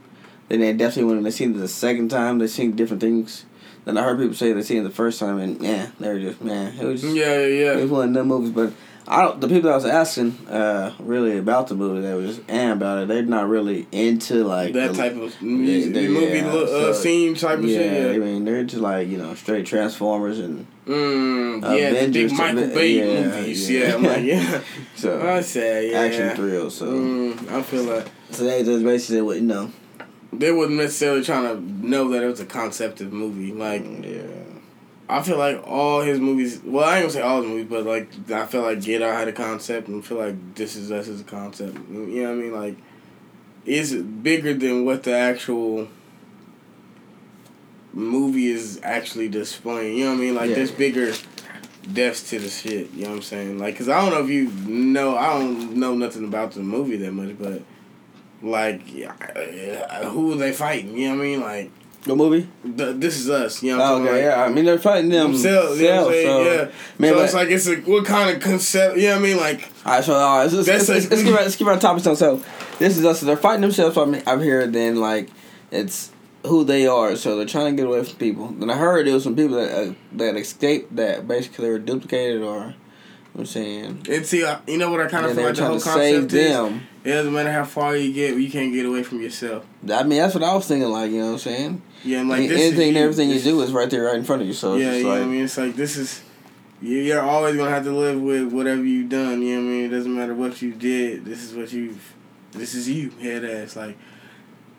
Then 0.47 0.59
they 0.59 0.71
definitely 0.73 1.15
when 1.15 1.23
they 1.23 1.31
seen 1.31 1.55
it 1.55 1.57
the 1.57 1.67
second 1.67 2.09
time, 2.09 2.37
they 2.37 2.45
seen 2.45 2.75
different 2.75 3.01
things. 3.01 3.45
Then 3.85 3.97
I 3.97 4.03
heard 4.03 4.19
people 4.19 4.35
say 4.35 4.53
they 4.53 4.61
seen 4.61 4.81
it 4.81 4.83
the 4.83 4.91
first 4.91 5.19
time 5.19 5.39
and 5.39 5.59
yeah, 5.63 5.87
they 5.99 6.09
were 6.09 6.19
just 6.19 6.41
man, 6.41 6.77
it 6.77 6.85
was 6.85 7.01
just, 7.01 7.15
Yeah, 7.15 7.45
yeah, 7.45 7.77
it 7.77 7.81
was 7.81 7.89
one 7.89 8.09
of 8.09 8.13
them 8.13 8.27
movies. 8.27 8.51
But 8.51 8.73
I 9.11 9.23
don't. 9.23 9.41
The 9.41 9.47
people 9.47 9.63
that 9.63 9.71
I 9.71 9.75
was 9.75 9.85
asking, 9.85 10.37
uh, 10.47 10.93
really 10.99 11.37
about 11.39 11.67
the 11.67 11.75
movie, 11.75 12.01
that 12.01 12.15
was 12.15 12.39
and 12.47 12.73
about 12.73 12.99
it, 13.03 13.07
they're 13.07 13.23
not 13.23 13.49
really 13.49 13.87
into 13.91 14.43
like 14.43 14.73
That 14.73 14.91
the- 14.91 14.97
type 14.97 15.15
of 15.15 15.41
music, 15.41 15.93
they- 15.93 16.07
movie 16.07 16.37
yeah, 16.37 16.51
look, 16.53 16.69
uh, 16.69 16.93
so- 16.93 17.01
scene 17.01 17.33
type 17.35 17.57
of 17.59 17.65
yeah, 17.65 17.77
shit. 17.79 18.15
I 18.15 18.17
mean 18.19 18.45
they're 18.45 18.63
just 18.63 18.81
like 18.83 19.07
you 19.07 19.17
know 19.17 19.33
straight 19.33 19.65
Transformers 19.65 20.39
and 20.39 20.67
Mm, 20.85 21.61
yeah, 21.63 21.69
the 21.91 21.97
Avengers 21.97 22.31
big 22.31 22.37
Michael 22.39 22.67
Bay 22.67 22.87
yeah, 22.99 23.23
movies. 23.27 23.69
yeah. 23.69 23.87
Yeah, 23.87 23.93
I'm 23.95 24.03
like, 24.03 24.23
yeah. 24.23 24.61
so 24.95 25.21
I 25.27 25.41
say, 25.41 25.91
yeah. 25.91 25.99
action 26.01 26.35
thrills. 26.35 26.75
So 26.75 26.85
Mm, 26.87 27.51
I 27.51 27.61
feel 27.63 27.83
like 27.83 28.05
so 28.31 28.43
they 28.43 28.63
just 28.63 28.83
basically 28.83 29.21
what 29.21 29.37
you 29.37 29.43
know. 29.43 29.71
they 30.33 30.51
wasn't 30.51 30.77
necessarily 30.77 31.23
trying 31.23 31.45
to 31.45 31.87
know 31.87 32.09
that 32.09 32.23
it 32.23 32.27
was 32.27 32.39
a 32.39 32.45
concept 32.45 33.01
of 33.01 33.11
movie. 33.11 33.51
Like, 33.53 33.83
Yeah. 34.03 34.38
I 35.11 35.23
feel 35.23 35.37
like 35.37 35.65
all 35.65 36.01
his 36.01 36.19
movies. 36.19 36.61
Well, 36.63 36.85
I 36.87 36.97
ain't 36.97 37.03
gonna 37.03 37.13
say 37.13 37.21
all 37.21 37.41
his 37.41 37.49
movies, 37.49 37.65
but 37.67 37.83
like 37.85 38.09
I 38.31 38.45
feel 38.45 38.61
like 38.61 38.81
Get 38.81 39.01
Out 39.01 39.15
had 39.15 39.27
a 39.27 39.31
concept, 39.33 39.87
and 39.87 40.03
I 40.03 40.05
feel 40.07 40.19
like 40.19 40.55
This 40.55 40.75
Is 40.75 40.91
Us 40.91 41.07
is 41.07 41.21
a 41.21 41.23
concept. 41.23 41.77
You 41.89 42.23
know 42.23 42.29
what 42.29 42.31
I 42.31 42.35
mean? 42.35 42.53
Like, 42.53 42.77
it's 43.65 43.91
bigger 43.91 44.53
than 44.53 44.85
what 44.85 45.03
the 45.03 45.15
actual 45.15 45.87
movie 47.93 48.47
is 48.47 48.79
actually 48.83 49.29
displaying. 49.29 49.97
You 49.97 50.05
know 50.05 50.11
what 50.11 50.17
I 50.17 50.21
mean? 50.21 50.35
Like, 50.35 50.49
Yeah. 50.49 50.55
there's 50.57 50.71
bigger 50.71 51.13
depths 51.91 52.29
to 52.29 52.39
the 52.39 52.49
shit. 52.49 52.91
You 52.93 53.05
know 53.05 53.09
what 53.09 53.15
I'm 53.17 53.21
saying? 53.23 53.57
Like, 53.57 53.77
cause 53.77 53.89
I 53.89 53.99
don't 54.01 54.11
know 54.11 54.23
if 54.23 54.29
you 54.29 54.49
know. 54.71 55.17
I 55.17 55.39
don't 55.39 55.75
know 55.77 55.95
nothing 55.95 56.23
about 56.23 56.51
the 56.51 56.59
movie 56.61 56.97
that 56.97 57.13
much, 57.13 57.35
but 57.39 57.63
like, 58.43 58.87
who 58.87 60.33
are 60.33 60.37
they 60.37 60.51
fighting? 60.51 60.95
You 60.97 61.09
know 61.09 61.15
what 61.15 61.21
I 61.21 61.25
mean? 61.25 61.41
Like. 61.41 61.71
The 62.03 62.15
movie? 62.15 62.47
The, 62.63 62.93
this 62.93 63.17
is 63.19 63.29
us, 63.29 63.61
you 63.61 63.71
know. 63.75 63.77
What 63.79 63.83
Oh, 63.85 63.95
I'm 63.97 64.03
saying? 64.05 64.15
okay, 64.15 64.27
Like, 64.27 64.35
yeah. 64.37 64.43
I 64.45 64.49
mean, 64.49 64.65
they're 64.65 64.79
fighting 64.79 65.09
them 65.09 65.33
themselves, 65.33 65.81
you 65.81 65.87
know 65.87 65.95
what 66.05 66.07
I'm 66.07 66.11
saying? 66.13 66.27
so, 66.27 66.43
yeah. 66.43 66.71
Man, 66.97 67.13
so 67.13 67.19
it's 67.23 67.33
like 67.33 67.49
it's 67.49 67.67
a 67.67 67.75
what 67.77 68.05
kind 68.05 68.35
of 68.35 68.41
concept? 68.41 68.97
You 68.97 69.03
know 69.09 69.15
what 69.15 69.19
I 69.19 69.23
mean? 69.23 69.37
Like 69.37 69.69
All 69.85 69.91
right, 69.93 70.03
so 70.03 70.13
all 70.13 70.37
right, 70.37 70.43
let's, 70.43 70.53
let's, 70.53 70.67
That's 70.67 70.89
let's, 70.89 71.05
a- 71.05 71.09
let's, 71.09 71.23
give 71.23 71.35
our, 71.35 71.41
let's 71.41 71.55
give 71.57 71.67
our 71.67 71.79
topics 71.79 72.07
on. 72.07 72.15
So, 72.15 72.41
this 72.79 72.97
is 72.97 73.03
us. 73.05 73.19
So 73.19 73.25
they're 73.25 73.35
fighting 73.37 73.61
themselves 73.61 73.97
I'm 73.97 74.41
here. 74.41 74.65
Then, 74.65 74.95
like, 75.01 75.29
it's 75.71 76.11
who 76.45 76.63
they 76.63 76.87
are. 76.87 77.17
So 77.17 77.35
they're 77.35 77.45
trying 77.45 77.75
to 77.75 77.81
get 77.81 77.87
away 77.89 78.03
from 78.05 78.15
people. 78.17 78.47
Then 78.47 78.69
I 78.69 78.77
heard 78.77 79.05
there 79.05 79.13
was 79.13 79.23
some 79.23 79.35
people 79.35 79.57
that 79.57 79.89
uh, 79.89 79.93
that 80.13 80.37
escaped 80.37 80.95
that 80.95 81.27
basically 81.27 81.65
they 81.65 81.71
were 81.71 81.79
duplicated 81.79 82.41
or. 82.41 82.57
you 82.59 82.73
What 83.33 83.41
I'm 83.41 83.45
saying. 83.45 84.05
and 84.09 84.25
see, 84.25 84.45
I- 84.45 84.59
you 84.67 84.77
know 84.77 84.89
what 84.89 85.01
I 85.01 85.07
kind 85.09 85.25
of 85.25 85.35
feel 85.35 85.43
like 85.45 85.55
the 85.55 85.65
whole 85.65 85.75
to 85.75 85.79
save 85.81 85.93
concept 86.21 86.33
is. 86.33 86.49
them. 86.53 86.87
It 87.09 87.13
doesn't 87.13 87.33
matter 87.33 87.51
how 87.51 87.63
far 87.65 87.95
you 87.95 88.13
get, 88.13 88.37
you 88.37 88.49
can't 88.51 88.71
get 88.73 88.85
away 88.85 89.03
from 89.03 89.21
yourself. 89.21 89.65
I 89.91 90.03
mean, 90.03 90.19
that's 90.19 90.35
what 90.35 90.43
I 90.43 90.53
was 90.53 90.67
thinking. 90.67 90.89
Like, 90.89 91.11
you 91.11 91.17
know 91.19 91.25
what 91.27 91.31
I'm 91.33 91.37
saying? 91.39 91.81
Yeah, 92.03 92.19
and 92.19 92.29
like 92.29 92.41
Like, 92.41 92.49
this 92.49 92.59
is 92.61 92.67
anything 92.73 92.95
you. 92.95 93.01
everything 93.01 93.29
you 93.29 93.39
do 93.41 93.61
is 93.61 93.71
right 93.71 93.89
there, 93.89 94.03
right 94.03 94.15
in 94.15 94.23
front 94.23 94.41
of 94.41 94.47
you. 94.47 94.53
So 94.53 94.75
it's 94.75 94.83
yeah, 94.83 94.93
you 94.93 95.03
know 95.03 95.09
like, 95.09 95.21
I 95.21 95.25
mean. 95.25 95.43
It's 95.43 95.57
like 95.57 95.75
this 95.75 95.97
is. 95.97 96.21
you- 96.81 96.97
You're 96.99 97.21
always 97.21 97.55
gonna 97.55 97.71
have 97.71 97.83
to 97.85 97.91
live 97.91 98.21
with 98.21 98.51
whatever 98.53 98.83
you've 98.83 99.09
done. 99.09 99.41
You 99.41 99.55
know 99.55 99.61
what 99.63 99.67
I 99.67 99.71
mean. 99.71 99.85
It 99.85 99.89
doesn't 99.89 100.15
matter 100.15 100.33
what 100.35 100.61
you 100.61 100.71
did. 100.73 101.25
This 101.25 101.43
is 101.43 101.53
what 101.55 101.71
you've. 101.73 102.13
This 102.51 102.73
is 102.75 102.87
you, 102.89 103.09
head 103.21 103.43
ass. 103.43 103.75
Like, 103.75 103.97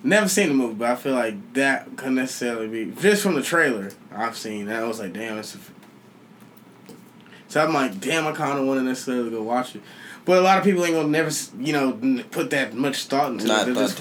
never 0.02 0.28
seen 0.28 0.48
the 0.48 0.54
movie, 0.54 0.74
but 0.74 0.90
I 0.90 0.96
feel 0.96 1.14
like 1.14 1.52
that 1.54 1.96
could 1.96 2.12
necessarily 2.12 2.68
be 2.68 2.92
just 3.00 3.22
from 3.22 3.34
the 3.34 3.42
trailer 3.42 3.90
I've 4.12 4.36
seen. 4.36 4.68
I 4.70 4.84
was 4.84 4.98
like, 5.00 5.12
damn, 5.12 5.36
it's. 5.38 5.54
A, 5.54 5.58
so 7.48 7.62
I'm 7.64 7.74
like, 7.74 8.00
damn, 8.00 8.26
I 8.26 8.32
kind 8.32 8.58
of 8.58 8.66
want 8.66 8.78
to 8.80 8.84
necessarily 8.84 9.30
go 9.30 9.42
watch 9.42 9.74
it, 9.74 9.82
but 10.30 10.38
a 10.38 10.42
lot 10.42 10.58
of 10.58 10.62
people 10.64 10.84
ain't 10.84 10.94
gonna 10.94 11.08
never, 11.08 11.32
you 11.58 11.72
know, 11.72 12.22
put 12.30 12.50
that 12.50 12.72
much 12.72 13.06
thought 13.06 13.32
into 13.32 13.48
not 13.48 13.66
it. 13.66 13.74
They'll 13.74 13.88
just, 13.88 13.98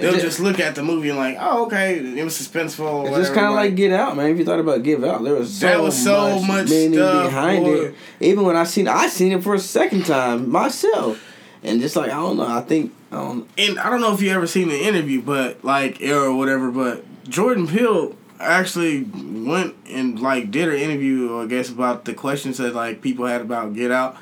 they'll 0.00 0.12
just 0.12 0.38
look 0.38 0.60
at 0.60 0.76
the 0.76 0.82
movie 0.84 1.08
and 1.08 1.18
like, 1.18 1.36
oh, 1.40 1.66
okay, 1.66 1.98
it 1.98 2.22
was 2.22 2.38
suspenseful. 2.38 2.86
Or 2.86 3.08
It's 3.08 3.16
just 3.16 3.34
kind 3.34 3.48
of 3.48 3.54
like 3.54 3.74
Get 3.74 3.92
Out, 3.92 4.16
man. 4.16 4.30
If 4.30 4.38
you 4.38 4.44
thought 4.44 4.60
about 4.60 4.84
Get 4.84 5.02
Out, 5.02 5.24
there 5.24 5.34
was 5.34 5.52
so 5.52 5.82
was 5.82 6.00
so 6.00 6.40
much 6.40 6.68
stuff, 6.68 7.24
behind 7.26 7.64
boy. 7.64 7.74
it. 7.86 7.94
Even 8.20 8.44
when 8.44 8.54
I 8.54 8.62
seen, 8.62 8.86
I 8.86 9.08
seen 9.08 9.32
it 9.32 9.42
for 9.42 9.56
a 9.56 9.58
second 9.58 10.06
time 10.06 10.48
myself, 10.48 11.20
and 11.64 11.80
just 11.80 11.96
like 11.96 12.12
I 12.12 12.14
don't 12.14 12.36
know, 12.36 12.46
I 12.46 12.60
think 12.60 12.92
I 13.10 13.16
don't. 13.16 13.50
and 13.58 13.80
I 13.80 13.90
don't 13.90 14.00
know 14.00 14.14
if 14.14 14.22
you 14.22 14.30
ever 14.30 14.46
seen 14.46 14.68
the 14.68 14.80
interview, 14.80 15.20
but 15.20 15.64
like 15.64 16.00
or 16.00 16.32
whatever, 16.32 16.70
but 16.70 17.04
Jordan 17.28 17.66
Peele 17.66 18.14
actually 18.38 19.02
went 19.02 19.74
and 19.90 20.20
like 20.20 20.52
did 20.52 20.68
an 20.68 20.76
interview, 20.76 21.40
I 21.40 21.46
guess, 21.46 21.70
about 21.70 22.04
the 22.04 22.14
questions 22.14 22.58
that 22.58 22.72
like 22.72 23.02
people 23.02 23.26
had 23.26 23.40
about 23.40 23.74
Get 23.74 23.90
Out, 23.90 24.16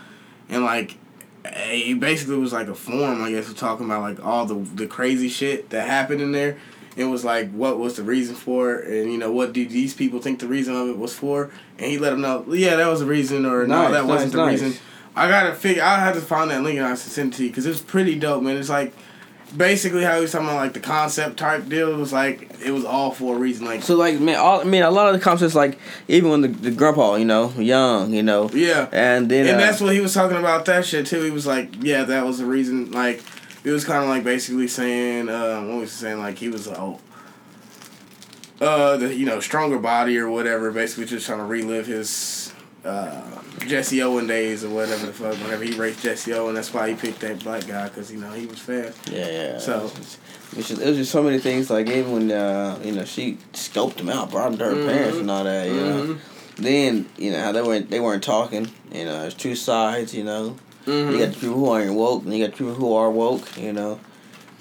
and 0.48 0.64
like 0.64 0.96
he 1.72 1.95
basically 1.95 2.36
was 2.36 2.53
like 2.53 2.68
a 2.68 2.74
forum, 2.74 3.22
I 3.22 3.30
guess, 3.30 3.49
of 3.49 3.57
talking 3.57 3.86
about 3.86 4.03
like 4.03 4.24
all 4.24 4.47
the 4.47 4.55
the 4.74 4.86
crazy 4.86 5.28
shit 5.28 5.70
that 5.70 5.86
happened 5.88 6.20
in 6.20 6.32
there. 6.32 6.57
It 6.97 7.05
was 7.05 7.24
like 7.24 7.51
what 7.53 7.78
was 7.78 7.97
the 7.97 8.03
reason 8.03 8.34
for 8.34 8.74
it, 8.74 9.03
and 9.03 9.12
you 9.12 9.18
know 9.18 9.32
what 9.32 9.53
did 9.53 9.70
these 9.70 9.95
people 9.95 10.20
think 10.20 10.41
the 10.41 10.49
reason 10.49 10.74
of 10.76 10.88
it 10.88 10.99
was 10.99 11.14
for, 11.14 11.51
and 11.78 11.86
he 11.91 11.99
let 11.99 12.11
them 12.11 12.20
know, 12.20 12.45
yeah, 12.53 12.76
that 12.76 12.88
was 12.88 13.01
the 13.01 13.07
reason, 13.07 13.47
or 13.47 13.66
no, 13.66 13.82
Nice, 13.84 13.93
that 13.93 14.07
wasn't 14.07 14.32
the 14.32 14.38
nice. 14.38 14.61
reason. 14.61 14.80
I 15.16 15.28
gotta 15.28 15.55
figure. 15.55 15.82
I 15.82 15.97
had 16.01 16.14
to 16.14 16.20
find 16.20 16.51
that 16.51 16.62
link 16.62 16.78
and 16.78 16.86
I 16.86 16.95
send 16.95 17.32
it 17.32 17.36
to 17.38 17.45
you 17.45 17.51
because 17.51 17.64
it's 17.66 17.80
pretty 17.80 18.18
dope, 18.18 18.43
man. 18.43 18.57
It's 18.57 18.68
like 18.68 18.93
basically 19.57 20.05
how 20.05 20.16
he 20.16 20.22
was 20.22 20.32
talking 20.32 20.46
about 20.46 20.57
like 20.57 20.72
the 20.72 20.80
concept 20.80 21.36
type 21.36 21.68
deal. 21.68 21.96
Was 21.96 22.12
like 22.12 22.51
it 22.64 22.70
was 22.70 22.84
all 22.84 23.11
for 23.11 23.36
a 23.36 23.38
reason. 23.38 23.66
Like 23.66 23.82
So 23.82 23.96
like 23.96 24.20
man, 24.20 24.36
all 24.36 24.61
I 24.61 24.64
mean, 24.64 24.82
a 24.82 24.90
lot 24.90 25.12
of 25.12 25.18
the 25.18 25.24
concepts 25.24 25.55
like 25.55 25.78
even 26.09 26.30
when 26.30 26.40
the, 26.42 26.48
the 26.48 26.70
grandpa, 26.70 27.16
you 27.16 27.24
know, 27.24 27.51
young, 27.53 28.12
you 28.12 28.22
know, 28.22 28.51
yeah, 28.51 28.88
and 28.92 29.30
then 29.30 29.46
and 29.46 29.57
uh, 29.57 29.61
that's 29.61 29.80
what 29.80 29.92
he 29.94 30.01
was 30.01 30.14
talking 30.14 30.36
about 30.36 30.64
that 30.66 30.84
shit 30.84 31.07
too. 31.07 31.22
He 31.22 31.30
was 31.30 31.46
like, 31.46 31.82
yeah, 31.82 32.05
that 32.05 32.24
was 32.24 32.38
the 32.38 32.46
reason. 32.46 32.90
Like 32.92 33.22
it 33.64 33.70
was 33.70 33.84
kind 33.84 34.03
of 34.03 34.09
like 34.09 34.24
basically 34.24 34.68
saying, 34.68 35.28
uh, 35.28 35.62
what 35.62 35.78
was 35.78 35.92
he 35.92 35.96
saying? 35.96 36.18
Like 36.18 36.38
he 36.38 36.48
was 36.48 36.68
oh. 36.68 37.01
Uh, 38.61 38.98
the 38.98 39.14
you 39.14 39.24
know 39.24 39.40
stronger 39.40 39.78
body 39.78 40.18
or 40.18 40.28
whatever. 40.28 40.70
Basically, 40.70 41.07
just 41.07 41.24
trying 41.24 41.38
to 41.38 41.46
relive 41.46 41.86
his 41.86 42.53
uh, 42.84 43.39
Jesse 43.66 44.02
Owen 44.02 44.26
days 44.26 44.64
or 44.64 44.70
whatever 44.70 45.06
the 45.06 45.12
fuck. 45.12 45.34
Whenever 45.42 45.64
he 45.64 45.72
raced 45.74 46.02
Jesse 46.02 46.32
Owen, 46.32 46.54
that's 46.54 46.72
why 46.72 46.88
he 46.88 46.94
picked 46.94 47.20
that 47.20 47.42
black 47.44 47.66
guy 47.66 47.88
because 47.88 48.11
you 48.11 48.18
know 48.18 48.30
he 48.32 48.46
was 48.46 48.58
fast. 48.58 48.96
yeah, 49.11 49.28
yeah. 49.30 49.58
So- 49.58 49.90
it 50.52 50.56
was, 50.56 50.66
just, 50.68 50.82
it 50.82 50.86
was 50.88 50.96
just 50.96 51.12
so 51.12 51.22
many 51.22 51.38
things. 51.38 51.70
Like 51.70 51.86
even 51.88 52.12
when 52.12 52.30
uh, 52.32 52.76
you 52.82 52.90
know 52.92 53.04
she 53.04 53.38
scoped 53.52 54.00
him 54.00 54.08
out, 54.08 54.30
brought 54.32 54.50
him 54.52 54.58
to 54.58 54.64
her 54.64 54.74
Mhm. 54.74 54.86
parents 54.88 55.18
and 55.18 55.30
all 55.30 55.44
that. 55.44 55.68
You 55.68 55.74
know, 55.74 56.02
Mhm. 56.02 56.18
then 56.56 57.06
you 57.16 57.30
know 57.30 57.40
how 57.40 57.52
they 57.52 57.62
weren't 57.62 57.88
they 57.90 58.00
weren't 58.00 58.24
talking. 58.24 58.68
You 58.92 59.04
know, 59.04 59.20
there's 59.20 59.34
two 59.34 59.54
sides. 59.54 60.12
You 60.12 60.24
know. 60.24 60.56
Mhm. 60.86 61.12
You 61.12 61.18
got 61.18 61.34
the 61.34 61.38
people 61.40 61.54
who 61.54 61.68
aren't 61.70 61.94
woke, 61.94 62.24
and 62.24 62.34
you 62.36 62.44
got 62.44 62.56
people 62.56 62.74
who 62.74 62.92
are 62.94 63.08
woke. 63.11 63.46
You 63.56 63.72
know, 63.72 64.00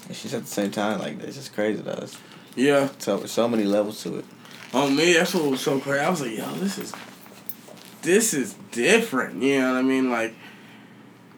and 0.06 0.16
she's 0.16 0.32
at 0.32 0.42
the 0.42 0.48
same 0.50 0.70
time 0.70 1.00
like 1.00 1.18
this. 1.18 1.28
it's 1.30 1.36
just 1.38 1.54
crazy 1.54 1.82
though. 1.82 1.98
It's 2.02 2.16
Yeah. 2.54 2.90
so 2.98 3.24
so 3.26 3.48
many 3.48 3.64
levels 3.64 4.00
to 4.04 4.18
it. 4.18 4.24
On 4.72 4.94
me, 4.94 5.14
that's 5.14 5.34
what 5.34 5.50
was 5.50 5.60
so 5.60 5.80
crazy. 5.80 6.04
I 6.04 6.08
was 6.10 6.20
like, 6.20 6.36
yo, 6.38 6.48
this 6.60 6.78
is 6.78 6.92
this 8.02 8.34
is 8.34 8.54
different. 8.72 9.42
You 9.42 9.60
know 9.60 9.72
what 9.74 9.78
I 9.78 9.82
mean? 9.82 10.10
Like 10.10 10.34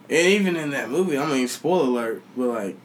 and 0.09 0.27
even 0.27 0.57
in 0.57 0.71
that 0.71 0.91
movie, 0.91 1.17
I 1.17 1.27
mean, 1.27 1.49
spoiler 1.49 1.85
alert, 1.87 2.23
but 2.37 2.47
like 2.49 2.77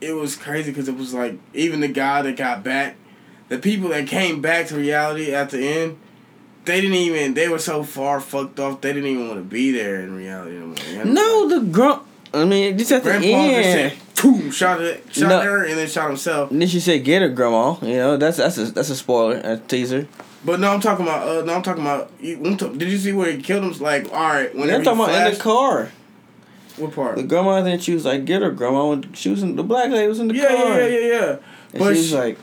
it 0.00 0.12
was 0.12 0.36
crazy 0.36 0.70
because 0.70 0.88
it 0.88 0.96
was 0.96 1.14
like 1.14 1.38
even 1.52 1.80
the 1.80 1.88
guy 1.88 2.22
that 2.22 2.36
got 2.36 2.62
back, 2.64 2.96
the 3.48 3.58
people 3.58 3.88
that 3.90 4.06
came 4.06 4.40
back 4.40 4.66
to 4.68 4.76
reality 4.76 5.32
at 5.32 5.50
the 5.50 5.66
end, 5.66 5.98
they 6.64 6.80
didn't 6.80 6.96
even. 6.96 7.34
They 7.34 7.48
were 7.48 7.58
so 7.58 7.84
far 7.84 8.20
fucked 8.20 8.58
off. 8.58 8.80
They 8.80 8.92
didn't 8.92 9.08
even 9.08 9.28
want 9.28 9.40
to 9.40 9.44
be 9.44 9.70
there 9.70 10.00
in 10.00 10.16
reality. 10.16 10.56
no 10.58 10.66
more. 10.66 10.76
You 10.90 11.04
know? 11.04 11.48
No, 11.48 11.48
the 11.60 11.66
grump. 11.66 12.06
I 12.32 12.44
mean, 12.44 12.76
just 12.76 12.90
at 12.90 13.04
the 13.04 13.10
Grandpa 13.10 13.28
just 13.28 13.66
end. 13.68 13.92
said, 13.92 14.22
boom, 14.22 14.50
shot 14.50 14.80
it, 14.80 15.04
shot 15.14 15.28
No. 15.28 15.40
her, 15.42 15.64
and 15.64 15.78
then 15.78 15.86
shot 15.86 16.08
himself. 16.08 16.50
And 16.50 16.60
then 16.60 16.66
she 16.68 16.80
said, 16.80 17.04
"Get 17.04 17.22
her, 17.22 17.28
grandma." 17.28 17.76
You 17.82 17.96
know, 17.96 18.16
that's 18.16 18.38
that's 18.38 18.58
a 18.58 18.64
that's 18.72 18.90
a 18.90 18.96
spoiler, 18.96 19.36
a 19.44 19.58
teaser. 19.58 20.08
But 20.44 20.60
no, 20.60 20.72
I'm 20.72 20.80
talking 20.80 21.06
about. 21.06 21.26
Uh, 21.26 21.44
no, 21.44 21.54
I'm 21.54 21.62
talking 21.62 21.82
about. 21.82 22.10
I'm 22.22 22.56
ta- 22.56 22.68
did 22.68 22.88
you 22.90 22.98
see 22.98 23.12
where 23.12 23.32
he 23.32 23.40
killed 23.42 23.64
him? 23.64 23.82
Like, 23.82 24.12
all 24.12 24.18
right, 24.18 24.54
whenever 24.54 24.78
I'm 24.78 24.84
talking 24.84 24.98
he 24.98 25.04
about 25.16 25.26
in 25.28 25.34
the 25.34 25.40
car. 25.40 25.90
what 26.76 26.92
part? 26.94 27.16
The 27.16 27.22
grandma 27.22 27.62
then 27.62 27.78
she 27.78 27.94
was 27.94 28.04
like, 28.04 28.24
"Get 28.26 28.42
her, 28.42 28.50
grandma." 28.50 28.88
When 28.90 29.12
she 29.14 29.30
was 29.30 29.42
in 29.42 29.56
the 29.56 29.62
black 29.64 29.90
lady 29.90 30.06
was 30.06 30.20
in 30.20 30.28
the 30.28 30.34
yeah, 30.34 30.48
car. 30.48 30.80
yeah, 30.80 30.86
yeah, 30.86 30.98
yeah, 30.98 31.06
yeah. 31.12 31.30
And 31.72 31.78
But 31.78 31.84
she 31.94 31.98
was 31.98 32.08
she- 32.08 32.14
like, 32.14 32.38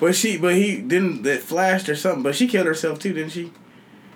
But 0.00 0.14
she, 0.14 0.36
but 0.36 0.54
he 0.54 0.76
didn't. 0.82 1.22
That 1.22 1.40
flashed 1.40 1.88
or 1.88 1.96
something. 1.96 2.22
But 2.22 2.34
she 2.34 2.46
killed 2.46 2.66
herself 2.66 2.98
too, 2.98 3.12
didn't 3.14 3.32
she? 3.32 3.52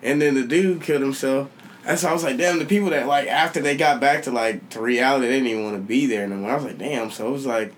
And 0.02 0.20
then 0.20 0.34
the 0.34 0.42
dude 0.46 0.82
killed 0.82 1.02
himself. 1.02 1.50
And 1.86 1.98
so 1.98 2.10
I 2.10 2.12
was 2.12 2.22
like, 2.22 2.36
damn, 2.36 2.58
the 2.58 2.66
people 2.66 2.90
that 2.90 3.06
like 3.06 3.26
after 3.28 3.60
they 3.60 3.74
got 3.76 4.00
back 4.02 4.24
to 4.24 4.30
like 4.30 4.68
to 4.70 4.82
reality, 4.82 5.26
they 5.28 5.32
didn't 5.32 5.48
even 5.48 5.64
want 5.64 5.76
to 5.76 5.82
be 5.82 6.04
there 6.04 6.24
anymore. 6.24 6.50
I 6.50 6.54
was 6.56 6.64
like, 6.64 6.78
damn. 6.78 7.10
So 7.10 7.26
it 7.28 7.32
was 7.32 7.46
like, 7.46 7.72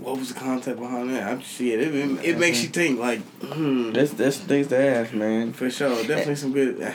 what 0.00 0.18
was 0.18 0.32
the 0.32 0.38
concept 0.38 0.78
behind 0.78 1.10
that? 1.10 1.30
I'm 1.30 1.40
shit. 1.40 1.80
It, 1.80 1.94
it, 1.94 2.24
it 2.24 2.38
makes 2.38 2.62
you 2.62 2.68
think 2.68 2.98
like, 2.98 3.20
hmm. 3.42 3.92
"That's 3.92 4.12
that's 4.12 4.38
things 4.38 4.68
to 4.68 4.78
ask, 4.78 5.12
man." 5.12 5.52
For 5.52 5.70
sure, 5.70 5.96
definitely 6.04 6.36
some 6.36 6.52
good, 6.52 6.94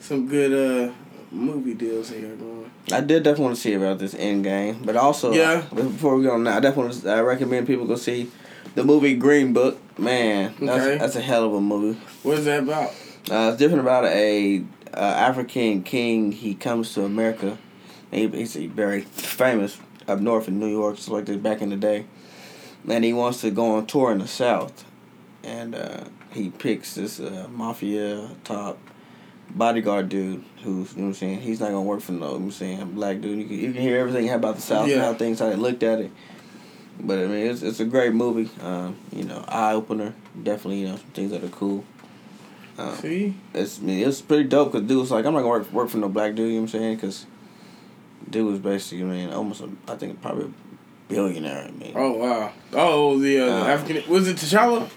some 0.00 0.28
good 0.28 0.52
uh 0.52 0.92
movie 1.30 1.74
deals 1.74 2.10
here 2.10 2.34
going. 2.36 2.70
I 2.92 3.00
did 3.00 3.22
definitely 3.22 3.44
want 3.44 3.56
to 3.56 3.60
see 3.62 3.74
about 3.74 3.98
this 3.98 4.14
end 4.14 4.44
game, 4.44 4.82
but 4.84 4.96
also 4.96 5.32
Yeah. 5.32 5.62
Before 5.74 6.16
we 6.16 6.24
go 6.24 6.32
on, 6.32 6.44
now, 6.44 6.56
I 6.56 6.60
definitely 6.60 7.10
I 7.10 7.20
recommend 7.20 7.66
people 7.66 7.86
go 7.86 7.96
see 7.96 8.30
the 8.74 8.84
movie 8.84 9.14
Green 9.14 9.52
Book. 9.52 9.80
Man, 9.98 10.54
that's, 10.60 10.84
Okay. 10.84 10.98
that's 10.98 11.16
a 11.16 11.20
hell 11.20 11.44
of 11.44 11.54
a 11.54 11.60
movie. 11.60 11.98
What 12.22 12.38
is 12.38 12.44
that 12.46 12.62
about? 12.64 12.90
Uh, 13.30 13.48
it's 13.50 13.58
different 13.58 13.80
about 13.80 14.04
a 14.06 14.62
uh, 14.92 14.96
African 14.98 15.82
king. 15.82 16.32
He 16.32 16.54
comes 16.54 16.92
to 16.94 17.04
America. 17.04 17.56
And 18.12 18.34
he, 18.34 18.38
he's 18.40 18.54
very 18.56 19.02
famous 19.02 19.78
up 20.06 20.20
north 20.20 20.48
in 20.48 20.58
New 20.58 20.68
York, 20.68 20.96
just 20.96 21.08
like 21.08 21.24
this 21.26 21.36
back 21.36 21.62
in 21.62 21.70
the 21.70 21.76
day. 21.76 22.06
And 22.88 23.04
he 23.04 23.12
wants 23.12 23.40
to 23.40 23.50
go 23.50 23.76
on 23.76 23.86
tour 23.86 24.12
in 24.12 24.18
the 24.18 24.28
South, 24.28 24.84
and 25.42 25.74
uh, 25.74 26.04
he 26.32 26.50
picks 26.50 26.94
this 26.94 27.18
uh, 27.18 27.46
mafia 27.50 28.30
top 28.44 28.78
bodyguard 29.50 30.08
dude 30.08 30.42
who's 30.62 30.92
you 30.92 30.98
know 30.98 31.02
what 31.04 31.08
I'm 31.08 31.14
saying 31.14 31.40
he's 31.40 31.60
not 31.60 31.66
gonna 31.66 31.82
work 31.82 32.00
for 32.00 32.12
no 32.12 32.16
you 32.16 32.22
know 32.22 32.32
what 32.32 32.40
I'm 32.44 32.50
saying 32.50 32.90
black 32.92 33.20
dude. 33.20 33.38
You 33.38 33.44
can, 33.46 33.58
you 33.58 33.72
can 33.72 33.82
hear 33.82 33.98
everything 33.98 34.28
about 34.30 34.56
the 34.56 34.62
South 34.62 34.84
and 34.84 34.92
Yeah. 34.92 35.02
how 35.04 35.14
things 35.14 35.38
how 35.40 35.48
they 35.48 35.56
looked 35.56 35.82
at 35.82 36.00
it. 36.00 36.10
But 37.00 37.18
I 37.20 37.26
mean, 37.26 37.46
it's 37.46 37.62
it's 37.62 37.80
a 37.80 37.84
great 37.84 38.12
movie. 38.14 38.50
Um, 38.62 38.96
you 39.12 39.24
know, 39.24 39.44
eye 39.48 39.72
opener. 39.74 40.14
Definitely, 40.42 40.80
you 40.82 40.88
know, 40.88 40.96
some 40.96 41.06
things 41.12 41.30
that 41.30 41.42
are 41.42 41.48
cool. 41.48 41.84
Um, 42.78 42.94
See, 42.96 43.34
it's 43.54 43.78
I 43.78 43.82
mean, 43.82 44.06
it's 44.08 44.20
pretty 44.20 44.44
dope 44.44 44.72
because 44.72 44.86
dude 44.86 44.98
was 44.98 45.10
like, 45.10 45.24
I'm 45.24 45.32
not 45.32 45.40
gonna 45.40 45.48
work 45.50 45.72
work 45.72 45.88
for 45.88 45.98
no 45.98 46.08
black 46.08 46.34
dude. 46.34 46.48
You 46.48 46.54
know 46.54 46.60
what 46.62 46.74
I'm 46.74 46.80
saying? 46.80 46.94
Because 46.96 47.26
dude 48.28 48.46
was 48.46 48.58
basically, 48.58 49.02
I 49.02 49.06
mean, 49.06 49.30
almost 49.30 49.60
a, 49.62 49.68
I 49.88 49.96
think 49.96 50.20
probably 50.22 50.52
billionaire. 51.08 51.66
I 51.68 51.70
mean, 51.72 51.92
oh 51.94 52.12
wow, 52.12 52.52
oh 52.72 53.18
the, 53.18 53.40
uh, 53.40 53.46
Uh, 53.64 53.66
African 53.66 54.10
was 54.10 54.28
it 54.28 54.36
T'Challa? 54.36 54.88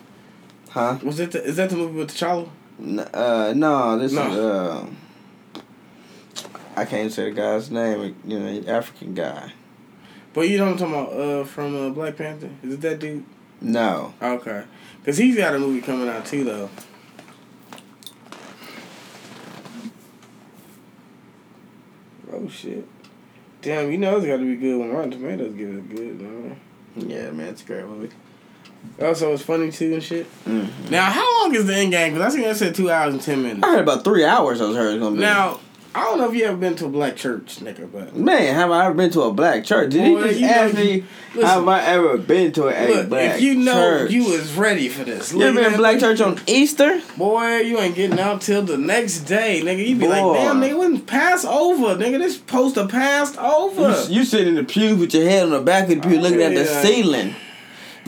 Huh? 0.69 0.97
Was 1.03 1.19
it? 1.19 1.31
The, 1.31 1.43
is 1.43 1.55
that 1.57 1.69
the 1.69 1.75
movie 1.77 1.99
with 1.99 2.11
T'Challa? 2.11 2.49
N- 2.81 2.99
uh, 2.99 3.53
no, 3.55 3.97
this 3.97 4.11
No. 4.13 4.27
is 4.31 4.37
uh. 4.37 4.85
I 6.75 6.85
can't 6.85 7.11
say 7.11 7.25
the 7.25 7.31
guy's 7.31 7.71
name. 7.71 8.15
You 8.25 8.39
know, 8.39 8.63
African 8.71 9.15
guy. 9.15 9.53
But 10.33 10.47
you 10.47 10.59
know 10.59 10.65
what 10.65 10.73
I'm 10.73 10.77
talking 10.91 10.93
about? 10.93 11.19
Uh, 11.19 11.43
from 11.45 11.75
uh, 11.75 11.89
Black 11.89 12.15
Panther. 12.15 12.51
Is 12.61 12.75
it 12.75 12.81
that 12.81 12.99
dude? 12.99 13.25
No. 13.59 14.13
Okay, 14.21 14.63
because 14.99 15.17
he's 15.17 15.35
got 15.35 15.55
a 15.55 15.59
movie 15.59 15.81
coming 15.81 16.07
out 16.07 16.25
too, 16.27 16.43
though. 16.43 16.69
Oh 22.31 22.47
shit! 22.49 22.87
Damn, 23.67 23.91
you 23.91 23.97
know 23.97 24.15
it's 24.15 24.25
got 24.25 24.37
to 24.37 24.45
be 24.45 24.55
good 24.55 24.79
when 24.79 24.93
Rotten 24.93 25.11
Tomatoes 25.11 25.53
give 25.53 25.67
it 25.67 25.89
good, 25.89 26.21
man. 26.21 26.57
Yeah, 26.95 27.31
man, 27.31 27.49
it's 27.49 27.63
a 27.63 27.65
great 27.65 27.83
movie. 27.83 28.15
Also, 29.01 29.33
it's 29.33 29.43
funny 29.43 29.69
too 29.73 29.93
and 29.93 30.01
shit. 30.01 30.25
Mm. 30.45 30.89
Now, 30.89 31.11
how 31.11 31.43
long 31.43 31.53
is 31.53 31.65
the 31.67 31.75
end 31.75 31.91
game? 31.91 32.13
Because 32.13 32.33
I 32.33 32.37
think 32.37 32.47
I 32.47 32.53
said 32.53 32.73
two 32.73 32.89
hours 32.89 33.13
and 33.13 33.21
ten 33.21 33.41
minutes. 33.41 33.67
I 33.67 33.71
heard 33.71 33.81
about 33.81 34.05
three 34.05 34.23
hours. 34.23 34.61
I 34.61 34.67
was 34.67 34.77
heard 34.77 34.93
it's 34.93 35.03
gonna 35.03 35.17
be. 35.17 35.21
Now, 35.21 35.59
I 35.95 36.03
don't 36.03 36.19
know 36.19 36.29
if 36.29 36.35
you 36.35 36.45
ever 36.45 36.57
been 36.57 36.75
to 36.75 36.85
a 36.85 36.89
black 36.89 37.15
church, 37.15 37.57
nigga, 37.57 37.91
but 37.91 38.15
man, 38.15 38.53
have 38.53 38.69
I 38.71 38.85
ever 38.85 38.93
been 38.93 39.09
to 39.11 39.21
a 39.23 39.33
black 39.33 39.63
church? 39.63 39.91
Did 39.91 40.13
Boy, 40.13 40.21
he 40.21 40.27
just 40.29 40.39
you 40.39 40.45
know- 40.47 40.53
ask 40.53 40.75
me? 40.75 41.03
listen. 41.33 41.41
have 41.49 41.67
I 41.67 41.81
ever 41.85 42.17
been 42.17 42.51
to 42.53 42.63
a 42.67 42.87
look, 42.87 43.09
black 43.09 43.31
church? 43.31 43.35
if 43.37 43.41
you 43.41 43.55
know 43.55 43.73
church? 43.73 44.11
you 44.11 44.23
was 44.25 44.53
ready 44.53 44.89
for 44.89 45.03
this, 45.03 45.33
You 45.33 45.41
ever 45.43 45.59
been 45.61 45.71
to 45.71 45.77
black 45.77 45.99
church 45.99 46.21
on 46.21 46.39
Easter? 46.45 47.01
Boy, 47.17 47.57
you 47.61 47.79
ain't 47.79 47.95
getting 47.95 48.19
out 48.19 48.41
till 48.41 48.61
the 48.61 48.77
next 48.77 49.21
day, 49.21 49.61
nigga. 49.63 49.87
You 49.87 49.95
be 49.95 50.05
Boy. 50.05 50.09
like, 50.09 50.41
damn, 50.41 50.61
nigga, 50.61 50.77
when 50.77 51.01
pass 51.01 51.43
over, 51.45 51.95
nigga. 51.95 52.19
This 52.19 52.37
poster 52.37 52.85
passed 52.87 53.37
over. 53.37 54.05
You, 54.09 54.19
you 54.19 54.23
sitting 54.25 54.49
in 54.49 54.55
the 54.55 54.63
pew 54.63 54.95
with 54.97 55.13
your 55.15 55.27
head 55.27 55.43
on 55.43 55.49
the 55.51 55.61
back 55.61 55.83
of 55.89 56.01
the 56.01 56.07
pew, 56.07 56.17
Oh, 56.17 56.21
looking 56.21 56.41
at 56.41 56.53
the 56.53 56.65
ceiling. 56.65 57.33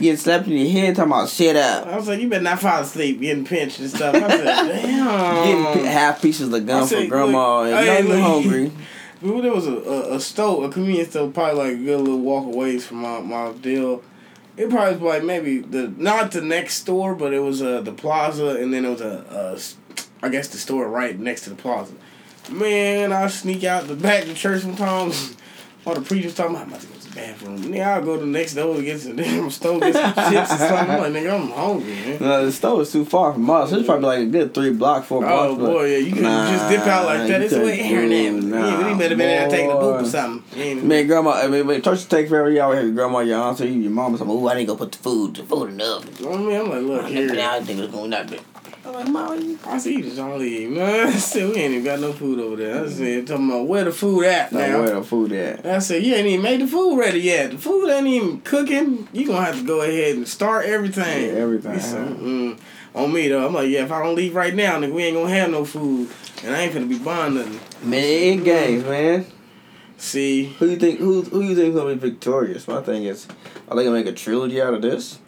Getting 0.00 0.16
slapped 0.16 0.46
in 0.46 0.52
your 0.54 0.70
head, 0.70 0.96
talking 0.96 1.12
about 1.12 1.28
shit 1.28 1.56
up. 1.56 1.86
I 1.86 1.96
was 1.96 2.08
like, 2.08 2.20
you 2.20 2.28
better 2.28 2.42
not 2.42 2.60
fall 2.60 2.82
asleep, 2.82 3.20
getting 3.20 3.44
pinched 3.44 3.80
and 3.80 3.90
stuff. 3.90 4.14
I 4.14 4.28
said, 4.28 4.44
damn. 4.82 5.64
Getting 5.64 5.84
half 5.84 6.22
pieces 6.22 6.52
of 6.52 6.66
gum 6.66 6.86
said, 6.86 7.04
for 7.04 7.08
grandma. 7.08 7.62
look, 7.62 7.72
and 7.72 7.86
hey, 7.86 8.02
know 8.02 8.08
you 8.08 8.14
look. 8.14 8.42
hungry. 8.44 8.72
There 9.22 9.52
was 9.52 9.66
a, 9.66 9.74
a, 9.74 10.14
a 10.14 10.20
store, 10.20 10.64
a 10.64 10.70
convenience 10.70 11.10
store, 11.10 11.30
probably 11.30 11.62
like 11.62 11.72
a 11.74 11.84
good 11.84 12.00
little 12.00 12.20
walk 12.20 12.46
away 12.46 12.78
from 12.78 13.02
my, 13.02 13.20
my 13.20 13.52
deal. 13.52 14.02
It 14.56 14.70
probably 14.70 14.94
was 14.94 15.02
like 15.02 15.24
maybe 15.24 15.58
the 15.58 15.88
not 15.88 16.32
the 16.32 16.40
next 16.40 16.76
store, 16.76 17.14
but 17.14 17.34
it 17.34 17.40
was 17.40 17.60
uh, 17.60 17.82
the 17.82 17.92
plaza, 17.92 18.56
and 18.56 18.72
then 18.72 18.86
it 18.86 18.88
was 18.88 19.02
a, 19.02 19.76
a 20.22 20.24
I 20.24 20.30
guess 20.30 20.48
the 20.48 20.56
store 20.56 20.88
right 20.88 21.18
next 21.18 21.42
to 21.42 21.50
the 21.50 21.56
plaza. 21.56 21.92
Man, 22.50 23.12
I 23.12 23.26
sneak 23.28 23.62
out 23.64 23.88
the 23.88 23.94
back 23.94 24.22
of 24.22 24.28
the 24.28 24.34
church 24.34 24.62
sometimes. 24.62 25.36
All 25.86 25.94
the 25.94 26.00
preachers 26.00 26.34
talking 26.34 26.54
about, 26.54 26.64
I'm 26.64 26.68
about 26.70 26.80
to 26.80 26.86
go 26.86 26.99
the 27.10 27.20
bathroom. 27.20 27.58
Nigga, 27.58 27.86
I'll 27.86 28.04
go 28.04 28.14
to 28.16 28.20
the 28.20 28.26
next 28.26 28.54
door 28.54 28.76
to 28.76 28.82
get 28.82 29.00
some 29.00 29.16
damn 29.16 29.50
store, 29.50 29.80
get 29.80 29.94
some 29.94 30.14
chips 30.32 30.52
or 30.52 30.56
something. 30.56 30.90
I'm 30.90 31.12
like, 31.12 31.12
nigga, 31.12 31.34
I'm 31.34 31.50
hungry, 31.50 31.94
man. 31.94 32.20
No, 32.20 32.46
the 32.46 32.52
store 32.52 32.82
is 32.82 32.92
too 32.92 33.04
far 33.04 33.32
from 33.32 33.48
us. 33.50 33.72
It's 33.72 33.86
probably 33.86 34.06
like 34.06 34.28
a 34.28 34.30
good 34.30 34.54
three 34.54 34.72
block, 34.72 35.04
four 35.04 35.24
oh, 35.24 35.56
blocks. 35.56 35.62
Oh 35.62 35.66
boy, 35.66 35.84
yeah, 35.86 35.98
you 35.98 36.12
can 36.12 36.22
just 36.22 36.68
dip 36.68 36.86
out 36.86 37.06
like 37.06 37.28
that. 37.28 37.42
It's 37.42 37.54
here 37.54 38.02
and 38.02 38.12
there. 38.12 38.40
do- 38.40 38.48
yeah, 38.48 38.92
we 38.92 38.98
better 38.98 39.16
been 39.16 39.18
there 39.18 39.48
taking 39.48 39.70
a 39.70 39.74
poop 39.74 40.02
or 40.02 40.04
something. 40.04 40.58
You 40.58 40.82
Man, 40.82 41.06
grandma, 41.06 41.30
I 41.32 41.48
mean, 41.48 41.66
wait, 41.66 41.84
church 41.84 42.08
take 42.08 42.28
forever. 42.28 42.50
You 42.50 42.60
have 42.60 42.74
your 42.74 42.92
grandma, 42.92 43.20
your 43.20 43.40
aunt, 43.40 43.60
or 43.60 43.66
you, 43.66 43.80
your 43.80 43.90
mama, 43.90 44.18
something. 44.18 44.36
Ooh, 44.36 44.48
I 44.48 44.54
didn't 44.54 44.68
go 44.68 44.76
put 44.76 44.92
the 44.92 44.98
food, 44.98 45.36
the 45.36 45.44
food 45.44 45.70
in 45.70 45.78
the 45.78 45.84
oven. 45.84 46.14
Oh, 46.22 46.34
I 46.34 46.36
mean, 46.38 46.60
I'm 46.60 46.70
like, 46.70 46.82
look 46.82 47.04
i 47.04 47.08
here. 47.08 47.40
I 47.40 47.60
think 47.60 47.80
it's 47.80 47.92
going 47.92 48.10
that 48.10 48.30
big. 48.30 48.40
I'm 48.84 48.92
like, 48.94 49.08
mama, 49.08 49.36
you. 49.40 49.58
I 49.66 49.78
see 49.78 50.00
this 50.00 50.18
all 50.18 50.38
leave. 50.38 50.70
Man, 50.70 51.08
I 51.08 51.10
said, 51.12 51.48
we 51.48 51.56
ain't 51.56 51.72
even 51.74 51.84
got 51.84 52.00
no 52.00 52.12
food 52.12 52.38
over 52.40 52.56
there. 52.56 52.84
I 52.84 52.88
said, 52.88 53.26
talking 53.26 53.48
about 53.50 53.66
where 53.66 53.84
the 53.84 53.92
food 53.92 54.24
at 54.24 54.52
Now, 54.52 54.58
now. 54.60 54.80
where 54.80 54.94
the 54.94 55.02
food 55.02 55.32
at? 55.32 55.66
I 55.66 55.78
said, 55.80 56.02
you 56.02 56.14
ain't 56.14 56.26
even 56.26 56.42
made 56.42 56.60
the 56.62 56.66
food 56.66 56.98
ready 56.98 57.20
yet. 57.20 57.50
The 57.50 57.58
food 57.58 57.90
ain't 57.90 58.06
even 58.06 58.40
cooking. 58.40 59.06
You 59.12 59.26
gonna 59.26 59.44
have 59.44 59.58
to 59.58 59.66
go 59.66 59.82
ahead 59.82 60.16
and 60.16 60.26
start 60.26 60.64
everything. 60.66 61.26
Yeah, 61.26 61.40
everything. 61.40 61.74
He 61.74 61.80
said, 61.80 62.08
mm, 62.08 62.58
on 62.94 63.12
me 63.12 63.28
though, 63.28 63.46
I'm 63.46 63.52
like, 63.54 63.68
yeah, 63.68 63.84
if 63.84 63.92
I 63.92 64.02
don't 64.02 64.14
leave 64.16 64.34
right 64.34 64.54
now, 64.54 64.78
nigga, 64.80 64.92
we 64.94 65.04
ain't 65.04 65.16
gonna 65.16 65.28
have 65.34 65.50
no 65.50 65.64
food. 65.64 66.08
And 66.42 66.56
I 66.56 66.62
ain't 66.62 66.72
gonna 66.74 66.86
be 66.86 66.98
buying 66.98 67.34
nothing. 67.34 67.60
Man, 67.88 68.02
it 68.02 68.44
games, 68.44 68.84
man. 68.84 69.26
See, 69.98 70.44
Who 70.58 70.66
you 70.66 70.76
think? 70.76 70.98
Who 70.98 71.20
who 71.22 71.42
you 71.42 71.54
think 71.54 71.74
gonna 71.74 71.94
be 71.94 72.00
victorious? 72.00 72.66
My 72.66 72.80
thing 72.80 73.04
is, 73.04 73.28
are 73.68 73.76
they 73.76 73.84
gonna 73.84 73.94
make 73.96 74.06
a 74.06 74.12
trilogy 74.12 74.60
out 74.62 74.72
of 74.72 74.80
this? 74.80 75.18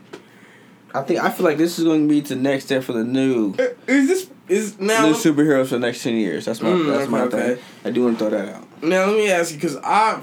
I 0.95 1.03
think 1.03 1.21
I 1.21 1.31
feel 1.31 1.45
like 1.47 1.57
this 1.59 1.79
is 1.79 1.85
going 1.85 2.07
to 2.07 2.15
be 2.15 2.21
the 2.21 2.37
next 2.37 2.67
step 2.67 2.85
for 2.85 2.93
the 2.93 3.05
new 3.05 3.55
uh, 3.59 3.69
is 3.87 4.09
this, 4.09 4.31
is 4.49 4.79
now, 4.79 5.07
new 5.07 5.15
superheroes 5.15 5.67
for 5.69 5.75
the 5.77 5.79
next 5.81 6.03
ten 6.03 6.15
years. 6.17 6.45
That's 6.45 6.61
my 6.61 6.69
Mm, 6.71 6.87
that's 6.97 7.09
my 7.11 7.23
okay, 7.23 7.37
thing. 7.37 7.51
okay. 7.53 7.61
I 7.85 7.91
do 7.91 8.05
want 8.05 8.19
to 8.19 8.29
throw 8.29 8.39
that 8.39 8.55
out. 8.57 8.83
now 8.83 9.07
let 9.07 9.17
me 9.17 9.31
ask 9.31 9.55
you, 9.55 9.61
cause 9.61 9.79
I, 9.83 10.21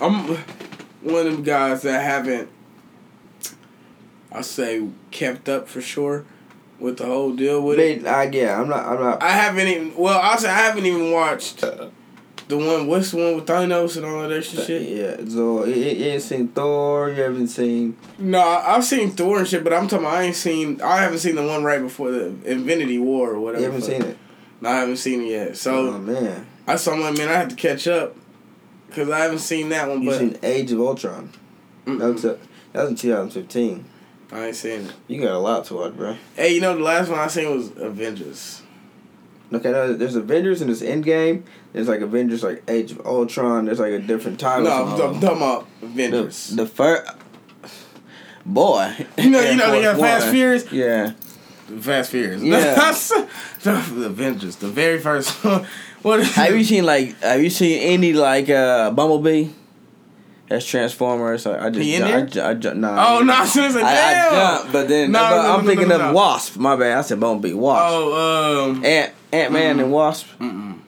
I'm 0.00 0.36
one 1.02 1.26
of 1.26 1.32
them 1.32 1.42
guys 1.42 1.82
that 1.82 2.00
haven't, 2.02 2.48
I 4.32 4.42
say, 4.42 4.86
kept 5.10 5.48
up 5.48 5.68
for 5.68 5.80
sure 5.80 6.24
with 6.78 6.98
the 6.98 7.06
whole 7.06 7.34
deal 7.34 7.62
with 7.62 7.78
it. 7.78 8.06
I, 8.06 8.24
yeah, 8.24 8.60
I'm 8.60 8.68
not. 8.68 8.84
I'm 8.86 9.00
not. 9.00 9.22
I 9.22 9.30
haven't 9.30 9.66
even. 9.66 9.96
Well, 9.96 10.38
say 10.38 10.48
I 10.48 10.56
haven't 10.58 10.86
even 10.86 11.10
watched 11.10 11.64
the 12.48 12.56
one. 12.56 12.86
What's 12.86 13.10
the 13.10 13.16
one 13.18 13.36
with 13.36 13.46
Thanos 13.46 13.96
and 13.96 14.06
all 14.06 14.22
that 14.22 14.36
extra 14.36 14.64
shit? 14.64 14.82
Yeah, 14.82 15.28
so 15.28 15.64
you, 15.64 15.74
ain't 16.06 16.22
seen 16.22 16.48
Thor. 16.48 17.10
You 17.10 17.22
haven't 17.22 17.48
seen. 17.48 17.96
No, 18.18 18.40
I've 18.40 18.84
seen 18.84 19.10
Thor 19.10 19.38
and 19.38 19.48
shit, 19.48 19.64
but 19.64 19.72
I'm 19.72 19.88
talking. 19.88 20.06
About 20.06 20.18
I 20.18 20.22
ain't 20.24 20.36
seen. 20.36 20.80
I 20.80 21.02
haven't 21.02 21.18
seen 21.18 21.34
the 21.34 21.46
one 21.46 21.64
right 21.64 21.80
before 21.80 22.10
the 22.10 22.26
Infinity 22.44 22.98
War 22.98 23.32
or 23.32 23.40
whatever. 23.40 23.64
You 23.64 23.70
haven't 23.70 23.82
seen 23.82 24.02
it. 24.02 24.18
No, 24.60 24.70
I 24.70 24.76
haven't 24.76 24.96
seen 24.96 25.22
it 25.22 25.30
yet. 25.30 25.56
So 25.56 25.88
oh 25.88 25.98
man, 25.98 26.46
I 26.66 26.76
saw 26.76 26.96
my 26.96 27.10
man. 27.10 27.28
I 27.28 27.32
have 27.32 27.48
to 27.48 27.56
catch 27.56 27.86
up 27.86 28.16
because 28.88 29.10
I 29.10 29.18
haven't 29.20 29.40
seen 29.40 29.68
that 29.70 29.88
one. 29.88 30.04
But 30.04 30.20
you 30.20 30.30
But 30.30 30.40
seen 30.40 30.50
Age 30.50 30.72
of 30.72 30.80
Ultron? 30.80 31.32
Mm-mm. 31.86 31.98
That 31.98 32.12
was 32.12 32.24
a, 32.24 32.38
that 32.72 32.82
was 32.82 32.90
in 32.90 32.96
2015. 32.96 33.84
I 34.32 34.46
ain't 34.46 34.56
seen 34.56 34.86
it. 34.86 34.92
You 35.06 35.20
got 35.20 35.32
a 35.32 35.38
lot 35.38 35.64
to 35.66 35.74
watch, 35.74 35.96
bro. 35.96 36.16
Hey, 36.34 36.54
you 36.54 36.60
know 36.60 36.76
the 36.76 36.82
last 36.82 37.08
one 37.08 37.18
I 37.18 37.28
seen 37.28 37.54
was 37.54 37.70
Avengers. 37.76 38.62
Okay, 39.52 39.70
no, 39.70 39.92
there's 39.92 40.16
Avengers 40.16 40.60
and 40.60 40.68
there's 40.68 40.82
Endgame. 40.82 41.44
There's 41.72 41.86
like 41.88 42.00
Avengers, 42.00 42.42
like 42.42 42.62
Age 42.68 42.90
of 42.92 43.06
Ultron. 43.06 43.66
There's 43.66 43.78
like 43.78 43.92
a 43.92 44.00
different 44.00 44.40
title. 44.40 44.64
No, 44.64 44.72
I'm. 44.72 44.92
I'm 45.14 45.20
talking 45.20 45.36
about 45.36 45.66
Avengers. 45.82 46.48
the 46.48 46.66
first 46.66 47.04
boy. 48.44 49.06
you 49.18 49.30
know, 49.30 49.40
you 49.40 49.56
know 49.56 49.70
they 49.70 49.82
got 49.82 49.98
Fast. 49.98 50.28
Furious. 50.30 50.70
Yeah, 50.72 51.12
Fast 51.80 52.10
Furious. 52.10 52.42
Yeah. 52.42 52.74
the 53.62 54.06
Avengers, 54.06 54.56
the 54.56 54.68
very 54.68 54.98
first 54.98 55.44
one. 55.44 55.66
What 56.02 56.20
is 56.20 56.34
have 56.36 56.54
you 56.54 56.62
seen 56.62 56.84
like 56.84 57.18
Have 57.20 57.42
you 57.42 57.50
seen 57.50 57.80
any 57.80 58.12
like 58.12 58.48
uh 58.48 58.92
Bumblebee? 58.92 59.48
That's 60.48 60.64
Transformers. 60.64 61.46
I, 61.46 61.66
I 61.66 61.70
just 61.70 61.82
He 61.82 61.96
in 61.96 62.02
ju- 62.02 62.06
there? 62.06 62.46
I, 62.46 62.54
ju- 62.54 62.68
I, 62.70 62.74
nah. 62.74 63.16
Oh 63.18 63.22
no! 63.24 63.32
I 63.36 63.40
was 63.40 63.56
like, 63.56 63.82
I, 63.84 64.28
I 64.28 64.30
jumped, 64.30 64.72
but 64.72 64.88
then 64.88 65.10
No, 65.10 65.18
but 65.18 65.42
no, 65.42 65.54
I'm 65.54 65.60
no, 65.64 65.66
thinking 65.66 65.90
of. 65.90 66.14
Wasp. 66.14 66.56
My 66.58 66.76
bad. 66.76 66.98
I 66.98 67.00
said 67.00 67.18
Bumblebee. 67.18 67.54
Wasp. 67.54 67.82
Oh, 67.92 68.70
um, 68.70 68.84
Ant 68.84 69.12
Ant 69.32 69.52
Man 69.52 69.80
and 69.80 69.92
Wasp. 69.92 70.26
mm-mm. 70.38 70.78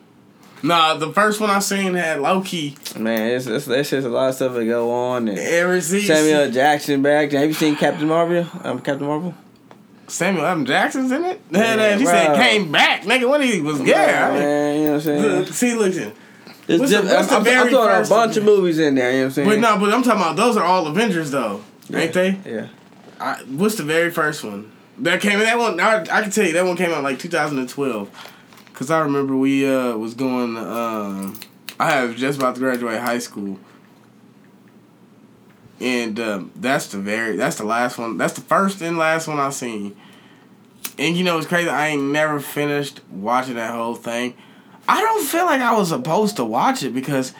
Nah, 0.61 0.95
the 0.95 1.13
first 1.13 1.39
one 1.39 1.49
I 1.49 1.59
seen 1.59 1.93
had 1.93 2.19
Loki. 2.19 2.75
Man, 2.97 3.31
it's, 3.31 3.47
it's, 3.47 3.65
there's 3.65 3.89
just 3.89 4.05
a 4.05 4.09
lot 4.09 4.29
of 4.29 4.35
stuff 4.35 4.53
that 4.55 4.65
go 4.65 4.91
on. 4.91 5.29
And. 5.29 5.37
Samuel 6.05 6.51
Jackson 6.51 7.01
back. 7.01 7.31
Have 7.31 7.47
you 7.47 7.53
seen 7.53 7.77
Captain 7.77 8.07
Marvel? 8.07 8.45
Um, 8.63 8.79
Captain 8.81 9.07
Marvel. 9.07 9.33
Samuel 10.07 10.45
M. 10.45 10.65
Jackson's 10.65 11.11
in 11.11 11.23
it. 11.23 11.39
Yeah, 11.51 11.75
Yeah, 11.75 11.97
he 11.97 12.05
said 12.05 12.35
came 12.35 12.71
back, 12.71 13.03
nigga. 13.03 13.29
When 13.29 13.41
he 13.41 13.61
was 13.61 13.79
Yeah, 13.81 14.33
yeah. 14.33 14.39
man. 14.39 14.75
You 14.79 14.83
know 14.85 14.89
what 14.89 14.95
I'm 14.95 15.01
saying? 15.01 15.21
Look, 15.21 15.47
See, 15.49 15.73
listen. 15.75 16.13
It's 16.67 16.79
What's 16.79 16.91
the- 16.91 17.01
what's 17.03 17.31
I'm, 17.31 17.47
I'm, 17.47 17.47
I'm 17.47 17.69
throwing 17.69 18.05
a 18.05 18.09
bunch 18.09 18.37
of 18.37 18.43
movies 18.43 18.79
in 18.79 18.95
there. 18.95 19.11
You 19.11 19.17
know 19.17 19.23
what 19.23 19.25
I'm 19.27 19.31
saying? 19.31 19.47
But 19.49 19.59
no, 19.59 19.79
but 19.79 19.93
I'm 19.93 20.03
talking 20.03 20.21
about 20.21 20.35
those 20.35 20.57
are 20.57 20.63
all 20.63 20.87
Avengers 20.87 21.31
though, 21.31 21.61
ain't 21.93 22.13
they? 22.13 22.37
Yeah. 22.45 22.67
I, 23.19 23.35
what's 23.43 23.75
the 23.75 23.83
very 23.83 24.11
first 24.11 24.43
one 24.43 24.71
that 25.03 25.21
came? 25.21 25.39
That 25.39 25.57
one 25.57 25.79
I, 25.79 26.01
I 26.01 26.21
can 26.21 26.31
tell 26.31 26.45
you 26.45 26.53
that 26.53 26.65
one 26.65 26.77
came 26.77 26.91
out 26.91 27.03
like 27.03 27.19
2012, 27.19 28.31
cause 28.73 28.91
I 28.91 28.99
remember 28.99 29.35
we 29.35 29.67
uh 29.67 29.95
was 29.95 30.13
going. 30.13 30.57
Um, 30.57 31.39
I 31.79 31.91
have 31.91 32.15
just 32.15 32.39
about 32.39 32.55
to 32.55 32.61
graduate 32.61 32.99
high 32.99 33.19
school, 33.19 33.57
and 35.79 36.19
um, 36.19 36.51
that's 36.55 36.87
the 36.87 36.97
very 36.97 37.35
that's 37.35 37.57
the 37.57 37.65
last 37.65 37.97
one. 37.97 38.17
That's 38.17 38.33
the 38.33 38.41
first 38.41 38.81
and 38.81 38.97
last 38.97 39.27
one 39.27 39.39
I 39.39 39.49
seen. 39.49 39.95
And 40.97 41.15
you 41.15 41.23
know 41.23 41.37
it's 41.37 41.47
crazy. 41.47 41.69
I 41.69 41.89
ain't 41.89 42.03
never 42.03 42.39
finished 42.39 43.01
watching 43.09 43.55
that 43.55 43.73
whole 43.73 43.95
thing. 43.95 44.33
I 44.87 45.01
don't 45.01 45.23
feel 45.23 45.45
like 45.45 45.61
I 45.61 45.77
was 45.77 45.89
supposed 45.89 46.35
to 46.37 46.43
watch 46.43 46.83
it 46.83 46.93
because 46.93 47.33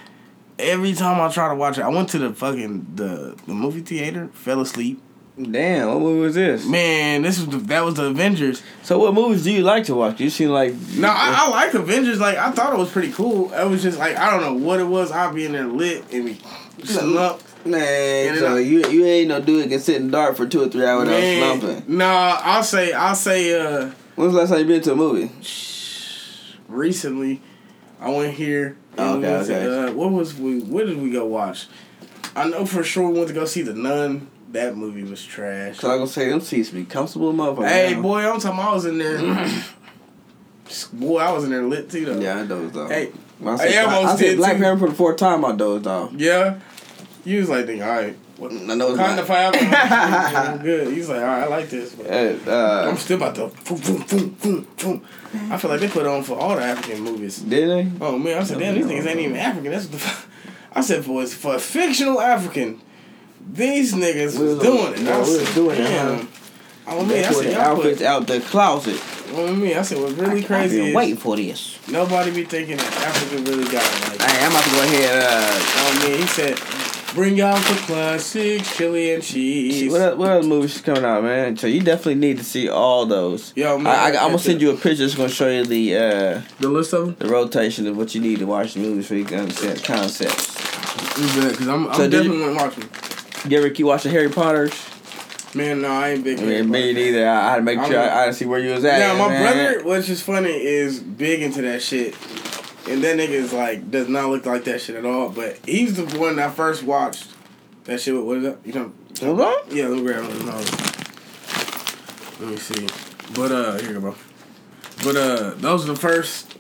every 0.58 0.94
time 0.94 1.20
I 1.20 1.30
try 1.32 1.50
to 1.50 1.56
watch 1.56 1.78
it, 1.78 1.82
I 1.82 1.90
went 1.90 2.10
to 2.10 2.20
the 2.20 2.34
fucking 2.34 2.92
the 2.96 3.38
the 3.48 3.54
movie 3.54 3.82
theater, 3.82 4.30
fell 4.34 4.62
asleep. 4.62 5.02
Damn, 5.42 5.88
what 5.88 6.00
movie 6.02 6.20
was 6.22 6.36
this? 6.36 6.66
Man, 6.68 7.22
this 7.22 7.40
was 7.40 7.48
the, 7.48 7.58
that 7.68 7.86
was 7.86 7.94
the 7.96 8.06
Avengers. 8.08 8.62
So, 8.84 9.00
what 9.00 9.14
movies 9.14 9.44
do 9.46 9.52
you 9.54 9.62
like 9.62 9.86
to 9.86 9.96
watch? 9.96 10.20
You 10.20 10.30
seem 10.30 10.50
like 10.50 10.74
No, 10.98 11.08
I, 11.08 11.34
I 11.46 11.50
like 11.50 11.74
Avengers. 11.74 12.20
Like 12.20 12.38
I 12.38 12.52
thought 12.52 12.74
it 12.74 12.78
was 12.78 12.92
pretty 12.92 13.14
cool. 13.14 13.54
It 13.54 13.68
was 13.70 13.82
just 13.82 13.98
like 13.98 14.18
I 14.18 14.30
don't 14.32 14.42
know 14.42 14.66
what 14.66 14.82
it 14.82 14.86
was. 14.86 15.12
I'll 15.12 15.34
be 15.34 15.46
in 15.46 15.54
there 15.54 15.66
lit 15.68 16.04
and 16.12 16.26
be 16.26 16.38
slumped. 16.84 17.46
man. 17.66 18.38
So 18.38 18.58
you 18.58 18.84
you 18.90 19.06
ain't 19.06 19.30
no 19.30 19.40
dude 19.42 19.64
that 19.64 19.70
can 19.70 19.80
sit 19.80 20.02
in 20.02 20.12
dark 20.12 20.36
for 20.36 20.46
two 20.46 20.62
or 20.62 20.68
three 20.68 20.86
hours 20.86 21.08
without 21.08 21.60
slumping. 21.62 21.98
nah, 21.98 22.40
I'll 22.44 22.64
say 22.64 22.92
I'll 22.92 23.16
say 23.16 23.54
uh 23.60 23.92
When's 24.16 24.34
the 24.34 24.40
last 24.40 24.50
time 24.50 24.60
you 24.60 24.66
been 24.66 24.82
to 24.82 24.92
a 24.92 24.96
movie? 24.98 25.32
recently 26.68 27.42
I 28.02 28.10
went 28.10 28.34
here. 28.34 28.78
and 28.98 29.24
Okay, 29.24 29.28
we 29.30 29.34
went 29.34 29.48
to, 29.48 29.56
okay. 29.56 29.90
Uh, 29.90 29.94
what 29.94 30.12
was 30.12 30.36
we? 30.36 30.60
Where 30.62 30.86
did 30.86 31.02
we 31.02 31.12
go 31.12 31.26
watch? 31.26 31.68
I 32.36 32.48
know 32.50 32.66
for 32.66 32.84
sure 32.84 33.10
we 33.10 33.16
went 33.18 33.28
to 33.30 33.34
go 33.34 33.46
see 33.46 33.62
the 33.62 33.74
Nun 33.74 34.30
that 34.52 34.76
movie 34.76 35.04
was 35.04 35.24
trash. 35.24 35.80
Cause 35.80 35.90
I 35.90 35.96
gonna 35.98 36.08
say 36.08 36.30
them 36.30 36.42
seats 36.42 36.70
be 36.70 36.86
comfortable, 36.86 37.34
motherfucker. 37.34 37.68
Hey, 37.68 37.94
boy, 37.96 38.20
I'm 38.30 38.40
talking. 38.40 38.60
I 38.60 38.74
was 38.74 38.86
in 38.86 38.98
there. 38.98 39.18
boy, 40.94 41.18
I 41.20 41.32
was 41.32 41.44
in 41.44 41.50
there 41.52 41.64
lit 41.64 41.90
too 41.90 42.06
though. 42.06 42.20
Yeah, 42.20 42.42
I 42.42 42.46
dozed 42.46 42.78
off. 42.78 42.90
Hey, 42.92 43.12
When 43.40 43.54
I 43.54 43.58
I 43.64 43.70
said, 43.70 43.86
almost 43.86 44.14
I, 44.14 44.18
said 44.18 44.26
did, 44.26 44.38
Black 44.38 44.58
too. 44.58 44.64
Panther 44.64 44.80
for 44.80 44.90
the 44.90 44.96
fourth 44.96 45.18
time, 45.18 45.46
I 45.46 45.52
dozed 45.54 45.88
off. 45.88 46.12
yeah. 46.14 46.60
You 47.26 47.40
was 47.40 47.50
like, 47.50 47.68
all 47.68 47.76
right. 47.80 48.16
What, 48.38 48.54
I 48.54 48.56
know 48.76 48.92
it's 48.92 48.98
kind 48.98 49.18
not. 49.18 49.56
of. 49.56 49.62
I'm 49.62 50.58
good. 50.64 50.94
He's 50.94 51.10
like, 51.10 51.20
all 51.20 51.26
right, 51.26 51.44
I 51.44 51.48
like 51.48 51.70
this. 51.70 51.94
But 51.94 52.08
Uh, 52.48 52.88
I'm 52.90 52.96
still 52.96 53.18
about 53.18 53.36
to. 53.36 53.48
Boom, 53.66 53.80
boom, 53.82 54.04
boom, 54.08 54.38
boom, 54.42 54.68
boom. 54.78 55.06
I 55.52 55.58
feel 55.58 55.70
like 55.70 55.82
they 55.82 55.90
put 55.90 56.08
on 56.08 56.24
for 56.24 56.38
all 56.40 56.56
the 56.56 56.64
African 56.64 57.02
movies. 57.02 57.40
did 57.40 57.70
they? 57.70 57.92
Oh 58.00 58.18
man, 58.18 58.38
I 58.42 58.44
said, 58.46 58.60
damn, 58.60 58.76
these 58.76 58.86
things 58.88 59.06
ain't 59.06 59.20
even 59.20 59.36
African. 59.36 59.70
That's 59.72 59.86
what 59.86 59.92
the. 60.00 60.06
F-. 60.06 60.28
I 60.74 60.82
said, 60.82 61.04
for 61.04 61.26
for 61.28 61.56
a 61.56 61.60
fictional 61.60 62.22
African, 62.22 62.80
these 63.52 63.94
niggas 63.94 64.38
We 64.38 64.46
was 64.46 64.56
was- 64.56 64.60
doing 64.64 64.94
it. 64.94 65.00
yeah, 65.02 65.16
I 65.18 65.24
we 65.24 65.38
was 65.38 65.56
doing 65.56 65.78
it, 65.80 65.84
damn. 65.84 66.18
huh? 66.20 66.26
Oh 66.92 67.06
man, 67.06 67.24
I 67.26 67.32
said, 67.32 67.46
the 67.46 67.62
outfits 67.62 67.98
put. 68.00 68.08
out 68.08 68.28
the 68.28 68.40
closet. 68.40 69.00
Oh 69.34 69.54
man, 69.54 69.78
I 69.78 69.82
said, 69.84 70.00
what's 70.02 70.14
really 70.14 70.40
I've 70.42 70.48
crazy 70.48 70.78
been 70.78 70.88
is 70.88 70.96
waiting 70.96 71.18
for 71.18 71.36
this. 71.36 71.78
nobody 71.88 72.32
be 72.32 72.44
thinking 72.46 72.78
that 72.78 72.94
Africa 72.98 73.44
really 73.44 73.64
got 73.66 73.84
it. 73.84 74.20
Like, 74.20 74.22
Hey, 74.32 74.46
I'm 74.46 74.52
about 74.52 74.64
to 74.64 74.70
go 74.72 74.82
ahead. 74.84 75.24
Uh, 75.24 75.60
oh 75.62 76.00
man, 76.10 76.20
he 76.20 76.26
said, 76.28 77.14
bring 77.14 77.40
out 77.42 77.58
the 77.58 77.76
classics, 77.86 78.76
chili 78.76 79.14
and 79.14 79.22
cheese. 79.22 79.92
what, 79.92 80.18
what 80.18 80.32
other 80.32 80.48
movies 80.48 80.82
coming 80.82 81.06
out, 81.06 81.24
man? 81.24 81.58
So 81.58 81.68
you 81.68 81.82
definitely 81.82 82.16
need 82.16 82.40
to 82.40 82.44
see 82.44 82.68
all 82.70 83.06
those. 83.06 83.54
Yo, 83.56 83.78
man, 83.78 83.88
I, 83.88 84.06
I, 84.06 84.08
I'm 84.24 84.30
gonna 84.30 84.40
send 84.40 84.60
you 84.60 84.72
a 84.72 84.76
picture. 84.76 85.04
It's 85.04 85.14
gonna 85.14 85.30
show 85.30 85.48
you 85.48 85.66
the 85.66 85.96
uh, 85.96 86.42
the 86.60 86.70
list 86.70 86.94
of 86.94 87.06
them. 87.06 87.16
the 87.20 87.28
rotation 87.32 87.86
of 87.86 87.98
what 87.98 88.16
you 88.16 88.22
need 88.22 88.40
to 88.40 88.46
watch 88.48 88.74
the 88.74 88.80
movies 88.80 89.08
so 89.10 89.14
you 89.14 89.26
can 89.26 89.42
understand 89.42 89.78
the 89.78 89.84
concepts. 89.84 90.56
because 91.16 91.68
I'm, 91.68 91.88
I'm 91.88 91.94
So 91.94 92.10
definitely 92.10 92.52
watching. 92.56 92.90
You 93.48 93.58
ever 93.58 93.70
keep 93.70 93.86
watching 93.86 94.12
Harry 94.12 94.30
Potter's? 94.30 94.74
Man, 95.56 95.82
no, 95.82 95.90
I 95.90 96.10
ain't 96.10 96.24
big. 96.24 96.40
I 96.40 96.44
mean, 96.44 96.70
me 96.70 96.94
neither. 96.94 97.28
I, 97.28 97.48
I 97.48 97.50
had 97.52 97.56
to 97.58 97.62
make 97.64 97.84
sure 97.86 98.00
I, 98.00 98.04
I 98.08 98.20
had 98.22 98.26
to 98.28 98.34
see 98.34 98.46
where 98.46 98.60
you 98.60 98.72
was 98.72 98.86
at. 98.86 99.00
Yeah, 99.00 99.18
my 99.18 99.30
man. 99.30 99.42
brother, 99.42 99.84
which 99.90 100.10
is 100.10 100.22
funny, 100.22 100.50
is 100.52 101.00
big 101.00 101.42
into 101.42 101.62
that 101.64 101.82
shit. 101.82 102.16
And 102.88 103.04
that 103.04 103.18
nigga 103.18 103.30
is 103.30 103.52
like, 103.54 103.90
does 103.90 104.08
not 104.10 104.30
look 104.30 104.46
like 104.46 104.66
that 104.66 104.82
shit 104.82 104.96
at 104.96 105.06
all. 105.06 105.30
But 105.30 105.58
he's 105.66 105.96
the 105.96 106.20
one 106.20 106.36
that 106.36 106.54
first 106.54 106.84
watched 106.84 107.30
that 107.86 108.00
shit. 108.02 108.14
with- 108.14 108.24
What 108.26 108.38
is 108.38 108.44
that? 108.44 108.58
You 108.64 108.74
know? 108.74 108.92
Hold 109.22 109.42
on. 109.42 109.56
Yeah, 109.76 109.88
let 109.88 109.98
me 109.98 110.04
grab 110.04 110.24
nose. 110.24 110.72
Let 112.40 112.50
me 112.50 112.58
see. 112.58 112.88
But, 113.34 113.52
uh, 113.52 113.78
here 113.80 113.94
you 113.94 114.00
go. 114.02 114.16
But, 115.04 115.16
uh, 115.16 115.54
those 115.56 115.86
are 115.90 115.94
the 115.94 116.00
first. 116.00 116.58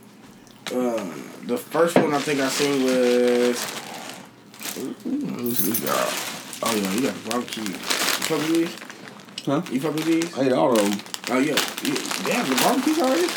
Uh, 0.74 1.04
the 1.46 1.58
first 1.58 1.96
one 1.96 2.14
I 2.14 2.20
think 2.20 2.40
I 2.40 2.50
seen 2.50 2.84
was. 2.84 3.66
Guy? 5.86 6.29
Oh, 6.62 6.76
yeah, 6.76 6.92
you 6.94 7.02
got 7.04 7.16
the 7.24 7.30
barbecue. 7.30 7.64
You 7.64 7.70
fuck 7.74 8.38
with 8.40 8.54
these? 8.54 9.46
Huh? 9.46 9.62
You 9.72 9.80
fuck 9.80 9.96
with 9.96 10.06
these? 10.06 10.38
I 10.38 10.44
ate 10.44 10.52
all 10.52 10.72
of 10.78 10.78
them. 10.78 11.00
Oh 11.32 11.40
yeah, 11.40 11.54
yeah. 11.84 11.94
they 12.24 12.32
have 12.32 12.50
the 12.50 12.56
barbecue 12.56 13.02
already. 13.04 13.28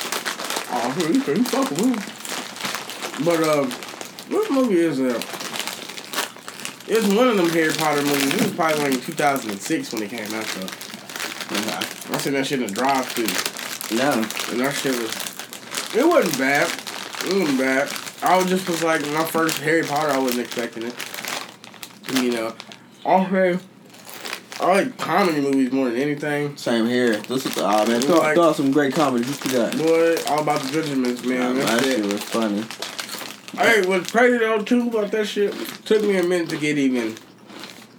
Oh, 0.74 1.08
you, 1.12 1.22
pretty 1.22 1.42
fucking 1.42 1.76
with 1.76 3.18
'em. 3.18 3.24
But 3.24 3.42
um, 3.48 3.70
what 4.30 4.50
movie 4.50 4.80
is 4.80 4.98
that? 4.98 5.22
It's 6.88 7.06
one 7.14 7.28
of 7.28 7.36
them 7.36 7.48
Harry 7.50 7.72
Potter 7.72 8.02
movies. 8.02 8.34
It 8.34 8.42
was 8.42 8.52
probably 8.54 8.90
like 8.90 9.02
2006 9.04 9.92
when 9.92 10.02
it 10.02 10.10
came 10.10 10.34
out. 10.34 10.44
So 10.46 10.66
I 12.14 12.18
seen 12.18 12.32
that 12.32 12.46
shit 12.46 12.60
in 12.60 12.66
the 12.66 12.72
drive-thru, 12.72 13.24
No. 13.98 14.12
and 14.50 14.60
that 14.60 14.74
shit 14.74 14.96
was. 14.98 15.94
It 15.94 16.06
wasn't 16.06 16.38
bad. 16.38 16.66
It 17.26 17.38
wasn't 17.38 17.58
bad. 17.58 17.92
I 18.22 18.36
was 18.36 18.46
just 18.46 18.68
was 18.68 18.82
like 18.82 19.02
my 19.12 19.24
first 19.24 19.58
Harry 19.58 19.82
Potter. 19.84 20.08
I 20.08 20.18
wasn't 20.18 20.46
expecting 20.46 20.84
it. 20.84 20.94
You 22.14 22.32
know, 22.32 22.54
also, 23.04 23.58
I 24.60 24.66
like 24.66 24.98
comedy 24.98 25.40
movies 25.40 25.72
more 25.72 25.88
than 25.88 25.96
anything. 26.00 26.56
Same 26.56 26.86
here. 26.86 27.16
This 27.16 27.46
is 27.46 27.56
oh 27.58 27.86
man. 27.86 28.00
Throw, 28.02 28.18
Like- 28.18 28.34
throw 28.34 28.50
out 28.50 28.56
some 28.56 28.70
great 28.70 28.94
comedy. 28.94 29.24
What 29.24 29.44
you 29.44 29.52
got? 29.52 29.76
Boy, 29.76 30.16
all 30.28 30.42
about 30.42 30.60
the 30.62 30.72
Benjamins, 30.72 31.24
man. 31.24 31.56
That's 31.56 31.70
that 31.70 31.84
shit 31.84 32.04
was 32.06 32.22
funny. 32.22 32.64
Hey, 33.56 33.86
what's 33.86 34.10
crazy 34.10 34.38
though 34.38 34.62
too 34.62 34.88
about 34.88 35.10
that 35.10 35.26
shit? 35.26 35.52
Took 35.84 36.02
me 36.02 36.16
a 36.16 36.22
minute 36.22 36.48
to 36.50 36.56
get 36.56 36.78
even. 36.78 37.16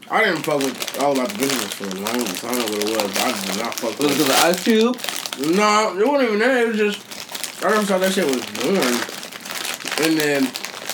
I 0.10 0.24
didn't 0.26 0.44
fuck 0.44 0.58
with 0.58 1.02
all 1.02 1.14
about 1.14 1.30
the 1.30 1.38
Benjamins 1.40 1.74
for 1.74 1.86
a 1.86 1.96
long 2.00 2.26
time. 2.26 2.52
I 2.52 2.54
don't 2.54 2.72
know 2.72 2.78
what 2.78 2.90
it 2.90 3.04
was, 3.04 3.14
but 3.14 3.22
I 3.24 3.32
just 3.32 3.48
did 3.48 3.58
not 3.64 3.74
fuck 3.76 4.00
Was 4.00 4.00
it 4.00 4.08
with 4.08 4.18
because 4.18 4.30
of 4.30 4.44
Ice 4.46 4.64
Cube? 4.64 5.56
No, 5.58 5.98
it 6.00 6.08
wasn't 6.08 6.28
even 6.30 6.40
that. 6.40 6.58
It 6.64 6.68
was 6.70 6.78
just 6.78 7.64
I 7.66 7.70
never 7.70 7.84
thought 7.84 8.02
that 8.02 8.14
shit 8.14 8.26
was 8.26 8.46
boring. 8.60 9.00
And 10.06 10.20
then 10.20 10.52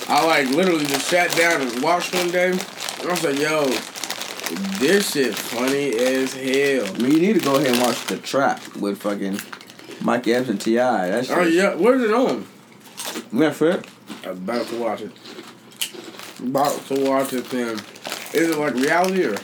I 0.07 0.26
like 0.26 0.49
literally 0.49 0.86
just 0.86 1.07
sat 1.07 1.36
down 1.36 1.61
and 1.61 1.81
watched 1.81 2.14
one 2.14 2.30
day. 2.30 2.52
And 2.52 3.07
I 3.07 3.11
was 3.11 3.23
like, 3.23 3.40
yo, 3.40 3.65
this 4.80 5.11
shit 5.11 5.35
funny 5.35 5.93
as 5.95 6.34
hell. 6.34 6.95
I 6.95 6.97
mean, 6.99 7.11
you 7.11 7.19
need 7.19 7.34
to 7.34 7.39
go 7.45 7.55
ahead 7.55 7.71
and 7.73 7.81
watch 7.81 8.05
The 8.07 8.17
Trap 8.17 8.76
with 8.77 9.01
fucking 9.01 9.39
Mike 10.01 10.27
Epps 10.27 10.49
and 10.49 10.59
T.I. 10.59 11.09
That 11.09 11.26
shit. 11.26 11.38
Oh 11.38 11.43
yeah, 11.43 11.76
where's 11.76 12.01
it 12.03 12.11
on? 12.13 12.45
Netflix. 13.31 13.85
I'm 14.26 14.31
about 14.31 14.67
to 14.67 14.77
watch 14.80 15.01
it. 15.01 15.11
About 16.39 16.80
to 16.88 17.03
watch 17.03 17.34
it 17.34 17.45
then. 17.49 17.80
Is 18.34 18.49
it 18.49 18.57
like 18.57 18.73
reality 18.76 19.26
or? 19.26 19.35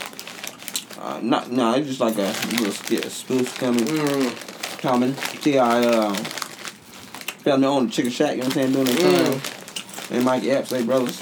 Uh, 0.98 1.20
not, 1.22 1.50
no, 1.50 1.74
it's 1.74 1.86
just 1.88 2.00
like 2.00 2.16
a 2.16 2.32
little 2.52 2.72
skit, 2.72 3.04
a 3.04 3.10
spoof 3.10 3.56
coming, 3.58 3.84
Mm, 3.84 4.78
coming. 4.80 5.14
T.I. 5.14 5.84
Uh, 5.86 6.14
found 7.44 7.62
their 7.62 7.70
own 7.70 7.90
chicken 7.90 8.10
shack, 8.10 8.32
you 8.36 8.38
know 8.42 8.48
what 8.48 8.56
I'm 8.56 8.72
saying, 8.72 8.72
doing 8.72 8.86
their 8.86 8.96
Mm. 8.96 9.38
thing. 9.38 10.16
And 10.16 10.24
Mike 10.24 10.44
Epps, 10.44 10.70
they 10.70 10.82
brothers. 10.82 11.20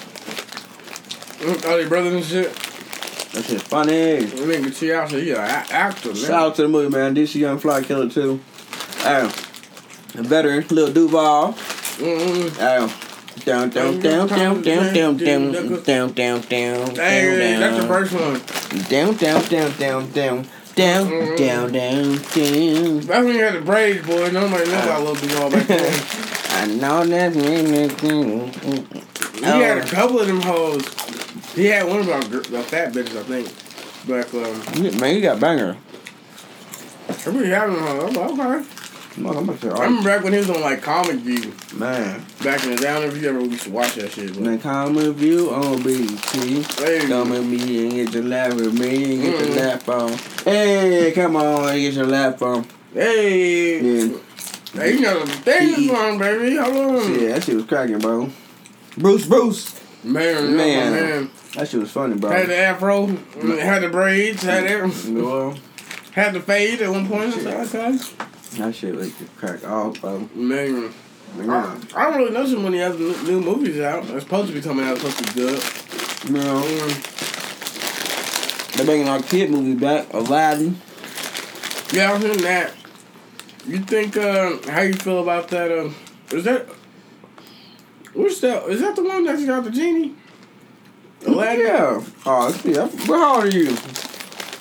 mm, 1.40 1.66
all 1.68 1.76
they 1.76 1.86
brothers 1.86 2.14
and 2.14 2.24
shit. 2.24 2.58
That 3.34 3.44
shit's 3.44 3.62
funny. 3.64 4.18
Nigga 4.24 4.76
T 4.78 4.92
out, 4.92 5.10
so 5.10 5.18
he 5.18 5.30
a 5.30 5.38
a- 5.40 5.44
actor, 5.44 6.08
man. 6.08 6.16
Shout 6.16 6.30
out 6.30 6.54
to 6.56 6.62
the 6.62 6.68
movie, 6.68 6.88
man. 6.96 7.14
DC 7.14 7.34
Young 7.40 7.58
Fly 7.58 7.82
Killer 7.82 8.08
too. 8.08 8.40
Um, 9.04 9.26
a 10.16 10.22
veteran, 10.22 10.64
Lil 10.70 10.92
Duval. 10.92 11.52
Mm-mm. 11.52 12.50
Um, 12.60 12.90
down, 13.44 13.70
down, 13.70 14.00
down, 14.00 14.28
down, 14.28 14.62
down, 14.62 14.92
down, 14.92 15.16
down, 15.16 15.82
down, 15.82 16.12
down, 16.12 16.40
down, 16.42 16.94
Hey, 16.94 17.56
that's 17.58 17.76
the 17.76 17.82
down, 17.82 17.88
first 17.88 18.12
one. 18.12 18.40
down, 18.88 19.14
down, 19.16 19.42
down, 19.48 19.76
down, 19.78 20.10
down, 20.12 20.46
down, 20.76 21.06
Mm. 21.06 21.36
down, 21.36 21.72
down, 21.72 22.16
down. 22.16 23.00
That's 23.00 23.24
when 23.24 23.34
you 23.34 23.42
had 23.44 23.54
the 23.54 23.60
braids, 23.64 24.06
boy. 24.06 24.30
Nobody 24.30 24.64
knew 24.70 24.76
about 24.76 25.02
Lil 25.02 25.14
Duval 25.16 25.50
back 25.50 25.66
then. 25.66 26.04
I 26.50 26.66
know 26.66 27.04
that 27.04 27.34
me, 27.34 27.88
He 29.40 29.44
had 29.60 29.78
a 29.78 29.86
couple 29.86 30.20
of 30.20 30.26
them 30.28 30.40
hoes. 30.40 30.84
He 31.54 31.66
had 31.66 31.86
one 31.86 32.00
of 32.00 32.08
our 32.08 32.22
gr- 32.24 32.38
the 32.40 32.62
fat 32.62 32.92
bitches, 32.92 33.16
I 33.18 33.22
think. 33.22 33.48
Back 34.08 34.34
um, 34.34 35.00
Man, 35.00 35.14
you 35.14 35.22
got 35.22 35.40
banger. 35.40 35.76
I 37.08 37.30
really 37.30 37.48
them 37.48 37.78
hoes. 37.78 38.16
I'm 38.16 38.36
like, 38.36 38.56
okay. 38.56 38.68
I'm 39.16 39.26
about 39.48 39.60
to 39.60 39.70
I 39.70 39.84
remember 39.84 40.08
back 40.10 40.24
when 40.24 40.32
he 40.32 40.40
was 40.40 40.50
on 40.50 40.60
like 40.60 40.82
Comic 40.82 41.16
View. 41.20 41.52
man. 41.78 42.24
Back 42.42 42.64
in 42.64 42.70
the 42.70 42.76
day, 42.76 42.88
I 42.88 42.94
don't 42.94 43.02
know 43.08 43.14
if 43.14 43.22
you 43.22 43.28
ever 43.28 43.40
used 43.40 43.62
to 43.64 43.70
watch 43.70 43.94
that 43.94 44.10
shit. 44.10 44.34
But, 44.34 44.42
Man, 44.42 44.58
Comic 44.58 45.14
View 45.14 45.50
on 45.54 45.82
BET. 45.82 46.20
hey, 46.80 47.06
Come 47.06 47.30
with 47.30 47.46
me 47.46 47.84
and 47.84 47.92
get 47.92 48.12
your 48.12 48.24
laugh 48.24 48.54
with 48.54 48.78
me 48.78 49.14
and 49.14 49.22
get 49.22 49.34
Mm. 49.36 49.46
your 49.54 49.56
laugh 49.64 49.88
on. 49.88 50.12
Hey, 50.44 51.12
come 51.14 51.36
on 51.36 51.68
and 51.68 51.78
get 51.80 51.94
your 51.94 52.06
laugh 52.06 52.42
on. 52.42 52.66
hey, 52.92 53.78
Yeah. 53.80 54.08
hey, 54.74 54.92
you 54.94 55.00
know 55.00 55.24
the 55.24 55.32
thing 55.32 55.84
is 55.84 55.90
on, 55.90 56.18
baby. 56.18 56.56
Hold 56.56 56.76
on. 56.76 57.20
Yeah, 57.20 57.28
that 57.34 57.44
shit 57.44 57.54
was 57.54 57.64
cracking, 57.66 58.00
bro. 58.00 58.28
Bruce, 58.98 59.26
Bruce. 59.26 59.80
Man, 60.02 60.56
Man. 60.56 60.56
man, 60.56 60.92
man. 60.92 61.30
That 61.54 61.68
shit 61.68 61.80
was 61.80 61.90
funny, 61.90 62.16
bro. 62.16 62.30
Had 62.30 62.48
the 62.48 62.56
afro, 62.56 63.06
had 63.06 63.82
the 63.82 63.88
braids, 63.88 64.42
had 64.42 64.64
everything. 64.64 65.22
Well, 65.22 65.56
Had 66.12 66.32
the 66.34 66.40
fade 66.40 66.80
at 66.82 66.90
one 66.90 67.06
point. 67.08 67.36
Okay. 67.36 67.98
that 68.58 68.74
shit 68.74 68.94
was 68.94 69.12
crack 69.36 69.64
off, 69.64 70.00
bro. 70.00 70.28
Man, 70.34 70.92
I, 71.36 71.42
Man. 71.42 71.82
I 71.94 72.04
don't 72.10 72.18
really 72.18 72.32
know 72.32 72.46
so 72.46 72.58
many 72.60 72.80
other 72.82 72.98
new 72.98 73.14
new 73.22 73.40
movies 73.40 73.80
out. 73.80 74.04
It's 74.10 74.24
supposed 74.24 74.48
to 74.48 74.54
be 74.54 74.60
coming 74.60 74.84
out. 74.84 74.96
It's 74.96 75.02
supposed 75.02 75.18
to 75.18 75.34
be 75.34 75.40
good. 75.40 75.60
Mm, 75.60 77.12
they're 78.76 78.86
bringing 78.86 79.08
our 79.08 79.22
kid 79.22 79.50
movie 79.50 79.74
back, 79.74 80.12
Aladdin. 80.12 80.80
yeah, 81.92 82.12
I'm 82.12 82.20
hearing 82.20 82.42
that. 82.42 82.72
You 83.66 83.78
think? 83.78 84.16
Uh, 84.16 84.58
how 84.70 84.80
you 84.82 84.94
feel 84.94 85.22
about 85.22 85.48
that? 85.48 85.70
Uh, 85.70 85.90
is 86.30 86.44
that? 86.44 86.66
What's 88.12 88.40
that? 88.40 88.64
Is 88.68 88.80
that 88.80 88.96
the 88.96 89.02
one 89.04 89.24
that's 89.24 89.44
got 89.44 89.64
the 89.64 89.70
genie? 89.70 90.14
Aladdin? 91.26 91.66
Yeah. 91.66 92.04
Oh, 92.26 92.60
yeah. 92.64 92.88
But 93.06 93.16
how 93.18 93.36
old 93.36 93.44
are 93.44 93.48
you? 93.48 93.76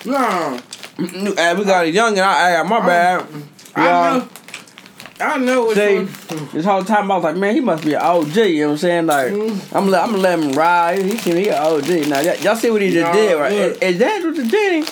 No, 0.05 0.59
Hey, 0.97 1.53
we 1.55 1.63
got 1.65 1.85
a 1.85 1.89
young 1.89 2.11
and 2.11 2.21
I, 2.21 2.55
I 2.59 2.63
my 2.63 2.79
bad. 2.85 3.25
I 3.75 3.85
Yeah. 3.85 4.17
know. 4.17 4.27
I 5.19 5.37
know 5.37 5.67
which 5.67 5.77
See, 5.77 5.99
this 6.53 6.65
whole 6.65 6.83
time 6.83 7.09
I 7.11 7.15
was 7.15 7.23
like, 7.23 7.35
man, 7.37 7.53
he 7.55 7.61
must 7.61 7.85
be 7.85 7.93
an 7.93 8.01
OG. 8.01 8.35
You 8.35 8.61
know 8.61 8.65
what 8.67 8.71
I'm 8.73 8.77
saying? 8.77 9.05
Like, 9.05 9.31
Mm. 9.31 9.75
I'm 9.75 9.83
I'm 9.85 9.89
gonna 10.11 10.17
let 10.17 10.39
him 10.39 10.51
ride. 10.53 11.05
He 11.05 11.17
can 11.17 11.37
he 11.37 11.49
an 11.49 11.55
OG. 11.55 12.07
Now, 12.09 12.17
y- 12.23 12.37
y'all 12.41 12.55
see 12.55 12.69
what 12.71 12.81
he 12.81 12.91
just 12.91 13.13
did, 13.13 13.39
right? 13.39 13.51
Is, 13.51 13.77
is 13.77 13.99
that 13.99 14.23
what 14.23 14.35
the 14.35 14.43
genie? 14.45 14.85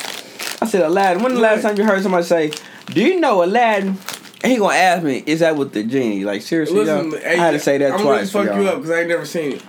I 0.61 0.68
said, 0.68 0.84
Aladdin. 0.84 1.23
When 1.23 1.34
the 1.34 1.41
last 1.41 1.64
time 1.64 1.76
you 1.77 1.84
heard 1.84 2.02
somebody 2.03 2.23
say, 2.23 2.52
"Do 2.88 3.02
you 3.02 3.19
know 3.19 3.43
Aladdin?" 3.43 3.98
And 4.43 4.52
he 4.52 4.57
gonna 4.57 4.76
ask 4.76 5.03
me, 5.03 5.23
"Is 5.26 5.39
that 5.41 5.56
with 5.57 5.73
the 5.73 5.84
genie?" 5.84 6.23
Like 6.23 6.41
seriously, 6.43 6.84
Listen, 6.85 7.11
hey, 7.11 7.34
I 7.34 7.35
had 7.35 7.52
to 7.52 7.60
say 7.60 7.77
that 7.80 7.99
twice. 7.99 7.99
I'm 7.99 8.06
gonna 8.06 8.26
fuck 8.52 8.56
you 8.57 8.64
y'all. 8.64 8.69
up 8.69 8.76
because 8.77 8.91
I 8.91 8.99
ain't 9.02 9.10
never 9.10 9.26
seen 9.26 9.53
it. 9.53 9.64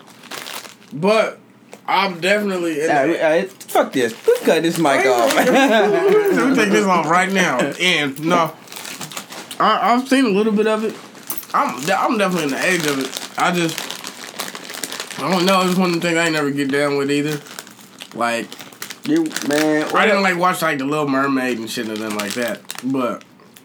But 0.93 1.41
I'm 1.93 2.21
definitely. 2.21 2.81
In 2.81 2.91
all 2.91 3.07
right, 3.07 3.45
uh, 3.45 3.49
fuck 3.69 3.93
this. 3.93 4.15
Let's 4.27 4.45
cut 4.45 4.63
this 4.63 4.79
mic 4.79 5.05
off. 5.07 5.35
Let 5.37 6.49
me 6.49 6.57
take 6.57 6.71
this 6.71 6.87
off 6.87 7.07
right 7.07 7.31
now. 7.31 7.59
And 7.59 8.25
no, 8.25 8.55
I, 9.61 9.93
I've 9.93 10.09
seen 10.09 10.25
a 10.25 10.31
little 10.31 10.55
bit 10.55 10.67
of 10.67 10.85
it. 10.85 10.95
I'm 11.55 11.77
I'm 11.91 12.17
definitely 12.17 12.45
in 12.45 12.51
the 12.51 12.65
age 12.65 12.87
of 12.87 12.99
it. 12.99 13.39
I 13.39 13.53
just 13.53 15.21
I 15.21 15.31
don't 15.31 15.45
know. 15.45 15.69
It's 15.69 15.79
one 15.79 16.01
thing 16.01 16.17
I 16.17 16.25
ain't 16.25 16.33
never 16.33 16.51
get 16.51 16.71
down 16.71 16.97
with 16.97 17.11
either. 17.11 17.41
Like 18.17 18.49
you 19.07 19.25
man, 19.47 19.95
I 19.95 20.07
didn't 20.07 20.23
like 20.23 20.39
watch 20.39 20.63
like 20.63 20.79
the 20.79 20.87
Little 20.87 21.09
Mermaid 21.09 21.59
and 21.59 21.71
shit 21.71 21.89
and 21.89 21.99
then 21.99 22.17
like 22.17 22.33
that. 22.35 22.63
But 22.85 23.23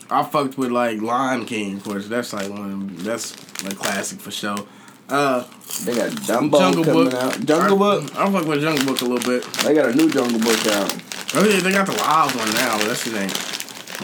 I 0.09 0.23
fucked 0.23 0.57
with 0.57 0.71
like 0.71 1.01
Lion 1.01 1.45
King, 1.45 1.77
of 1.77 1.83
course. 1.85 2.07
That's 2.07 2.33
like 2.33 2.49
one. 2.49 2.59
Of 2.59 2.69
them, 2.71 2.97
that's 2.97 3.63
like 3.63 3.77
classic 3.77 4.19
for 4.19 4.31
sure. 4.31 4.67
Uh, 5.09 5.43
They 5.85 5.95
got 5.95 6.11
Dumbo 6.11 6.59
Jungle 6.59 6.83
coming 6.83 7.03
Book. 7.05 7.13
out. 7.13 7.39
Jungle 7.45 7.83
I, 7.83 7.99
Book. 7.99 8.15
I 8.17 8.31
fuck 8.31 8.45
with 8.45 8.61
Jungle 8.61 8.85
Book 8.85 9.01
a 9.01 9.05
little 9.05 9.29
bit. 9.31 9.43
They 9.63 9.73
got 9.73 9.89
a 9.89 9.95
new 9.95 10.09
Jungle 10.09 10.39
Book 10.39 10.67
out. 10.67 10.95
Oh 11.35 11.43
yeah, 11.47 11.59
they 11.59 11.71
got 11.71 11.85
the 11.85 11.93
live 11.93 12.35
one 12.35 12.51
now. 12.53 12.77
But 12.77 12.87
that 12.87 12.97
shit 12.97 13.13
ain't 13.13 13.33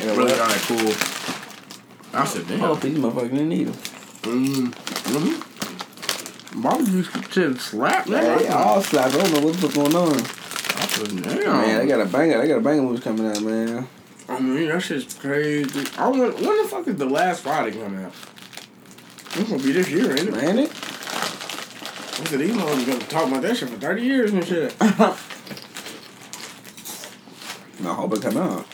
got 0.05 0.17
really 0.17 0.31
all 0.33 0.47
that 0.47 0.61
cool. 0.67 0.93
I 2.19 2.25
said, 2.25 2.47
damn. 2.47 2.63
Oh, 2.63 2.75
these 2.75 2.97
motherfuckers 2.97 3.31
didn't 3.31 3.49
need 3.49 3.67
them. 3.67 3.73
Mm. 4.23 4.71
Mm-hmm. 4.71 6.61
Barbecue 6.61 7.03
shit 7.31 7.59
slap, 7.59 8.07
man. 8.07 8.23
Man, 8.23 8.37
they 8.39 8.47
all 8.49 8.81
slap. 8.81 9.11
I 9.11 9.17
don't 9.17 9.31
know 9.33 9.39
what 9.47 9.55
the 9.55 9.67
fuck 9.67 9.73
going 9.73 9.95
on. 9.95 10.15
I 10.15 10.87
said, 10.87 11.23
damn. 11.23 11.57
Man, 11.57 11.77
they 11.79 11.87
got 11.87 12.01
a 12.01 12.05
banger. 12.05 12.37
They 12.41 12.47
got 12.47 12.57
a 12.59 12.61
banger 12.61 12.83
movie 12.83 13.01
coming 13.01 13.25
out, 13.25 13.41
man. 13.41 13.87
I 14.29 14.39
mean, 14.39 14.69
that 14.69 14.81
shit's 14.81 15.13
crazy. 15.15 15.85
I 15.97 16.07
want, 16.07 16.35
when 16.39 16.61
the 16.61 16.67
fuck 16.69 16.87
is 16.87 16.95
the 16.95 17.05
last 17.05 17.41
Friday 17.41 17.71
coming 17.77 18.05
out? 18.05 18.13
It's 19.35 19.49
gonna 19.49 19.63
be 19.63 19.71
this 19.71 19.89
year, 19.89 20.11
ain't 20.11 20.29
it? 20.29 20.31
Man, 20.31 20.59
it. 20.59 20.71
I 22.23 22.25
said, 22.25 22.39
these 22.39 22.55
motherfuckers 22.55 22.87
gonna 22.87 22.99
talk 23.01 23.27
about 23.27 23.41
that 23.41 23.57
shit 23.57 23.67
for 23.67 23.77
30 23.77 24.01
years 24.01 24.31
and 24.31 24.45
shit. 24.45 24.79
No, 24.79 24.87
I 27.91 27.95
hope 27.95 28.13
it 28.13 28.21
come 28.21 28.37
out. 28.37 28.65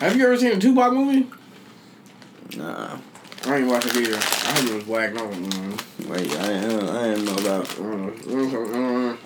Have 0.00 0.16
you 0.16 0.24
ever 0.24 0.38
seen 0.38 0.52
a 0.52 0.58
Tupac 0.58 0.94
movie? 0.94 1.28
Nah. 2.56 2.96
I 3.44 3.58
ain't 3.58 3.68
watched 3.68 3.88
it 3.88 3.96
either. 3.96 4.16
I 4.16 4.54
heard 4.54 4.70
it 4.70 4.74
was 4.74 4.86
whack. 4.86 5.12
No, 5.12 5.28
mm, 5.28 6.08
Wait, 6.08 6.32
I 6.32 6.52
ain't, 6.52 6.82
I 6.88 7.08
ain't 7.08 7.24
know 7.26 7.36
about. 7.36 7.68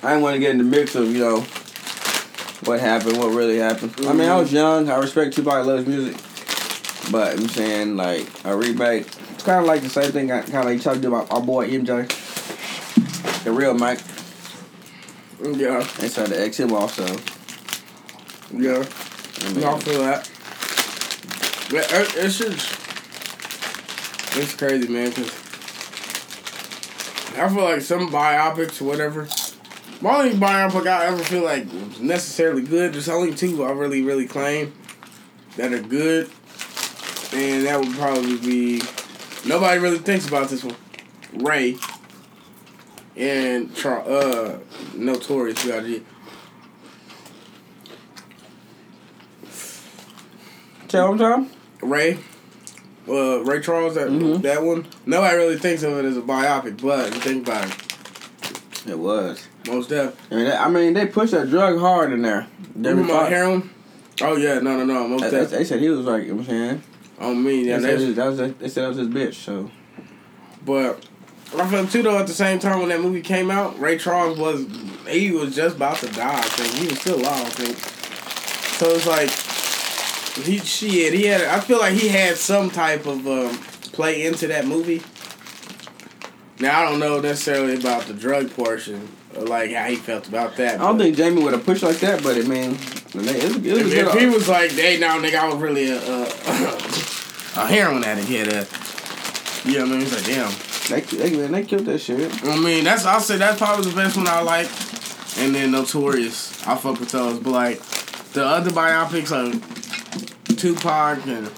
I 0.03 0.09
didn't 0.09 0.23
want 0.23 0.35
to 0.35 0.41
get 0.41 0.51
in 0.51 0.59
the 0.59 0.65
mix 0.65 0.97
of, 0.97 1.13
you 1.13 1.21
know, 1.21 1.43
what 2.65 2.81
happened, 2.81 3.17
what 3.17 3.29
really 3.29 3.59
happened. 3.59 3.95
I 4.01 4.13
mean, 4.13 4.29
I 4.29 4.37
was 4.37 4.53
young. 4.53 4.91
I 4.91 4.99
respect 4.99 5.37
Tupac. 5.37 5.53
I 5.53 5.61
love 5.61 5.79
his 5.79 5.87
music. 5.87 6.17
But 7.13 7.39
I'm 7.39 7.49
saying, 7.49 7.97
like, 7.97 8.27
a 8.45 8.57
remake. 8.57 9.07
It's 9.35 9.45
kind 9.45 9.61
of 9.61 9.67
like 9.67 9.83
the 9.83 9.89
same 9.89 10.11
thing, 10.11 10.33
I 10.33 10.41
kind 10.41 10.57
of 10.57 10.65
like 10.65 10.79
you 10.79 10.83
talked 10.83 11.05
about 11.05 11.31
our 11.31 11.41
boy 11.41 11.69
MJ. 11.69 12.11
The 13.45 13.51
real 13.53 13.75
Mike. 13.75 14.01
Yeah, 15.43 15.85
They 15.99 16.09
tried 16.09 16.29
to 16.29 16.41
X 16.41 16.61
him 16.61 16.73
also. 16.73 17.05
yeah. 18.53 18.85
I 19.45 19.53
mean, 19.53 19.65
I 19.65 19.79
feel 19.81 20.01
that. 20.03 20.31
But 21.71 21.91
it, 21.93 22.15
it's 22.25 22.39
just, 22.39 22.73
it's 24.39 24.55
crazy, 24.55 24.87
man. 24.87 25.11
Cause 25.13 25.31
I 27.37 27.49
feel 27.49 27.65
like 27.65 27.81
some 27.81 28.09
biopics 28.11 28.81
or 28.81 28.85
whatever. 28.85 29.27
My 30.01 30.19
only 30.19 30.35
biopic 30.37 30.87
I 30.87 31.07
ever 31.07 31.23
feel 31.25 31.43
like 31.45 31.67
necessarily 32.01 32.63
good. 32.63 32.93
There's 32.93 33.09
only 33.09 33.35
two 33.35 33.65
I 33.65 33.73
really, 33.73 34.03
really 34.03 34.27
claim 34.29 34.73
that 35.57 35.73
are 35.73 35.81
good, 35.83 36.31
and 37.33 37.67
that 37.67 37.81
would 37.81 37.95
probably 37.97 38.37
be 38.39 38.83
nobody 39.45 39.81
really 39.81 39.99
thinks 39.99 40.29
about 40.29 40.51
this 40.51 40.63
one. 40.63 40.77
Ray 41.35 41.77
and 43.17 43.75
Char- 43.75 44.05
uh 44.09 44.59
Notorious 44.95 45.65
B.I.G. 45.65 46.03
Tell 50.89 51.13
him, 51.13 51.19
Tom? 51.19 51.51
Ray, 51.81 52.19
uh, 53.09 53.43
Ray 53.43 53.61
Charles, 53.61 53.95
that 53.95 54.09
Mhm. 54.09 54.43
that 54.43 54.63
one. 54.63 54.87
Nobody 55.07 55.37
really 55.37 55.57
thinks 55.59 55.83
of 55.83 55.97
it 55.99 56.05
as 56.05 56.17
a 56.17 56.21
biopic, 56.21 56.83
but 56.83 57.13
you 57.15 57.21
think 57.21 57.47
about 57.49 57.65
it, 57.67 58.91
It 58.91 58.99
was. 58.99 59.43
most 59.67 59.89
def. 59.89 60.15
I 60.31 60.35
mean, 60.35 60.45
they, 60.45 60.53
I 60.57 60.69
mean, 60.69 60.95
they 60.95 61.07
pushed 61.07 61.33
that 61.33 61.49
drug 61.49 61.79
hard 61.79 62.13
in 62.13 62.23
there. 62.23 62.47
You 62.77 62.83
Debbie 62.83 63.03
about 63.03 63.31
heroin? 63.31 63.71
Oh 64.21 64.37
yeah, 64.37 64.59
no, 64.61 64.77
no, 64.77 64.85
no, 64.85 65.09
most 65.09 65.31
They, 65.31 65.45
they, 65.45 65.65
said 65.65 65.81
he 65.81 65.89
was 65.89 66.05
like, 66.07 66.25
you 66.25 66.29
know 66.31 66.35
what 66.37 66.43
I'm 66.43 66.51
saying? 66.51 66.83
On 67.21 67.43
me, 67.43 67.65
yeah, 67.65 67.79
they, 67.79 67.97
said 67.97 68.15
that's, 68.15 68.37
that 68.37 68.43
was, 68.47 68.55
they 68.55 68.69
said 68.69 68.85
that 68.85 68.89
was 68.89 68.97
his 68.99 69.09
bitch, 69.09 69.35
so. 69.35 69.71
but 70.65 71.05
I 71.55 71.69
felt 71.69 71.91
too 71.91 72.03
though. 72.03 72.19
At 72.19 72.27
the 72.27 72.33
same 72.33 72.59
time 72.59 72.81
when 72.81 72.89
that 72.89 73.01
movie 73.01 73.21
came 73.21 73.51
out, 73.51 73.79
Ray 73.79 73.99
Charles 73.99 74.39
was 74.39 74.67
he 75.07 75.31
was 75.31 75.55
just 75.55 75.77
about 75.77 75.97
to 75.99 76.07
die. 76.09 76.39
I 76.39 76.43
think 76.43 76.75
he 76.75 76.87
was 76.89 77.01
still 77.01 77.17
alive. 77.21 77.47
I 77.47 77.51
think. 77.51 77.77
So 78.79 78.91
it's 78.91 79.07
like 79.07 79.31
he 80.47 80.59
shit. 80.59 81.13
He 81.13 81.27
had. 81.27 81.43
I 81.43 81.61
feel 81.61 81.79
like 81.79 81.95
he 81.95 82.09
had 82.09 82.37
some 82.37 82.71
type 82.71 83.07
of 83.07 83.27
um, 83.27 83.59
play 83.93 84.25
into 84.27 84.47
that 84.49 84.67
movie. 84.67 85.03
Now 86.61 86.81
I 86.81 86.91
don't 86.91 87.01
know 87.01 87.21
necessarily 87.21 87.77
about 87.77 88.05
the 88.05 88.15
drug 88.15 88.51
portion, 88.53 89.09
or 89.37 89.45
like 89.45 89.73
how 89.73 89.85
he 89.87 89.97
felt 89.97 90.29
about 90.29 90.57
that. 90.57 90.81
I 90.81 90.85
don't 90.85 90.99
think 90.99 91.17
Jamie 91.17 91.43
would 91.43 91.53
have 91.53 91.65
pushed 91.67 91.83
like 91.83 91.99
that, 91.99 92.23
but 92.23 92.37
I 92.37 92.43
mean, 92.43 92.73
it 92.73 93.15
was, 93.15 93.27
it 93.27 93.45
was 93.45 93.93
if, 93.93 94.07
if 94.07 94.21
he 94.21 94.27
was 94.27 94.49
like, 94.49 94.71
"Hey, 94.71 94.99
now 94.99 95.19
nigga, 95.19 95.35
I 95.35 95.49
was 95.49 95.57
really 95.57 95.91
a 95.91 95.99
a, 95.99 96.23
a 97.63 97.67
heroin 97.67 98.05
addict." 98.05 98.29
Yeah, 98.29 98.45
that. 98.45 98.83
You 99.65 99.75
know 99.75 99.85
what 99.85 99.89
I 99.89 99.93
mean? 99.93 100.01
He's 100.01 100.13
like, 100.13 100.25
damn. 100.25 100.72
Man, 100.93 101.53
they 101.53 101.65
killed 101.65 101.87
that 101.87 101.99
shit. 101.99 102.45
I 102.45 102.57
mean, 102.59 102.85
that's 102.85 103.05
I'll 103.05 103.21
say 103.21 103.37
that's 103.37 103.59
probably 103.59 103.91
the 103.91 103.97
best 103.97 104.17
one 104.17 104.27
I 104.29 104.43
like. 104.43 104.69
And 105.39 105.55
then 105.55 105.71
Notorious, 105.71 106.67
I 106.67 106.77
fuck 106.77 107.01
with 107.01 107.11
those. 107.11 107.39
But 107.39 107.51
like 107.51 107.83
the 108.33 108.45
other 108.45 108.71
biopics 108.71 109.31
like 109.31 110.57
Tupac 110.59 111.27
and 111.27 111.51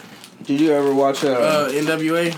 Did 0.44 0.60
you 0.60 0.72
ever 0.72 0.94
watch 0.94 1.24
uh? 1.24 1.32
uh, 1.32 1.68
NWA, 1.70 2.32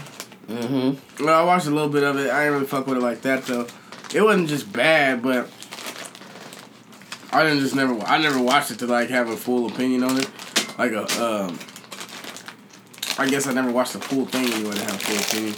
mm-hmm. 0.49 1.25
well, 1.25 1.41
I 1.41 1.45
watched 1.45 1.67
a 1.67 1.71
little 1.71 1.89
bit 1.89 2.03
of 2.03 2.17
it. 2.17 2.31
I 2.31 2.41
didn't 2.45 2.55
really 2.55 2.67
fuck 2.67 2.87
with 2.87 2.99
it 2.99 3.03
like 3.03 3.23
that 3.23 3.45
though. 3.45 3.67
It 4.15 4.23
wasn't 4.23 4.49
just 4.49 4.73
bad, 4.73 5.23
but 5.23 5.51
I 7.33 7.43
didn't 7.45 7.61
just 7.61 7.75
never. 7.75 7.99
I 8.01 8.19
never 8.19 8.41
watched 8.41 8.71
it 8.71 8.79
to 8.79 8.87
like 8.87 9.11
have 9.11 9.29
a 9.29 9.37
full 9.37 9.67
opinion 9.67 10.03
on 10.05 10.19
it. 10.19 10.31
Like 10.79 10.93
a 10.93 11.05
um. 11.23 11.59
I 13.19 13.29
guess 13.29 13.47
I 13.47 13.53
never 13.55 13.71
watched 13.71 13.95
the 13.95 14.01
full 14.01 14.27
thing 14.27 14.45
anyway 14.53 14.75
to 14.75 14.85
have 14.85 14.95
a 14.95 14.99
full 14.99 15.19
opinion. 15.19 15.55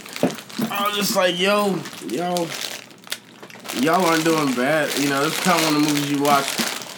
I 0.71 0.87
was 0.87 0.97
just 0.97 1.15
like, 1.15 1.39
yo, 1.39 1.75
yo, 2.07 2.47
y'all 3.81 4.05
aren't 4.05 4.23
doing 4.25 4.53
bad. 4.55 4.97
You 4.99 5.09
know, 5.09 5.23
it's 5.25 5.39
kind 5.41 5.59
of 5.59 5.65
one 5.65 5.75
of 5.75 5.81
the 5.81 5.87
movies 5.93 6.11
you 6.11 6.21
watch 6.21 6.45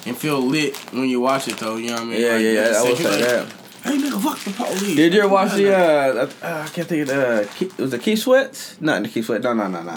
and 0.07 0.17
feel 0.17 0.39
lit 0.41 0.75
when 0.93 1.07
you 1.09 1.19
watch 1.21 1.47
it, 1.47 1.57
though. 1.57 1.75
You 1.77 1.87
know 1.89 1.93
what 1.95 2.01
I 2.03 2.05
mean? 2.05 2.21
Yeah, 2.21 2.31
Like, 2.33 2.41
yeah, 2.41 2.51
yeah. 2.51 2.69
I 2.69 2.93
say 2.93 3.09
like, 3.09 3.19
that. 3.25 3.53
Hey, 3.83 3.97
nigga, 3.97 4.21
fuck 4.21 4.39
the 4.39 4.51
police. 4.51 4.95
Did 4.95 5.13
you 5.13 5.21
ever 5.21 5.29
watch 5.29 5.53
the 5.53 5.73
uh, 5.75 6.27
uh 6.43 6.63
I 6.65 6.69
can't 6.69 6.87
think 6.87 7.01
of 7.03 7.07
the 7.07 7.49
Keith- 7.57 7.79
it 7.79 7.81
was 7.81 7.91
the 7.91 7.97
Keith 7.99 8.19
Sweats? 8.19 8.79
Not 8.79 9.01
the 9.03 9.09
Keith 9.09 9.25
Sweat. 9.25 9.41
No, 9.41 9.53
no, 9.53 9.67
no, 9.67 9.81
no. 9.81 9.95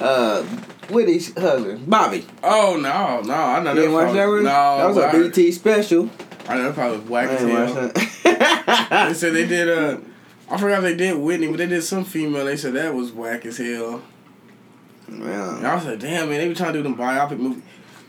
Uh, 0.00 0.42
Whitney's 0.90 1.32
husband, 1.38 1.88
Bobby. 1.88 2.26
Oh 2.42 2.76
no, 2.76 3.20
no, 3.20 3.34
I 3.34 3.62
know 3.62 3.72
You 3.72 3.80
didn't 3.82 3.92
watch 3.94 4.12
that 4.14 4.26
one? 4.26 4.42
No, 4.42 4.78
that 4.78 4.86
was 4.88 4.96
a 4.96 5.06
I- 5.06 5.12
BET 5.28 5.54
special. 5.54 6.10
I 6.48 6.56
know 6.56 6.64
that 6.64 6.74
probably 6.74 6.98
was 6.98 7.08
whack 7.08 7.28
I 7.30 7.32
as 7.34 7.40
hell. 7.40 7.74
that. 7.88 9.06
They 9.08 9.14
said 9.14 9.32
they 9.34 9.46
did 9.46 9.68
uh 9.68 9.98
I 10.54 10.56
forgot 10.56 10.82
they 10.82 10.94
did 10.94 11.16
Whitney, 11.16 11.48
but 11.48 11.56
they 11.56 11.66
did 11.66 11.82
some 11.82 12.04
female. 12.04 12.44
They 12.44 12.56
said 12.56 12.74
that 12.74 12.94
was 12.94 13.10
whack 13.10 13.44
as 13.44 13.58
hell. 13.58 14.02
And 15.08 15.18
Man. 15.18 15.66
I 15.66 15.74
was 15.74 15.84
like, 15.84 15.98
damn 15.98 16.28
man, 16.28 16.38
they 16.38 16.48
be 16.48 16.54
trying 16.54 16.72
to 16.74 16.78
do 16.78 16.82
them 16.84 16.96
biopic 16.96 17.38
movie. 17.38 17.62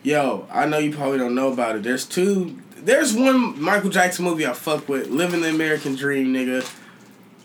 Yo, 0.03 0.47
I 0.51 0.67
know 0.67 0.77
you 0.77 0.93
probably 0.93 1.17
don't 1.17 1.34
know 1.34 1.51
about 1.51 1.76
it. 1.76 1.81
There's 1.81 2.05
two. 2.05 2.55
There's 2.77 3.15
one 3.15 3.59
Michael 3.59 3.89
Jackson 3.89 4.26
movie 4.26 4.45
I 4.45 4.53
fuck 4.53 4.88
with, 4.88 5.07
Living 5.07 5.41
the 5.41 5.49
American 5.49 5.95
Dream, 5.95 6.27
nigga. 6.27 6.72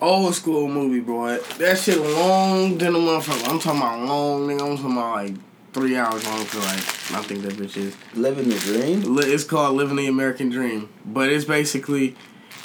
Old 0.02 0.34
school 0.34 0.68
movie, 0.68 1.00
boy. 1.00 1.38
That 1.56 1.78
shit 1.78 1.98
long 1.98 2.76
than 2.76 2.94
a 2.94 2.98
motherfucker. 2.98 3.48
I'm 3.48 3.58
talking 3.58 3.80
about 3.80 4.06
long, 4.06 4.48
nigga. 4.48 4.70
I'm 4.70 4.76
talking 4.76 4.92
about 4.92 5.14
like 5.14 5.34
three 5.72 5.96
hours 5.96 6.26
long 6.26 6.44
for 6.44 6.58
like 6.58 7.18
I 7.18 7.22
think 7.22 7.40
that 7.44 7.54
bitch 7.54 7.78
is. 7.78 7.96
Living 8.14 8.50
the 8.50 8.58
dream. 8.58 9.18
It's 9.20 9.44
called 9.44 9.76
Living 9.76 9.96
the 9.96 10.08
American 10.08 10.50
Dream, 10.50 10.90
but 11.06 11.30
it's 11.30 11.46
basically. 11.46 12.16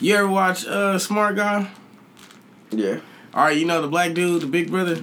You 0.02 0.16
ever 0.16 0.28
watch 0.28 0.66
uh 0.66 1.00
Smart 1.00 1.38
Guy? 1.38 1.72
Yeah. 2.78 3.00
All 3.34 3.44
right, 3.46 3.58
you 3.58 3.66
know 3.66 3.82
the 3.82 3.88
black 3.88 4.14
dude, 4.14 4.42
the 4.42 4.48
big 4.48 4.70
brother, 4.70 5.00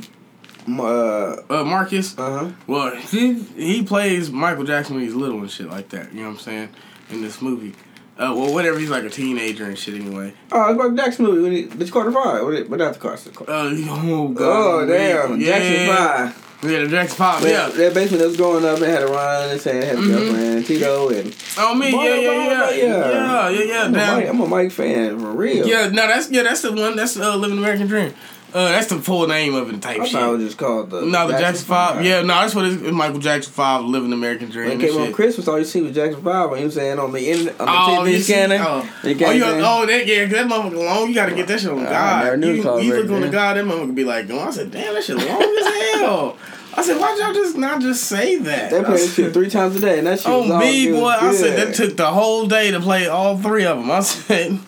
Uh. 0.68 1.36
uh 1.50 1.64
Marcus. 1.64 2.18
Uh 2.18 2.38
huh. 2.46 2.50
Well, 2.66 2.96
he 2.96 3.34
he 3.34 3.82
plays 3.82 4.30
Michael 4.30 4.64
Jackson 4.64 4.94
when 4.96 5.04
he's 5.04 5.14
little 5.14 5.38
and 5.40 5.50
shit 5.50 5.68
like 5.68 5.88
that. 5.90 6.12
You 6.12 6.20
know 6.20 6.28
what 6.28 6.34
I'm 6.34 6.40
saying? 6.40 6.68
In 7.10 7.20
this 7.22 7.42
movie. 7.42 7.74
Uh, 8.18 8.32
well, 8.36 8.52
whatever. 8.52 8.78
He's 8.78 8.90
like 8.90 9.04
a 9.04 9.10
teenager 9.10 9.64
and 9.64 9.76
shit 9.76 9.94
anyway. 9.94 10.34
Oh, 10.52 10.70
it's 10.70 10.80
about 10.80 10.94
Jackson 10.96 11.24
movie. 11.24 11.42
When 11.42 11.52
he, 11.52 11.62
the 11.64 11.90
Carter 11.90 12.12
Five. 12.12 12.44
What? 12.44 12.68
What 12.68 12.78
that's 12.78 12.96
the 12.98 13.02
Carter? 13.30 13.50
Uh, 13.50 13.70
oh 13.88 14.28
god. 14.28 14.44
Oh 14.44 14.86
damn, 14.86 15.40
yeah. 15.40 15.46
Jackson 15.46 15.96
Five. 15.96 16.48
Yeah, 16.62 16.80
the 16.80 16.88
Jackson 16.88 17.16
Five. 17.16 17.42
Yeah. 17.42 17.48
Yeah. 17.50 17.68
That 17.70 17.94
basement 17.94 18.24
was 18.24 18.36
growing 18.36 18.64
up 18.64 18.76
and 18.76 18.86
had 18.86 19.02
a 19.02 19.06
run 19.08 19.50
and 19.50 19.60
saying 19.60 19.82
had 19.82 19.96
a 19.96 19.98
Mhm. 19.98 20.08
girlfriend, 20.08 20.66
Tito, 20.66 21.08
and 21.08 21.34
Oh 21.58 21.74
me. 21.74 21.90
Yeah, 21.90 22.14
yeah, 22.14 22.20
yeah, 22.20 22.70
yeah, 22.70 22.74
yeah. 23.10 23.48
yeah, 23.50 23.62
yeah. 23.64 23.82
I'm, 23.84 23.94
a. 23.94 23.96
Mike, 24.16 24.28
I'm 24.28 24.40
a 24.40 24.46
Mike 24.46 24.70
fan 24.72 25.18
for 25.18 25.32
real. 25.32 25.66
Yeah, 25.66 25.88
no, 25.88 26.06
that's 26.06 26.30
yeah, 26.30 26.44
that's 26.44 26.62
the 26.62 26.72
one. 26.72 26.94
That's 26.96 27.16
uh, 27.16 27.34
Living 27.36 27.58
American 27.58 27.88
Dream. 27.88 28.14
Uh, 28.54 28.68
that's 28.70 28.88
the 28.88 28.96
full 29.00 29.26
name 29.26 29.54
of 29.54 29.72
it 29.72 29.80
type 29.80 30.00
I 30.00 30.04
shit. 30.04 30.12
thought 30.12 30.28
it 30.34 30.36
was 30.36 30.44
just 30.44 30.58
called 30.58 30.90
the. 30.90 31.00
no, 31.02 31.26
the 31.28 31.38
Jackson 31.38 31.64
Five. 31.66 32.04
Yeah, 32.04 32.20
no, 32.20 32.28
that's 32.28 32.54
what 32.54 32.66
it's, 32.66 32.82
it's 32.82 32.92
Michael 32.92 33.18
Jackson 33.18 33.52
Five, 33.52 33.84
living 33.84 34.12
American 34.12 34.50
dream. 34.50 34.68
When 34.68 34.80
it 34.80 34.90
came 34.90 35.00
on. 35.00 35.12
Christmas, 35.12 35.48
all 35.48 35.58
you 35.58 35.64
see 35.64 35.80
was 35.80 35.94
Jackson 35.94 36.22
Five. 36.22 36.50
When 36.50 36.58
he 36.58 36.64
was 36.66 36.74
saying 36.74 36.98
on 36.98 37.12
the 37.12 37.30
internet, 37.30 37.58
on 37.60 37.66
the 37.66 37.72
Oh, 37.72 38.04
TV 38.06 38.10
you 38.12 38.16
see- 38.18 38.22
scanner. 38.32 38.56
oh, 38.60 38.88
oh, 39.04 39.08
you, 39.08 39.44
oh, 39.44 39.86
that 39.86 40.06
yeah, 40.06 40.26
that 40.26 40.46
motherfucker 40.46 40.84
long. 40.84 41.08
You 41.08 41.14
gotta 41.14 41.34
get 41.34 41.46
that 41.48 41.60
shit 41.60 41.70
on 41.70 41.86
I 41.86 41.90
God. 41.90 42.24
never 42.24 42.36
knew 42.36 42.52
you 42.52 42.80
you 42.80 42.94
look 42.94 43.10
on 43.10 43.20
the. 43.22 43.28
God, 43.30 43.56
that 43.56 43.64
motherfucker 43.64 43.94
be 43.94 44.04
like, 44.04 44.28
oh, 44.30 44.40
I 44.40 44.50
said, 44.50 44.70
damn, 44.70 44.94
that 44.94 45.02
shit 45.04 45.16
long 45.16 45.26
as 45.42 45.94
hell. 46.00 46.36
I 46.74 46.82
said, 46.82 46.98
why'd 46.98 47.18
y'all 47.18 47.34
just 47.34 47.56
not 47.56 47.82
just 47.82 48.04
say 48.04 48.36
that? 48.36 48.70
They 48.70 48.80
I 48.80 48.84
play 48.84 48.96
this 48.96 49.14
shit 49.14 49.32
three 49.34 49.50
times 49.50 49.76
a 49.76 49.80
day, 49.80 49.98
and 49.98 50.06
that 50.06 50.20
shit 50.20 50.28
was 50.32 50.50
Oh 50.50 50.54
all 50.54 50.58
me, 50.60 50.90
boy! 50.90 51.06
I 51.08 51.34
said 51.34 51.58
that 51.58 51.74
took 51.74 51.96
the 51.98 52.10
whole 52.10 52.46
day 52.46 52.70
to 52.70 52.80
play 52.80 53.08
all 53.08 53.36
three 53.36 53.64
of 53.66 53.78
them. 53.78 53.90
I 53.90 54.00
said, 54.00 54.58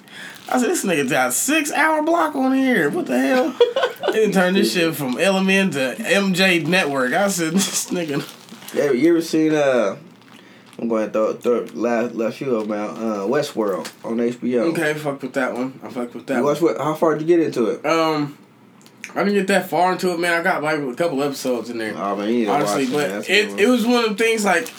I 0.48 0.60
said 0.60 0.70
this 0.70 0.84
nigga 0.84 1.08
got 1.08 1.32
six 1.32 1.72
hour 1.72 2.02
block 2.02 2.34
on 2.34 2.54
here. 2.54 2.90
What 2.90 3.06
the 3.06 3.18
hell? 3.18 3.56
they 4.06 4.12
didn't 4.12 4.34
turn 4.34 4.54
this 4.54 4.72
shit 4.72 4.94
from 4.94 5.18
Element 5.18 5.72
to 5.72 5.96
MJ 5.98 6.66
Network. 6.66 7.12
I 7.12 7.28
said 7.28 7.52
this 7.54 7.90
nigga. 7.90 8.22
Yeah, 8.74 8.90
you 8.90 9.10
ever 9.10 9.22
seen 9.22 9.54
uh? 9.54 9.96
I'm 10.78 10.88
going 10.88 11.06
to 11.06 11.12
throw, 11.12 11.34
throw 11.34 11.60
last 11.74 12.14
last 12.14 12.38
few 12.38 12.54
of 12.56 12.68
them 12.68 12.76
out. 12.76 12.96
Uh, 12.96 13.26
Westworld 13.26 13.92
on 14.04 14.18
HBO. 14.18 14.72
Okay, 14.72 14.94
fuck 14.94 15.22
with 15.22 15.32
that 15.34 15.54
one. 15.54 15.78
I 15.82 15.88
fuck 15.88 16.12
with 16.12 16.26
that. 16.26 16.34
You 16.38 16.42
one. 16.42 16.52
watch 16.52 16.60
what? 16.60 16.78
How 16.78 16.94
far 16.94 17.14
did 17.14 17.28
you 17.28 17.36
get 17.36 17.46
into 17.46 17.66
it? 17.70 17.86
Um, 17.86 18.36
I 19.14 19.22
didn't 19.22 19.34
get 19.34 19.46
that 19.46 19.70
far 19.70 19.92
into 19.92 20.12
it, 20.12 20.18
man. 20.18 20.32
I 20.32 20.42
got 20.42 20.62
like 20.62 20.80
a 20.80 20.94
couple 20.94 21.22
episodes 21.22 21.70
in 21.70 21.78
there. 21.78 21.94
Oh 21.96 22.16
man, 22.16 22.28
you 22.28 22.34
need 22.34 22.44
to 22.46 22.50
honestly, 22.50 22.86
watch 22.86 22.92
but 22.92 23.30
it. 23.30 23.30
It, 23.30 23.60
it 23.60 23.68
was 23.68 23.86
one 23.86 24.04
of 24.04 24.16
the 24.16 24.22
things 24.24 24.44
like 24.44 24.70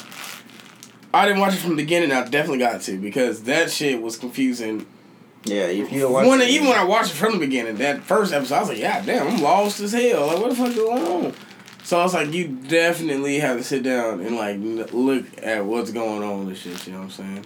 I 1.14 1.26
didn't 1.26 1.40
watch 1.40 1.54
it 1.54 1.60
from 1.60 1.72
the 1.72 1.76
beginning. 1.78 2.12
I 2.12 2.28
definitely 2.28 2.60
got 2.60 2.82
to 2.82 2.98
because 3.00 3.44
that 3.44 3.72
shit 3.72 4.02
was 4.02 4.18
confusing. 4.18 4.86
Yeah. 5.46 5.68
If 5.68 5.92
you 5.92 6.10
watch 6.10 6.28
When 6.28 6.42
even 6.42 6.68
when 6.68 6.78
I 6.78 6.84
watched 6.84 7.12
it 7.12 7.16
from 7.16 7.34
the 7.34 7.40
beginning, 7.40 7.78
that 7.78 8.02
first 8.02 8.34
episode, 8.34 8.56
I 8.56 8.60
was 8.60 8.70
like, 8.70 8.80
"Yeah, 8.80 9.02
damn, 9.06 9.28
I'm 9.28 9.42
lost 9.42 9.80
as 9.80 9.94
hell. 9.94 10.28
Like, 10.28 10.40
what 10.40 10.50
the 10.50 10.56
fuck 10.56 10.76
going 10.76 11.04
on?" 11.04 11.34
So 11.84 12.00
I 12.00 12.04
was 12.04 12.14
like, 12.14 12.34
"You 12.34 12.48
definitely 12.48 13.40
have 13.40 13.58
to 13.58 13.64
sit 13.64 13.84
down 13.84 14.22
and 14.22 14.36
like 14.36 14.58
look 14.60 15.26
at 15.44 15.64
what's 15.66 15.92
going 15.92 16.24
on 16.24 16.48
and 16.48 16.58
shit." 16.58 16.86
You 16.88 16.94
know 16.94 17.00
what 17.00 17.06
I'm 17.06 17.12
saying? 17.12 17.46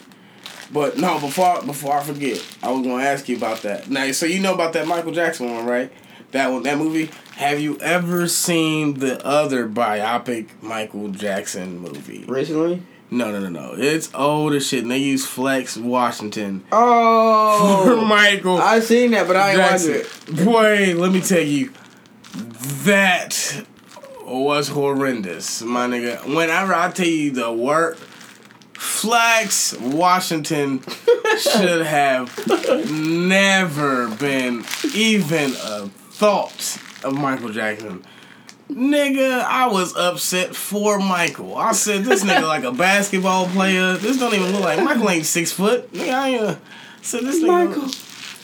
But 0.72 0.98
no, 0.98 1.20
before 1.20 1.62
before 1.64 1.98
I 1.98 2.04
forget, 2.04 2.44
I 2.62 2.72
was 2.72 2.86
gonna 2.86 3.04
ask 3.04 3.28
you 3.28 3.38
about 3.38 3.64
that. 3.64 3.90
Now, 3.90 4.12
so 4.12 4.26
you 4.26 4.40
know 4.40 4.54
about 4.54 4.74
that 4.74 4.88
Michael 4.88 5.12
Jackson 5.12 5.54
one, 5.54 5.66
right? 5.66 5.92
That 6.32 6.52
one, 6.52 6.64
that 6.64 6.78
movie. 6.78 7.10
Have 7.38 7.60
you 7.60 7.78
ever 7.80 8.28
seen 8.28 8.96
the 8.96 9.26
other 9.26 9.68
biopic 9.68 10.50
Michael 10.62 11.08
Jackson 11.10 11.80
movie? 11.80 12.24
recently. 12.28 12.84
No, 13.12 13.32
no, 13.32 13.40
no, 13.40 13.50
no. 13.50 13.74
It's 13.76 14.10
old 14.14 14.54
as 14.54 14.68
shit. 14.68 14.84
And 14.84 14.92
they 14.92 15.00
use 15.00 15.26
Flex 15.26 15.76
Washington 15.78 16.60
for 16.62 16.68
Oh, 16.74 18.06
Michael. 18.08 18.58
I've 18.60 18.84
seen 18.84 19.12
that, 19.12 19.28
but 19.28 19.36
I 19.36 19.52
ain't 19.52 19.60
watched 19.60 19.86
it. 19.86 20.46
Boy, 20.46 20.94
let 20.96 21.12
me 21.12 21.22
tell 21.22 21.42
you, 21.42 21.72
that 22.86 23.64
was 24.26 24.68
horrendous, 24.70 25.62
my 25.64 25.88
nigga. 25.88 26.24
Whenever 26.36 26.74
I 26.76 26.92
tell 26.92 27.08
you 27.08 27.32
the 27.32 27.52
word, 27.52 27.98
Flex 28.74 29.74
Washington 29.80 30.82
should 31.40 31.86
have 31.86 32.32
never 32.92 34.08
been 34.16 34.64
even 34.94 35.52
a 35.64 35.88
thought 36.12 36.78
of 37.04 37.14
Michael 37.14 37.50
Jackson. 37.50 38.04
Nigga, 38.70 39.42
I 39.42 39.68
was 39.68 39.96
upset 39.96 40.56
for 40.56 41.00
Michael. 41.00 41.58
I 41.58 41.72
said 41.72 42.04
this 42.04 42.24
nigga 42.24 42.48
like 42.48 42.64
a 42.64 42.72
basketball 42.72 43.48
player. 43.48 43.96
This 43.98 44.18
don't 44.18 44.34
even 44.34 44.52
look 44.52 44.62
like 44.62 44.84
Michael 44.84 45.10
ain't 45.10 45.26
six 45.26 45.52
foot. 45.52 45.92
Nigga, 45.92 46.14
I 46.14 46.30
ain't. 46.30 46.42
Uh, 46.42 46.56
said 47.02 47.24
this 47.24 47.42
nigga. 47.42 47.48
Michael. 47.48 47.86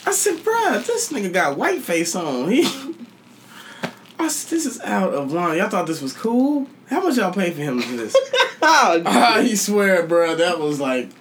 I 0.07 0.11
said, 0.11 0.37
bruh, 0.39 0.85
this 0.85 1.11
nigga 1.11 1.31
got 1.31 1.57
white 1.57 1.81
face 1.81 2.15
on. 2.15 2.49
He, 2.49 2.63
I 4.17 4.27
said, 4.27 4.49
this 4.49 4.65
is 4.65 4.79
out 4.81 5.13
of 5.13 5.31
line. 5.31 5.57
Y'all 5.57 5.69
thought 5.69 5.87
this 5.87 6.01
was 6.01 6.13
cool? 6.13 6.67
How 6.89 7.01
much 7.01 7.17
y'all 7.17 7.33
pay 7.33 7.51
for 7.51 7.61
him 7.61 7.81
for 7.81 7.95
this? 7.95 8.15
Oh, 8.67 9.03
I 9.05 9.43
he 9.43 9.55
swear, 9.55 10.07
bruh, 10.07 10.37
that 10.37 10.59
was 10.59 10.79
like, 10.79 11.11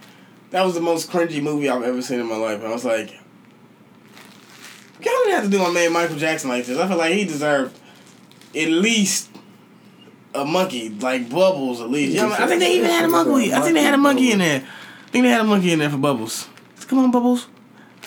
that 0.48 0.64
was 0.64 0.72
the 0.72 0.80
most 0.80 1.10
cringy 1.10 1.42
movie 1.42 1.68
I've 1.68 1.82
ever 1.82 2.00
seen 2.00 2.18
in 2.18 2.26
my 2.26 2.36
life. 2.36 2.64
I 2.64 2.70
was 2.70 2.86
like, 2.86 3.10
y'all 3.10 3.18
didn't 5.02 5.32
have 5.32 5.44
to 5.44 5.50
do 5.50 5.58
my 5.58 5.70
man 5.70 5.92
Michael 5.92 6.16
Jackson 6.16 6.48
like 6.48 6.64
this. 6.64 6.78
I 6.78 6.88
feel 6.88 6.96
like 6.96 7.12
he 7.12 7.26
deserved 7.26 7.78
at 8.56 8.68
least 8.68 9.30
a 10.34 10.44
monkey, 10.44 10.90
like 10.90 11.28
Bubbles 11.30 11.80
at 11.80 11.90
least. 11.90 12.14
Yeah, 12.14 12.28
I 12.38 12.46
think 12.46 12.60
they 12.60 12.76
even 12.76 12.90
had 12.90 13.04
a 13.04 13.08
monkey. 13.08 13.52
I 13.52 13.60
think 13.60 13.74
they 13.74 13.82
had 13.82 13.94
a 13.94 13.98
monkey 13.98 14.32
in 14.32 14.38
there. 14.38 14.60
I 15.06 15.10
think 15.10 15.24
they 15.24 15.30
had 15.30 15.42
a 15.42 15.44
monkey 15.44 15.72
in 15.72 15.78
there 15.78 15.90
for 15.90 15.98
Bubbles. 15.98 16.48
Come 16.88 16.98
on, 16.98 17.10
Bubbles. 17.10 17.46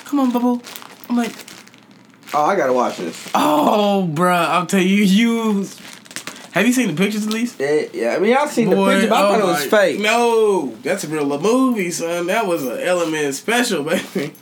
Come 0.05 0.19
on, 0.19 0.31
Bubble. 0.31 0.61
I'm 1.09 1.15
like, 1.17 1.33
oh, 2.33 2.45
I 2.45 2.55
gotta 2.55 2.73
watch 2.73 2.97
this. 2.97 3.29
oh, 3.33 4.09
bruh, 4.13 4.47
I'll 4.47 4.65
tell 4.65 4.81
you, 4.81 5.03
you. 5.03 5.67
Have 6.51 6.65
you 6.65 6.73
seen 6.73 6.87
the 6.87 6.95
pictures 6.95 7.27
at 7.27 7.33
least? 7.33 7.59
Yeah, 7.59 7.85
yeah. 7.93 8.15
I 8.15 8.19
mean, 8.19 8.35
I've 8.35 8.51
seen 8.51 8.69
the 8.69 8.75
pictures, 8.75 9.01
picture, 9.01 9.09
but 9.09 9.15
I 9.15 9.27
oh 9.27 9.31
thought 9.31 9.41
oh 9.41 9.47
it 9.49 9.51
was 9.51 9.71
my- 9.71 9.77
fake. 9.77 9.99
No, 9.99 10.75
that's 10.81 11.03
a 11.03 11.07
real 11.07 11.39
movie, 11.39 11.91
son. 11.91 12.27
That 12.27 12.47
was 12.47 12.65
an 12.65 12.79
element 12.79 13.35
special, 13.35 13.83
baby. 13.85 14.33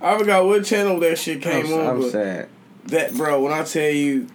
I 0.00 0.16
forgot 0.16 0.46
what 0.46 0.64
channel 0.64 0.98
that 1.00 1.18
shit 1.18 1.42
came 1.42 1.66
I'm, 1.66 1.72
on. 1.72 1.86
I'm 1.86 2.00
but 2.00 2.10
sad. 2.10 2.48
That 2.86 3.14
bro, 3.14 3.42
when 3.42 3.52
I 3.52 3.64
tell 3.64 3.90
you, 3.90 4.28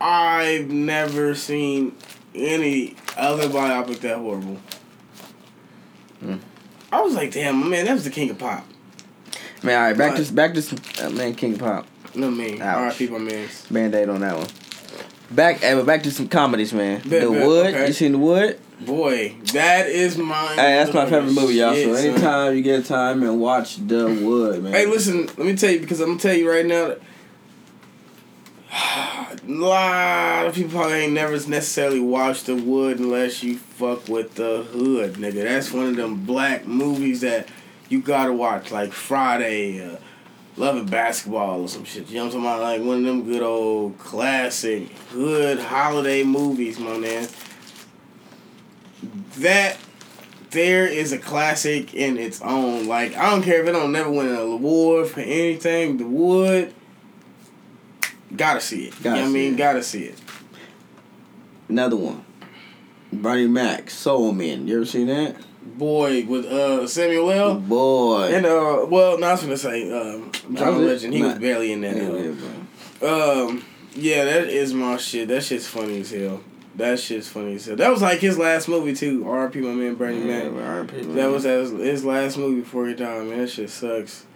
I've 0.00 0.70
never 0.70 1.34
seen 1.34 1.96
any 2.34 2.94
other 3.16 3.48
biopic 3.48 4.00
that 4.00 4.18
horrible. 4.18 4.58
Hmm. 6.20 6.36
I 6.90 7.00
was 7.02 7.14
like, 7.14 7.32
damn, 7.32 7.68
man, 7.68 7.84
that 7.86 7.92
was 7.94 8.04
the 8.04 8.10
king 8.10 8.30
of 8.30 8.38
pop. 8.38 8.64
Man, 9.62 9.76
all 9.80 9.88
right, 9.88 9.96
back 9.98 10.16
What? 10.16 10.24
to 10.26 10.32
back 10.32 10.54
to 10.54 11.06
uh, 11.06 11.10
man 11.10 11.34
King 11.34 11.54
of 11.54 11.58
Pop. 11.58 11.86
No 12.14 12.30
man, 12.30 12.62
all 12.62 12.84
right, 12.84 12.94
people, 12.94 13.18
man. 13.18 13.48
Band 13.70 13.94
aid 13.94 14.08
on 14.08 14.20
that 14.20 14.36
one. 14.36 14.46
Back, 15.30 15.62
eh, 15.62 15.74
but 15.74 15.84
back 15.84 16.02
to 16.04 16.10
some 16.10 16.28
comedies, 16.28 16.72
man. 16.72 17.00
Bet, 17.00 17.22
the 17.22 17.30
bet, 17.30 17.46
Wood. 17.46 17.66
okay. 17.66 17.86
You 17.88 17.92
seen 17.92 18.12
The 18.12 18.18
Wood? 18.18 18.58
Boy, 18.80 19.34
that 19.52 19.88
is 19.88 20.16
my. 20.16 20.46
Hey, 20.54 20.76
that's 20.76 20.94
my 20.94 21.04
favorite 21.04 21.32
movie, 21.32 21.54
y'all. 21.54 21.74
Shit, 21.74 21.86
so 21.86 21.96
son. 21.96 22.04
anytime 22.06 22.56
you 22.56 22.62
get 22.62 22.84
time 22.86 23.22
and 23.24 23.40
watch 23.40 23.84
The 23.86 24.06
Wood, 24.06 24.62
man. 24.62 24.72
Hey, 24.72 24.86
listen, 24.86 25.26
let 25.26 25.38
me 25.38 25.56
tell 25.56 25.70
you 25.70 25.80
because 25.80 26.00
I'm 26.00 26.10
gonna 26.10 26.20
tell 26.20 26.34
you 26.34 26.48
right 26.50 26.64
now 26.64 26.88
that 26.88 27.00
a 28.72 29.38
lot 29.46 30.46
of 30.46 30.54
people 30.54 30.72
probably 30.72 30.98
ain't 30.98 31.12
never 31.12 31.32
necessarily 31.32 32.00
watched 32.00 32.46
The 32.46 32.54
Wood 32.54 32.98
unless 32.98 33.42
you 33.42 33.56
fuck 33.56 34.08
with 34.08 34.34
the 34.34 34.62
hood, 34.62 35.14
nigga. 35.14 35.42
That's 35.44 35.72
one 35.72 35.86
of 35.86 35.96
them 35.96 36.24
black 36.26 36.66
movies 36.66 37.22
that 37.22 37.48
you 37.88 38.02
gotta 38.02 38.32
watch, 38.32 38.70
like 38.70 38.92
Friday, 38.92 39.84
uh, 39.84 39.96
Loving 40.56 40.86
Basketball 40.86 41.62
or 41.62 41.68
some 41.68 41.84
shit. 41.84 42.08
You 42.08 42.16
know 42.16 42.26
what 42.26 42.34
I'm 42.34 42.42
talking 42.42 42.46
about? 42.46 42.62
Like 42.62 42.80
one 42.82 42.98
of 42.98 43.04
them 43.04 43.24
good 43.24 43.42
old 43.42 43.98
classic 43.98 44.90
hood 45.10 45.60
holiday 45.60 46.24
movies, 46.24 46.78
my 46.78 46.98
man. 46.98 47.28
That 49.38 49.78
there 50.50 50.86
is 50.86 51.12
a 51.12 51.18
classic 51.18 51.94
in 51.94 52.18
its 52.18 52.42
own. 52.42 52.88
Like 52.88 53.16
I 53.16 53.30
don't 53.30 53.42
care 53.42 53.62
if 53.62 53.68
it 53.68 53.72
don't 53.72 53.92
never 53.92 54.10
win 54.10 54.28
an 54.28 54.36
award 54.36 55.08
for 55.08 55.20
anything. 55.20 55.96
The 55.96 56.06
Wood, 56.06 56.74
gotta 58.38 58.60
see 58.60 58.86
it. 58.86 59.02
Gotta 59.02 59.16
you 59.18 59.22
know 59.24 59.28
I 59.28 59.32
mean? 59.32 59.54
it. 59.54 59.56
Gotta 59.58 59.82
see 59.82 60.04
it. 60.04 60.18
Another 61.68 61.96
one. 61.96 62.24
Bernie 63.12 63.46
Mac, 63.46 63.90
Soul 63.90 64.32
Man. 64.32 64.66
You 64.66 64.76
ever 64.76 64.84
seen 64.86 65.06
that? 65.08 65.36
Boy, 65.62 66.24
with 66.26 66.46
uh 66.46 66.86
Samuel 66.86 67.30
L. 67.30 67.54
Boy. 67.60 68.30
And 68.34 68.46
uh, 68.46 68.86
well, 68.88 69.18
no, 69.18 69.26
I 69.26 69.32
was 69.32 69.42
gonna 69.42 69.56
say 69.56 69.90
um, 69.92 70.30
John? 70.54 70.84
Legend. 70.86 71.12
He 71.12 71.22
was 71.22 71.34
barely 71.34 71.72
in 71.72 71.82
that. 71.82 71.96
Yeah, 71.96 72.32
yeah. 73.02 73.08
Um, 73.08 73.64
yeah, 73.94 74.24
that 74.24 74.48
is 74.48 74.72
my 74.72 74.96
shit. 74.96 75.28
That 75.28 75.42
shit's 75.42 75.66
funny 75.66 76.00
as 76.00 76.10
hell. 76.10 76.40
That 76.76 76.98
shit's 77.00 77.28
funny 77.28 77.56
as 77.56 77.66
hell. 77.66 77.76
That 77.76 77.90
was 77.90 78.00
like 78.02 78.20
his 78.20 78.38
last 78.38 78.68
movie 78.68 78.94
too. 78.94 79.28
R.I.P. 79.28 79.60
My 79.60 79.72
man 79.72 79.94
Bernie 79.96 80.20
Yeah, 80.26 80.44
Mac. 80.44 80.52
but 80.54 80.62
R.I.P., 80.62 80.96
man. 81.02 81.16
That 81.16 81.30
was 81.30 81.42
his, 81.44 81.70
his 81.72 82.04
last 82.04 82.38
movie 82.38 82.60
before 82.60 82.86
he 82.86 82.94
died, 82.94 83.26
man. 83.26 83.38
That 83.38 83.48
shit 83.50 83.68
sucks. 83.70 84.26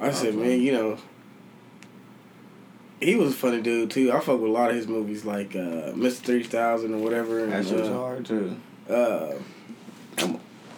I 0.00 0.10
said, 0.10 0.34
man, 0.34 0.60
you 0.60 0.72
know, 0.72 0.98
he 3.02 3.14
was 3.16 3.32
a 3.32 3.36
funny 3.36 3.60
dude 3.60 3.90
too. 3.90 4.12
I 4.12 4.20
fuck 4.20 4.40
with 4.40 4.50
a 4.50 4.52
lot 4.52 4.70
of 4.70 4.76
his 4.76 4.86
movies, 4.88 5.24
like 5.24 5.54
uh, 5.54 5.92
Mr. 5.94 6.16
Three 6.20 6.42
Thousand 6.42 6.94
or 6.94 6.98
whatever. 6.98 7.46
That 7.46 7.56
And, 7.58 7.66
shit 7.66 7.80
was 7.80 7.88
uh, 7.88 7.94
hard 7.94 8.24
too. 8.26 8.56
uh, 8.88 9.32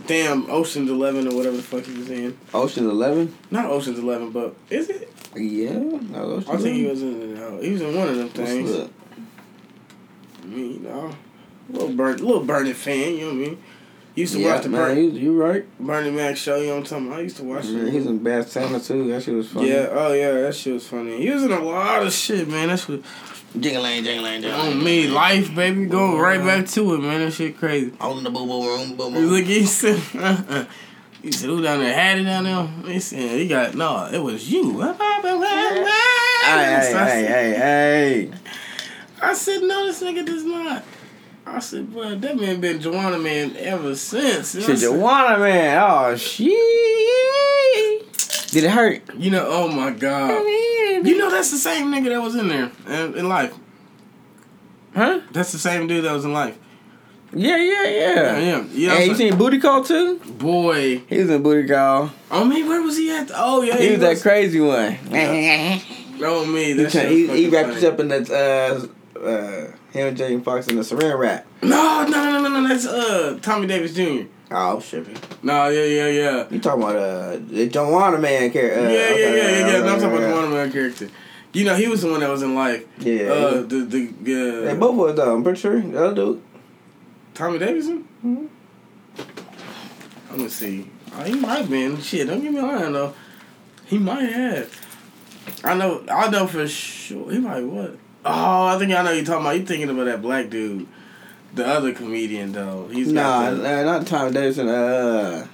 damn, 0.07 0.49
Ocean's 0.51 0.91
Eleven 0.91 1.29
or 1.29 1.35
whatever 1.37 1.57
the 1.57 1.63
fuck 1.63 1.85
he 1.85 1.97
was 1.99 2.11
in. 2.11 2.37
Ocean's 2.53 2.87
Eleven. 2.91 3.35
Not 3.51 3.67
Ocean's 3.71 3.99
Eleven, 3.99 4.31
but 4.31 4.55
is 4.71 4.89
it? 4.91 5.11
Yeah, 5.37 5.73
no, 5.79 6.43
I 6.49 6.57
think 6.57 6.77
he 6.77 6.87
was 6.87 7.03
in. 7.03 7.37
Uh, 7.37 7.59
he 7.61 7.71
was 7.71 7.81
in 7.83 7.97
one 7.97 8.09
of 8.09 8.17
them 8.17 8.29
things. 8.29 8.71
I 10.43 10.47
mean, 10.47 10.75
you 10.75 10.81
know, 10.81 11.11
little 11.71 11.89
burn, 11.93 12.19
little 12.19 12.45
Bernie 12.45 12.73
fan. 12.73 13.15
You 13.15 13.21
know 13.21 13.27
what 13.27 13.33
I 13.33 13.37
mean? 13.37 13.63
You 14.15 14.21
used 14.23 14.35
to 14.35 14.41
Yeah, 14.41 14.55
watch 14.55 14.63
the 14.63 14.69
man, 14.69 14.81
Bernie, 14.81 15.01
you, 15.03 15.11
you 15.11 15.43
right. 15.43 15.65
Bernie 15.81 16.11
Mac 16.11 16.37
show. 16.37 16.57
You 16.57 16.67
know 16.69 16.73
what 16.75 16.79
I'm 16.79 16.85
talking 16.85 17.07
about? 17.09 17.19
I 17.19 17.23
used 17.23 17.37
to 17.39 17.45
watch 17.45 17.65
Man, 17.67 17.89
it. 17.89 17.93
he's 17.93 18.07
in 18.07 18.19
Bad 18.23 18.49
Santa 18.49 18.79
too. 18.79 19.09
That 19.11 19.23
shit 19.23 19.35
was 19.35 19.49
funny. 19.49 19.71
Yeah, 19.71 19.89
oh 19.91 20.13
yeah, 20.13 20.31
that 20.33 20.55
shit 20.55 20.75
was 20.75 20.87
funny. 20.87 21.21
He 21.21 21.31
was 21.31 21.43
in 21.43 21.51
a 21.53 21.61
lot 21.61 22.07
of 22.07 22.13
shit, 22.13 22.47
man. 22.49 22.69
That's 22.69 22.89
what 22.89 23.01
Jingling, 23.57 24.03
jingling, 24.03 24.45
on 24.47 24.83
me, 24.83 25.07
life, 25.07 25.55
baby. 25.55 25.87
Going 25.87 26.19
right 26.19 26.41
back 26.41 26.67
to 26.71 26.95
it, 26.95 26.99
man. 26.99 27.21
That 27.21 27.33
shit 27.33 27.57
crazy. 27.57 27.93
On 28.01 28.23
the 28.25 28.31
boo 28.31 28.47
boo 28.47 28.67
room, 28.67 28.97
boo 28.97 29.11
boo. 29.13 29.21
Look, 29.21 29.45
he 29.45 29.65
said, 29.65 29.97
he 31.23 31.31
said, 31.31 31.49
who 31.51 31.63
down 31.63 31.79
there 31.79 31.95
had 31.95 32.19
it 32.19 32.25
down 32.25 32.45
there? 32.45 32.93
He 32.93 32.99
said, 32.99 33.39
he 33.39 33.47
got 33.47 33.77
no, 33.77 34.09
it 34.13 34.19
was 34.19 34.51
you. 34.51 34.81
hey, 34.81 34.89
I 34.99 36.81
hey, 36.81 36.93
said- 36.93 37.29
hey, 37.29 37.55
hey. 37.57 38.31
I 39.23 39.35
said, 39.35 39.63
no, 39.63 39.87
this 39.87 40.03
nigga 40.03 40.27
does 40.27 40.45
not. 40.45 40.85
I 41.47 41.59
said, 41.61 41.93
bro, 41.93 42.15
that 42.17 42.37
man 42.41 42.61
been 42.61 42.81
Joanna 42.81 43.19
man 43.19 43.55
ever 43.57 43.95
since. 43.95 44.53
Shit, 44.53 44.65
said- 44.65 44.79
Joanna, 44.79 45.39
man. 45.39 45.83
Oh, 45.83 46.17
shit. 46.17 46.51
Did 48.51 48.65
it 48.65 48.71
hurt? 48.71 49.03
You 49.17 49.31
know, 49.31 49.45
oh 49.49 49.69
my 49.69 49.91
god. 49.91 50.31
You 51.07 51.19
know 51.19 51.31
that's 51.31 51.51
the 51.51 51.57
same 51.59 51.89
nigga 51.93 52.09
that 52.11 52.23
was 52.23 52.35
in 52.37 52.49
there 52.49 52.71
in, 52.89 53.15
in 53.19 53.29
life. 53.29 53.53
Huh? 54.95 55.21
That's 55.33 55.51
the 55.53 55.59
same 55.59 55.87
dude 55.89 56.05
that 56.05 56.13
was 56.13 56.25
in 56.25 56.33
life. 56.33 56.57
Yeah, 57.33 57.57
yeah, 57.57 57.83
Yeah, 57.83 57.89
yeah. 57.91 58.39
yeah. 58.39 58.65
You 58.73 58.89
know 58.89 58.95
Hey, 58.95 59.07
you 59.09 59.15
seen 59.17 59.37
Booty 59.37 59.59
Call 59.59 59.83
too? 59.83 60.19
Boy. 60.21 60.99
He 61.09 61.19
was 61.19 61.31
in 61.31 61.43
Booty 61.43 61.67
Call. 61.69 62.13
Oh 62.31 62.45
man, 62.45 62.69
where 62.69 62.81
was 62.81 62.97
he 62.97 63.11
at? 63.11 63.29
Oh 63.35 63.63
yeah, 63.63 63.77
He 63.77 63.91
was 63.91 64.01
that 64.01 64.21
crazy 64.23 64.61
one. 64.61 64.97
Oh 66.23 66.47
me, 66.47 66.65
He, 66.67 66.73
that 66.75 66.93
he, 67.11 67.27
he 67.27 67.49
wrapped 67.49 67.71
us 67.71 67.83
up 67.83 67.99
in 67.99 68.07
that 68.09 68.31
uh 68.31 69.19
uh 69.21 69.73
him 69.95 70.09
and 70.09 70.17
Jamie 70.17 70.43
Foxx 70.43 70.67
in 70.69 70.77
the 70.77 70.83
saran 70.83 71.19
wrap. 71.19 71.47
No, 71.63 72.05
no, 72.09 72.09
no, 72.41 72.49
no, 72.49 72.61
no. 72.61 72.69
That's 72.69 72.85
uh 72.87 73.39
Tommy 73.41 73.67
Davis 73.67 73.95
Jr. 73.95 74.25
Oh 74.51 74.81
shit. 74.81 75.07
No, 75.43 75.69
yeah, 75.69 75.85
yeah, 75.85 76.09
yeah. 76.09 76.47
You 76.51 76.61
talking 76.61 76.83
about 76.83 76.97
uh 76.97 77.39
the 77.39 77.69
Joanna 77.69 78.19
man 78.19 78.51
character? 78.51 78.81
Uh, 78.81 78.89
yeah, 78.91 79.09
yeah, 79.11 79.17
yeah, 79.17 79.35
yeah, 79.35 79.67
yeah. 79.85 79.93
I'm 79.93 80.01
talking 80.01 80.17
about 80.19 80.21
the 80.21 80.37
of 80.45 80.51
my 80.51 80.69
character. 80.69 81.09
You 81.53 81.65
know, 81.65 81.77
he 81.77 81.87
was 81.87 82.03
the 82.03 82.11
one 82.11 82.21
that 82.21 82.29
was 82.29 82.43
in 82.43 82.55
life. 82.57 82.85
Yeah. 82.99 83.27
Uh, 83.27 83.63
the 83.63 83.85
the 83.85 84.09
uh, 84.09 84.65
They 84.67 84.77
both 84.77 84.97
was 84.97 85.15
though. 85.15 85.35
I'm 85.37 85.45
pretty 85.45 85.61
sure. 85.61 85.81
The 85.81 86.05
other 86.07 86.15
dude. 86.15 86.43
Tommy 87.33 87.59
Davidson. 87.59 88.07
Mhm. 88.25 88.49
Let 90.31 90.39
me 90.39 90.49
see. 90.49 90.91
Oh, 91.17 91.23
he 91.23 91.35
might 91.35 91.59
have 91.59 91.71
been. 91.71 92.01
Shit, 92.01 92.27
don't 92.27 92.43
get 92.43 92.53
me 92.53 92.61
lying 92.61 92.93
though. 92.93 93.15
He 93.87 93.99
might 93.99 94.25
have. 94.33 94.81
I 95.63 95.75
know. 95.75 96.05
I 96.11 96.29
know 96.31 96.47
for 96.49 96.67
sure. 96.67 97.31
He 97.31 97.39
might 97.39 97.63
what? 97.63 97.97
Oh, 98.25 98.67
I 98.67 98.79
think 98.79 98.93
I 98.93 99.03
know 99.03 99.13
you're 99.13 99.25
talking 99.25 99.43
about. 99.43 99.59
You 99.59 99.67
thinking 99.67 99.91
about 99.91 100.05
that 100.07 100.23
black 100.23 100.49
dude, 100.49 100.87
the 101.55 101.67
other 101.67 101.93
comedian 101.93 102.53
though. 102.53 102.89
He's 102.91 103.13
Nah, 103.13 103.51
got 103.51 103.63
nah, 103.63 103.83
not 103.83 104.07
Tom 104.07 104.33
Davidson. 104.33 104.69
Uh, 104.69 105.47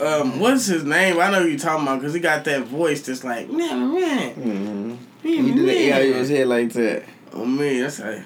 um. 0.00 0.38
What's 0.40 0.66
his 0.66 0.84
name? 0.84 1.18
I 1.18 1.30
know 1.30 1.42
who 1.42 1.48
you're 1.48 1.58
talking 1.58 1.84
about 1.86 2.00
because 2.00 2.12
he 2.14 2.20
got 2.20 2.44
that 2.44 2.64
voice 2.64 3.06
that's 3.06 3.24
like 3.24 3.48
man, 3.50 3.94
man, 3.94 4.34
mm-hmm. 4.34 4.94
He 5.22 5.36
did 5.42 5.56
the 5.56 5.62
man. 5.66 5.86
yeah, 5.88 5.98
his 5.98 6.28
head 6.28 6.48
like 6.48 6.72
that. 6.74 7.04
Oh 7.32 7.44
man, 7.44 7.80
that's 7.82 8.00
like. 8.00 8.22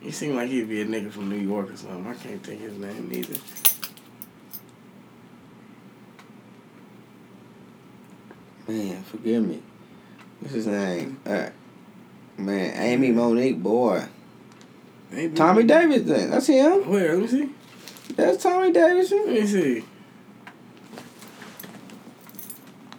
He 0.00 0.10
seemed 0.10 0.34
like 0.34 0.48
he'd 0.48 0.68
be 0.68 0.80
a 0.80 0.84
nigga 0.86 1.12
from 1.12 1.28
New 1.28 1.36
York 1.36 1.70
or 1.70 1.76
something. 1.76 2.04
I 2.06 2.14
can't 2.14 2.42
think 2.42 2.60
his 2.60 2.76
name 2.76 3.08
either. 3.12 3.38
Man, 8.66 9.02
forgive 9.04 9.46
me. 9.46 9.62
What's 10.40 10.54
his 10.54 10.66
name? 10.66 11.20
Uh, 11.26 11.50
man, 12.38 12.74
Amy 12.82 13.12
Monique, 13.12 13.62
boy. 13.62 14.04
Ain't- 15.12 15.36
Tommy 15.36 15.64
Davidson. 15.64 16.30
That's 16.30 16.46
him. 16.46 16.88
Where? 16.88 17.12
Let 17.14 17.22
me 17.22 17.26
see. 17.28 17.48
That's 18.16 18.42
Tommy 18.42 18.72
Davidson. 18.72 19.22
Let 19.26 19.34
me 19.34 19.46
see. 19.46 19.84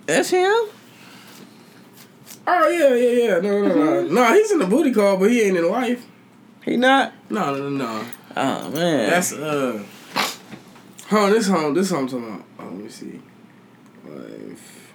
That's 0.05 0.30
him. 0.30 0.53
Oh 2.45 2.68
yeah, 2.68 2.93
yeah, 2.93 3.23
yeah. 3.35 3.39
No, 3.39 3.68
no, 3.68 3.73
no. 3.73 4.07
no, 4.07 4.34
he's 4.34 4.51
in 4.51 4.60
the 4.60 4.68
booty 4.68 4.91
call, 4.93 5.18
but 5.18 5.31
he 5.31 5.41
ain't 5.41 5.57
in 5.57 5.69
life. 5.69 6.05
He 6.65 6.76
not. 6.77 7.14
No, 7.30 7.55
no, 7.55 7.69
no, 7.69 7.85
no. 7.85 8.05
Oh 8.35 8.69
man. 8.72 9.10
That's 9.10 9.31
uh. 9.34 9.81
Hold 11.10 11.23
on, 11.23 11.31
this 11.31 11.47
home, 11.47 11.73
this 11.73 11.89
home 11.89 12.07
talking 12.07 12.27
about. 12.27 12.45
Oh, 12.60 12.64
let 12.65 12.73
me 12.73 12.89
see. 12.89 13.22
Life. 14.05 14.93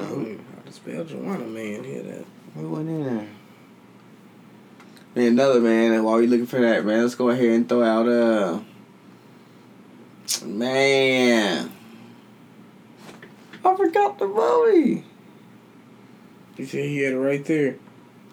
Oh, 0.00 0.36
how 0.54 0.62
to 0.66 0.72
spell 0.72 1.04
Joanna, 1.04 1.44
man? 1.46 1.84
Hear 1.84 2.02
that? 2.02 2.24
What 2.54 2.66
went 2.78 2.88
in 2.88 3.04
there? 3.04 3.26
Man, 5.14 5.26
another 5.32 5.60
man. 5.60 5.92
and 5.92 6.04
While 6.04 6.18
we 6.18 6.26
looking 6.26 6.46
for 6.46 6.60
that, 6.60 6.84
man, 6.84 7.02
let's 7.02 7.14
go 7.14 7.30
ahead 7.30 7.44
and 7.50 7.68
throw 7.68 7.82
out 7.82 8.08
uh. 8.08 8.60
Man. 10.44 11.72
I 13.64 13.76
forgot 13.76 14.18
the 14.18 14.26
movie. 14.28 15.04
You 16.56 16.66
said 16.66 16.84
he 16.84 16.98
had 16.98 17.14
it 17.14 17.18
right 17.18 17.44
there. 17.44 17.76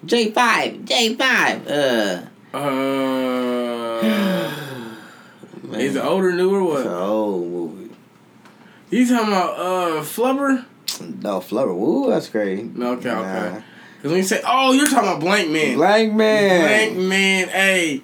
J 0.04 0.30
five. 0.30 0.84
J 0.84 1.14
five. 1.14 1.66
Uh. 1.66 2.22
Uh, 2.54 4.02
Man. 4.02 5.00
is 5.80 5.96
it 5.96 6.04
older, 6.04 6.32
new, 6.32 6.54
or 6.54 6.78
It's 6.78 6.86
an 6.86 6.92
what? 6.92 7.00
old 7.02 7.50
movie. 7.50 7.94
You 8.90 9.06
talking 9.08 9.28
about 9.28 9.58
uh 9.58 10.02
Flubber? 10.02 10.64
No, 11.22 11.40
Flubber. 11.40 11.74
Woo, 11.76 12.10
that's 12.10 12.28
crazy. 12.28 12.62
No, 12.74 12.92
okay, 12.92 13.08
Nah. 13.08 13.20
okay. 13.20 13.62
Because 13.96 14.10
when 14.12 14.16
you 14.18 14.22
say, 14.26 14.40
oh, 14.46 14.72
you're 14.72 14.86
talking 14.86 15.08
about 15.08 15.20
Blank 15.20 15.50
Man. 15.50 15.76
Blank 15.76 16.12
man. 16.14 16.60
Blank 16.94 17.08
Man, 17.08 17.48
hey, 17.48 18.02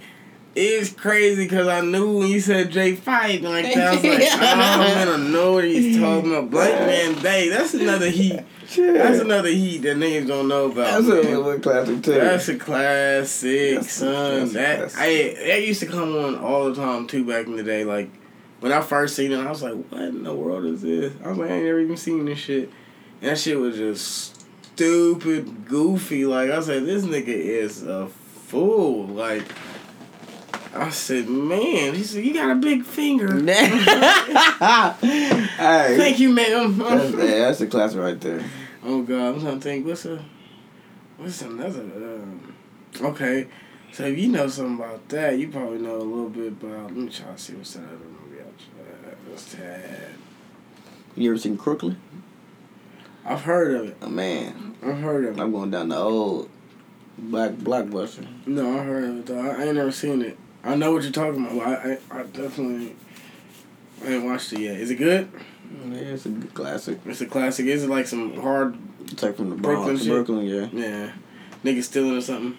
it's 0.54 0.90
crazy 0.92 1.44
because 1.44 1.68
I 1.68 1.80
knew 1.80 2.18
when 2.18 2.28
you 2.28 2.40
said 2.40 2.70
J 2.70 2.94
Fight 2.96 3.40
like 3.42 3.72
that, 3.74 3.88
I 3.88 3.94
was 3.94 4.04
like, 4.04 4.22
ah, 4.32 5.00
I'm 5.00 5.06
gonna 5.18 5.28
know 5.30 5.52
what 5.54 5.64
he's 5.64 5.98
talking 5.98 6.30
about. 6.34 6.50
Blank 6.50 6.80
Man, 6.80 7.14
hey, 7.24 7.48
that's 7.48 7.74
another 7.74 8.10
heat. 8.10 8.40
Shit. 8.68 8.94
That's 8.94 9.20
another 9.20 9.48
heat 9.50 9.78
that 9.82 9.96
niggas 9.98 10.26
don't 10.28 10.48
know 10.48 10.66
about. 10.72 11.02
That's 11.02 11.06
man. 11.06 11.34
a 11.34 11.38
little 11.40 11.60
classic 11.60 12.02
too. 12.02 12.12
That's 12.12 12.48
a 12.48 12.56
classic, 12.56 13.74
That's 13.76 13.86
a- 13.86 13.90
son. 13.90 14.38
that's 14.40 14.50
a 14.50 14.54
that 14.54 14.78
classic. 14.78 14.98
I 14.98 15.46
that 15.46 15.62
used 15.66 15.80
to 15.80 15.86
come 15.86 16.16
on 16.16 16.36
all 16.38 16.70
the 16.70 16.74
time 16.74 17.06
too 17.06 17.24
back 17.24 17.46
in 17.46 17.56
the 17.56 17.62
day. 17.62 17.84
Like 17.84 18.10
when 18.62 18.72
I 18.72 18.80
first 18.80 19.16
seen 19.16 19.32
it, 19.32 19.39
I 19.44 19.51
was 19.51 19.60
like, 19.60 19.74
"What 19.90 20.02
in 20.02 20.22
the 20.22 20.32
world 20.32 20.64
is 20.66 20.82
this?" 20.82 21.12
I 21.24 21.30
was 21.30 21.39
like, 21.39 21.51
"I 21.51 21.55
ain't 21.55 21.64
never 21.64 21.80
even 21.80 21.97
seen 21.97 22.24
this 22.26 22.39
shit." 22.39 22.70
And 23.20 23.30
that 23.30 23.39
shit 23.39 23.59
was 23.59 23.76
just 23.76 24.40
stupid, 24.62 25.66
goofy. 25.66 26.24
Like 26.24 26.48
I 26.51 26.60
said, 26.60 26.86
this 26.86 27.05
nigga 27.05 27.26
is 27.26 27.82
a 27.82 28.06
fool. 28.06 29.09
Like 29.09 29.43
I 30.72 30.90
said, 30.90 31.28
man, 31.28 31.94
he 31.94 32.05
said, 32.05 32.24
"You 32.24 32.34
got 32.34 32.52
a 32.52 32.55
big 32.55 32.84
finger." 32.84 33.34
hey, 33.43 33.59
Thank 35.97 36.20
you, 36.20 36.28
ma'am. 36.30 36.78
that's, 36.78 37.14
yeah, 37.14 37.39
that's 37.40 37.60
a 37.62 37.66
class 37.66 37.97
right 37.97 38.20
there. 38.20 38.44
Oh 38.84 39.02
God, 39.02 39.34
I'm 39.34 39.40
trying 39.40 39.59
to 39.59 39.60
think. 39.60 39.86
What's 39.86 40.06
a 40.06 40.24
what's 41.16 41.43
another? 41.43 41.80
Um, 41.80 42.55
okay, 43.01 43.48
so 43.90 44.05
if 44.05 44.16
you 44.16 44.28
know 44.28 44.47
something 44.47 44.76
about 44.76 45.09
that, 45.09 45.36
you 45.36 45.48
probably 45.48 45.78
know 45.78 45.97
a 45.97 45.98
little 45.98 46.30
bit 46.30 46.52
about. 46.52 46.84
Let 46.84 46.93
me 46.93 47.09
try 47.09 47.26
to 47.32 47.39
see 47.39 47.55
what's 47.55 47.74
that 47.74 47.82
other 47.82 48.22
movie 49.32 49.54
I 49.54 49.54
tried. 49.54 49.54
What's 49.54 49.54
that? 49.54 50.10
You 51.16 51.30
ever 51.30 51.38
seen 51.38 51.56
Crooklyn? 51.56 52.00
I've 53.24 53.42
heard 53.42 53.74
of 53.74 53.88
it. 53.88 53.96
Oh 54.02 54.09
man, 54.09 54.76
I've 54.82 54.98
heard 54.98 55.24
of 55.24 55.38
it. 55.38 55.40
I'm 55.40 55.52
going 55.52 55.70
down 55.70 55.88
the 55.90 55.96
old 55.96 56.48
black 57.18 57.52
blockbuster. 57.52 58.26
No, 58.46 58.78
I 58.78 58.82
heard 58.82 59.04
of 59.04 59.18
it 59.18 59.26
though. 59.26 59.40
I, 59.40 59.48
I 59.48 59.64
ain't 59.64 59.76
never 59.76 59.92
seen 59.92 60.22
it. 60.22 60.38
I 60.64 60.74
know 60.74 60.92
what 60.92 61.02
you're 61.02 61.12
talking 61.12 61.46
about. 61.46 61.66
I, 61.66 61.98
I 62.10 62.20
I 62.20 62.22
definitely 62.24 62.96
I 64.04 64.09
ain't 64.14 64.24
watched 64.24 64.52
it 64.52 64.60
yet. 64.60 64.76
Is 64.76 64.90
it 64.90 64.96
good? 64.96 65.30
Yeah, 65.88 65.96
it's 65.98 66.26
a 66.26 66.30
good 66.30 66.54
classic. 66.54 66.98
It's 67.06 67.20
a 67.20 67.26
classic. 67.26 67.66
Is 67.66 67.84
it 67.84 67.90
like 67.90 68.06
some 68.06 68.40
hard? 68.40 68.76
It's 69.04 69.22
like 69.22 69.36
from 69.36 69.50
the 69.50 69.56
Brooklyn 69.56 69.96
Bronx? 69.96 70.06
Brooklyn, 70.06 70.46
yeah. 70.46 70.68
Yeah, 70.72 71.12
niggas 71.64 71.84
stealing 71.84 72.16
or 72.16 72.20
something. 72.20 72.59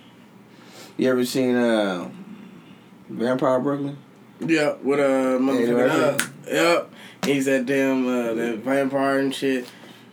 You 0.98 1.10
ever 1.10 1.26
seen 1.26 1.56
uh, 1.56 2.10
Vampire 3.10 3.60
Brooklyn? 3.60 3.98
Yeah, 4.40 4.76
with 4.82 5.00
a 5.00 5.38
motherfucker. 5.40 5.90
Eddie 5.90 6.24
Uh, 6.24 6.28
yep. 6.48 6.92
He's 7.26 7.46
that 7.46 7.66
damn 7.66 8.08
uh, 8.08 8.34
that 8.34 8.60
vampire 8.60 9.20
and 9.20 9.34
shit. 9.34 9.68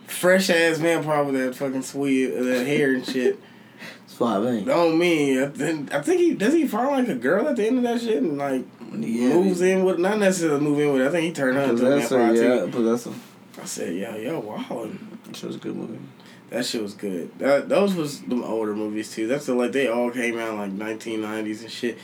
Fresh 0.07 0.49
ass 0.49 0.77
vampire 0.77 1.23
with 1.23 1.35
that 1.35 1.55
fucking 1.55 1.83
sweet 1.83 2.33
uh, 2.33 2.43
that 2.43 2.65
hair 2.65 2.93
and 2.93 3.05
shit. 3.05 3.39
Five 4.07 4.45
ain't. 4.45 4.67
Don't 4.67 4.99
mean 4.99 5.41
I 5.41 5.47
think 5.47 5.93
I 5.93 6.01
think 6.01 6.19
he 6.19 6.33
does 6.35 6.53
he 6.53 6.67
find 6.67 6.89
like 6.89 7.07
a 7.07 7.19
girl 7.19 7.47
at 7.47 7.55
the 7.55 7.65
end 7.65 7.77
of 7.77 7.83
that 7.83 8.01
shit 8.01 8.21
and 8.21 8.37
like 8.37 8.65
Yeah, 8.91 9.33
moves 9.33 9.61
in 9.61 9.83
with 9.83 9.99
not 9.99 10.19
necessarily 10.19 10.61
move 10.61 10.79
in 10.79 10.93
with. 10.93 11.07
I 11.07 11.09
think 11.09 11.25
he 11.25 11.31
turned 11.31 11.57
her 11.57 11.63
into 11.63 11.85
a 11.85 11.99
vampire 11.99 12.35
yeah, 12.35 12.65
too. 12.65 12.71
Possessor. 12.71 13.13
I 13.61 13.65
said, 13.65 13.95
yo, 13.95 14.15
yo, 14.15 14.39
wow. 14.39 14.89
It 15.29 15.43
was 15.43 15.55
a 15.55 15.59
good 15.59 15.75
movie. 15.75 15.99
That 16.49 16.65
shit 16.65 16.81
was 16.81 16.93
good. 16.93 17.31
That 17.39 17.69
those 17.69 17.95
was 17.95 18.21
the 18.21 18.43
older 18.43 18.75
movies 18.75 19.11
too. 19.11 19.27
That's 19.27 19.45
the, 19.45 19.53
like 19.55 19.71
they 19.71 19.87
all 19.87 20.11
came 20.11 20.37
out 20.37 20.55
like 20.55 20.71
nineteen 20.71 21.21
nineties 21.21 21.61
and 21.61 21.71
shit. 21.71 21.97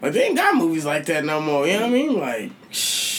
Like 0.00 0.12
they 0.12 0.26
ain't 0.26 0.36
got 0.36 0.54
movies 0.54 0.84
like 0.84 1.04
that 1.06 1.24
no 1.24 1.40
more. 1.40 1.66
You 1.66 1.74
know 1.74 1.80
what 1.80 1.86
I 1.88 1.92
mean? 1.92 2.18
Like, 2.18 2.52
shh. 2.70 3.09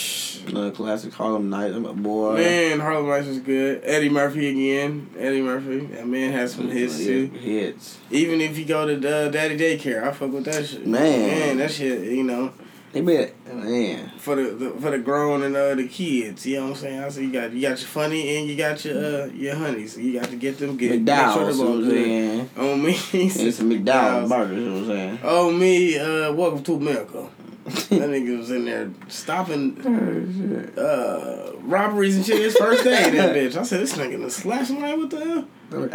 Another 0.47 0.72
classic, 0.72 1.13
Harlem 1.13 1.49
Night. 1.49 1.72
I'm 1.73 1.85
a 1.85 1.93
boy. 1.93 2.35
Man, 2.35 2.80
Harlem 2.80 3.07
Nights 3.07 3.27
was 3.27 3.39
good. 3.39 3.81
Eddie 3.84 4.09
Murphy 4.09 4.49
again. 4.49 5.09
Eddie 5.18 5.41
Murphy. 5.41 5.80
That 5.88 6.07
man 6.07 6.31
has 6.31 6.53
some 6.53 6.69
hits 6.69 6.97
too. 6.97 7.27
Hits. 7.27 7.97
Even 8.09 8.41
if 8.41 8.57
you 8.57 8.65
go 8.65 8.85
to 8.85 8.95
uh, 8.95 9.30
Daddy 9.30 9.57
Daycare, 9.57 10.03
I 10.03 10.11
fuck 10.11 10.31
with 10.31 10.45
that 10.45 10.65
shit. 10.65 10.85
Man. 10.85 11.01
man, 11.27 11.57
that 11.57 11.72
shit. 11.72 12.01
You 12.11 12.23
know, 12.23 12.53
They 12.91 13.01
made 13.01 13.31
man. 13.45 14.11
for 14.18 14.35
the, 14.35 14.51
the 14.51 14.69
for 14.72 14.91
the 14.91 14.97
grown 14.99 15.43
and 15.43 15.55
uh, 15.55 15.76
the 15.76 15.88
kids. 15.88 16.45
You 16.45 16.57
know 16.57 16.63
what 16.63 16.69
I'm 16.72 16.76
saying? 16.77 16.99
I 17.03 17.09
say 17.09 17.22
you 17.23 17.31
got 17.31 17.51
you 17.53 17.61
got 17.61 17.80
your 17.80 17.88
funny 17.88 18.38
and 18.38 18.49
you 18.49 18.55
got 18.57 18.84
your 18.84 18.97
uh, 18.97 19.26
your 19.27 19.55
honeys. 19.55 19.97
You 19.97 20.19
got 20.19 20.30
to 20.30 20.35
get 20.35 20.57
them 20.57 20.77
sure 20.77 20.89
McDowell's, 20.89 21.57
you 21.57 21.63
know 21.63 21.72
what 21.72 21.84
I'm 21.85 21.89
saying? 21.89 22.49
On 22.57 22.84
me. 22.84 22.91
It's 23.13 23.59
McDowell's 23.59 24.30
burgers, 24.30 24.57
you 24.57 24.65
know 24.65 24.73
what 24.73 24.81
I'm 24.81 24.88
saying? 24.88 25.19
Oh 25.23 25.51
me, 25.51 25.97
uh, 25.99 26.34
welcome 26.34 26.63
to 26.63 26.76
America. 26.76 27.30
That 27.72 28.10
nigga 28.10 28.38
was 28.38 28.52
in 28.52 28.65
there 28.65 28.89
stopping 29.07 29.80
uh, 30.77 31.52
robberies 31.61 32.18
and 32.18 32.26
shit 32.26 32.39
his 32.39 32.56
first 32.56 32.84
day. 32.84 33.10
That 33.11 33.35
bitch. 33.35 33.56
I 33.56 33.64
said, 33.64 33.81
this 33.81 33.93
nigga 33.98 34.19
done 34.19 34.30
slash 34.30 34.68
somebody 34.68 34.98
with 34.98 35.10
the 35.11 35.45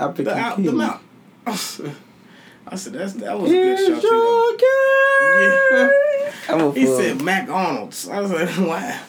I 0.02 0.08
pick 0.12 0.24
the, 0.26 0.34
out, 0.36 0.62
the 0.62 0.72
mouth. 0.72 1.02
I 2.68 2.74
said, 2.74 2.94
that's 2.94 3.12
that 3.14 3.38
was 3.38 3.50
a 3.50 3.54
good 3.54 3.78
shot 3.78 4.02
too. 4.02 4.08
though. 4.08 4.56
Yeah. 5.38 6.32
I'm 6.48 6.60
a 6.60 6.72
He 6.72 6.84
fool. 6.84 6.98
said 6.98 7.22
McDonald's. 7.22 8.08
I 8.08 8.20
was 8.20 8.32
like, 8.32 8.48
wow. 8.58 9.00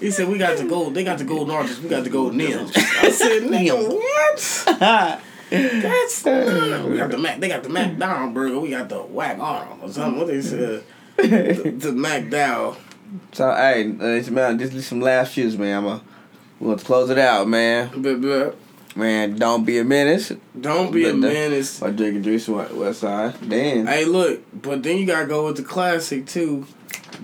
He 0.00 0.10
said 0.10 0.28
we 0.28 0.38
got 0.38 0.56
the 0.56 0.64
gold. 0.64 0.94
They 0.94 1.04
got 1.04 1.18
the 1.18 1.24
gold 1.24 1.50
oranges. 1.50 1.80
We 1.80 1.88
got 1.88 2.04
the 2.04 2.10
gold 2.10 2.34
nails. 2.34 2.72
I 2.76 3.10
said, 3.10 3.42
nigga, 3.42 3.88
what? 3.88 5.20
That's 5.50 6.26
uh, 6.26 6.86
we 6.88 6.96
got 6.96 7.10
the 7.10 7.18
Mac. 7.18 7.38
They 7.40 7.48
got 7.48 7.62
the 7.62 7.68
McDonald 7.68 8.32
burger. 8.34 8.58
We 8.58 8.70
got 8.70 8.88
the 8.88 9.00
Whack 9.02 9.38
Arnold 9.38 9.80
or 9.82 9.92
something. 9.92 10.18
What 10.18 10.26
they 10.28 10.40
said? 10.40 10.82
the, 11.16 11.74
the 11.76 11.90
McDowell. 11.90 12.76
So 13.32 13.54
hey, 13.54 13.90
uh, 13.90 14.30
man, 14.30 14.58
just 14.58 14.88
some 14.88 15.00
last 15.00 15.34
fews, 15.34 15.56
man. 15.56 15.78
I'm 15.78 15.86
a, 15.86 16.02
we 16.60 16.66
want 16.68 16.80
to 16.80 16.84
close 16.86 17.10
it 17.10 17.18
out, 17.18 17.46
man. 17.48 17.90
But, 18.02 18.20
but 18.20 18.56
Man, 18.96 19.34
don't 19.36 19.64
be 19.64 19.78
a 19.78 19.84
menace. 19.84 20.32
don't 20.60 20.92
be 20.92 21.04
a 21.08 21.10
But 21.10 21.16
menace. 21.18 21.80
By 21.80 21.90
drinking 21.90 22.22
drinks 22.22 22.44
from 22.44 22.78
West 22.78 23.00
Side. 23.00 23.34
Damn. 23.48 23.86
Hey, 23.86 24.04
look, 24.04 24.40
but 24.62 24.84
then 24.84 24.98
you 24.98 25.06
gotta 25.06 25.26
go 25.26 25.46
with 25.46 25.56
the 25.56 25.64
classic 25.64 26.26
too. 26.26 26.66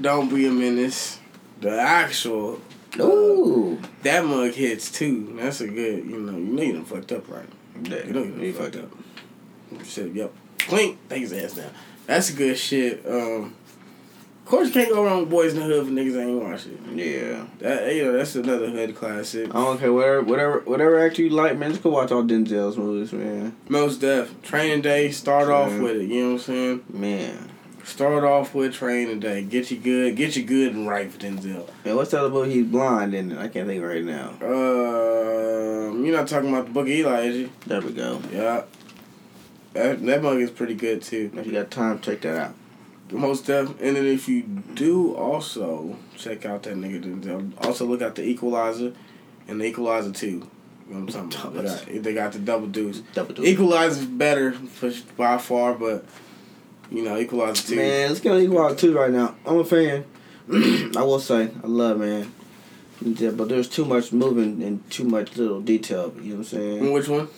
Don't 0.00 0.28
be 0.34 0.46
a 0.46 0.50
menace. 0.50 1.18
The 1.60 1.78
actual. 1.80 2.60
uh, 2.98 3.04
Ooh. 3.04 3.80
that 4.02 4.24
mug 4.24 4.52
hits 4.52 4.90
too. 4.90 5.36
That's 5.40 5.60
a 5.60 5.68
good. 5.68 6.04
You 6.06 6.18
know, 6.18 6.32
you 6.32 6.44
know 6.44 6.62
you 6.62 6.72
done 6.72 6.84
fucked 6.84 7.12
up, 7.12 7.28
right? 7.28 7.46
Yeah, 7.84 8.04
You 8.04 8.12
know 8.14 8.22
you 8.24 8.52
done 8.52 8.62
fucked 8.64 8.76
up. 8.76 9.84
Shit, 9.86 10.12
yep. 10.12 10.32
Clink, 10.58 10.98
take 11.08 11.20
his 11.20 11.32
ass 11.32 11.54
down. 11.54 11.70
That's 12.06 12.30
good 12.32 12.58
shit. 12.58 13.04
Um, 13.06 13.54
course, 14.50 14.68
you 14.68 14.74
can't 14.74 14.90
go 14.90 15.04
wrong 15.04 15.20
with 15.20 15.30
Boys 15.30 15.54
in 15.54 15.60
the 15.60 15.66
Hood 15.66 15.86
for 15.86 15.92
niggas 15.92 16.20
ain't 16.20 16.42
watch 16.42 16.66
it. 16.66 16.80
Yeah. 16.94 17.46
That 17.60 17.94
you 17.94 18.04
know, 18.04 18.12
that's 18.12 18.34
another 18.34 18.68
hood 18.68 18.96
classic. 18.96 19.48
I 19.48 19.52
don't 19.52 19.78
care 19.78 19.92
whatever 19.92 20.22
whatever 20.22 20.58
whatever 20.60 20.98
actor 20.98 21.22
you 21.22 21.30
like, 21.30 21.56
man. 21.56 21.70
Just 21.70 21.82
go 21.82 21.90
watch 21.90 22.10
all 22.10 22.24
Denzel's 22.24 22.76
movies, 22.76 23.12
man. 23.12 23.56
Most 23.68 24.00
Def. 24.00 24.42
Training 24.42 24.82
Day, 24.82 25.10
start 25.12 25.48
off 25.48 25.72
with 25.78 25.96
it. 25.96 26.10
You 26.10 26.22
know 26.22 26.26
what 26.32 26.32
I'm 26.32 26.38
saying? 26.40 26.84
Man. 26.92 27.50
Start 27.84 28.24
off 28.24 28.54
with 28.54 28.74
Training 28.74 29.20
Day. 29.20 29.42
Get 29.42 29.70
you 29.70 29.78
good. 29.78 30.16
Get 30.16 30.36
you 30.36 30.44
good 30.44 30.74
and 30.74 30.86
right 30.86 31.10
for 31.10 31.18
Denzel. 31.18 31.68
Man, 31.84 31.96
what's 31.96 32.10
the 32.10 32.20
other 32.20 32.28
movie 32.28 32.52
he's 32.52 32.66
blind 32.66 33.14
in? 33.14 33.36
I 33.38 33.48
can't 33.48 33.66
think 33.66 33.82
right 33.82 34.04
now. 34.04 34.30
Um, 34.42 36.04
you're 36.04 36.16
not 36.16 36.28
talking 36.28 36.50
about 36.50 36.66
the 36.66 36.72
Book 36.72 36.86
of 36.86 36.88
Eli, 36.88 37.20
is 37.22 37.36
you? 37.36 37.50
There 37.66 37.80
we 37.80 37.92
go. 37.92 38.20
Yeah. 38.32 38.64
That, 39.72 40.04
that 40.04 40.22
mug 40.22 40.38
is 40.38 40.50
pretty 40.50 40.74
good 40.74 41.02
too. 41.02 41.30
If 41.34 41.46
you 41.46 41.52
got 41.52 41.70
time, 41.70 42.00
check 42.00 42.20
that 42.22 42.36
out. 42.36 42.54
Most 43.12 43.46
def. 43.46 43.68
And 43.80 43.96
then 43.96 44.06
if 44.06 44.28
you 44.28 44.42
do 44.42 45.14
also 45.14 45.96
check 46.16 46.44
out 46.44 46.62
that 46.64 46.74
nigga 46.74 47.02
Denzel. 47.02 47.66
Also 47.66 47.84
look 47.86 48.02
out 48.02 48.14
the 48.14 48.22
Equalizer 48.22 48.92
and 49.48 49.60
the 49.60 49.64
Equalizer 49.64 50.12
two. 50.12 50.48
You 50.88 50.96
know 50.96 51.04
what 51.04 51.14
I'm 51.14 51.30
talking 51.30 51.60
about? 51.60 51.86
They 51.86 51.94
got, 51.94 52.02
they 52.02 52.14
got 52.14 52.32
the 52.32 52.38
double 52.40 52.66
deuce. 52.66 53.00
Double 53.14 53.34
do. 53.34 53.44
Equalizer's 53.44 54.06
better 54.06 54.52
for, 54.52 54.92
by 55.16 55.38
far, 55.38 55.74
but 55.74 56.04
you 56.90 57.02
know 57.02 57.16
Equalizer 57.16 57.68
two. 57.68 57.76
Man, 57.76 58.08
let's 58.08 58.20
get 58.20 58.32
on 58.32 58.40
Equal 58.40 58.74
2 58.74 58.96
right 58.96 59.10
now. 59.10 59.36
I'm 59.46 59.58
a 59.58 59.64
fan. 59.64 60.04
I 60.52 61.02
will 61.02 61.20
say, 61.20 61.50
I 61.62 61.66
love, 61.66 61.98
man. 62.00 62.32
Yeah, 63.02 63.30
but 63.30 63.48
there's 63.48 63.68
too 63.68 63.84
much 63.84 64.12
moving 64.12 64.62
and 64.62 64.88
too 64.90 65.04
much 65.04 65.36
little 65.36 65.60
detail. 65.60 66.12
You 66.16 66.22
know 66.22 66.28
what 66.30 66.38
I'm 66.38 66.44
saying? 66.44 66.92
Which 66.92 67.08
one? 67.08 67.28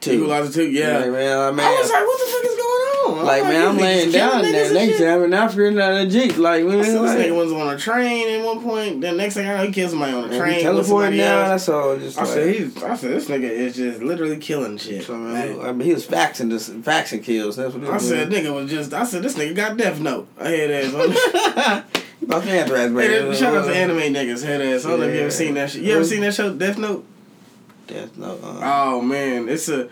Two. 0.00 0.12
Equalizer 0.12 0.52
two. 0.52 0.70
Yeah. 0.70 0.98
Like, 0.98 1.10
man, 1.10 1.38
I, 1.38 1.50
man, 1.50 1.66
I 1.66 1.78
was 1.78 1.90
like, 1.90 2.00
what 2.00 2.18
the 2.18 2.32
fuck 2.32 2.44
is 2.44 2.56
going 2.56 2.62
on? 2.62 2.95
Like, 3.12 3.42
man, 3.44 3.68
I'm 3.68 3.76
laying 3.76 4.10
down 4.10 4.42
there 4.42 4.66
and 4.66 4.74
next 4.74 4.92
shit. 4.92 4.98
to 4.98 5.08
him 5.08 5.24
in 5.24 5.32
Africa 5.34 6.02
a 6.02 6.06
Jeep. 6.06 6.36
Like, 6.36 6.64
man, 6.64 6.84
said, 6.84 7.00
like, 7.00 7.16
this 7.18 7.26
nigga 7.26 7.36
was 7.36 7.52
on 7.52 7.74
a 7.74 7.78
train 7.78 8.28
at 8.28 8.44
one 8.44 8.62
point. 8.62 9.00
Then 9.00 9.16
next 9.16 9.34
thing 9.34 9.48
I 9.48 9.56
know, 9.56 9.66
he 9.66 9.72
killed 9.72 9.90
somebody 9.90 10.12
on 10.12 10.32
a 10.32 10.36
train. 10.38 10.62
teleporting 10.62 11.18
now. 11.18 11.48
That's 11.48 11.68
all. 11.68 11.96
Just 11.96 12.18
I 12.18 12.22
like, 12.22 12.30
said, 12.30 12.54
he's, 12.54 12.82
I 12.82 12.96
said, 12.96 13.10
this 13.12 13.28
nigga 13.28 13.50
is 13.50 13.76
just 13.76 14.02
literally 14.02 14.38
killing 14.38 14.78
shit. 14.78 15.04
So, 15.04 15.16
man, 15.16 15.60
I 15.60 15.72
mean, 15.72 15.86
he 15.86 15.94
was 15.94 16.06
faxing 16.06 16.50
this, 16.50 16.68
faxing 16.68 17.22
kills. 17.22 17.56
That's 17.56 17.74
what 17.74 17.82
he 17.82 17.88
I 17.88 17.94
was 17.94 18.08
said, 18.08 18.28
nigga 18.30 18.54
was 18.54 18.70
just. 18.70 18.92
I 18.92 19.04
said, 19.04 19.22
this 19.22 19.34
nigga 19.34 19.54
got 19.54 19.76
Death 19.76 20.00
Note. 20.00 20.28
I 20.38 20.48
hear 20.48 20.68
that. 20.68 21.84
The 22.26 22.34
anthrax, 22.36 22.90
man. 22.90 23.34
shout 23.34 23.56
out 23.56 23.66
to 23.66 23.76
anime 23.76 23.98
niggas. 23.98 24.42
Head 24.42 24.60
ass. 24.60 24.84
I 24.84 24.90
don't 24.90 25.00
know 25.00 25.06
if 25.06 25.14
you 25.14 25.20
ever 25.20 25.30
seen 25.30 25.54
that 25.54 25.70
shit. 25.70 25.82
You 25.82 25.94
ever 25.94 26.04
seen 26.04 26.22
that 26.22 26.34
show, 26.34 26.52
Death 26.52 26.78
Note? 26.78 27.06
Death 27.86 28.16
Note. 28.16 28.42
Uh, 28.42 28.60
Oh 28.62 29.00
man, 29.00 29.48
it's 29.48 29.68
a, 29.68 29.88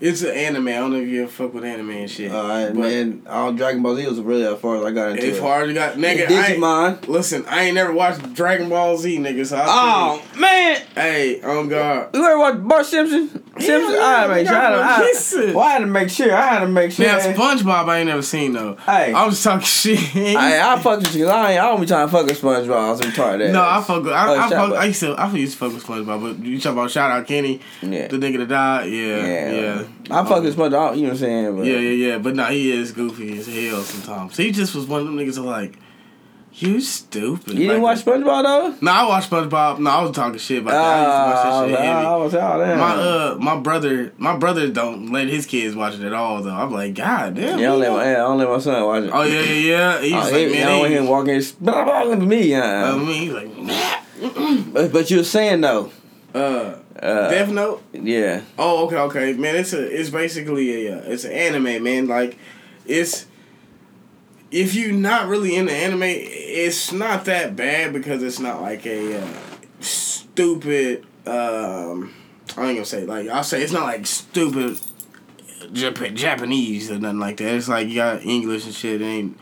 it's 0.00 0.22
an 0.22 0.30
anime. 0.30 0.68
I 0.68 0.72
don't 0.72 0.92
know 0.92 0.98
if 1.00 1.08
you 1.08 1.22
ever 1.24 1.30
fuck 1.30 1.52
with 1.54 1.64
anime 1.64 1.90
and 1.90 2.10
shit. 2.10 2.30
all 2.30 2.46
right, 2.48 2.74
man. 2.74 3.22
All 3.28 3.52
Dragon 3.52 3.82
Ball 3.82 3.96
Z 3.96 4.06
was 4.06 4.20
really 4.20 4.44
as 4.44 4.58
far 4.60 4.76
as 4.76 4.84
I 4.84 4.90
got 4.92 5.10
into 5.12 5.26
It's 5.26 5.38
it. 5.38 5.42
hard. 5.42 5.68
You 5.68 5.74
got 5.74 5.94
nigga. 5.94 6.26
And 6.28 6.34
I 6.34 6.50
Digimon. 6.94 7.08
listen, 7.08 7.44
I 7.46 7.64
ain't 7.64 7.74
never 7.74 7.92
watched 7.92 8.32
Dragon 8.34 8.68
Ball 8.68 8.96
Z, 8.96 9.18
nigga. 9.18 9.46
So 9.46 9.56
I 9.56 9.64
Oh 9.68 10.22
man, 10.38 10.82
hey, 10.94 11.40
oh 11.42 11.66
god. 11.66 12.10
you 12.14 12.24
ever 12.24 12.38
watch 12.38 12.56
Bart 12.66 12.86
Simpson? 12.86 13.28
Simpson. 13.58 13.94
yeah, 13.94 14.00
I 14.00 14.20
had 14.20 14.26
to 14.28 14.34
make 14.34 14.46
sure. 14.46 14.56
I 14.56 15.48
I 15.48 15.52
well, 15.54 15.60
I 15.64 15.70
had 15.72 15.78
to 15.80 15.86
make 15.86 16.10
sure. 16.10 16.32
I 16.34 16.46
had 16.46 16.60
to 16.60 16.68
make 16.68 16.92
sure. 16.92 17.06
Now 17.06 17.18
SpongeBob, 17.18 17.88
I 17.88 17.98
ain't 17.98 18.06
never 18.08 18.22
seen 18.22 18.52
though. 18.52 18.74
Hey. 18.76 19.12
I 19.12 19.26
was 19.26 19.42
talking 19.42 19.66
shit. 19.66 19.98
I, 20.36 20.74
I 20.74 20.78
fuck 20.78 21.00
with 21.00 21.14
you. 21.16 21.26
I 21.28 21.52
ain't. 21.52 21.60
I 21.60 21.64
don't 21.68 21.80
be 21.80 21.86
trying 21.86 22.06
to 22.06 22.12
fuck 22.12 22.26
with 22.26 22.40
SpongeBob. 22.40 22.76
I 22.76 22.90
was 22.90 23.00
retarded. 23.00 23.52
No, 23.52 23.62
I 23.62 23.82
fuck 23.82 24.04
with 24.04 24.12
I, 24.12 24.28
Oh, 24.28 24.38
I, 24.38 24.48
fuck. 24.50 24.72
I 24.74 24.84
used 24.84 25.00
to 25.00 25.12
I 25.14 25.32
used 25.32 25.54
to 25.54 25.58
fuck 25.58 25.72
with 25.74 25.84
SpongeBob, 25.84 26.20
but 26.38 26.46
you 26.46 26.60
talk 26.60 26.74
about 26.74 26.90
shout 26.92 27.10
out 27.10 27.26
Kenny, 27.26 27.60
Yeah. 27.82 28.06
the 28.06 28.16
nigga 28.16 28.38
that 28.38 28.48
died, 28.48 28.84
yeah, 28.92 29.16
Yeah. 29.16 29.50
yeah. 29.52 29.84
I 30.10 30.24
fuck 30.24 30.42
with 30.42 30.56
SpongeBob. 30.56 30.96
You 30.96 31.02
know 31.02 31.08
what 31.08 31.10
I'm 31.12 31.16
saying? 31.16 31.56
But 31.56 31.66
Yeah, 31.66 31.76
yeah, 31.78 32.06
yeah. 32.12 32.18
But 32.18 32.34
no, 32.34 32.44
he 32.46 32.70
is 32.72 32.92
goofy 32.92 33.38
as 33.38 33.46
hell 33.46 33.82
sometimes. 33.82 34.36
He 34.36 34.50
just 34.52 34.74
was 34.74 34.86
one 34.86 35.00
of 35.00 35.06
them 35.06 35.16
niggas 35.16 35.34
that 35.36 35.42
like, 35.42 35.78
you 36.54 36.80
stupid. 36.80 37.52
You 37.54 37.68
didn't 37.68 37.82
Like, 37.82 37.96
watch 37.96 38.04
SpongeBob 38.04 38.42
though? 38.42 38.74
No, 38.80 38.90
I 38.90 39.06
watched 39.06 39.30
SpongeBob. 39.30 39.78
No, 39.78 39.90
I 39.90 40.02
was 40.02 40.10
talking 40.16 40.38
shit 40.40 40.62
about 40.62 40.70
that. 40.72 40.82
I 40.82 41.02
used 41.02 41.14
to 41.14 41.24
watch 41.24 41.70
that 41.70 41.78
shit 41.78 41.86
heavy. 41.86 42.06
I 42.06 42.16
was 42.16 42.34
out 42.34 42.58
there. 42.58 42.76
My 42.76 42.94
uh, 42.94 43.36
my 43.38 43.56
brother, 43.60 44.12
my 44.18 44.36
brother 44.36 44.68
don't 44.68 45.12
let 45.12 45.28
his 45.28 45.46
kids 45.46 45.76
watch 45.76 45.94
it 45.94 46.02
at 46.02 46.12
all 46.12 46.42
though. 46.42 46.50
I'm 46.50 46.72
like, 46.72 46.94
God 46.94 47.34
damn. 47.36 47.58
yeah, 47.60 47.66
I 47.66 47.70
don't 47.70 47.80
let 47.80 47.92
my, 47.92 48.04
yeah, 48.04 48.10
I 48.12 48.14
don't 48.16 48.38
let 48.38 48.48
my 48.48 48.58
son 48.58 48.84
watch 48.86 49.04
it. 49.04 49.10
Oh 49.12 49.22
yeah, 49.22 49.40
yeah, 49.42 49.52
yeah. 49.52 50.00
He 50.02 50.14
was 50.14 50.28
Oh, 50.28 50.32
like, 50.32 50.46
he- 50.48 50.52
man, 50.54 50.66
I 50.66 50.70
don't 50.70 50.80
want 50.80 50.92
him 50.92 51.06
walking. 51.06 51.42
Blah, 51.60 51.84
blah, 51.84 52.04
blah, 52.16 52.16
me. 52.26 52.54
Uh, 52.54 52.62
I 52.64 52.98
mean, 52.98 53.06
he's 53.06 53.32
like, 53.32 54.72
but, 54.72 54.92
but 54.92 55.10
you 55.10 55.18
were 55.18 55.24
saying 55.24 55.60
though. 55.60 55.92
Uh, 56.34 56.74
Uh, 57.00 57.30
Death 57.30 57.50
Note. 57.50 57.82
yeah. 57.92 58.42
Oh, 58.58 58.86
okay, 58.86 58.96
okay, 58.96 59.32
man. 59.34 59.56
It's 59.56 59.72
a, 59.72 60.00
it's 60.00 60.10
basically 60.10 60.86
a, 60.86 60.98
uh, 60.98 61.02
it's 61.04 61.24
an 61.24 61.32
anime, 61.32 61.82
man. 61.82 62.08
Like, 62.08 62.38
it's 62.86 63.26
if 64.50 64.74
you're 64.74 64.92
not 64.92 65.28
really 65.28 65.56
into 65.56 65.72
anime, 65.72 66.02
it's 66.04 66.92
not 66.92 67.26
that 67.26 67.54
bad 67.54 67.92
because 67.92 68.22
it's 68.22 68.40
not 68.40 68.62
like 68.62 68.86
a 68.86 69.22
uh, 69.22 69.28
stupid. 69.80 71.04
Um, 71.26 72.14
I 72.56 72.68
ain't 72.68 72.76
gonna 72.76 72.84
say 72.84 73.04
like 73.04 73.28
I'll 73.28 73.44
say 73.44 73.62
it's 73.62 73.72
not 73.72 73.84
like 73.84 74.06
stupid 74.06 74.80
Jap- 75.72 76.14
Japanese 76.14 76.90
or 76.90 76.98
nothing 76.98 77.18
like 77.18 77.36
that. 77.38 77.54
It's 77.54 77.68
like 77.68 77.88
you 77.88 77.96
got 77.96 78.22
English 78.22 78.64
and 78.64 78.74
shit. 78.74 79.02
It 79.02 79.04
ain't 79.04 79.38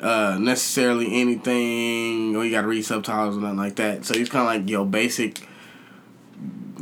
uh, 0.00 0.38
necessarily 0.40 1.20
anything 1.20 2.36
or 2.36 2.44
you 2.44 2.52
got 2.52 2.62
to 2.62 2.68
read 2.68 2.84
subtitles 2.84 3.36
or 3.36 3.40
nothing 3.40 3.56
like 3.56 3.76
that. 3.76 4.04
So 4.04 4.14
it's 4.14 4.30
kind 4.30 4.42
of 4.42 4.62
like 4.62 4.70
your 4.70 4.86
basic 4.86 5.47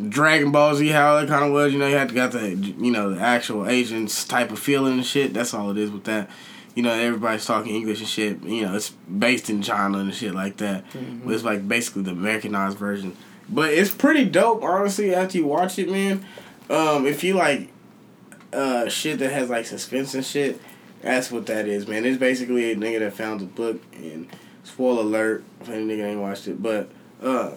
Dragon 0.08 0.52
Ball 0.52 0.74
Z, 0.74 0.88
how 0.88 1.18
it 1.18 1.28
kind 1.28 1.44
of 1.44 1.52
was. 1.52 1.72
You 1.72 1.78
know, 1.78 1.88
you 1.88 1.96
had 1.96 2.08
to 2.08 2.14
got 2.14 2.32
the 2.32 2.54
you 2.54 2.90
know 2.90 3.14
the 3.14 3.20
actual 3.20 3.66
Asians 3.68 4.24
type 4.24 4.50
of 4.50 4.58
feeling 4.58 4.94
and 4.94 5.06
shit. 5.06 5.32
That's 5.34 5.54
all 5.54 5.70
it 5.70 5.78
is 5.78 5.90
with 5.90 6.04
that. 6.04 6.30
You 6.74 6.82
know, 6.82 6.92
everybody's 6.92 7.46
talking 7.46 7.74
English 7.74 8.00
and 8.00 8.08
shit. 8.08 8.42
You 8.42 8.66
know, 8.66 8.74
it's 8.74 8.90
based 8.90 9.48
in 9.48 9.62
China 9.62 9.98
and 9.98 10.14
shit 10.14 10.34
like 10.34 10.58
that. 10.58 10.84
But 11.24 11.32
it's 11.34 11.44
like 11.44 11.66
basically 11.66 12.02
the 12.02 12.10
Americanized 12.10 12.76
version. 12.76 13.16
But 13.48 13.72
it's 13.72 13.92
pretty 13.94 14.24
dope, 14.24 14.62
honestly. 14.62 15.14
After 15.14 15.38
you 15.38 15.46
watch 15.46 15.78
it, 15.78 15.90
man. 15.90 16.24
Um, 16.68 17.06
if 17.06 17.24
you 17.24 17.34
like 17.34 17.70
uh 18.52 18.88
shit 18.88 19.18
that 19.20 19.32
has 19.32 19.48
like 19.48 19.66
suspense 19.66 20.14
and 20.14 20.24
shit, 20.24 20.60
that's 21.00 21.30
what 21.30 21.46
that 21.46 21.66
is, 21.66 21.86
man. 21.86 22.04
It's 22.04 22.18
basically 22.18 22.72
a 22.72 22.76
nigga 22.76 23.00
that 23.00 23.14
found 23.14 23.40
a 23.40 23.44
book 23.44 23.80
and 23.94 24.28
spoiler 24.64 25.02
alert 25.02 25.44
if 25.60 25.68
any 25.68 25.84
nigga 25.84 26.04
ain't 26.04 26.20
watched 26.20 26.48
it, 26.48 26.62
but 26.62 26.90
uh 27.22 27.52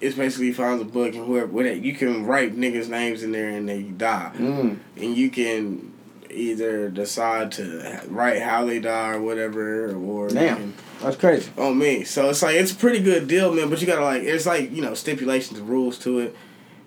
it's 0.00 0.16
basically 0.16 0.52
finds 0.52 0.82
a 0.82 0.84
book 0.84 1.14
and 1.14 1.26
whoever 1.26 1.46
where 1.46 1.72
you 1.72 1.94
can 1.94 2.26
write 2.26 2.54
niggas' 2.56 2.88
names 2.88 3.22
in 3.22 3.32
there 3.32 3.48
and 3.50 3.68
they 3.68 3.82
die. 3.82 4.32
Mm. 4.36 4.78
And 4.96 5.16
you 5.16 5.30
can 5.30 5.92
either 6.30 6.90
decide 6.90 7.50
to 7.52 8.02
write 8.08 8.42
how 8.42 8.66
they 8.66 8.78
die 8.78 9.12
or 9.12 9.20
whatever 9.22 9.94
or 9.94 10.28
Damn. 10.28 10.56
can- 10.56 10.74
That's 11.00 11.16
crazy. 11.16 11.50
on 11.56 11.78
me. 11.78 12.04
So 12.04 12.28
it's 12.28 12.42
like 12.42 12.56
it's 12.56 12.72
a 12.72 12.76
pretty 12.76 13.00
good 13.00 13.26
deal, 13.28 13.54
man. 13.54 13.70
But 13.70 13.80
you 13.80 13.86
gotta 13.86 14.04
like 14.04 14.22
it's 14.22 14.44
like 14.46 14.70
you 14.72 14.82
know 14.82 14.94
stipulations 14.94 15.58
and 15.58 15.68
rules 15.68 15.98
to 16.00 16.18
it, 16.18 16.36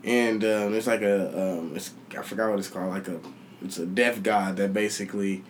and 0.03 0.44
um, 0.44 0.73
it's 0.76 0.88
like 0.88 1.02
a 1.02 1.57
um, 1.60 1.76
it's 1.76 1.91
I 2.18 2.22
forgot 2.22 2.49
what 2.52 2.60
it's 2.60 2.68
called 2.68 2.90
like 2.90 3.07
a 3.07 3.19
it's 3.64 3.77
a 3.80 3.86
death 3.86 4.22
god 4.23 4.57
that 4.57 4.73
basically. 4.73 5.44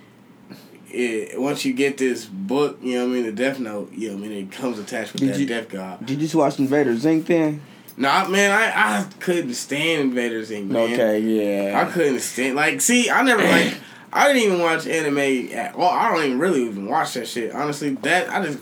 It, 0.91 1.39
once 1.39 1.65
you 1.65 1.73
get 1.73 1.97
this 1.97 2.25
book, 2.25 2.79
you 2.81 2.95
know 2.95 3.05
what 3.05 3.11
I 3.11 3.13
mean, 3.15 3.23
the 3.25 3.31
Death 3.31 3.59
Note, 3.59 3.91
you 3.93 4.09
know 4.09 4.15
what 4.15 4.25
I 4.25 4.27
mean, 4.29 4.47
it 4.47 4.51
comes 4.51 4.79
attached 4.79 5.13
with 5.13 5.21
Did 5.21 5.33
that 5.33 5.39
you- 5.39 5.45
Death 5.45 5.69
God. 5.69 6.05
Did 6.05 6.11
you 6.15 6.17
just 6.17 6.35
watch 6.35 6.57
Invader 6.59 6.95
Zim 6.97 7.23
then? 7.23 7.61
Nah, 7.97 8.27
man, 8.29 8.51
I, 8.51 8.99
I 9.01 9.03
couldn't 9.19 9.53
stand 9.53 10.01
Invader 10.01 10.43
Zim, 10.43 10.71
man. 10.71 10.93
Okay, 10.93 11.19
yeah. 11.19 11.79
I 11.81 11.91
couldn't 11.91 12.19
stand 12.21 12.55
like 12.55 12.79
see 12.81 13.09
I 13.09 13.21
never 13.23 13.43
like 13.43 13.75
I 14.13 14.27
didn't 14.33 14.43
even 14.43 14.59
watch 14.61 14.87
anime 14.87 15.53
at 15.53 15.75
all. 15.75 15.89
I 15.91 16.09
don't 16.11 16.23
even 16.25 16.39
really 16.39 16.63
even 16.65 16.87
watch 16.87 17.13
that 17.13 17.27
shit. 17.27 17.53
Honestly, 17.53 17.89
that 17.95 18.29
I 18.29 18.43
just 18.45 18.59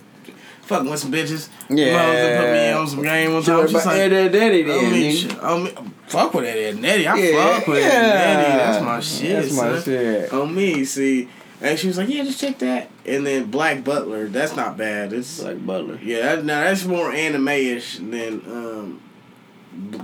fucking 0.64 0.90
with 0.90 1.00
some 1.00 1.12
bitches. 1.12 1.48
Yeah. 1.70 1.94
My 1.94 2.04
hoes 2.04 2.38
put 2.38 2.52
me 2.52 2.72
on 2.72 2.88
some 2.88 3.04
game 3.04 3.34
one 3.34 3.44
time. 3.44 3.68
Sure, 3.68 3.74
but 3.80 3.86
like, 3.86 3.98
Ed, 4.00 4.12
Ed, 4.14 4.36
Eddie 4.36 4.64
I 4.64 4.92
mean. 4.92 5.38
I 5.42 5.58
mean, 5.58 5.94
fuck 6.08 6.34
with 6.34 6.44
that 6.44 6.58
Edd 6.58 6.76
n 6.78 6.84
Eddy. 6.86 7.08
I 7.08 7.16
Yeah, 7.16 7.58
fuck 7.60 7.68
with 7.68 7.80
yeah. 7.84 7.90
Edd 7.90 8.04
n 8.04 8.40
Eddy. 8.40 8.58
That's 8.58 8.84
my 8.84 9.00
shit. 9.00 9.42
That's 9.44 9.56
my 9.56 9.72
son. 9.76 9.84
shit. 9.84 10.34
On 10.34 10.54
me, 10.56 10.84
see. 10.84 11.30
And 11.60 11.80
she 11.80 11.88
was 11.88 11.98
like, 11.98 12.08
yeah, 12.10 12.24
just 12.24 12.40
check 12.40 12.60
that. 12.60 12.90
And 13.06 13.26
then 13.26 13.50
Black 13.50 13.84
Butler, 13.84 14.28
that's 14.28 14.56
not 14.56 14.78
bad. 14.78 15.12
It's 15.12 15.42
Like 15.42 15.66
Butler. 15.66 16.00
yeah, 16.04 16.36
that, 16.36 16.46
now 16.46 16.62
that's 16.62 16.86
more 16.86 17.12
anime-ish 17.12 17.98
than 17.98 18.42
um, 18.46 19.02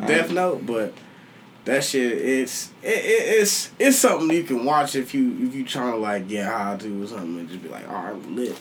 Death 0.08 0.32
Note, 0.32 0.66
but 0.66 0.94
that 1.66 1.84
shit, 1.84 2.12
it's 2.12 2.72
it, 2.82 2.88
it, 2.90 3.42
it's 3.42 3.72
it's 3.80 3.98
something 3.98 4.36
you 4.36 4.44
can 4.44 4.66
watch 4.66 4.96
if 4.96 5.14
you 5.14 5.48
if 5.48 5.56
you 5.56 5.64
trying 5.64 5.94
to 5.94 5.98
like 5.98 6.28
get 6.28 6.46
high 6.46 6.76
to 6.78 7.04
or 7.04 7.08
something 7.08 7.40
and 7.40 7.48
just 7.50 7.64
be 7.64 7.70
like, 7.70 7.88
all 7.88 8.04
right, 8.04 8.30
lit. 8.30 8.58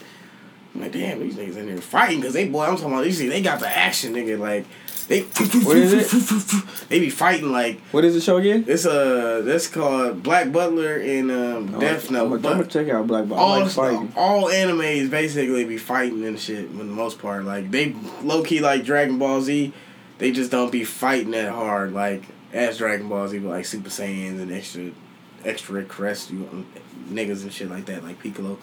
I'm 0.73 0.81
like, 0.81 0.91
damn, 0.93 1.19
these 1.19 1.35
niggas 1.35 1.57
in 1.57 1.67
here 1.67 1.77
fighting 1.77 2.19
because 2.21 2.33
they 2.33 2.47
boy, 2.47 2.63
I'm 2.63 2.75
talking 2.75 2.93
about 2.93 3.03
these. 3.03 3.19
They 3.19 3.41
got 3.41 3.59
the 3.59 3.67
action, 3.67 4.13
nigga. 4.13 4.39
Like 4.39 4.65
they 5.07 5.21
What 5.21 5.77
is 5.77 5.93
it? 6.13 6.63
they 6.89 6.99
be 6.99 7.09
fighting 7.09 7.51
like 7.51 7.79
What 7.91 8.05
is 8.05 8.13
the 8.13 8.21
show 8.21 8.37
again? 8.37 8.65
it's 8.67 8.85
uh 8.85 9.41
that's 9.43 9.67
called 9.67 10.23
Black 10.23 10.51
Butler 10.51 10.95
and 10.97 11.31
um, 11.31 11.79
Death 11.79 12.09
Note. 12.09 12.33
I'm 12.33 12.41
gonna 12.41 12.65
check 12.65 12.89
out 12.89 13.07
Black 13.07 13.27
Butler. 13.27 13.41
all 13.41 13.59
like 13.59 14.17
all 14.17 14.45
animes 14.45 15.09
basically 15.09 15.65
be 15.65 15.77
fighting 15.77 16.25
and 16.25 16.39
shit 16.39 16.69
for 16.69 16.77
the 16.77 16.83
most 16.83 17.19
part. 17.19 17.45
Like 17.45 17.71
they 17.71 17.95
low 18.21 18.43
key 18.43 18.59
like 18.59 18.83
Dragon 18.83 19.17
Ball 19.19 19.41
Z, 19.41 19.73
they 20.17 20.31
just 20.31 20.51
don't 20.51 20.71
be 20.71 20.83
fighting 20.83 21.31
that 21.31 21.51
hard 21.51 21.93
like 21.93 22.23
as 22.51 22.77
Dragon 22.77 23.09
Ball 23.09 23.27
Z, 23.27 23.39
but 23.39 23.49
like 23.49 23.65
Super 23.65 23.89
Saiyans 23.89 24.41
and 24.41 24.51
extra 24.51 24.91
extra 25.43 25.83
crest 25.83 26.31
you 26.31 26.65
niggas 27.09 27.43
and 27.43 27.51
shit 27.51 27.69
like 27.69 27.85
that, 27.85 28.03
like 28.03 28.19
Piccolo. 28.19 28.57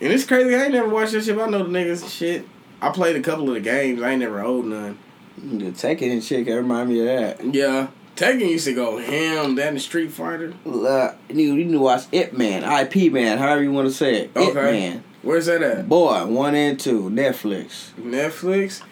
And 0.00 0.12
it's 0.12 0.24
crazy. 0.24 0.54
I 0.54 0.64
ain't 0.64 0.72
never 0.72 0.88
watched 0.88 1.12
that 1.12 1.24
shit. 1.24 1.36
But 1.36 1.48
I 1.48 1.50
know 1.50 1.62
the 1.62 1.70
niggas 1.70 2.02
and 2.02 2.10
shit. 2.10 2.46
I 2.80 2.90
played 2.90 3.16
a 3.16 3.20
couple 3.20 3.48
of 3.48 3.54
the 3.54 3.60
games. 3.60 4.00
I 4.00 4.12
ain't 4.12 4.20
never 4.20 4.40
owed 4.40 4.64
none. 4.64 4.98
The 5.38 5.66
Tekken 5.72 6.12
and 6.12 6.22
shit 6.24 6.46
can 6.46 6.56
remind 6.56 6.88
me 6.90 7.00
of 7.00 7.06
that. 7.06 7.54
Yeah. 7.54 7.88
Tekken 8.16 8.50
used 8.50 8.66
to 8.66 8.74
go 8.74 8.98
ham. 8.98 9.54
That 9.54 9.68
and 9.68 9.80
Street 9.80 10.12
Fighter. 10.12 10.52
Uh, 10.66 11.12
you, 11.30 11.54
you 11.54 11.64
need 11.64 11.72
to 11.72 11.78
watch 11.80 12.04
Ip 12.12 12.32
Man, 12.34 12.62
IP 12.64 13.10
Man, 13.12 13.38
however 13.38 13.62
you 13.62 13.72
want 13.72 13.88
to 13.88 13.94
say 13.94 14.16
it. 14.22 14.30
It 14.34 14.48
Okay. 14.50 14.52
Man. 14.90 15.04
Where's 15.22 15.46
that 15.46 15.62
at? 15.62 15.88
Boy, 15.88 16.26
one 16.26 16.54
and 16.54 16.78
two, 16.78 17.08
Netflix. 17.10 17.92
Netflix. 17.98 18.82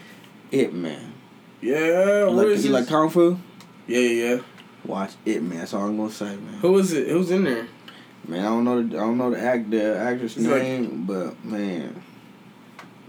Ip 0.50 0.72
Man. 0.72 1.12
Yeah. 1.60 2.28
Like, 2.30 2.46
is 2.48 2.64
you 2.64 2.72
this? 2.72 2.80
like 2.80 2.88
Kung 2.88 3.10
Fu? 3.10 3.38
Yeah, 3.86 3.98
yeah. 3.98 4.34
yeah. 4.36 4.40
Watch 4.84 5.12
Ip 5.26 5.42
Man. 5.42 5.58
That's 5.58 5.74
all 5.74 5.82
I'm 5.86 5.96
gonna 5.98 6.10
say, 6.10 6.36
man. 6.36 6.54
Who 6.60 6.78
is 6.78 6.92
it? 6.92 7.08
Who's 7.08 7.30
in 7.30 7.44
there? 7.44 7.66
Man, 8.26 8.40
I 8.40 8.44
don't 8.48 8.64
know 8.64 8.82
the 8.82 8.96
I 8.96 9.00
don't 9.00 9.18
know 9.18 9.30
the 9.30 9.40
act 9.40 9.70
the 9.70 9.98
actress 9.98 10.36
It's 10.36 10.46
like- 10.46 10.62
name, 10.62 11.04
but 11.06 11.42
man, 11.44 12.02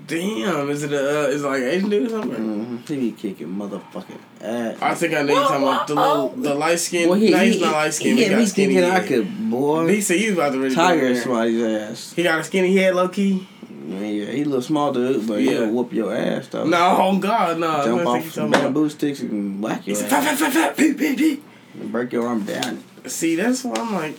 Damn, 0.09 0.69
is 0.69 0.83
it 0.83 0.91
a 0.91 0.97
uh, 0.97 1.27
is 1.27 1.43
it 1.43 1.47
like 1.47 1.61
Asian 1.61 1.89
dude 1.89 2.07
or 2.07 2.09
something? 2.09 2.31
mm-hmm. 2.39 2.77
he 2.93 2.95
be 2.99 3.11
kicking 3.11 3.47
motherfucking 3.47 4.17
ass. 4.41 4.81
I 4.81 4.95
think 4.95 5.13
I 5.13 5.21
know 5.21 5.33
you 5.33 5.39
talking 5.39 5.63
about 5.63 5.87
the 5.87 5.95
little 5.95 6.29
the 6.29 6.55
light 6.55 6.79
skin. 6.79 7.07
Boy, 7.07 7.19
no, 7.29 7.37
he's 7.37 7.61
not 7.61 7.73
light 7.73 7.93
skin. 7.93 8.17
He, 8.17 8.23
He, 8.23 8.29
had 8.29 8.37
got 8.39 8.47
skinny 8.47 8.73
thinking 8.75 8.91
I 8.91 9.07
could, 9.07 9.49
boy. 9.51 9.87
He 9.87 10.01
said 10.01 10.17
he 10.17 10.25
was 10.27 10.33
about 10.35 10.51
to 10.53 10.59
really 10.59 10.75
Tiger 10.75 11.01
go 11.01 11.07
in 11.07 11.15
somebody's 11.15 11.63
ass. 11.63 12.13
He 12.13 12.23
got 12.23 12.39
a 12.39 12.43
skinny 12.43 12.75
head, 12.75 12.95
low 12.95 13.07
key. 13.07 13.47
Yeah, 13.87 13.99
yeah, 14.01 14.31
he 14.31 14.41
a 14.41 14.45
little 14.45 14.61
small 14.61 14.91
dude, 14.93 15.27
but 15.27 15.41
Yeah. 15.41 15.51
he'll 15.51 15.71
whoop 15.71 15.93
your 15.93 16.15
ass 16.15 16.47
though. 16.47 16.65
No, 16.65 16.97
oh 16.99 17.17
God, 17.17 17.59
no. 17.59 17.83
Jump 17.85 18.01
I 18.01 18.05
off 18.05 18.13
think 18.13 18.25
he's 18.25 18.33
some 18.33 18.51
talking 18.51 18.65
about. 18.65 18.73
bamboo 18.73 18.89
sticks 18.89 19.19
and 19.21 19.63
whack 19.63 19.81
He 19.83 19.91
your 19.91 19.99
said, 19.99 20.11
ass. 20.13 20.39
fat, 20.39 20.51
fat, 20.51 20.75
fat, 20.77 21.39
and 21.79 21.91
break 21.91 22.11
your 22.11 22.27
arm 22.27 22.43
down. 22.43 22.83
See, 23.05 23.35
that's 23.35 23.63
why 23.63 23.75
I'm 23.77 23.93
like, 23.93 24.15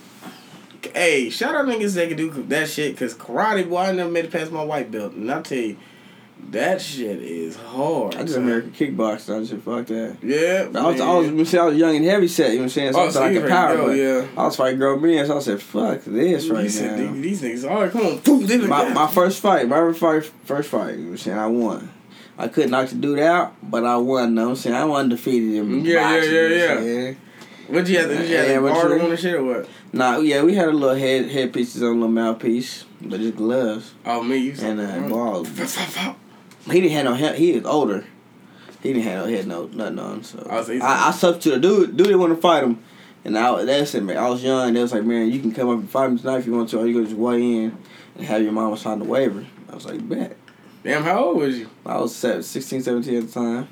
hey, 0.93 1.29
shout 1.29 1.55
out 1.55 1.65
niggas 1.65 1.95
that 1.95 2.07
can 2.07 2.17
do 2.17 2.29
that 2.43 2.69
shit, 2.69 2.97
cause 2.97 3.13
karate, 3.13 3.69
boy, 3.69 3.77
I 3.77 3.91
never 3.91 4.09
made 4.11 4.25
it 4.25 4.31
past 4.31 4.51
my 4.51 4.63
white 4.63 4.91
belt, 4.91 5.13
and 5.13 5.31
I 5.31 5.41
tell 5.41 5.57
you, 5.57 5.77
that 6.49 6.81
shit 6.81 7.21
is 7.21 7.55
hard. 7.55 8.15
I 8.15 8.23
just. 8.23 8.37
American 8.37 8.71
kickboxing. 8.71 9.37
I 9.37 9.43
just 9.43 9.63
fuck 9.63 9.85
that. 9.87 10.17
Yeah, 10.23 10.79
I 10.79 10.87
was, 10.87 10.99
I 10.99 11.13
was, 11.13 11.53
you 11.53 11.59
I 11.59 11.65
was 11.65 11.77
young 11.77 11.95
and 11.95 12.05
heavy 12.05 12.27
set. 12.27 12.49
You 12.49 12.55
know 12.55 12.61
what 12.61 12.63
I'm 12.63 12.69
saying? 12.69 12.93
So 12.93 12.99
Oh, 12.99 13.01
I 13.03 13.05
was 13.05 13.13
so 13.13 13.21
like 13.21 13.35
a 13.37 13.47
power. 13.47 13.77
go, 13.77 13.91
yeah. 13.91 14.27
I 14.35 14.45
was 14.45 14.55
fighting 14.55 14.79
girl 14.79 14.99
men, 14.99 15.25
so 15.27 15.37
I 15.37 15.39
said, 15.39 15.61
"Fuck 15.61 16.01
this 16.03 16.47
right 16.49 16.69
said, 16.69 16.99
now." 16.99 17.13
these, 17.13 17.39
these 17.39 17.63
niggas, 17.63 17.69
all 17.69 17.81
right, 17.83 17.91
come 17.91 18.05
on, 18.05 18.67
My, 18.67 18.89
my 18.89 19.07
first 19.07 19.39
fight, 19.39 19.67
my 19.67 19.93
first 19.93 20.31
first 20.45 20.69
fight, 20.69 20.95
you 20.95 20.97
know 20.97 21.03
what 21.03 21.11
I'm 21.11 21.17
saying? 21.17 21.37
I 21.37 21.47
won. 21.47 21.91
I 22.37 22.47
couldn't 22.47 22.71
knock 22.71 22.89
the 22.89 22.95
dude 22.95 23.19
out, 23.19 23.53
but 23.61 23.85
I 23.85 23.97
won. 23.97 24.29
You 24.29 24.35
know 24.35 24.43
what 24.45 24.49
I'm 24.49 24.55
saying? 24.55 24.75
I 24.75 24.85
won 24.85 25.09
defeated 25.09 25.53
him. 25.53 25.85
Yeah, 25.85 26.15
yeah, 26.15 26.23
yeah, 26.23 26.47
yeah, 26.47 26.79
you 26.81 26.95
know 27.11 27.15
what 27.71 27.87
yeah. 27.87 27.87
I'm 27.87 27.87
saying? 27.87 27.87
What'd 27.87 27.89
you 27.89 27.97
have 27.97 28.09
to, 28.09 28.17
did 28.17 28.29
you 28.29 28.35
have 28.37 28.47
Yeah, 28.47 28.53
to 28.55 28.61
what 28.61 28.73
guard 28.73 28.89
you- 28.91 28.95
him 28.97 29.03
on 29.05 29.09
the 29.11 29.17
shit 29.17 29.33
or 29.35 29.43
what? 29.43 29.69
Nah, 29.93 30.17
yeah, 30.19 30.43
we 30.43 30.55
had 30.55 30.69
a 30.69 30.71
little 30.71 30.95
head 30.95 31.29
head 31.29 31.53
pieces 31.53 31.81
on 31.81 31.89
a 31.89 31.91
little 31.93 32.07
mouthpiece, 32.09 32.85
but 33.01 33.19
just 33.19 33.35
gloves 33.35 33.93
Oh, 34.05 34.23
me, 34.23 34.37
you 34.37 34.53
and 34.61 34.79
uh, 34.79 35.07
balls. 35.09 35.47
He 35.49 36.79
didn't 36.81 36.91
have 36.91 37.05
no 37.05 37.13
head. 37.15 37.35
He 37.37 37.53
was 37.53 37.65
older. 37.65 38.05
He 38.83 38.93
didn't 38.93 39.03
have 39.05 39.25
no 39.25 39.31
head, 39.31 39.47
no 39.47 39.65
nothing 39.67 39.99
on. 39.99 40.23
So 40.23 40.47
Oh, 40.49 40.63
so 40.63 40.71
he's- 40.73 40.83
I, 40.83 41.09
I 41.09 41.11
substituted. 41.11 41.61
Dude, 41.61 41.97
dude 41.97 42.07
didn't 42.07 42.19
want 42.19 42.35
to 42.35 42.41
fight 42.41 42.63
him, 42.63 42.79
and 43.25 43.37
I 43.37 43.63
they 43.65 43.85
said, 43.85 44.03
man, 44.03 44.17
I 44.17 44.29
was 44.29 44.43
young. 44.43 44.73
They 44.73 44.81
was 44.81 44.93
like, 44.93 45.03
man, 45.03 45.29
you 45.31 45.39
can 45.39 45.51
come 45.51 45.69
up 45.69 45.79
and 45.79 45.89
fight 45.89 46.09
him 46.09 46.17
tonight 46.17 46.37
if 46.39 46.45
you 46.47 46.53
want 46.53 46.69
to, 46.69 46.79
or 46.79 46.87
you 46.87 46.93
can 46.95 47.05
just 47.05 47.15
weigh 47.17 47.41
in 47.41 47.77
and 48.15 48.25
have 48.25 48.41
your 48.41 48.51
mama 48.51 48.77
sign 48.77 48.99
the 48.99 49.05
waiver. 49.05 49.45
I 49.69 49.75
was 49.75 49.85
like, 49.85 50.07
bet. 50.07 50.35
Damn, 50.83 51.03
how 51.03 51.25
old 51.25 51.37
was 51.37 51.59
you? 51.59 51.69
I 51.85 51.97
was 51.99 52.15
seven, 52.15 52.41
16, 52.41 52.81
17 52.81 53.15
at 53.15 53.27
the 53.27 53.31
time. 53.31 53.67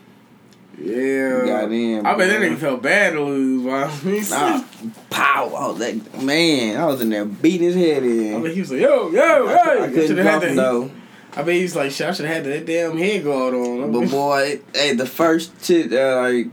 Yeah. 0.81 1.45
Got 1.45 1.71
in. 1.71 2.05
I 2.05 2.15
bet 2.15 2.29
that 2.29 2.41
nigga 2.41 2.57
felt 2.57 2.81
bad 2.81 3.13
to 3.13 3.21
lose, 3.21 3.63
bro. 3.63 3.87
He 3.87 4.21
Ah, 4.31 4.65
pow! 5.09 5.53
I 5.55 5.67
was 5.67 5.79
like, 5.79 6.21
man, 6.21 6.77
I 6.77 6.85
was 6.85 7.01
in 7.01 7.09
there 7.09 7.25
beating 7.25 7.67
his 7.67 7.75
head 7.75 8.03
in. 8.03 8.35
I 8.35 8.41
bet 8.41 8.53
he 8.53 8.59
was 8.61 8.71
like, 8.71 8.81
yo, 8.81 9.09
yo, 9.09 9.47
I, 9.47 9.51
hey. 9.51 9.55
cou- 9.55 9.83
I 9.83 9.87
couldn't 9.89 10.17
had 10.25 10.41
that- 10.41 10.55
though. 10.55 10.91
I 11.35 11.43
bet 11.43 11.55
he 11.55 11.61
was 11.63 11.75
like, 11.75 11.91
shit, 11.91 12.07
I 12.07 12.11
should 12.11 12.25
have 12.25 12.43
had 12.43 12.45
that 12.45 12.65
damn 12.65 12.97
head 12.97 13.23
guard 13.23 13.53
on. 13.53 13.91
But 13.91 14.09
boy, 14.11 14.61
hey, 14.73 14.93
the 14.95 15.05
first 15.05 15.57
tit, 15.61 15.93
uh, 15.93 16.21
like, 16.21 16.47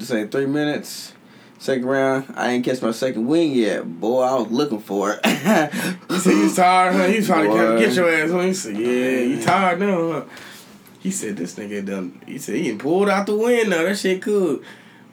say 0.00 0.26
three 0.26 0.44
minutes, 0.46 1.14
second 1.58 1.86
round, 1.86 2.32
I 2.36 2.50
ain't 2.52 2.64
catch 2.64 2.82
my 2.82 2.90
second 2.90 3.26
wing 3.26 3.52
yet. 3.52 3.84
Boy, 4.00 4.22
I 4.22 4.34
was 4.34 4.50
looking 4.50 4.80
for 4.80 5.12
it. 5.12 5.20
He 6.08 6.18
said, 6.18 6.32
you 6.32 6.52
tired, 6.54 6.94
huh? 6.94 7.12
Was 7.16 7.26
trying 7.26 7.48
to 7.50 7.56
come 7.56 7.78
get 7.78 7.94
your 7.94 8.10
ass. 8.12 8.30
Huh? 8.30 8.40
He 8.40 8.54
said, 8.54 8.76
yeah, 8.76 9.20
you 9.20 9.40
tired 9.42 9.78
now, 9.80 10.12
huh? 10.12 10.24
He 11.08 11.12
said, 11.12 11.38
this 11.38 11.54
nigga 11.54 11.86
done, 11.86 12.20
he 12.26 12.36
said, 12.36 12.56
he 12.56 12.74
pulled 12.74 13.08
out 13.08 13.24
the 13.24 13.34
window. 13.34 13.82
That 13.82 13.96
shit 13.96 14.20
cool. 14.20 14.60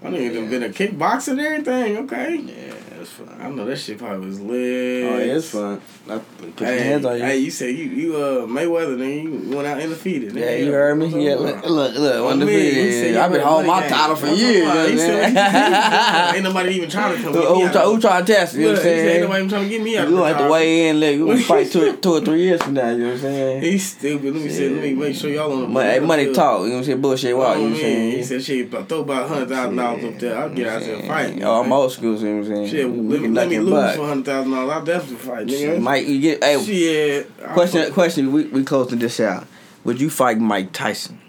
My 0.02 0.10
nigga 0.10 0.34
done 0.34 0.50
been 0.50 0.64
a 0.64 0.68
kickboxer 0.68 1.30
and 1.30 1.40
everything, 1.40 1.98
okay? 2.00 2.36
yeah, 2.36 2.74
it's 3.06 3.14
fun. 3.14 3.38
I 3.40 3.49
know 3.49 3.65
that 3.65 3.77
shit 3.77 3.99
probably 3.99 4.26
was 4.27 4.41
lit. 4.41 5.03
Oh, 5.06 5.18
yeah, 5.18 5.36
it's 5.38 5.49
fun. 5.52 5.80
I 6.10 6.18
put 6.18 6.60
your 6.60 6.69
Hey, 6.69 6.80
hands 6.80 7.06
on 7.06 7.18
you. 7.18 7.23
hey, 7.23 7.38
you 7.38 7.52
said 7.52 7.69
you 7.76 7.86
you 7.86 8.15
uh 8.18 8.45
Mayweather, 8.48 8.98
then 8.98 9.10
you 9.49 9.56
went 9.56 9.68
out 9.68 9.80
undefeated. 9.80 10.34
nigga. 10.34 10.40
yeah, 10.40 10.56
you 10.56 10.72
heard 10.72 10.95
me. 10.98 11.07
Yeah, 11.26 11.36
look, 11.36 11.64
look, 11.65 11.95
look. 11.95 12.32
Undefeated. 12.32 12.73
man, 12.76 12.86
he 12.86 12.91
said 12.91 13.15
I've 13.18 13.32
been 13.32 13.41
holding 13.41 13.68
my 13.68 13.88
title 13.88 14.15
for 14.15 14.27
years. 14.27 14.65
what 14.68 14.77
I'm 14.77 14.91
you 14.91 14.98
saying. 14.98 15.11
know 15.22 15.27
He 15.30 15.36
what 15.36 15.45
I'm 15.45 15.52
said- 15.53 16.36
Ain't 16.36 16.44
nobody 16.44 16.73
even 16.76 16.90
trying 16.90 17.15
to 17.15 17.22
come 17.23 17.34
Who, 17.34 17.41
get 17.41 17.52
me 17.57 17.64
out. 17.65 17.72
try, 17.73 17.84
who 17.86 18.02
try 18.02 18.22
to 18.22 18.26
test? 18.34 18.56
You 18.56 18.61
know 18.61 18.68
what 18.69 18.77
I'm 18.77 18.84
said 18.84 19.07
ain't 19.07 19.22
nobody 19.22 19.40
even 19.40 19.49
trying 19.49 19.64
to 19.64 19.69
get 19.69 19.82
me 19.84 19.98
out. 19.98 20.10
You 20.10 20.15
gonna 20.15 20.27
have 20.34 20.38
to 20.45 20.52
weigh 20.52 20.90
in. 20.90 20.99
Look, 20.99 21.11
we 21.11 21.18
gonna 21.34 21.41
fight 21.44 21.72
two, 21.72 21.95
two 21.98 22.14
or 22.14 22.22
three 22.22 22.41
years 22.41 22.61
from 22.64 22.73
now. 22.73 22.90
You 22.90 22.98
know 22.98 23.06
what 23.06 23.14
I'm 23.14 23.19
saying? 23.19 23.61
He's 23.61 23.86
stupid. 23.91 24.34
Let 24.34 24.44
me 24.44 24.49
say, 24.49 24.69
let 24.69 24.82
me 24.84 24.94
make 24.94 25.15
sure 25.15 25.30
y'all 25.30 25.52
on 25.53 25.61
the 25.61 25.68
Money, 25.68 25.90
hey, 25.90 25.99
money 25.99 26.34
talk. 26.34 26.61
You 26.61 26.68
know 26.68 26.72
what 26.73 26.77
I'm 26.80 26.84
saying? 26.86 27.02
Bullshit 27.02 27.38
walk. 27.38 27.57
You 27.57 27.64
know 27.64 27.69
what 27.69 27.76
I'm 27.76 27.82
saying? 27.82 28.11
He 28.18 28.23
said, 28.23 28.44
shit, 28.44 28.72
throw 28.90 28.99
about 29.02 29.27
hundred 29.30 29.49
thousand 29.49 29.76
dollars 29.76 30.03
up 30.06 30.19
there. 30.19 30.38
I'll 30.38 30.49
get 30.49 30.68
out 30.68 30.82
there 30.82 30.95
and 30.95 31.07
fight. 31.07 31.44
Oh, 31.44 31.61
I'm 31.61 31.72
old 31.73 31.91
school. 31.91 32.15
You 32.15 32.27
know 32.27 32.36
what 32.41 32.48
I'm 32.57 32.68
saying? 32.68 32.68
We 32.96 33.14
let, 33.18 33.22
can 33.22 33.34
let 33.34 33.50
me 33.50 33.60
lose 33.60 33.96
for 33.96 34.08
hundred 34.08 34.26
thousand 34.26 34.52
dollars. 34.52 34.72
I'll 34.72 34.86
definitely 34.86 35.16
fight. 35.18 35.48
Nigga. 35.48 35.82
Mike, 35.82 36.08
you 36.08 36.20
get 36.22 36.44
hey. 36.44 36.64
Shit. 36.64 37.32
I'll 37.46 37.54
Question, 37.54 37.84
fuck- 37.86 37.94
question. 37.94 38.32
We 38.32 38.46
we 38.46 38.64
closing 38.64 39.00
this 39.00 39.20
out. 39.20 39.46
Would 39.84 40.02
you 40.02 40.10
fight 40.10 40.40
Mike 40.40 40.72
Tyson? 40.74 41.20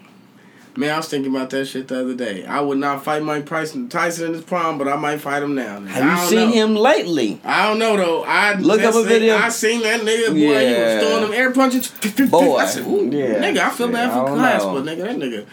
Man, 0.75 0.93
I 0.93 0.97
was 0.97 1.07
thinking 1.09 1.35
about 1.35 1.49
that 1.49 1.65
shit 1.65 1.87
the 1.87 2.01
other 2.01 2.13
day. 2.13 2.45
I 2.45 2.61
would 2.61 2.77
not 2.77 3.03
fight 3.03 3.23
Mike 3.23 3.47
Tyson, 3.47 3.89
Tyson 3.89 4.27
in 4.27 4.33
his 4.33 4.43
prime, 4.43 4.77
but 4.77 4.87
I 4.87 4.95
might 4.95 5.17
fight 5.17 5.41
him 5.41 5.55
now. 5.55 5.81
Have 5.81 6.03
I 6.03 6.21
you 6.23 6.29
seen 6.29 6.49
know. 6.49 6.55
him 6.67 6.75
lately? 6.75 7.41
I 7.43 7.65
don't 7.67 7.79
know 7.79 7.97
though. 7.97 8.23
I 8.23 8.53
Look 8.53 8.81
up 8.81 8.91
a 8.93 8.97
seen- 8.99 9.07
video. 9.07 9.37
I 9.37 9.49
seen 9.49 9.81
that 9.81 10.01
nigga 10.01 10.27
boy. 10.29 10.35
Yeah. 10.35 10.59
He 10.61 10.95
was 10.97 11.07
throwing 11.07 11.23
them 11.23 11.33
air 11.33 11.51
punches. 11.51 11.87
Boy. 12.29 12.57
I 12.57 12.65
said, 12.67 12.85
Ooh, 12.85 13.09
Yeah. 13.11 13.41
nigga, 13.41 13.57
I 13.57 13.69
feel 13.71 13.87
Yeah, 13.87 13.93
bad 13.93 14.13
for 14.13 14.35
Casper, 14.37 14.69
nigga. 14.69 14.97
That 14.97 15.17
nigga 15.17 15.45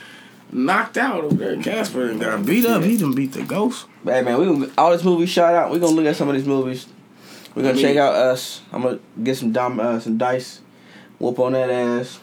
knocked 0.55 0.97
out 0.97 1.25
over 1.25 1.35
there. 1.35 1.63
Casper 1.63 2.09
and 2.09 2.21
got 2.21 2.47
beat 2.47 2.65
up. 2.65 2.83
He 2.83 2.97
done 2.97 3.15
beat 3.15 3.33
the 3.33 3.43
ghost. 3.43 3.87
Hey 4.05 4.23
man, 4.23 4.39
we 4.39 4.47
gonna, 4.47 4.73
all 4.79 4.93
this 4.93 5.05
movie 5.05 5.27
shot 5.27 5.55
out. 5.55 5.71
We 5.71 5.79
gonna 5.79 5.93
look 5.93 6.07
at 6.07 6.17
some 6.17 6.29
of 6.29 6.35
these 6.35 6.47
movies. 6.47 6.87
We're 7.55 7.63
gonna 7.63 7.73
I 7.73 7.77
mean- 7.77 7.83
check 7.83 7.97
out 7.97 8.15
us. 8.15 8.63
I'm 8.73 8.83
gonna 8.83 9.01
get 9.23 9.37
some 9.37 9.53
dom, 9.53 9.81
uh, 9.81 10.01
some 10.01 10.17
dice, 10.17 10.61
whoop 11.19 11.39
on 11.39 11.53
that 11.53 11.71
ass. 11.71 12.21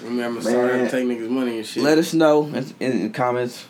I 0.00 0.04
mean, 0.04 0.20
I'm 0.20 0.40
sorry 0.42 0.76
Man. 0.76 0.84
to 0.84 0.90
take 0.90 1.06
niggas 1.06 1.28
money 1.28 1.58
and 1.58 1.66
shit. 1.66 1.82
Let 1.82 1.98
us 1.98 2.14
know 2.14 2.46
in, 2.46 2.74
in, 2.78 3.02
the 3.04 3.08
comments. 3.10 3.66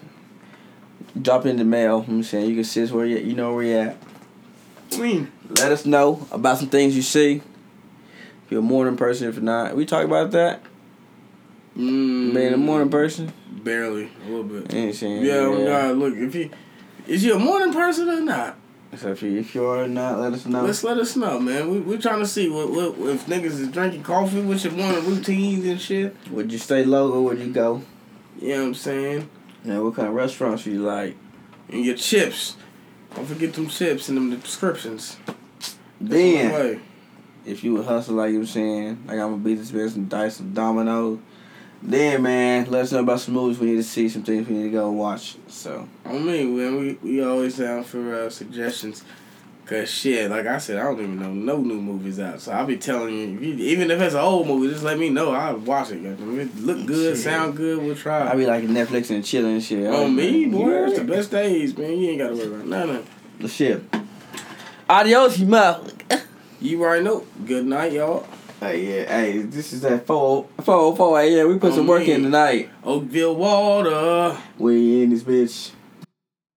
Drop 1.20 1.46
in 1.46 1.56
the 1.56 1.64
mail. 1.64 2.04
You 2.06 2.12
know 2.12 2.18
I'm 2.18 2.22
saying 2.22 2.48
you 2.48 2.54
can 2.54 2.64
see 2.64 2.82
us 2.82 2.90
where 2.90 3.06
you 3.06 3.18
you 3.18 3.34
know 3.34 3.54
where 3.54 3.64
you 3.64 3.76
at. 3.76 3.96
I 4.92 4.98
mean, 4.98 5.32
Let 5.48 5.72
us 5.72 5.86
know 5.86 6.26
about 6.30 6.58
some 6.58 6.68
things 6.68 6.94
you 6.94 7.02
see. 7.02 7.36
If 7.36 8.50
you're 8.50 8.60
a 8.60 8.62
morning 8.62 8.96
person, 8.96 9.28
if 9.28 9.40
not, 9.40 9.76
we 9.76 9.86
talk 9.86 10.04
about 10.04 10.32
that. 10.32 10.62
Mm, 11.76 12.34
Being 12.34 12.52
a 12.52 12.56
morning 12.56 12.90
person. 12.90 13.32
barely 13.50 14.10
a 14.24 14.28
little 14.28 14.44
bit. 14.44 14.72
You 14.72 14.88
I'm 14.88 14.92
saying? 14.92 15.24
Yeah, 15.24 15.48
my 15.48 15.64
God, 15.64 15.96
look 15.96 16.16
if 16.16 16.34
he 16.34 16.50
is 17.06 17.24
you 17.24 17.34
a 17.34 17.38
morning 17.38 17.72
person 17.72 18.08
or 18.08 18.20
not? 18.20 18.56
So 18.96 19.12
if 19.12 19.22
you 19.22 19.38
if 19.38 19.54
you 19.54 19.64
are 19.66 19.84
or 19.84 19.88
not, 19.88 20.18
let 20.18 20.32
us 20.32 20.46
know. 20.46 20.64
Let's 20.64 20.82
let 20.82 20.98
us 20.98 21.14
know, 21.16 21.38
man. 21.38 21.70
We 21.70 21.78
we 21.80 21.96
trying 21.98 22.20
to 22.20 22.26
see 22.26 22.48
what, 22.48 22.70
what 22.70 23.10
if 23.10 23.26
niggas 23.26 23.60
is 23.60 23.68
drinking 23.68 24.02
coffee, 24.02 24.42
what's 24.42 24.64
your 24.64 24.72
morning 24.72 25.04
routines 25.06 25.64
and 25.66 25.80
shit. 25.80 26.16
Would 26.30 26.52
you 26.52 26.58
stay 26.58 26.84
local? 26.84 27.18
Or 27.18 27.24
would 27.24 27.38
you 27.38 27.52
go? 27.52 27.82
You 28.40 28.48
know 28.48 28.60
what 28.60 28.66
I'm 28.68 28.74
saying? 28.74 29.30
Yeah, 29.64 29.78
what 29.78 29.94
kind 29.94 30.08
of 30.08 30.14
restaurants 30.14 30.66
you 30.66 30.82
like? 30.82 31.16
And 31.68 31.84
your 31.84 31.96
chips. 31.96 32.56
Don't 33.14 33.26
forget 33.26 33.52
them 33.54 33.68
chips 33.68 34.08
and 34.08 34.16
them 34.16 34.40
descriptions. 34.40 35.16
Then, 36.00 36.80
if 37.44 37.62
you 37.62 37.74
would 37.74 37.84
hustle 37.84 38.14
like 38.14 38.32
you 38.32 38.40
were 38.40 38.46
saying, 38.46 39.04
like 39.06 39.18
I'm 39.18 39.42
this 39.42 39.70
bitch 39.70 39.90
some 39.90 40.06
dice, 40.06 40.36
some 40.36 40.52
dominoes. 40.52 41.18
Then, 41.82 42.22
man, 42.22 42.70
let 42.70 42.82
us 42.82 42.92
know 42.92 43.00
about 43.00 43.20
some 43.20 43.34
movies 43.34 43.58
we 43.58 43.68
need 43.70 43.76
to 43.76 43.82
see, 43.82 44.08
some 44.08 44.22
things 44.22 44.46
we 44.46 44.54
need 44.54 44.64
to 44.64 44.70
go 44.70 44.90
watch. 44.90 45.36
So, 45.48 45.88
On 46.04 46.24
me, 46.26 46.44
man, 46.44 46.76
we 46.78 46.92
we 47.02 47.24
always 47.24 47.56
down 47.56 47.84
for 47.84 48.14
uh, 48.14 48.30
suggestions. 48.30 49.02
Cause 49.64 49.88
shit, 49.88 50.28
like 50.28 50.46
I 50.46 50.58
said, 50.58 50.78
I 50.78 50.82
don't 50.82 50.94
even 50.98 51.20
know 51.20 51.32
no 51.32 51.58
new 51.58 51.80
movies 51.80 52.18
out. 52.18 52.40
So 52.40 52.50
I'll 52.50 52.66
be 52.66 52.76
telling 52.76 53.14
you, 53.16 53.36
if 53.36 53.40
you, 53.40 53.54
even 53.66 53.88
if 53.92 54.00
it's 54.00 54.14
an 54.14 54.20
old 54.20 54.48
movie, 54.48 54.68
just 54.72 54.82
let 54.82 54.98
me 54.98 55.10
know. 55.10 55.30
I'll 55.30 55.58
watch 55.58 55.92
it. 55.92 56.04
If 56.04 56.20
it 56.20 56.56
look 56.56 56.86
good, 56.86 57.14
Shit. 57.16 57.22
sound 57.24 57.56
good, 57.56 57.80
we'll 57.80 57.94
try. 57.94 58.26
I'll 58.26 58.36
be 58.36 58.46
like 58.46 58.64
Netflix 58.64 59.10
and 59.14 59.24
chilling 59.24 59.52
and 59.54 59.62
shit. 59.62 59.86
On 59.86 60.12
me, 60.14 60.46
Yeah. 60.46 60.48
boy, 60.50 60.84
it's 60.86 60.98
the 60.98 61.04
best 61.04 61.30
days, 61.30 61.78
man. 61.78 61.92
You 61.96 62.10
ain't 62.10 62.18
gotta 62.18 62.34
worry 62.34 62.46
about 62.48 62.66
nothing. 62.66 63.06
The 63.38 63.46
shit. 63.48 63.84
Adios, 64.88 65.38
you 65.38 65.46
mouth. 65.46 65.94
You 66.60 66.82
already 66.82 67.04
know. 67.04 67.24
Good 67.46 67.64
night, 67.64 67.92
y'all. 67.92 68.26
Hey, 68.60 68.84
yeah, 68.84 69.04
hey, 69.08 69.38
this 69.38 69.72
is 69.72 69.80
that 69.80 70.06
4 70.06 70.46
4 70.62 70.94
4 70.94 71.20
a.m. 71.22 71.48
We 71.48 71.58
put 71.58 71.72
some 71.72 71.86
work 71.86 72.02
in 72.02 72.16
mm-hmm. 72.16 72.24
tonight. 72.24 72.68
Oakville 72.84 73.34
Water. 73.34 74.36
We 74.58 75.02
in 75.02 75.08
this 75.08 75.22
bitch. 75.22 75.70